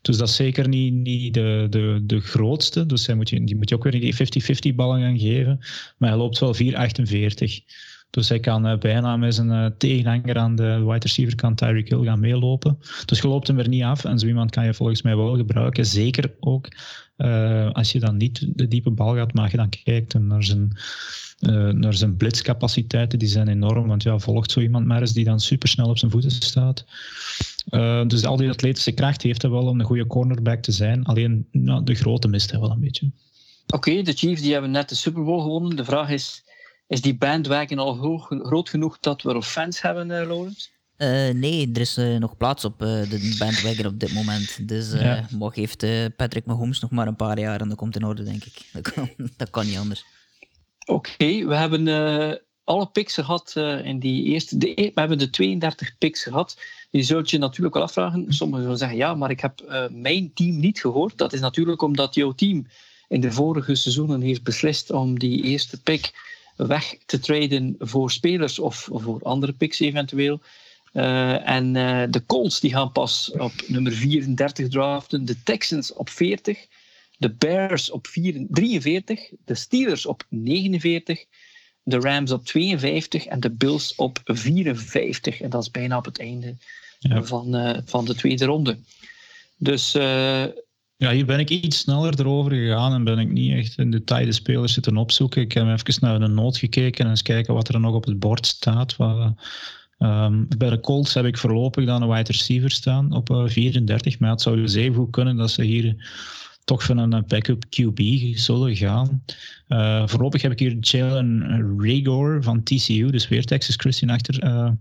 Dus 0.01 0.17
dat 0.17 0.27
is 0.27 0.35
zeker 0.35 0.67
niet, 0.67 0.93
niet 0.93 1.33
de, 1.33 1.67
de, 1.69 1.99
de 2.03 2.19
grootste. 2.19 2.85
Dus 2.85 3.05
hij 3.05 3.15
moet 3.15 3.29
je, 3.29 3.43
die 3.43 3.55
moet 3.55 3.69
je 3.69 3.75
ook 3.75 3.83
weer 3.83 3.99
die 3.99 4.71
50-50 4.71 4.75
ballen 4.75 5.01
gaan 5.01 5.19
geven. 5.19 5.59
Maar 5.97 6.09
hij 6.09 6.17
loopt 6.17 6.39
wel 6.39 6.55
4,48. 6.55 6.63
Dus 8.09 8.29
hij 8.29 8.39
kan 8.39 8.67
uh, 8.67 8.77
bijna 8.77 9.17
met 9.17 9.35
zijn 9.35 9.49
uh, 9.49 9.65
tegenhanger 9.77 10.37
aan 10.37 10.55
de 10.55 10.83
wide 10.85 10.99
receiver 10.99 11.35
kan 11.35 11.55
Tyreek 11.55 11.89
Hill 11.89 12.03
gaan 12.03 12.19
meelopen. 12.19 12.77
Dus 13.05 13.21
je 13.21 13.27
loopt 13.27 13.47
hem 13.47 13.59
er 13.59 13.67
niet 13.67 13.83
af. 13.83 14.05
En 14.05 14.19
zo 14.19 14.27
iemand 14.27 14.51
kan 14.51 14.65
je 14.65 14.73
volgens 14.73 15.01
mij 15.01 15.15
wel 15.15 15.35
gebruiken. 15.35 15.85
Zeker 15.85 16.35
ook 16.39 16.67
uh, 17.17 17.71
als 17.71 17.91
je 17.91 17.99
dan 17.99 18.17
niet 18.17 18.47
de 18.57 18.67
diepe 18.67 18.89
bal 18.89 19.15
gaat, 19.15 19.33
maar 19.33 19.51
je 19.51 19.57
dan 19.57 19.69
kijkt 19.69 20.19
naar 20.19 20.43
zijn, 20.43 20.77
naar 21.79 21.93
zijn 21.93 22.17
blitzcapaciteiten. 22.17 23.19
Die 23.19 23.27
zijn 23.27 23.47
enorm. 23.47 23.87
Want 23.87 24.03
ja, 24.03 24.19
volgt 24.19 24.51
zo 24.51 24.59
iemand 24.59 24.85
maar 24.85 25.01
eens 25.01 25.13
die 25.13 25.25
dan 25.25 25.39
supersnel 25.39 25.89
op 25.89 25.97
zijn 25.97 26.11
voeten 26.11 26.31
staat. 26.31 26.85
dus 28.07 28.25
al 28.25 28.37
die 28.37 28.49
atletische 28.49 28.91
kracht 28.91 29.21
heeft 29.21 29.41
hij 29.41 29.51
wel 29.51 29.67
om 29.67 29.79
een 29.79 29.85
goede 29.85 30.07
cornerback 30.07 30.61
te 30.61 30.71
zijn. 30.71 31.05
Alleen 31.05 31.47
nou, 31.51 31.83
de 31.83 31.95
grote 31.95 32.27
mist 32.27 32.51
hij 32.51 32.59
wel 32.59 32.71
een 32.71 32.79
beetje. 32.79 33.11
Oké, 33.67 34.01
de 34.01 34.13
Chiefs 34.13 34.41
die 34.41 34.51
hebben 34.51 34.71
net 34.71 34.89
de 34.89 34.95
Super 34.95 35.23
Bowl 35.23 35.41
gewonnen. 35.41 35.75
De 35.75 35.85
vraag 35.85 36.09
is 36.09 36.43
is 36.87 37.01
die 37.01 37.17
bandwagon 37.17 37.79
al 37.79 37.93
groot 38.27 38.69
genoeg 38.69 38.99
dat 38.99 39.21
we 39.21 39.33
nog 39.33 39.47
fans 39.47 39.81
hebben, 39.81 40.09
uh, 40.09 40.27
Laurens? 40.27 40.71
Uh, 40.97 41.29
nee, 41.29 41.69
er 41.73 41.81
is 41.81 41.97
uh, 41.97 42.17
nog 42.17 42.37
plaats 42.37 42.65
op 42.65 42.81
uh, 42.81 42.87
de 42.87 43.35
bandwagon 43.39 43.85
op 43.85 43.99
dit 43.99 44.13
moment. 44.13 44.67
Dus 44.67 44.93
ja. 44.93 45.27
mag 45.37 45.55
heeft 45.55 45.85
Patrick 46.15 46.45
Mahomes 46.45 46.79
nog 46.79 46.91
maar 46.91 47.07
een 47.07 47.15
paar 47.15 47.39
jaar 47.39 47.61
en 47.61 47.67
dat 47.69 47.77
komt 47.77 47.95
in 47.95 48.05
orde, 48.05 48.23
denk 48.23 48.43
ik. 48.43 48.53
Dat 48.73 48.91
kan, 48.93 49.09
dat 49.37 49.49
kan 49.49 49.65
niet 49.65 49.77
anders. 49.77 50.05
Oké, 50.85 51.45
we 51.45 51.55
hebben 51.55 52.41
alle 52.63 52.87
picks 52.87 53.13
gehad 53.13 53.53
in 53.83 53.99
die 53.99 54.23
eerste... 54.23 54.57
De, 54.57 54.73
we 54.93 54.99
hebben 54.99 55.17
de 55.17 55.29
32 55.29 55.97
picks 55.97 56.23
gehad. 56.23 56.57
Je 56.89 57.03
zult 57.03 57.29
je 57.29 57.37
natuurlijk 57.37 57.75
wel 57.75 57.83
afvragen. 57.83 58.33
Sommigen 58.33 58.63
zullen 58.63 58.77
zeggen, 58.77 58.97
ja, 58.97 59.15
maar 59.15 59.29
ik 59.29 59.39
heb 59.39 59.87
mijn 59.91 60.33
team 60.33 60.59
niet 60.59 60.79
gehoord. 60.79 61.17
Dat 61.17 61.33
is 61.33 61.39
natuurlijk 61.39 61.81
omdat 61.81 62.15
jouw 62.15 62.31
team 62.31 62.67
in 63.07 63.21
de 63.21 63.31
vorige 63.31 63.75
seizoenen 63.75 64.21
heeft 64.21 64.43
beslist 64.43 64.91
om 64.91 65.19
die 65.19 65.43
eerste 65.43 65.81
pick 65.81 66.11
weg 66.55 66.97
te 67.05 67.19
traden 67.19 67.75
voor 67.79 68.11
spelers 68.11 68.59
of, 68.59 68.89
voor 68.91 69.19
andere 69.23 69.53
picks 69.53 69.79
eventueel. 69.79 70.41
Uh, 70.95 71.49
en 71.49 71.75
uh, 71.75 72.03
de 72.09 72.25
Colts 72.25 72.59
die 72.59 72.71
gaan 72.71 72.91
pas 72.91 73.31
op 73.37 73.51
nummer 73.67 73.91
34 73.91 74.67
draften, 74.67 75.25
de 75.25 75.43
Texans 75.43 75.93
op 75.93 76.09
40, 76.09 76.67
de 77.17 77.31
Bears 77.31 77.91
op 77.91 78.07
4, 78.07 78.45
43, 78.49 79.29
de 79.45 79.55
Steelers 79.55 80.05
op 80.05 80.23
49, 80.29 81.25
de 81.83 81.99
Rams 81.99 82.31
op 82.31 82.45
52 82.45 83.25
en 83.25 83.39
de 83.39 83.51
Bills 83.51 83.95
op 83.95 84.19
54. 84.23 85.41
En 85.41 85.49
dat 85.49 85.61
is 85.61 85.71
bijna 85.71 85.97
op 85.97 86.05
het 86.05 86.19
einde 86.19 86.55
ja. 86.99 87.23
van, 87.23 87.55
uh, 87.55 87.77
van 87.85 88.05
de 88.05 88.15
tweede 88.15 88.45
ronde. 88.45 88.77
Dus 89.57 89.91
ja, 90.97 91.11
hier 91.11 91.25
ben 91.25 91.39
ik 91.39 91.49
iets 91.49 91.77
sneller 91.77 92.19
erover 92.19 92.51
gegaan 92.51 92.93
en 92.93 93.03
ben 93.03 93.19
ik 93.19 93.31
niet 93.31 93.53
echt 93.53 93.77
in 93.77 93.91
detail 93.91 94.25
de 94.25 94.31
spelers 94.31 94.73
zitten 94.73 94.97
opzoeken. 94.97 95.41
Ik 95.41 95.51
heb 95.51 95.67
even 95.67 96.01
naar 96.01 96.21
een 96.21 96.33
noot 96.33 96.57
gekeken 96.57 97.05
en 97.05 97.09
eens 97.09 97.21
kijken 97.21 97.53
wat 97.53 97.67
er 97.67 97.79
nog 97.79 97.93
op 97.93 98.05
het 98.05 98.19
bord 98.19 98.45
staat. 98.45 98.95
Wat, 98.95 99.33
um, 99.97 100.47
bij 100.57 100.69
de 100.69 100.79
Colts 100.79 101.13
heb 101.13 101.25
ik 101.25 101.37
voorlopig 101.37 101.85
dan 101.85 102.01
een 102.01 102.09
wide 102.09 102.31
receiver 102.31 102.71
staan 102.71 103.13
op 103.13 103.29
uh, 103.29 103.47
34, 103.47 104.19
maar 104.19 104.29
het 104.29 104.41
zou 104.41 104.55
dus 104.55 104.73
even 104.73 104.95
goed 104.95 105.11
kunnen 105.11 105.35
dat 105.35 105.51
ze 105.51 105.63
hier 105.63 105.95
toch 106.65 106.83
van 106.83 106.97
een 106.97 107.23
backup 107.27 107.65
QB 107.65 108.01
zullen 108.37 108.75
gaan. 108.75 109.23
Uh, 109.67 110.07
voorlopig 110.07 110.41
heb 110.41 110.51
ik 110.51 110.59
hier 110.59 110.77
Jalen 110.79 111.75
Rigor 111.77 112.43
van 112.43 112.63
TCU, 112.63 113.09
dus 113.09 113.27
weer 113.27 113.45
Texas 113.45 113.75
Christian, 113.75 114.09
achter 114.09 114.43
uh, 114.43 114.71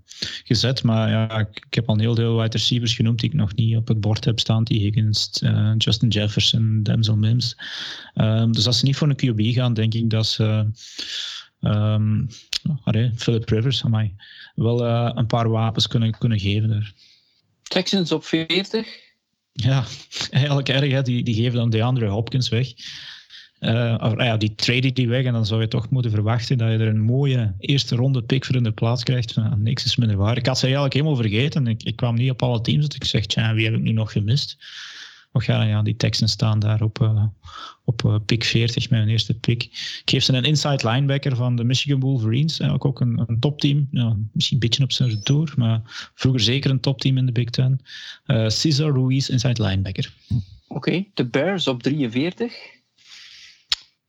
gezet. 0.45 0.83
Maar 0.83 1.11
ja, 1.11 1.39
ik, 1.39 1.67
heb 1.71 1.89
al 1.89 1.99
heel 1.99 2.15
veel 2.15 2.37
wide 2.37 2.57
receivers 2.57 2.95
genoemd 2.95 3.21
die 3.21 3.31
ik 3.31 3.37
nog 3.37 3.55
niet 3.55 3.77
op 3.77 3.89
het 3.89 4.01
bord 4.01 4.25
heb 4.25 4.41
staan. 4.41 4.65
T. 4.65 4.69
Higgins, 4.69 5.31
Justin 5.79 6.09
Jefferson, 6.09 6.83
Denzel 6.83 7.17
Mims. 7.17 7.57
Um, 8.15 8.53
dus 8.53 8.67
als 8.67 8.79
ze 8.79 8.85
niet 8.85 8.97
voor 8.97 9.09
een 9.09 9.35
QB 9.35 9.55
gaan, 9.55 9.75
denk 9.75 9.95
ik 9.95 10.11
dat 10.11 10.27
ze... 10.27 10.67
Um, 11.65 12.29
Philip 13.17 13.49
Rivers, 13.49 13.83
mij 13.83 14.15
wel 14.55 14.85
een 15.17 15.27
paar 15.27 15.49
wapens 15.49 15.87
kunnen, 15.87 16.19
kunnen 16.19 16.41
geven. 16.41 16.69
Daar. 16.69 16.93
Texans 17.62 18.12
op 18.12 18.25
40. 18.25 18.87
Ja, 19.53 19.85
eigenlijk 20.31 20.69
erg. 20.69 20.91
Hè? 20.91 21.03
Die, 21.03 21.23
die 21.23 21.35
geven 21.35 21.55
dan 21.55 21.71
DeAndre 21.71 22.07
Hopkins 22.07 22.49
weg. 22.49 22.73
Uh, 23.61 23.97
of, 24.01 24.23
ja, 24.23 24.37
die 24.37 24.55
trade 24.55 24.93
die 24.93 25.09
weg 25.09 25.25
en 25.25 25.33
dan 25.33 25.47
zou 25.47 25.61
je 25.61 25.69
toch 25.69 25.91
moeten 25.91 26.11
verwachten 26.11 26.59
dat 26.59 26.71
je 26.71 26.79
er 26.79 26.87
een 26.87 27.01
mooie 27.01 27.55
eerste 27.59 27.97
ronde 27.97 28.23
pick 28.23 28.45
voor 28.45 28.57
in 28.57 28.62
de 28.62 28.73
plaats 28.73 29.03
krijgt. 29.03 29.37
Niks 29.57 29.85
is 29.85 29.97
minder 29.97 30.17
waar. 30.17 30.37
Ik 30.37 30.47
had 30.47 30.59
ze 30.59 30.65
eigenlijk 30.65 30.95
helemaal 30.95 31.17
vergeten. 31.17 31.67
Ik, 31.67 31.83
ik 31.83 31.97
kwam 31.97 32.15
niet 32.15 32.31
op 32.31 32.43
alle 32.43 32.61
teams. 32.61 32.83
Dat 32.83 32.95
ik 32.95 33.05
zeg, 33.05 33.27
tja, 33.27 33.55
wie 33.55 33.65
heb 33.65 33.75
ik 33.75 33.81
nu 33.81 33.93
nog 33.93 34.12
gemist? 34.12 34.57
Och 35.35 35.47
ja, 35.47 35.64
ja, 35.64 35.82
die 35.82 35.97
Texans 35.97 36.32
staan 36.32 36.61
daar 36.61 36.82
op, 36.82 36.99
uh, 36.99 37.24
op 37.85 38.03
uh, 38.03 38.16
pick 38.26 38.45
40, 38.45 38.91
mijn 38.91 39.09
eerste 39.09 39.35
pick. 39.35 39.62
Ik 39.64 40.03
geef 40.05 40.24
ze 40.24 40.32
een 40.32 40.45
inside 40.45 40.89
linebacker 40.89 41.37
van 41.37 41.57
de 41.57 41.64
Michigan 41.64 42.01
Wolverines. 42.01 42.61
Eigenlijk 42.61 42.85
ook 42.85 43.01
een, 43.01 43.22
een 43.26 43.41
topteam. 43.41 43.89
Ja, 43.91 44.16
misschien 44.32 44.57
een 44.57 44.68
beetje 44.68 44.82
op 44.82 44.93
zijn 44.93 45.09
retour, 45.09 45.53
maar 45.57 46.11
vroeger 46.14 46.41
zeker 46.41 46.70
een 46.70 46.80
topteam 46.80 47.16
in 47.16 47.26
de 47.26 47.32
Big 47.32 47.51
Ten. 47.51 47.80
Uh, 48.26 48.49
Cesar 48.49 48.93
Ruiz, 48.93 49.28
inside 49.28 49.62
linebacker. 49.62 50.12
Oké, 50.28 50.43
okay, 50.68 51.11
de 51.14 51.26
Bears 51.26 51.68
op 51.68 51.82
43. 51.82 52.53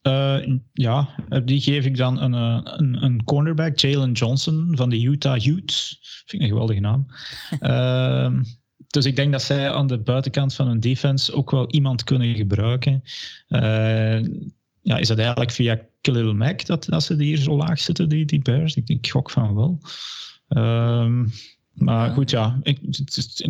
Uh, 0.01 0.57
ja, 0.73 1.15
die 1.43 1.61
geef 1.61 1.86
ik 1.86 1.97
dan 1.97 2.21
een, 2.21 2.34
een, 2.34 3.03
een 3.03 3.23
cornerback, 3.23 3.80
Jalen 3.80 4.11
Johnson 4.11 4.71
van 4.76 4.89
de 4.89 5.01
Utah 5.03 5.45
Utes. 5.45 5.99
Vind 6.26 6.41
ik 6.41 6.41
een 6.41 6.53
geweldige 6.53 6.80
naam. 6.80 7.05
uh, 7.61 8.41
Dus 8.96 9.06
ik 9.06 9.16
denk 9.16 9.32
dat 9.32 9.41
zij 9.41 9.72
aan 9.72 9.88
de 9.88 9.98
buitenkant 9.98 10.54
van 10.54 10.68
hun 10.68 10.80
defense 10.80 11.34
ook 11.34 11.52
wel 11.52 11.70
iemand 11.72 12.04
kunnen 12.04 12.36
gebruiken. 12.36 13.04
Uh, 13.50 14.22
ja, 14.82 14.98
is 14.98 15.08
dat 15.08 15.18
eigenlijk 15.18 15.52
via 15.52 15.82
Khalil 16.02 16.34
Mack 16.34 16.66
dat, 16.66 16.86
dat 16.86 17.04
ze 17.04 17.24
hier 17.24 17.38
zo 17.38 17.56
laag 17.56 17.80
zitten, 17.80 18.10
die, 18.10 18.26
die 18.26 18.41
Bears? 18.41 18.76
Ik, 18.76 18.89
ik 18.89 19.10
gok 19.10 19.30
van 19.30 19.56
wel. 19.56 19.80
Um, 20.50 21.32
maar 21.74 22.12
goed, 22.12 22.30
ja. 22.30 22.60
Ik, 22.64 22.80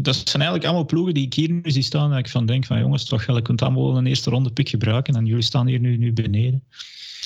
dat 0.03 0.15
zijn 0.15 0.41
eigenlijk 0.41 0.63
allemaal 0.63 0.85
ploegen 0.85 1.13
die 1.13 1.25
ik 1.25 1.33
hier 1.33 1.51
nu 1.51 1.71
zie 1.71 1.83
staan. 1.83 2.11
En 2.11 2.17
ik 2.17 2.29
van 2.29 2.45
denk 2.45 2.65
van 2.65 2.79
jongens, 2.79 3.05
toch 3.05 3.25
wel, 3.25 3.35
je 3.35 3.41
kunt 3.41 3.61
allemaal 3.61 3.97
een 3.97 4.07
eerste 4.07 4.29
ronde 4.29 4.51
pick 4.51 4.69
gebruiken. 4.69 5.15
En 5.15 5.25
jullie 5.25 5.43
staan 5.43 5.67
hier 5.67 5.79
nu, 5.79 5.97
nu 5.97 6.13
beneden. 6.13 6.63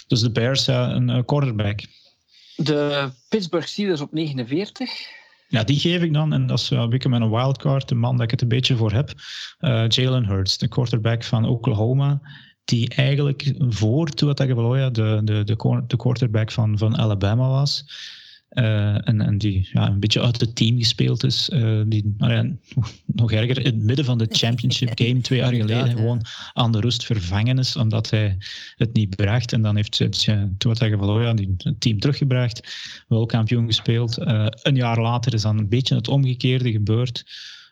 Dus 0.07 0.21
de 0.21 0.31
Bears, 0.31 0.65
ja, 0.65 0.91
een 0.91 1.25
quarterback. 1.25 1.81
De 2.55 3.09
Pittsburgh 3.29 3.67
Steelers 3.67 4.01
op 4.01 4.11
49. 4.11 5.17
Ja, 5.49 5.63
die 5.63 5.79
geef 5.79 6.01
ik 6.01 6.13
dan. 6.13 6.33
En 6.33 6.45
dat 6.47 6.59
is 6.59 6.71
uh, 6.71 6.87
met 6.87 7.03
een 7.03 7.29
wildcard, 7.29 7.87
de 7.87 7.95
man 7.95 8.15
dat 8.15 8.23
ik 8.23 8.31
het 8.31 8.41
een 8.41 8.47
beetje 8.47 8.75
voor 8.75 8.91
heb. 8.91 9.13
Uh, 9.59 9.87
Jalen 9.87 10.25
Hurts, 10.25 10.57
de 10.57 10.67
quarterback 10.67 11.23
van 11.23 11.45
Oklahoma. 11.45 12.21
Die 12.63 12.89
eigenlijk 12.89 13.53
voor 13.57 14.09
Tua 14.09 14.33
Tagovailoa 14.33 14.89
de, 14.89 15.21
de, 15.23 15.43
de, 15.43 15.55
de 15.87 15.97
quarterback 15.97 16.51
van, 16.51 16.77
van 16.77 16.97
Alabama 16.97 17.47
was. 17.47 17.85
Uh, 18.49 19.07
en, 19.07 19.21
en 19.21 19.37
die 19.37 19.69
ja, 19.71 19.87
een 19.87 19.99
beetje 19.99 20.21
uit 20.21 20.39
het 20.39 20.55
team 20.55 20.77
gespeeld 20.77 21.23
is. 21.23 21.49
Uh, 21.53 21.81
die, 21.85 22.15
nou 22.17 22.33
ja, 22.33 22.45
nog 23.05 23.31
erger, 23.31 23.57
in 23.57 23.65
het 23.65 23.83
midden 23.83 24.05
van 24.05 24.17
de 24.17 24.27
championship 24.29 24.91
game 25.03 25.21
twee 25.21 25.39
jaar 25.39 25.53
geleden 25.53 25.89
ja, 25.89 25.95
gewoon 25.95 26.21
aan 26.53 26.71
de 26.71 26.79
rust 26.79 27.05
vervangen 27.05 27.57
is, 27.57 27.75
omdat 27.75 28.09
hij 28.09 28.37
het 28.75 28.93
niet 28.93 29.15
bracht. 29.15 29.53
En 29.53 29.61
dan 29.61 29.75
heeft 29.75 29.97
ja, 29.97 30.49
Tua 30.57 30.73
Tagovailoa 30.73 31.33
die 31.33 31.55
het 31.57 31.81
team 31.81 31.99
teruggebracht, 31.99 32.77
wel 33.07 33.25
kampioen 33.25 33.65
gespeeld. 33.65 34.19
Uh, 34.19 34.45
een 34.49 34.75
jaar 34.75 35.01
later 35.01 35.33
is 35.33 35.41
dan 35.41 35.57
een 35.57 35.69
beetje 35.69 35.95
het 35.95 36.07
omgekeerde 36.07 36.71
gebeurd. 36.71 37.23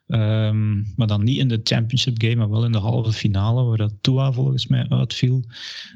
Um, 0.08 0.93
maar 0.95 1.08
dan 1.08 1.24
niet 1.24 1.38
in 1.38 1.47
de 1.47 1.60
championship 1.64 2.22
game, 2.22 2.36
maar 2.36 2.49
wel 2.49 2.66
in 2.66 2.72
de 2.72 2.78
halve 2.78 3.12
finale, 3.12 3.64
waar 3.64 3.78
dat 3.78 3.93
Tua 4.01 4.32
volgens 4.32 4.68
mij 4.68 4.86
uitviel. 4.89 5.43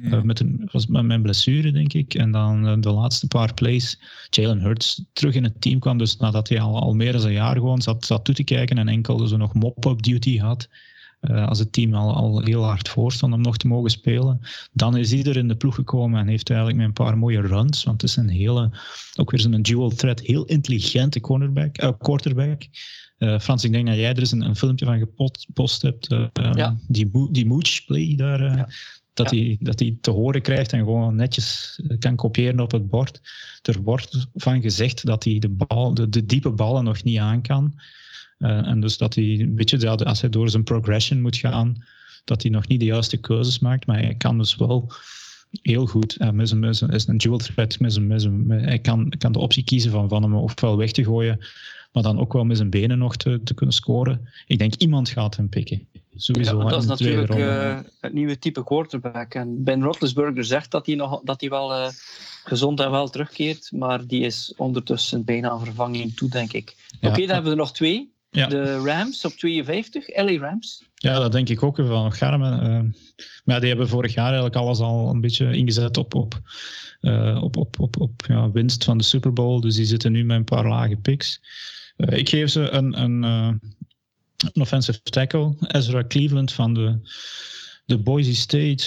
Ja. 0.03 0.09
Uh, 0.09 0.21
met, 0.21 0.39
een, 0.39 0.69
was 0.71 0.87
met 0.87 1.03
mijn 1.03 1.21
blessure, 1.21 1.71
denk 1.71 1.93
ik. 1.93 2.13
En 2.13 2.31
dan 2.31 2.67
uh, 2.67 2.75
de 2.79 2.91
laatste 2.91 3.27
paar 3.27 3.53
plays, 3.53 3.99
Jalen 4.29 4.59
Hurts 4.59 5.05
terug 5.13 5.35
in 5.35 5.43
het 5.43 5.61
team 5.61 5.79
kwam. 5.79 5.97
Dus 5.97 6.17
nadat 6.17 6.49
hij 6.49 6.61
al, 6.61 6.79
al 6.79 6.93
meer 6.93 7.11
dan 7.11 7.25
een 7.25 7.31
jaar 7.31 7.55
gewoon 7.55 7.81
zat, 7.81 8.05
zat 8.05 8.25
toe 8.25 8.35
te 8.35 8.43
kijken 8.43 8.77
en 8.77 8.87
enkel 8.87 9.17
dus 9.17 9.31
nog 9.31 9.53
mop-up 9.53 10.01
duty 10.01 10.37
had. 10.37 10.69
Uh, 11.21 11.47
als 11.47 11.59
het 11.59 11.73
team 11.73 11.93
al, 11.93 12.15
al 12.15 12.41
heel 12.41 12.63
hard 12.63 12.89
voor 12.89 13.11
stond 13.11 13.33
om 13.33 13.41
nog 13.41 13.57
te 13.57 13.67
mogen 13.67 13.89
spelen. 13.89 14.39
Dan 14.71 14.97
is 14.97 15.11
hij 15.11 15.23
er 15.23 15.37
in 15.37 15.47
de 15.47 15.55
ploeg 15.55 15.75
gekomen 15.75 16.19
en 16.19 16.27
heeft 16.27 16.49
eigenlijk 16.49 16.79
met 16.79 16.87
een 16.87 17.05
paar 17.05 17.17
mooie 17.17 17.41
runs. 17.41 17.83
Want 17.83 18.01
het 18.01 18.09
is 18.09 18.15
een 18.15 18.29
hele, 18.29 18.69
ook 19.15 19.31
weer 19.31 19.39
zo'n 19.39 19.61
dual 19.61 19.89
threat, 19.89 20.19
heel 20.19 20.45
intelligente 20.45 21.19
cornerback, 21.19 21.81
uh, 21.81 21.89
quarterback. 21.99 22.63
Uh, 23.17 23.39
Frans, 23.39 23.63
ik 23.63 23.71
denk 23.71 23.87
dat 23.87 23.95
jij 23.95 24.09
er 24.09 24.19
eens 24.19 24.31
een, 24.31 24.41
een 24.41 24.55
filmpje 24.55 24.85
van 24.85 24.99
gepost 24.99 25.81
hebt. 25.81 26.11
Uh, 26.11 26.27
ja. 26.33 26.77
Die, 26.87 27.09
die 27.31 27.45
mooch 27.45 27.85
play 27.85 28.15
daar. 28.15 28.43
Ja. 28.43 28.69
Dat 29.13 29.29
hij 29.29 29.57
dat 29.59 29.79
hij 29.79 29.97
te 30.01 30.11
horen 30.11 30.41
krijgt 30.41 30.73
en 30.73 30.79
gewoon 30.79 31.15
netjes 31.15 31.79
kan 31.99 32.15
kopiëren 32.15 32.59
op 32.59 32.71
het 32.71 32.89
bord. 32.89 33.21
Er 33.61 33.81
wordt 33.81 34.27
van 34.33 34.61
gezegd 34.61 35.05
dat 35.05 35.23
hij 35.23 35.39
de, 35.39 35.49
bal, 35.49 35.93
de, 35.93 36.09
de 36.09 36.25
diepe 36.25 36.51
ballen 36.51 36.83
nog 36.83 37.03
niet 37.03 37.19
aan 37.19 37.41
kan. 37.41 37.73
En 38.41 38.79
dus 38.79 38.97
dat 38.97 39.15
hij, 39.15 39.49
weet 39.55 39.69
je, 39.69 39.77
dat 39.77 40.05
als 40.05 40.21
hij 40.21 40.29
door 40.29 40.49
zijn 40.49 40.63
progression 40.63 41.21
moet 41.21 41.37
gaan, 41.37 41.83
dat 42.23 42.41
hij 42.41 42.51
nog 42.51 42.67
niet 42.67 42.79
de 42.79 42.85
juiste 42.85 43.17
keuzes 43.17 43.59
maakt. 43.59 43.85
Maar 43.85 43.99
hij 43.99 44.15
kan 44.15 44.37
dus 44.37 44.55
wel 44.55 44.91
heel 45.61 45.85
goed. 45.85 46.17
Uh, 46.19 46.39
is 46.39 46.51
een 47.07 47.17
dual 47.17 47.37
threat. 47.37 47.77
Hij 48.47 48.79
kan, 48.79 49.13
kan 49.17 49.31
de 49.31 49.39
optie 49.39 49.63
kiezen 49.63 49.91
van, 49.91 50.09
van 50.09 50.23
hem 50.23 50.35
ofwel 50.35 50.77
weg 50.77 50.91
te 50.91 51.03
gooien 51.03 51.39
maar 51.91 52.03
dan 52.03 52.19
ook 52.19 52.33
wel 52.33 52.43
met 52.43 52.57
zijn 52.57 52.69
benen 52.69 52.97
nog 52.97 53.15
te, 53.15 53.43
te 53.43 53.53
kunnen 53.53 53.75
scoren. 53.75 54.29
Ik 54.47 54.59
denk 54.59 54.75
iemand 54.75 55.09
gaat 55.09 55.35
hem 55.35 55.49
pikken. 55.49 55.87
Sowieso. 56.15 56.57
Ja, 56.57 56.69
dat 56.69 56.81
is 56.81 56.87
natuurlijk 56.87 57.35
uh, 57.35 57.79
het 57.99 58.13
nieuwe 58.13 58.39
type 58.39 58.63
quarterback. 58.63 59.33
En 59.33 59.63
Ben 59.63 59.83
Roethlisberger 59.83 60.45
zegt 60.45 60.71
dat 60.71 60.85
hij, 60.85 60.95
nog, 60.95 61.21
dat 61.23 61.41
hij 61.41 61.49
wel 61.49 61.71
uh, 61.71 61.89
gezond 62.43 62.79
en 62.79 62.91
wel 62.91 63.09
terugkeert, 63.09 63.71
maar 63.71 64.07
die 64.07 64.25
is 64.25 64.53
ondertussen 64.57 65.23
bijna 65.25 65.49
aan 65.49 65.65
vervanging 65.65 66.15
toe, 66.15 66.29
denk 66.29 66.53
ik. 66.53 66.75
Oké, 66.95 67.07
okay, 67.07 67.25
dan 67.25 67.33
hebben 67.33 67.43
we 67.43 67.49
er 67.49 67.63
nog 67.63 67.73
twee. 67.73 68.13
Ja. 68.31 68.47
De 68.47 68.77
Rams 68.77 69.25
op 69.25 69.31
52, 69.31 70.15
LA 70.15 70.37
Rams. 70.37 70.83
Ja, 70.95 71.19
dat 71.19 71.31
denk 71.31 71.49
ik 71.49 71.63
ook 71.63 71.75
van 71.75 72.13
Garmen. 72.13 72.63
Uh, 72.63 72.93
maar 73.43 73.59
die 73.59 73.69
hebben 73.69 73.87
vorig 73.87 74.13
jaar 74.13 74.25
eigenlijk 74.25 74.55
alles 74.55 74.79
al 74.79 75.09
een 75.09 75.21
beetje 75.21 75.55
ingezet 75.55 75.97
op, 75.97 76.15
op, 76.15 76.41
uh, 77.01 77.43
op, 77.43 77.57
op, 77.57 77.79
op, 77.79 77.99
op 77.99 78.25
ja, 78.27 78.51
winst 78.51 78.83
van 78.83 78.97
de 78.97 79.03
Super 79.03 79.33
Bowl. 79.33 79.59
Dus 79.59 79.75
die 79.75 79.85
zitten 79.85 80.11
nu 80.11 80.23
met 80.23 80.37
een 80.37 80.43
paar 80.43 80.67
lage 80.67 80.95
picks. 80.95 81.41
Uh, 81.97 82.17
ik 82.17 82.29
geef 82.29 82.49
ze 82.49 82.69
een, 82.69 83.01
een, 83.01 83.23
een 83.23 84.61
offensive 84.61 85.01
tackle. 85.01 85.55
Ezra 85.59 86.03
Cleveland 86.07 86.53
van 86.53 86.73
de, 86.73 86.99
de 87.85 87.97
Boise 87.97 88.35
State. 88.35 88.85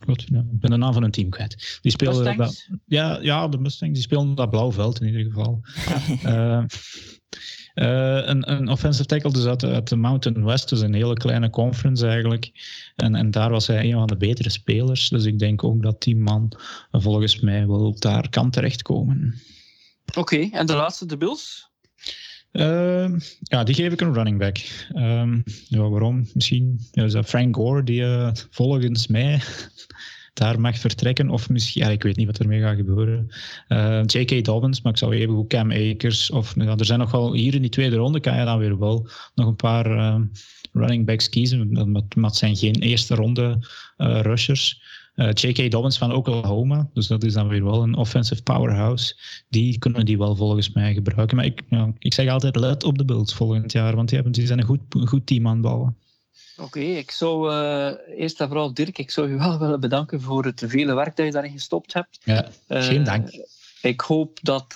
God, 0.00 0.22
ik 0.22 0.60
ben 0.60 0.70
de 0.70 0.76
naam 0.76 0.92
van 0.92 1.02
een 1.02 1.10
team 1.10 1.28
kwijt. 1.28 1.78
Die 1.82 1.92
speelde 1.92 2.36
dat, 2.36 2.68
ja, 2.86 3.18
ja, 3.22 3.48
de 3.48 3.58
Mustangs. 3.58 3.94
Die 3.94 4.02
speelden 4.02 4.34
dat 4.34 4.50
blauw 4.50 4.72
veld 4.72 5.00
in 5.00 5.06
ieder 5.06 5.24
geval. 5.24 5.60
uh, 7.74 8.26
een, 8.26 8.52
een 8.52 8.68
offensive 8.68 9.06
tackle 9.06 9.32
dus 9.32 9.46
uit, 9.46 9.64
uit 9.64 9.88
de 9.88 9.96
Mountain 9.96 10.44
West, 10.44 10.68
dus 10.68 10.80
een 10.80 10.94
hele 10.94 11.14
kleine 11.14 11.50
conference 11.50 12.06
eigenlijk. 12.06 12.50
En, 12.96 13.14
en 13.14 13.30
daar 13.30 13.50
was 13.50 13.66
hij 13.66 13.84
een 13.84 13.92
van 13.92 14.06
de 14.06 14.16
betere 14.16 14.50
spelers. 14.50 15.08
Dus 15.08 15.24
ik 15.24 15.38
denk 15.38 15.64
ook 15.64 15.82
dat 15.82 16.02
die 16.02 16.16
man 16.16 16.52
volgens 16.90 17.40
mij 17.40 17.66
wel 17.66 17.94
daar 17.98 18.28
kan 18.28 18.50
terechtkomen. 18.50 19.34
Oké, 20.06 20.18
okay, 20.18 20.50
en 20.52 20.66
de 20.66 20.74
laatste, 20.74 21.06
de 21.06 21.16
Bills? 21.16 21.68
Uh, 22.52 23.18
ja, 23.42 23.64
die 23.64 23.74
geef 23.74 23.92
ik 23.92 24.00
een 24.00 24.14
running 24.14 24.38
back. 24.38 24.58
Um, 24.94 25.42
ja, 25.68 25.88
waarom? 25.88 26.28
Misschien 26.34 26.80
is 26.92 27.12
dat 27.12 27.26
Frank 27.26 27.56
Gore, 27.56 27.82
die 27.82 28.00
uh, 28.00 28.30
volgens 28.50 29.06
mij 29.06 29.40
daar 30.40 30.60
mag 30.60 30.78
vertrekken. 30.78 31.30
Of 31.30 31.48
misschien, 31.48 31.82
ja, 31.82 31.88
ik 31.88 32.02
weet 32.02 32.16
niet 32.16 32.26
wat 32.26 32.38
ermee 32.38 32.60
gaat 32.60 32.76
gebeuren. 32.76 33.28
Uh, 33.68 34.02
J.K. 34.06 34.44
Dobbins, 34.44 34.82
maar 34.82 34.92
ik 34.92 34.98
zou 34.98 35.14
even 35.14 35.34
goed 35.34 35.48
Cam 35.48 35.72
Akers. 35.72 36.30
Of, 36.30 36.54
ja, 36.56 36.76
er 36.76 36.84
zijn 36.84 36.98
nog 36.98 37.10
wel, 37.10 37.32
hier 37.32 37.54
in 37.54 37.60
die 37.60 37.70
tweede 37.70 37.96
ronde 37.96 38.20
kan 38.20 38.38
je 38.38 38.44
dan 38.44 38.58
weer 38.58 38.78
wel 38.78 39.08
nog 39.34 39.46
een 39.46 39.56
paar 39.56 39.86
running 40.72 41.06
backs 41.06 41.28
kiezen. 41.28 41.70
Maar 42.14 42.30
het 42.30 42.36
zijn 42.36 42.56
geen 42.56 42.74
eerste 42.74 43.14
ronde 43.14 43.58
rushers. 43.96 44.82
Uh, 45.14 45.28
J.K. 45.32 45.70
Dobbins 45.70 45.98
van 45.98 46.14
Oklahoma, 46.14 46.90
dus 46.92 47.06
dat 47.06 47.24
is 47.24 47.32
dan 47.32 47.48
weer 47.48 47.64
wel 47.64 47.82
een 47.82 47.94
offensive 47.94 48.42
powerhouse. 48.42 49.14
Die 49.48 49.78
kunnen 49.78 50.04
die 50.04 50.18
wel 50.18 50.36
volgens 50.36 50.72
mij 50.72 50.94
gebruiken. 50.94 51.36
Maar 51.36 51.44
ik, 51.44 51.62
ik 51.98 52.14
zeg 52.14 52.28
altijd, 52.28 52.56
let 52.56 52.84
op 52.84 52.98
de 52.98 53.04
Bills 53.04 53.34
volgend 53.34 53.72
jaar, 53.72 53.96
want 53.96 54.08
die, 54.08 54.16
hebben, 54.16 54.34
die 54.34 54.46
zijn 54.46 54.58
een 54.58 54.64
goed, 54.64 54.80
goed 55.04 55.26
team 55.26 55.46
aan 55.46 55.66
het. 55.66 55.94
Oké, 56.60 56.78
okay, 56.78 56.96
ik 56.96 57.10
zou 57.10 57.52
uh, 57.52 58.18
eerst 58.18 58.40
en 58.40 58.48
vooral 58.48 58.74
Dirk, 58.74 58.98
ik 58.98 59.10
zou 59.10 59.30
je 59.30 59.36
wel 59.36 59.58
willen 59.58 59.80
bedanken 59.80 60.20
voor 60.20 60.44
het 60.44 60.62
vele 60.66 60.94
werk 60.94 61.16
dat 61.16 61.26
je 61.26 61.32
daarin 61.32 61.52
gestopt 61.52 61.92
hebt. 61.92 62.18
Ja, 62.24 62.48
geen 62.68 63.00
uh, 63.00 63.04
dank. 63.04 63.28
Ik 63.82 64.00
hoop 64.00 64.38
dat 64.42 64.72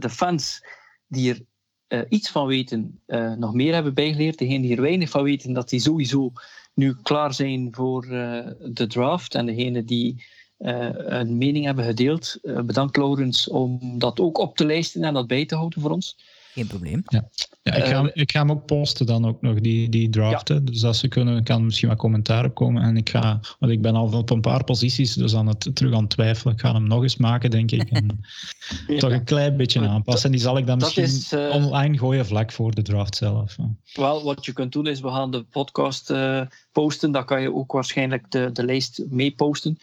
de 0.00 0.08
fans 0.10 0.64
die 1.06 1.46
er 1.88 2.06
iets 2.08 2.30
van 2.30 2.46
weten, 2.46 3.00
nog 3.36 3.54
meer 3.54 3.74
hebben 3.74 3.94
bijgeleerd. 3.94 4.38
Degenen 4.38 4.62
die 4.62 4.76
er 4.76 4.82
weinig 4.82 5.10
van 5.10 5.22
weten, 5.22 5.52
dat 5.52 5.68
die 5.68 5.80
sowieso 5.80 6.32
nu 6.74 6.96
klaar 7.02 7.34
zijn 7.34 7.68
voor 7.70 8.02
de 8.72 8.86
draft. 8.88 9.34
En 9.34 9.46
degene 9.46 9.84
die 9.84 10.24
een 10.58 11.38
mening 11.38 11.64
hebben 11.64 11.84
gedeeld. 11.84 12.38
Bedankt 12.42 12.96
Laurens 12.96 13.48
om 13.48 13.98
dat 13.98 14.20
ook 14.20 14.38
op 14.38 14.56
te 14.56 14.66
lijsten 14.66 15.04
en 15.04 15.14
dat 15.14 15.26
bij 15.26 15.46
te 15.46 15.54
houden 15.54 15.80
voor 15.80 15.90
ons. 15.90 16.18
Geen 16.58 16.66
probleem. 16.66 17.02
Ja, 17.06 17.28
ja 17.62 17.74
ik, 17.74 17.84
ga, 17.84 18.10
ik 18.12 18.32
ga 18.32 18.38
hem 18.38 18.50
ook 18.50 18.66
posten 18.66 19.06
dan 19.06 19.26
ook 19.26 19.42
nog, 19.42 19.60
die, 19.60 19.88
die 19.88 20.10
draften. 20.10 20.64
Dus 20.64 20.84
als 20.84 20.98
ze 20.98 21.08
kunnen, 21.08 21.44
kan 21.44 21.64
misschien 21.64 21.88
wat 21.88 21.98
commentaar 21.98 22.44
op 22.44 22.54
komen. 22.54 22.82
En 22.82 22.96
ik 22.96 23.08
ga, 23.08 23.40
want 23.58 23.72
ik 23.72 23.82
ben 23.82 23.94
al 23.94 24.12
op 24.12 24.30
een 24.30 24.40
paar 24.40 24.64
posities 24.64 25.14
dus 25.14 25.34
aan 25.34 25.46
het, 25.46 25.70
terug 25.74 25.94
aan 25.94 26.00
het 26.00 26.10
twijfelen. 26.10 26.54
Ik 26.54 26.60
ga 26.60 26.72
hem 26.72 26.86
nog 26.86 27.02
eens 27.02 27.16
maken, 27.16 27.50
denk 27.50 27.70
ik. 27.70 27.90
En 27.90 28.20
toch 28.98 29.10
een 29.10 29.24
klein 29.24 29.56
beetje 29.56 29.88
aanpassen. 29.88 30.24
En 30.24 30.30
die 30.30 30.40
zal 30.40 30.58
ik 30.58 30.66
dan 30.66 30.78
misschien 30.78 31.02
is, 31.02 31.32
online 31.32 31.98
gooien 31.98 32.26
vlak 32.26 32.52
voor 32.52 32.74
de 32.74 32.82
draft 32.82 33.16
zelf. 33.16 33.56
Wel, 33.92 34.24
wat 34.24 34.44
je 34.44 34.52
kunt 34.52 34.72
doen 34.72 34.86
is, 34.86 35.00
we 35.00 35.08
gaan 35.08 35.30
de 35.30 35.42
podcast 35.42 36.10
uh, 36.10 36.42
posten. 36.72 37.12
Dan 37.12 37.24
kan 37.24 37.42
je 37.42 37.54
ook 37.54 37.72
waarschijnlijk 37.72 38.30
de, 38.30 38.50
de 38.52 38.64
lijst 38.64 39.02
mee 39.08 39.30
posten. 39.30 39.78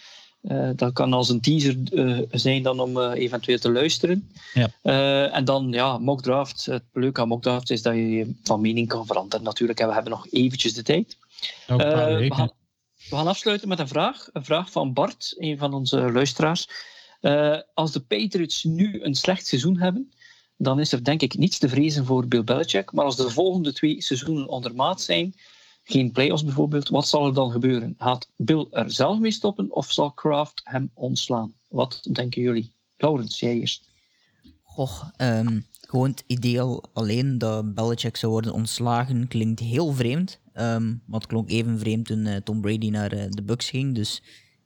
Uh, 0.47 0.69
dat 0.75 0.93
kan 0.93 1.13
als 1.13 1.29
een 1.29 1.41
teaser 1.41 1.75
uh, 1.91 2.19
zijn 2.31 2.63
dan 2.63 2.79
om 2.79 2.97
uh, 2.97 3.11
eventueel 3.13 3.57
te 3.57 3.71
luisteren. 3.71 4.31
Ja. 4.53 5.29
en 5.31 5.45
dan, 5.45 5.71
ja, 5.71 5.97
mockdraft. 5.97 6.65
Het 6.65 6.83
leuke 6.93 7.21
aan 7.21 7.27
mockdraft 7.27 7.69
is 7.69 7.81
dat 7.81 7.93
je 7.93 8.33
van 8.43 8.61
mening 8.61 8.87
kan 8.87 9.05
veranderen 9.05 9.45
natuurlijk. 9.45 9.79
En 9.79 9.87
we 9.87 9.93
hebben 9.93 10.11
nog 10.11 10.27
eventjes 10.31 10.73
de 10.73 10.83
tijd. 10.83 11.17
We 11.67 11.79
gaan, 11.79 12.51
we, 13.09 13.15
gaan, 13.15 13.27
afsluiten 13.27 13.67
met 13.67 13.79
een 13.79 13.87
vraag. 13.87 14.29
Een 14.33 14.45
vraag 14.45 14.71
van 14.71 14.93
Bart, 14.93 15.35
een 15.37 15.57
van 15.57 15.73
onze 15.73 16.11
luisteraars. 16.11 16.69
als 17.73 17.91
de 17.91 17.99
Patriots 17.99 18.63
nu 18.63 19.03
een 19.03 19.15
slecht 19.15 19.47
seizoen 19.47 19.77
hebben, 19.77 20.11
dan 20.57 20.79
is 20.79 20.91
er 20.91 21.03
denk 21.03 21.21
ik 21.21 21.37
niets 21.37 21.57
te 21.57 21.69
vrezen 21.69 22.05
voor 22.05 22.27
Bill 22.27 22.43
Belichick. 22.43 22.91
Maar 22.91 23.05
als 23.05 23.15
de 23.15 23.29
volgende 23.29 23.73
twee 23.73 24.01
seizoenen 24.01 24.47
ondermaat 24.47 25.01
zijn, 25.01 25.35
geen 25.87 26.11
play-offs 26.11 26.43
bijvoorbeeld, 26.43 26.89
wat 26.89 27.07
zal 27.07 27.27
er 27.27 27.33
dan 27.33 27.51
gebeuren? 27.51 27.95
Gaat 27.97 28.29
Bill 28.35 28.67
er 28.71 28.91
zelf 28.91 29.19
mee 29.19 29.31
stoppen 29.31 29.71
of 29.71 29.91
zal 29.91 30.11
Kraft 30.11 30.61
hem 30.63 30.91
ontslaan? 30.93 31.53
Wat 31.69 32.07
denken 32.11 32.41
jullie? 32.41 32.71
Laurens, 32.97 33.39
jij 33.39 33.59
eerst. 33.59 33.89
Goh, 34.63 35.01
um, 35.17 35.65
gewoon 35.81 36.15
het 36.25 36.59
alleen 36.93 37.37
dat 37.37 37.73
Belichick 37.73 38.17
zou 38.17 38.31
worden 38.31 38.53
ontslagen 38.53 39.27
klinkt 39.27 39.59
heel 39.59 39.93
vreemd. 39.93 40.39
Um, 40.53 41.01
want 41.05 41.23
het 41.23 41.31
klonk 41.31 41.49
even 41.49 41.79
vreemd 41.79 42.05
toen 42.05 42.25
uh, 42.25 42.35
Tom 42.35 42.61
Brady 42.61 42.89
naar 42.89 43.13
uh, 43.13 43.23
de 43.29 43.43
Bucks 43.43 43.69
ging. 43.69 43.95
Dus 43.95 44.21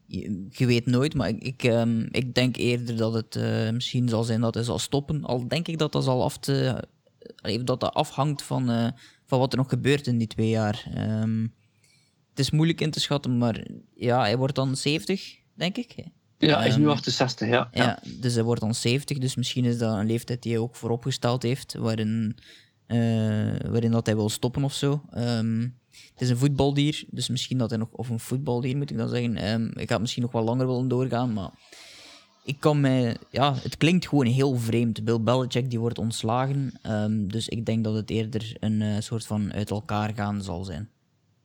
je, 0.05 0.65
weet 0.65 0.85
nooit, 0.85 1.13
maar 1.13 1.29
ik, 1.29 1.43
ik, 1.43 1.63
um, 1.63 2.07
ik 2.11 2.33
denk 2.35 2.55
eerder 2.57 2.97
dat 2.97 3.13
het 3.13 3.35
uh, 3.35 3.69
misschien 3.69 4.09
zal 4.09 4.23
zijn 4.23 4.41
dat 4.41 4.53
hij 4.53 4.63
zal 4.63 4.79
stoppen. 4.79 5.23
Al 5.23 5.47
denk 5.47 5.67
ik 5.67 5.77
dat 5.77 5.91
dat 5.91 6.03
zal 6.03 6.23
af 6.23 6.37
te, 6.37 6.83
dat 7.63 7.79
dat 7.79 7.93
afhangt 7.93 8.41
van 8.41 8.93
van 9.29 9.39
wat 9.39 9.51
er 9.51 9.57
nog 9.57 9.69
gebeurt 9.69 10.07
in 10.07 10.17
die 10.17 10.27
twee 10.27 10.49
jaar. 10.49 10.85
Um, 11.21 11.53
het 12.29 12.39
is 12.39 12.51
moeilijk 12.51 12.81
in 12.81 12.91
te 12.91 12.99
schatten, 12.99 13.37
maar 13.37 13.65
ja, 13.95 14.19
hij 14.19 14.37
wordt 14.37 14.55
dan 14.55 14.75
70, 14.75 15.35
denk 15.53 15.77
ik. 15.77 15.95
Ja, 16.37 16.57
hij 16.57 16.67
is 16.67 16.75
nu 16.75 16.87
68, 16.87 17.47
ehm, 17.47 17.55
ja. 17.55 17.69
ja. 17.71 17.99
Dus 18.19 18.33
hij 18.33 18.43
wordt 18.43 18.61
dan 18.61 18.75
70, 18.75 19.17
dus 19.17 19.35
misschien 19.35 19.65
is 19.65 19.77
dat 19.77 19.97
een 19.97 20.05
leeftijd 20.05 20.41
die 20.41 20.51
hij 20.51 20.61
ook 20.61 20.75
vooropgesteld 20.75 21.43
heeft, 21.43 21.73
waarin, 21.73 22.37
uh, 22.87 22.97
waarin 23.65 23.91
dat 23.91 24.05
hij 24.05 24.15
wil 24.15 24.29
stoppen 24.29 24.63
of 24.63 24.73
zo. 24.73 25.01
Um, 25.17 25.77
het 25.91 26.21
is 26.21 26.29
een 26.29 26.37
voetbaldier, 26.37 27.03
dus 27.09 27.29
misschien 27.29 27.57
dat 27.57 27.69
hij 27.69 27.79
nog, 27.79 27.89
of 27.91 28.09
een 28.09 28.19
voetbaldier 28.19 28.77
moet 28.77 28.91
ik 28.91 28.97
dan 28.97 29.09
zeggen. 29.09 29.51
Um, 29.51 29.71
ik 29.75 29.89
ga 29.89 29.97
misschien 29.97 30.23
nog 30.23 30.31
wel 30.31 30.43
langer 30.43 30.67
willen 30.67 30.87
doorgaan, 30.87 31.33
maar 31.33 31.51
ik 32.43 32.59
kan 32.59 32.81
mij, 32.81 33.17
ja, 33.31 33.55
het 33.61 33.77
klinkt 33.77 34.07
gewoon 34.07 34.25
heel 34.25 34.57
vreemd. 34.57 35.03
Bill 35.03 35.21
Belichick 35.21 35.69
die 35.69 35.79
wordt 35.79 35.97
ontslagen, 35.97 36.79
um, 36.87 37.31
dus 37.31 37.47
ik 37.47 37.65
denk 37.65 37.83
dat 37.83 37.93
het 37.93 38.09
eerder 38.09 38.55
een 38.59 38.81
uh, 38.81 38.95
soort 38.99 39.25
van 39.25 39.53
uit 39.53 39.69
elkaar 39.69 40.13
gaan 40.15 40.43
zal 40.43 40.63
zijn. 40.63 40.89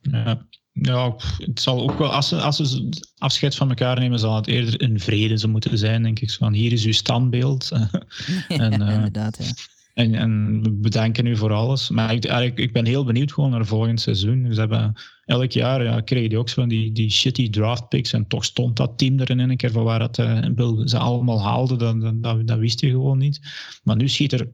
Ja, 0.01 0.45
ja, 0.71 1.15
het 1.37 1.61
zal 1.61 1.89
ook 1.89 1.97
wel, 1.97 2.13
als 2.13 2.27
ze, 2.27 2.41
als 2.41 2.55
ze 2.57 2.89
afscheid 3.17 3.55
van 3.55 3.69
elkaar 3.69 3.99
nemen, 3.99 4.19
zal 4.19 4.35
het 4.35 4.47
eerder 4.47 4.81
een 4.81 4.99
vrede 4.99 5.47
moeten 5.47 5.77
zijn, 5.77 6.03
denk 6.03 6.19
ik. 6.19 6.31
Van 6.31 6.53
hier 6.53 6.71
is 6.71 6.85
uw 6.85 6.93
standbeeld. 6.93 7.71
en, 8.47 8.81
uh, 8.81 8.93
inderdaad, 8.93 9.37
ja. 9.39 9.74
En, 9.95 10.13
en 10.13 10.61
we 10.63 10.71
bedanken 10.71 11.25
u 11.25 11.35
voor 11.35 11.51
alles. 11.51 11.89
Maar 11.89 12.13
ik, 12.13 12.59
ik 12.59 12.73
ben 12.73 12.85
heel 12.85 13.05
benieuwd 13.05 13.33
gewoon 13.33 13.49
naar 13.49 13.65
volgend 13.65 14.01
seizoen. 14.01 14.53
Ze 14.53 14.59
hebben 14.59 14.93
elk 15.25 15.51
jaar 15.51 15.83
ja, 15.83 16.01
kreeg 16.01 16.31
je 16.31 16.37
ook 16.37 16.49
zo 16.49 16.67
die, 16.67 16.91
die 16.91 17.09
shitty 17.09 17.49
draft 17.49 17.87
picks. 17.87 18.13
En 18.13 18.27
toch 18.27 18.45
stond 18.45 18.77
dat 18.77 18.97
team 18.97 19.19
er 19.19 19.29
in 19.29 19.39
een 19.39 19.57
keer 19.57 19.71
van 19.71 19.83
waar 19.83 19.99
dat, 19.99 20.17
uh, 20.17 20.85
ze 20.85 20.97
allemaal 20.97 21.41
haalden. 21.41 21.77
Dat, 21.77 22.23
dat, 22.23 22.47
dat, 22.47 22.57
wist 22.57 22.81
je 22.81 22.89
gewoon 22.89 23.17
niet. 23.17 23.39
Maar 23.83 23.95
nu 23.95 24.07
schiet 24.07 24.33
er 24.33 24.53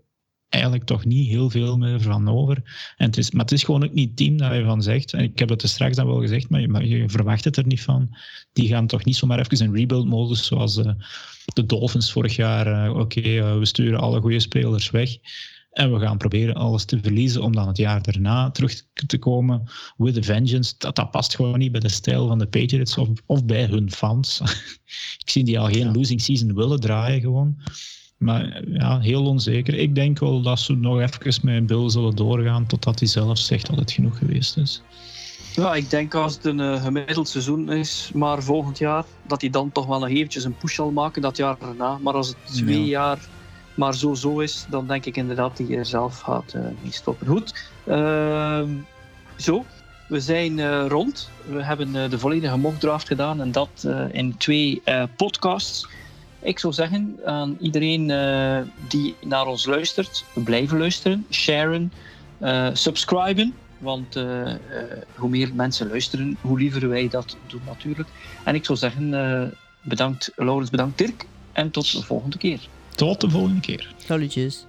eigenlijk 0.51 0.83
toch 0.83 1.05
niet 1.05 1.27
heel 1.27 1.49
veel 1.49 1.77
meer 1.77 2.01
van 2.01 2.29
over. 2.29 2.55
En 2.97 3.05
het 3.05 3.17
is, 3.17 3.31
maar 3.31 3.41
het 3.41 3.51
is 3.51 3.63
gewoon 3.63 3.83
ook 3.83 3.93
niet 3.93 4.07
het 4.07 4.17
team 4.17 4.37
dat 4.37 4.53
je 4.53 4.63
van 4.63 4.81
zegt. 4.81 5.13
En 5.13 5.23
ik 5.23 5.39
heb 5.39 5.47
dat 5.47 5.61
er 5.61 5.69
straks 5.69 5.95
dan 5.95 6.07
wel 6.07 6.19
gezegd, 6.19 6.49
maar 6.49 6.61
je, 6.61 6.67
maar 6.67 6.85
je 6.85 7.09
verwacht 7.09 7.43
het 7.43 7.57
er 7.57 7.65
niet 7.65 7.81
van. 7.81 8.17
Die 8.53 8.67
gaan 8.67 8.87
toch 8.87 9.05
niet 9.05 9.15
zomaar 9.15 9.39
even 9.39 9.65
in 9.65 9.75
rebuild-modus 9.75 10.45
zoals 10.45 10.77
uh, 10.77 10.91
de 11.53 11.65
Dolphins 11.65 12.11
vorig 12.11 12.35
jaar. 12.35 12.85
Uh, 12.85 12.89
Oké, 12.89 12.99
okay, 12.99 13.37
uh, 13.37 13.57
we 13.57 13.65
sturen 13.65 13.99
alle 13.99 14.21
goede 14.21 14.39
spelers 14.39 14.89
weg. 14.89 15.17
En 15.71 15.93
we 15.93 15.99
gaan 15.99 16.17
proberen 16.17 16.55
alles 16.55 16.85
te 16.85 16.99
verliezen 17.01 17.41
om 17.41 17.55
dan 17.55 17.67
het 17.67 17.77
jaar 17.77 18.01
daarna 18.01 18.51
terug 18.51 18.83
te 19.05 19.17
komen 19.17 19.69
with 19.97 20.17
a 20.17 20.21
vengeance. 20.21 20.73
Dat, 20.77 20.95
dat 20.95 21.11
past 21.11 21.35
gewoon 21.35 21.59
niet 21.59 21.71
bij 21.71 21.81
de 21.81 21.89
stijl 21.89 22.27
van 22.27 22.39
de 22.39 22.47
Patriots 22.47 22.97
of, 22.97 23.09
of 23.25 23.45
bij 23.45 23.65
hun 23.65 23.91
fans. 23.91 24.41
ik 25.23 25.29
zie 25.29 25.43
die 25.43 25.59
al 25.59 25.67
geen 25.67 25.93
losing 25.93 26.21
season 26.21 26.55
willen 26.55 26.79
draaien 26.79 27.21
gewoon. 27.21 27.57
Maar 28.22 28.61
ja, 28.67 28.99
heel 28.99 29.26
onzeker. 29.26 29.74
Ik 29.74 29.95
denk 29.95 30.19
wel 30.19 30.41
dat 30.41 30.59
ze 30.59 30.76
nog 30.76 30.99
even 30.99 31.39
met 31.43 31.65
Bill 31.65 31.89
zullen 31.89 32.15
doorgaan 32.15 32.65
totdat 32.65 32.99
hij 32.99 33.07
zelf 33.07 33.38
zegt 33.38 33.67
dat 33.67 33.80
het 33.80 33.91
genoeg 33.91 34.17
geweest 34.17 34.57
is. 34.57 34.82
Ja, 35.55 35.76
ik 35.76 35.89
denk 35.89 36.13
als 36.13 36.34
het 36.34 36.45
een 36.45 36.59
uh, 36.59 36.84
gemiddeld 36.84 37.28
seizoen 37.28 37.72
is, 37.72 38.11
maar 38.13 38.43
volgend 38.43 38.78
jaar, 38.78 39.05
dat 39.28 39.41
hij 39.41 39.49
dan 39.49 39.72
toch 39.72 39.86
wel 39.86 39.99
nog 39.99 40.09
eventjes 40.09 40.43
een 40.43 40.57
push 40.57 40.76
zal 40.76 40.91
maken 40.91 41.22
dat 41.22 41.38
jaar 41.38 41.55
daarna. 41.59 41.97
Maar 41.97 42.13
als 42.13 42.28
het 42.28 42.38
twee 42.55 42.86
jaar 42.86 43.19
maar 43.76 43.95
zo 43.95 44.13
zo 44.13 44.39
is, 44.39 44.65
dan 44.69 44.88
denk 44.88 45.05
ik 45.05 45.17
inderdaad 45.17 45.57
dat 45.57 45.67
hij 45.67 45.78
er 45.78 45.86
zelf 45.86 46.19
gaat 46.19 46.53
uh, 46.55 46.61
mee 46.61 46.91
stoppen. 46.91 47.28
Goed, 47.28 47.72
uh, 47.88 48.61
zo. 49.38 49.65
We 50.07 50.19
zijn 50.19 50.57
uh, 50.57 50.86
rond. 50.88 51.30
We 51.45 51.63
hebben 51.63 52.09
de 52.09 52.19
volledige 52.19 52.57
mockdraft 52.57 53.07
gedaan 53.07 53.41
en 53.41 53.51
dat 53.51 53.88
in 54.11 54.38
twee 54.38 54.82
podcasts. 55.15 55.88
Ik 56.41 56.59
zou 56.59 56.73
zeggen 56.73 57.19
aan 57.25 57.57
iedereen 57.59 58.09
uh, 58.09 58.59
die 58.87 59.15
naar 59.21 59.45
ons 59.45 59.65
luistert, 59.65 60.25
blijven 60.33 60.77
luisteren, 60.77 61.25
sharen, 61.29 61.91
uh, 62.41 62.69
subscriben. 62.73 63.53
Want 63.77 64.15
uh, 64.15 64.53
hoe 65.15 65.29
meer 65.29 65.53
mensen 65.53 65.87
luisteren, 65.87 66.37
hoe 66.41 66.59
liever 66.59 66.89
wij 66.89 67.07
dat 67.09 67.37
doen 67.47 67.61
natuurlijk. 67.65 68.09
En 68.43 68.55
ik 68.55 68.65
zou 68.65 68.77
zeggen, 68.77 69.53
bedankt 69.81 70.31
Laurens, 70.35 70.69
bedankt 70.69 70.97
Dirk. 70.97 71.25
En 71.51 71.71
tot 71.71 71.91
de 71.91 72.03
volgende 72.03 72.37
keer. 72.37 72.59
Tot 72.95 73.21
de 73.21 73.29
volgende 73.29 73.59
keer. 73.59 73.93
Salutjes. 74.05 74.65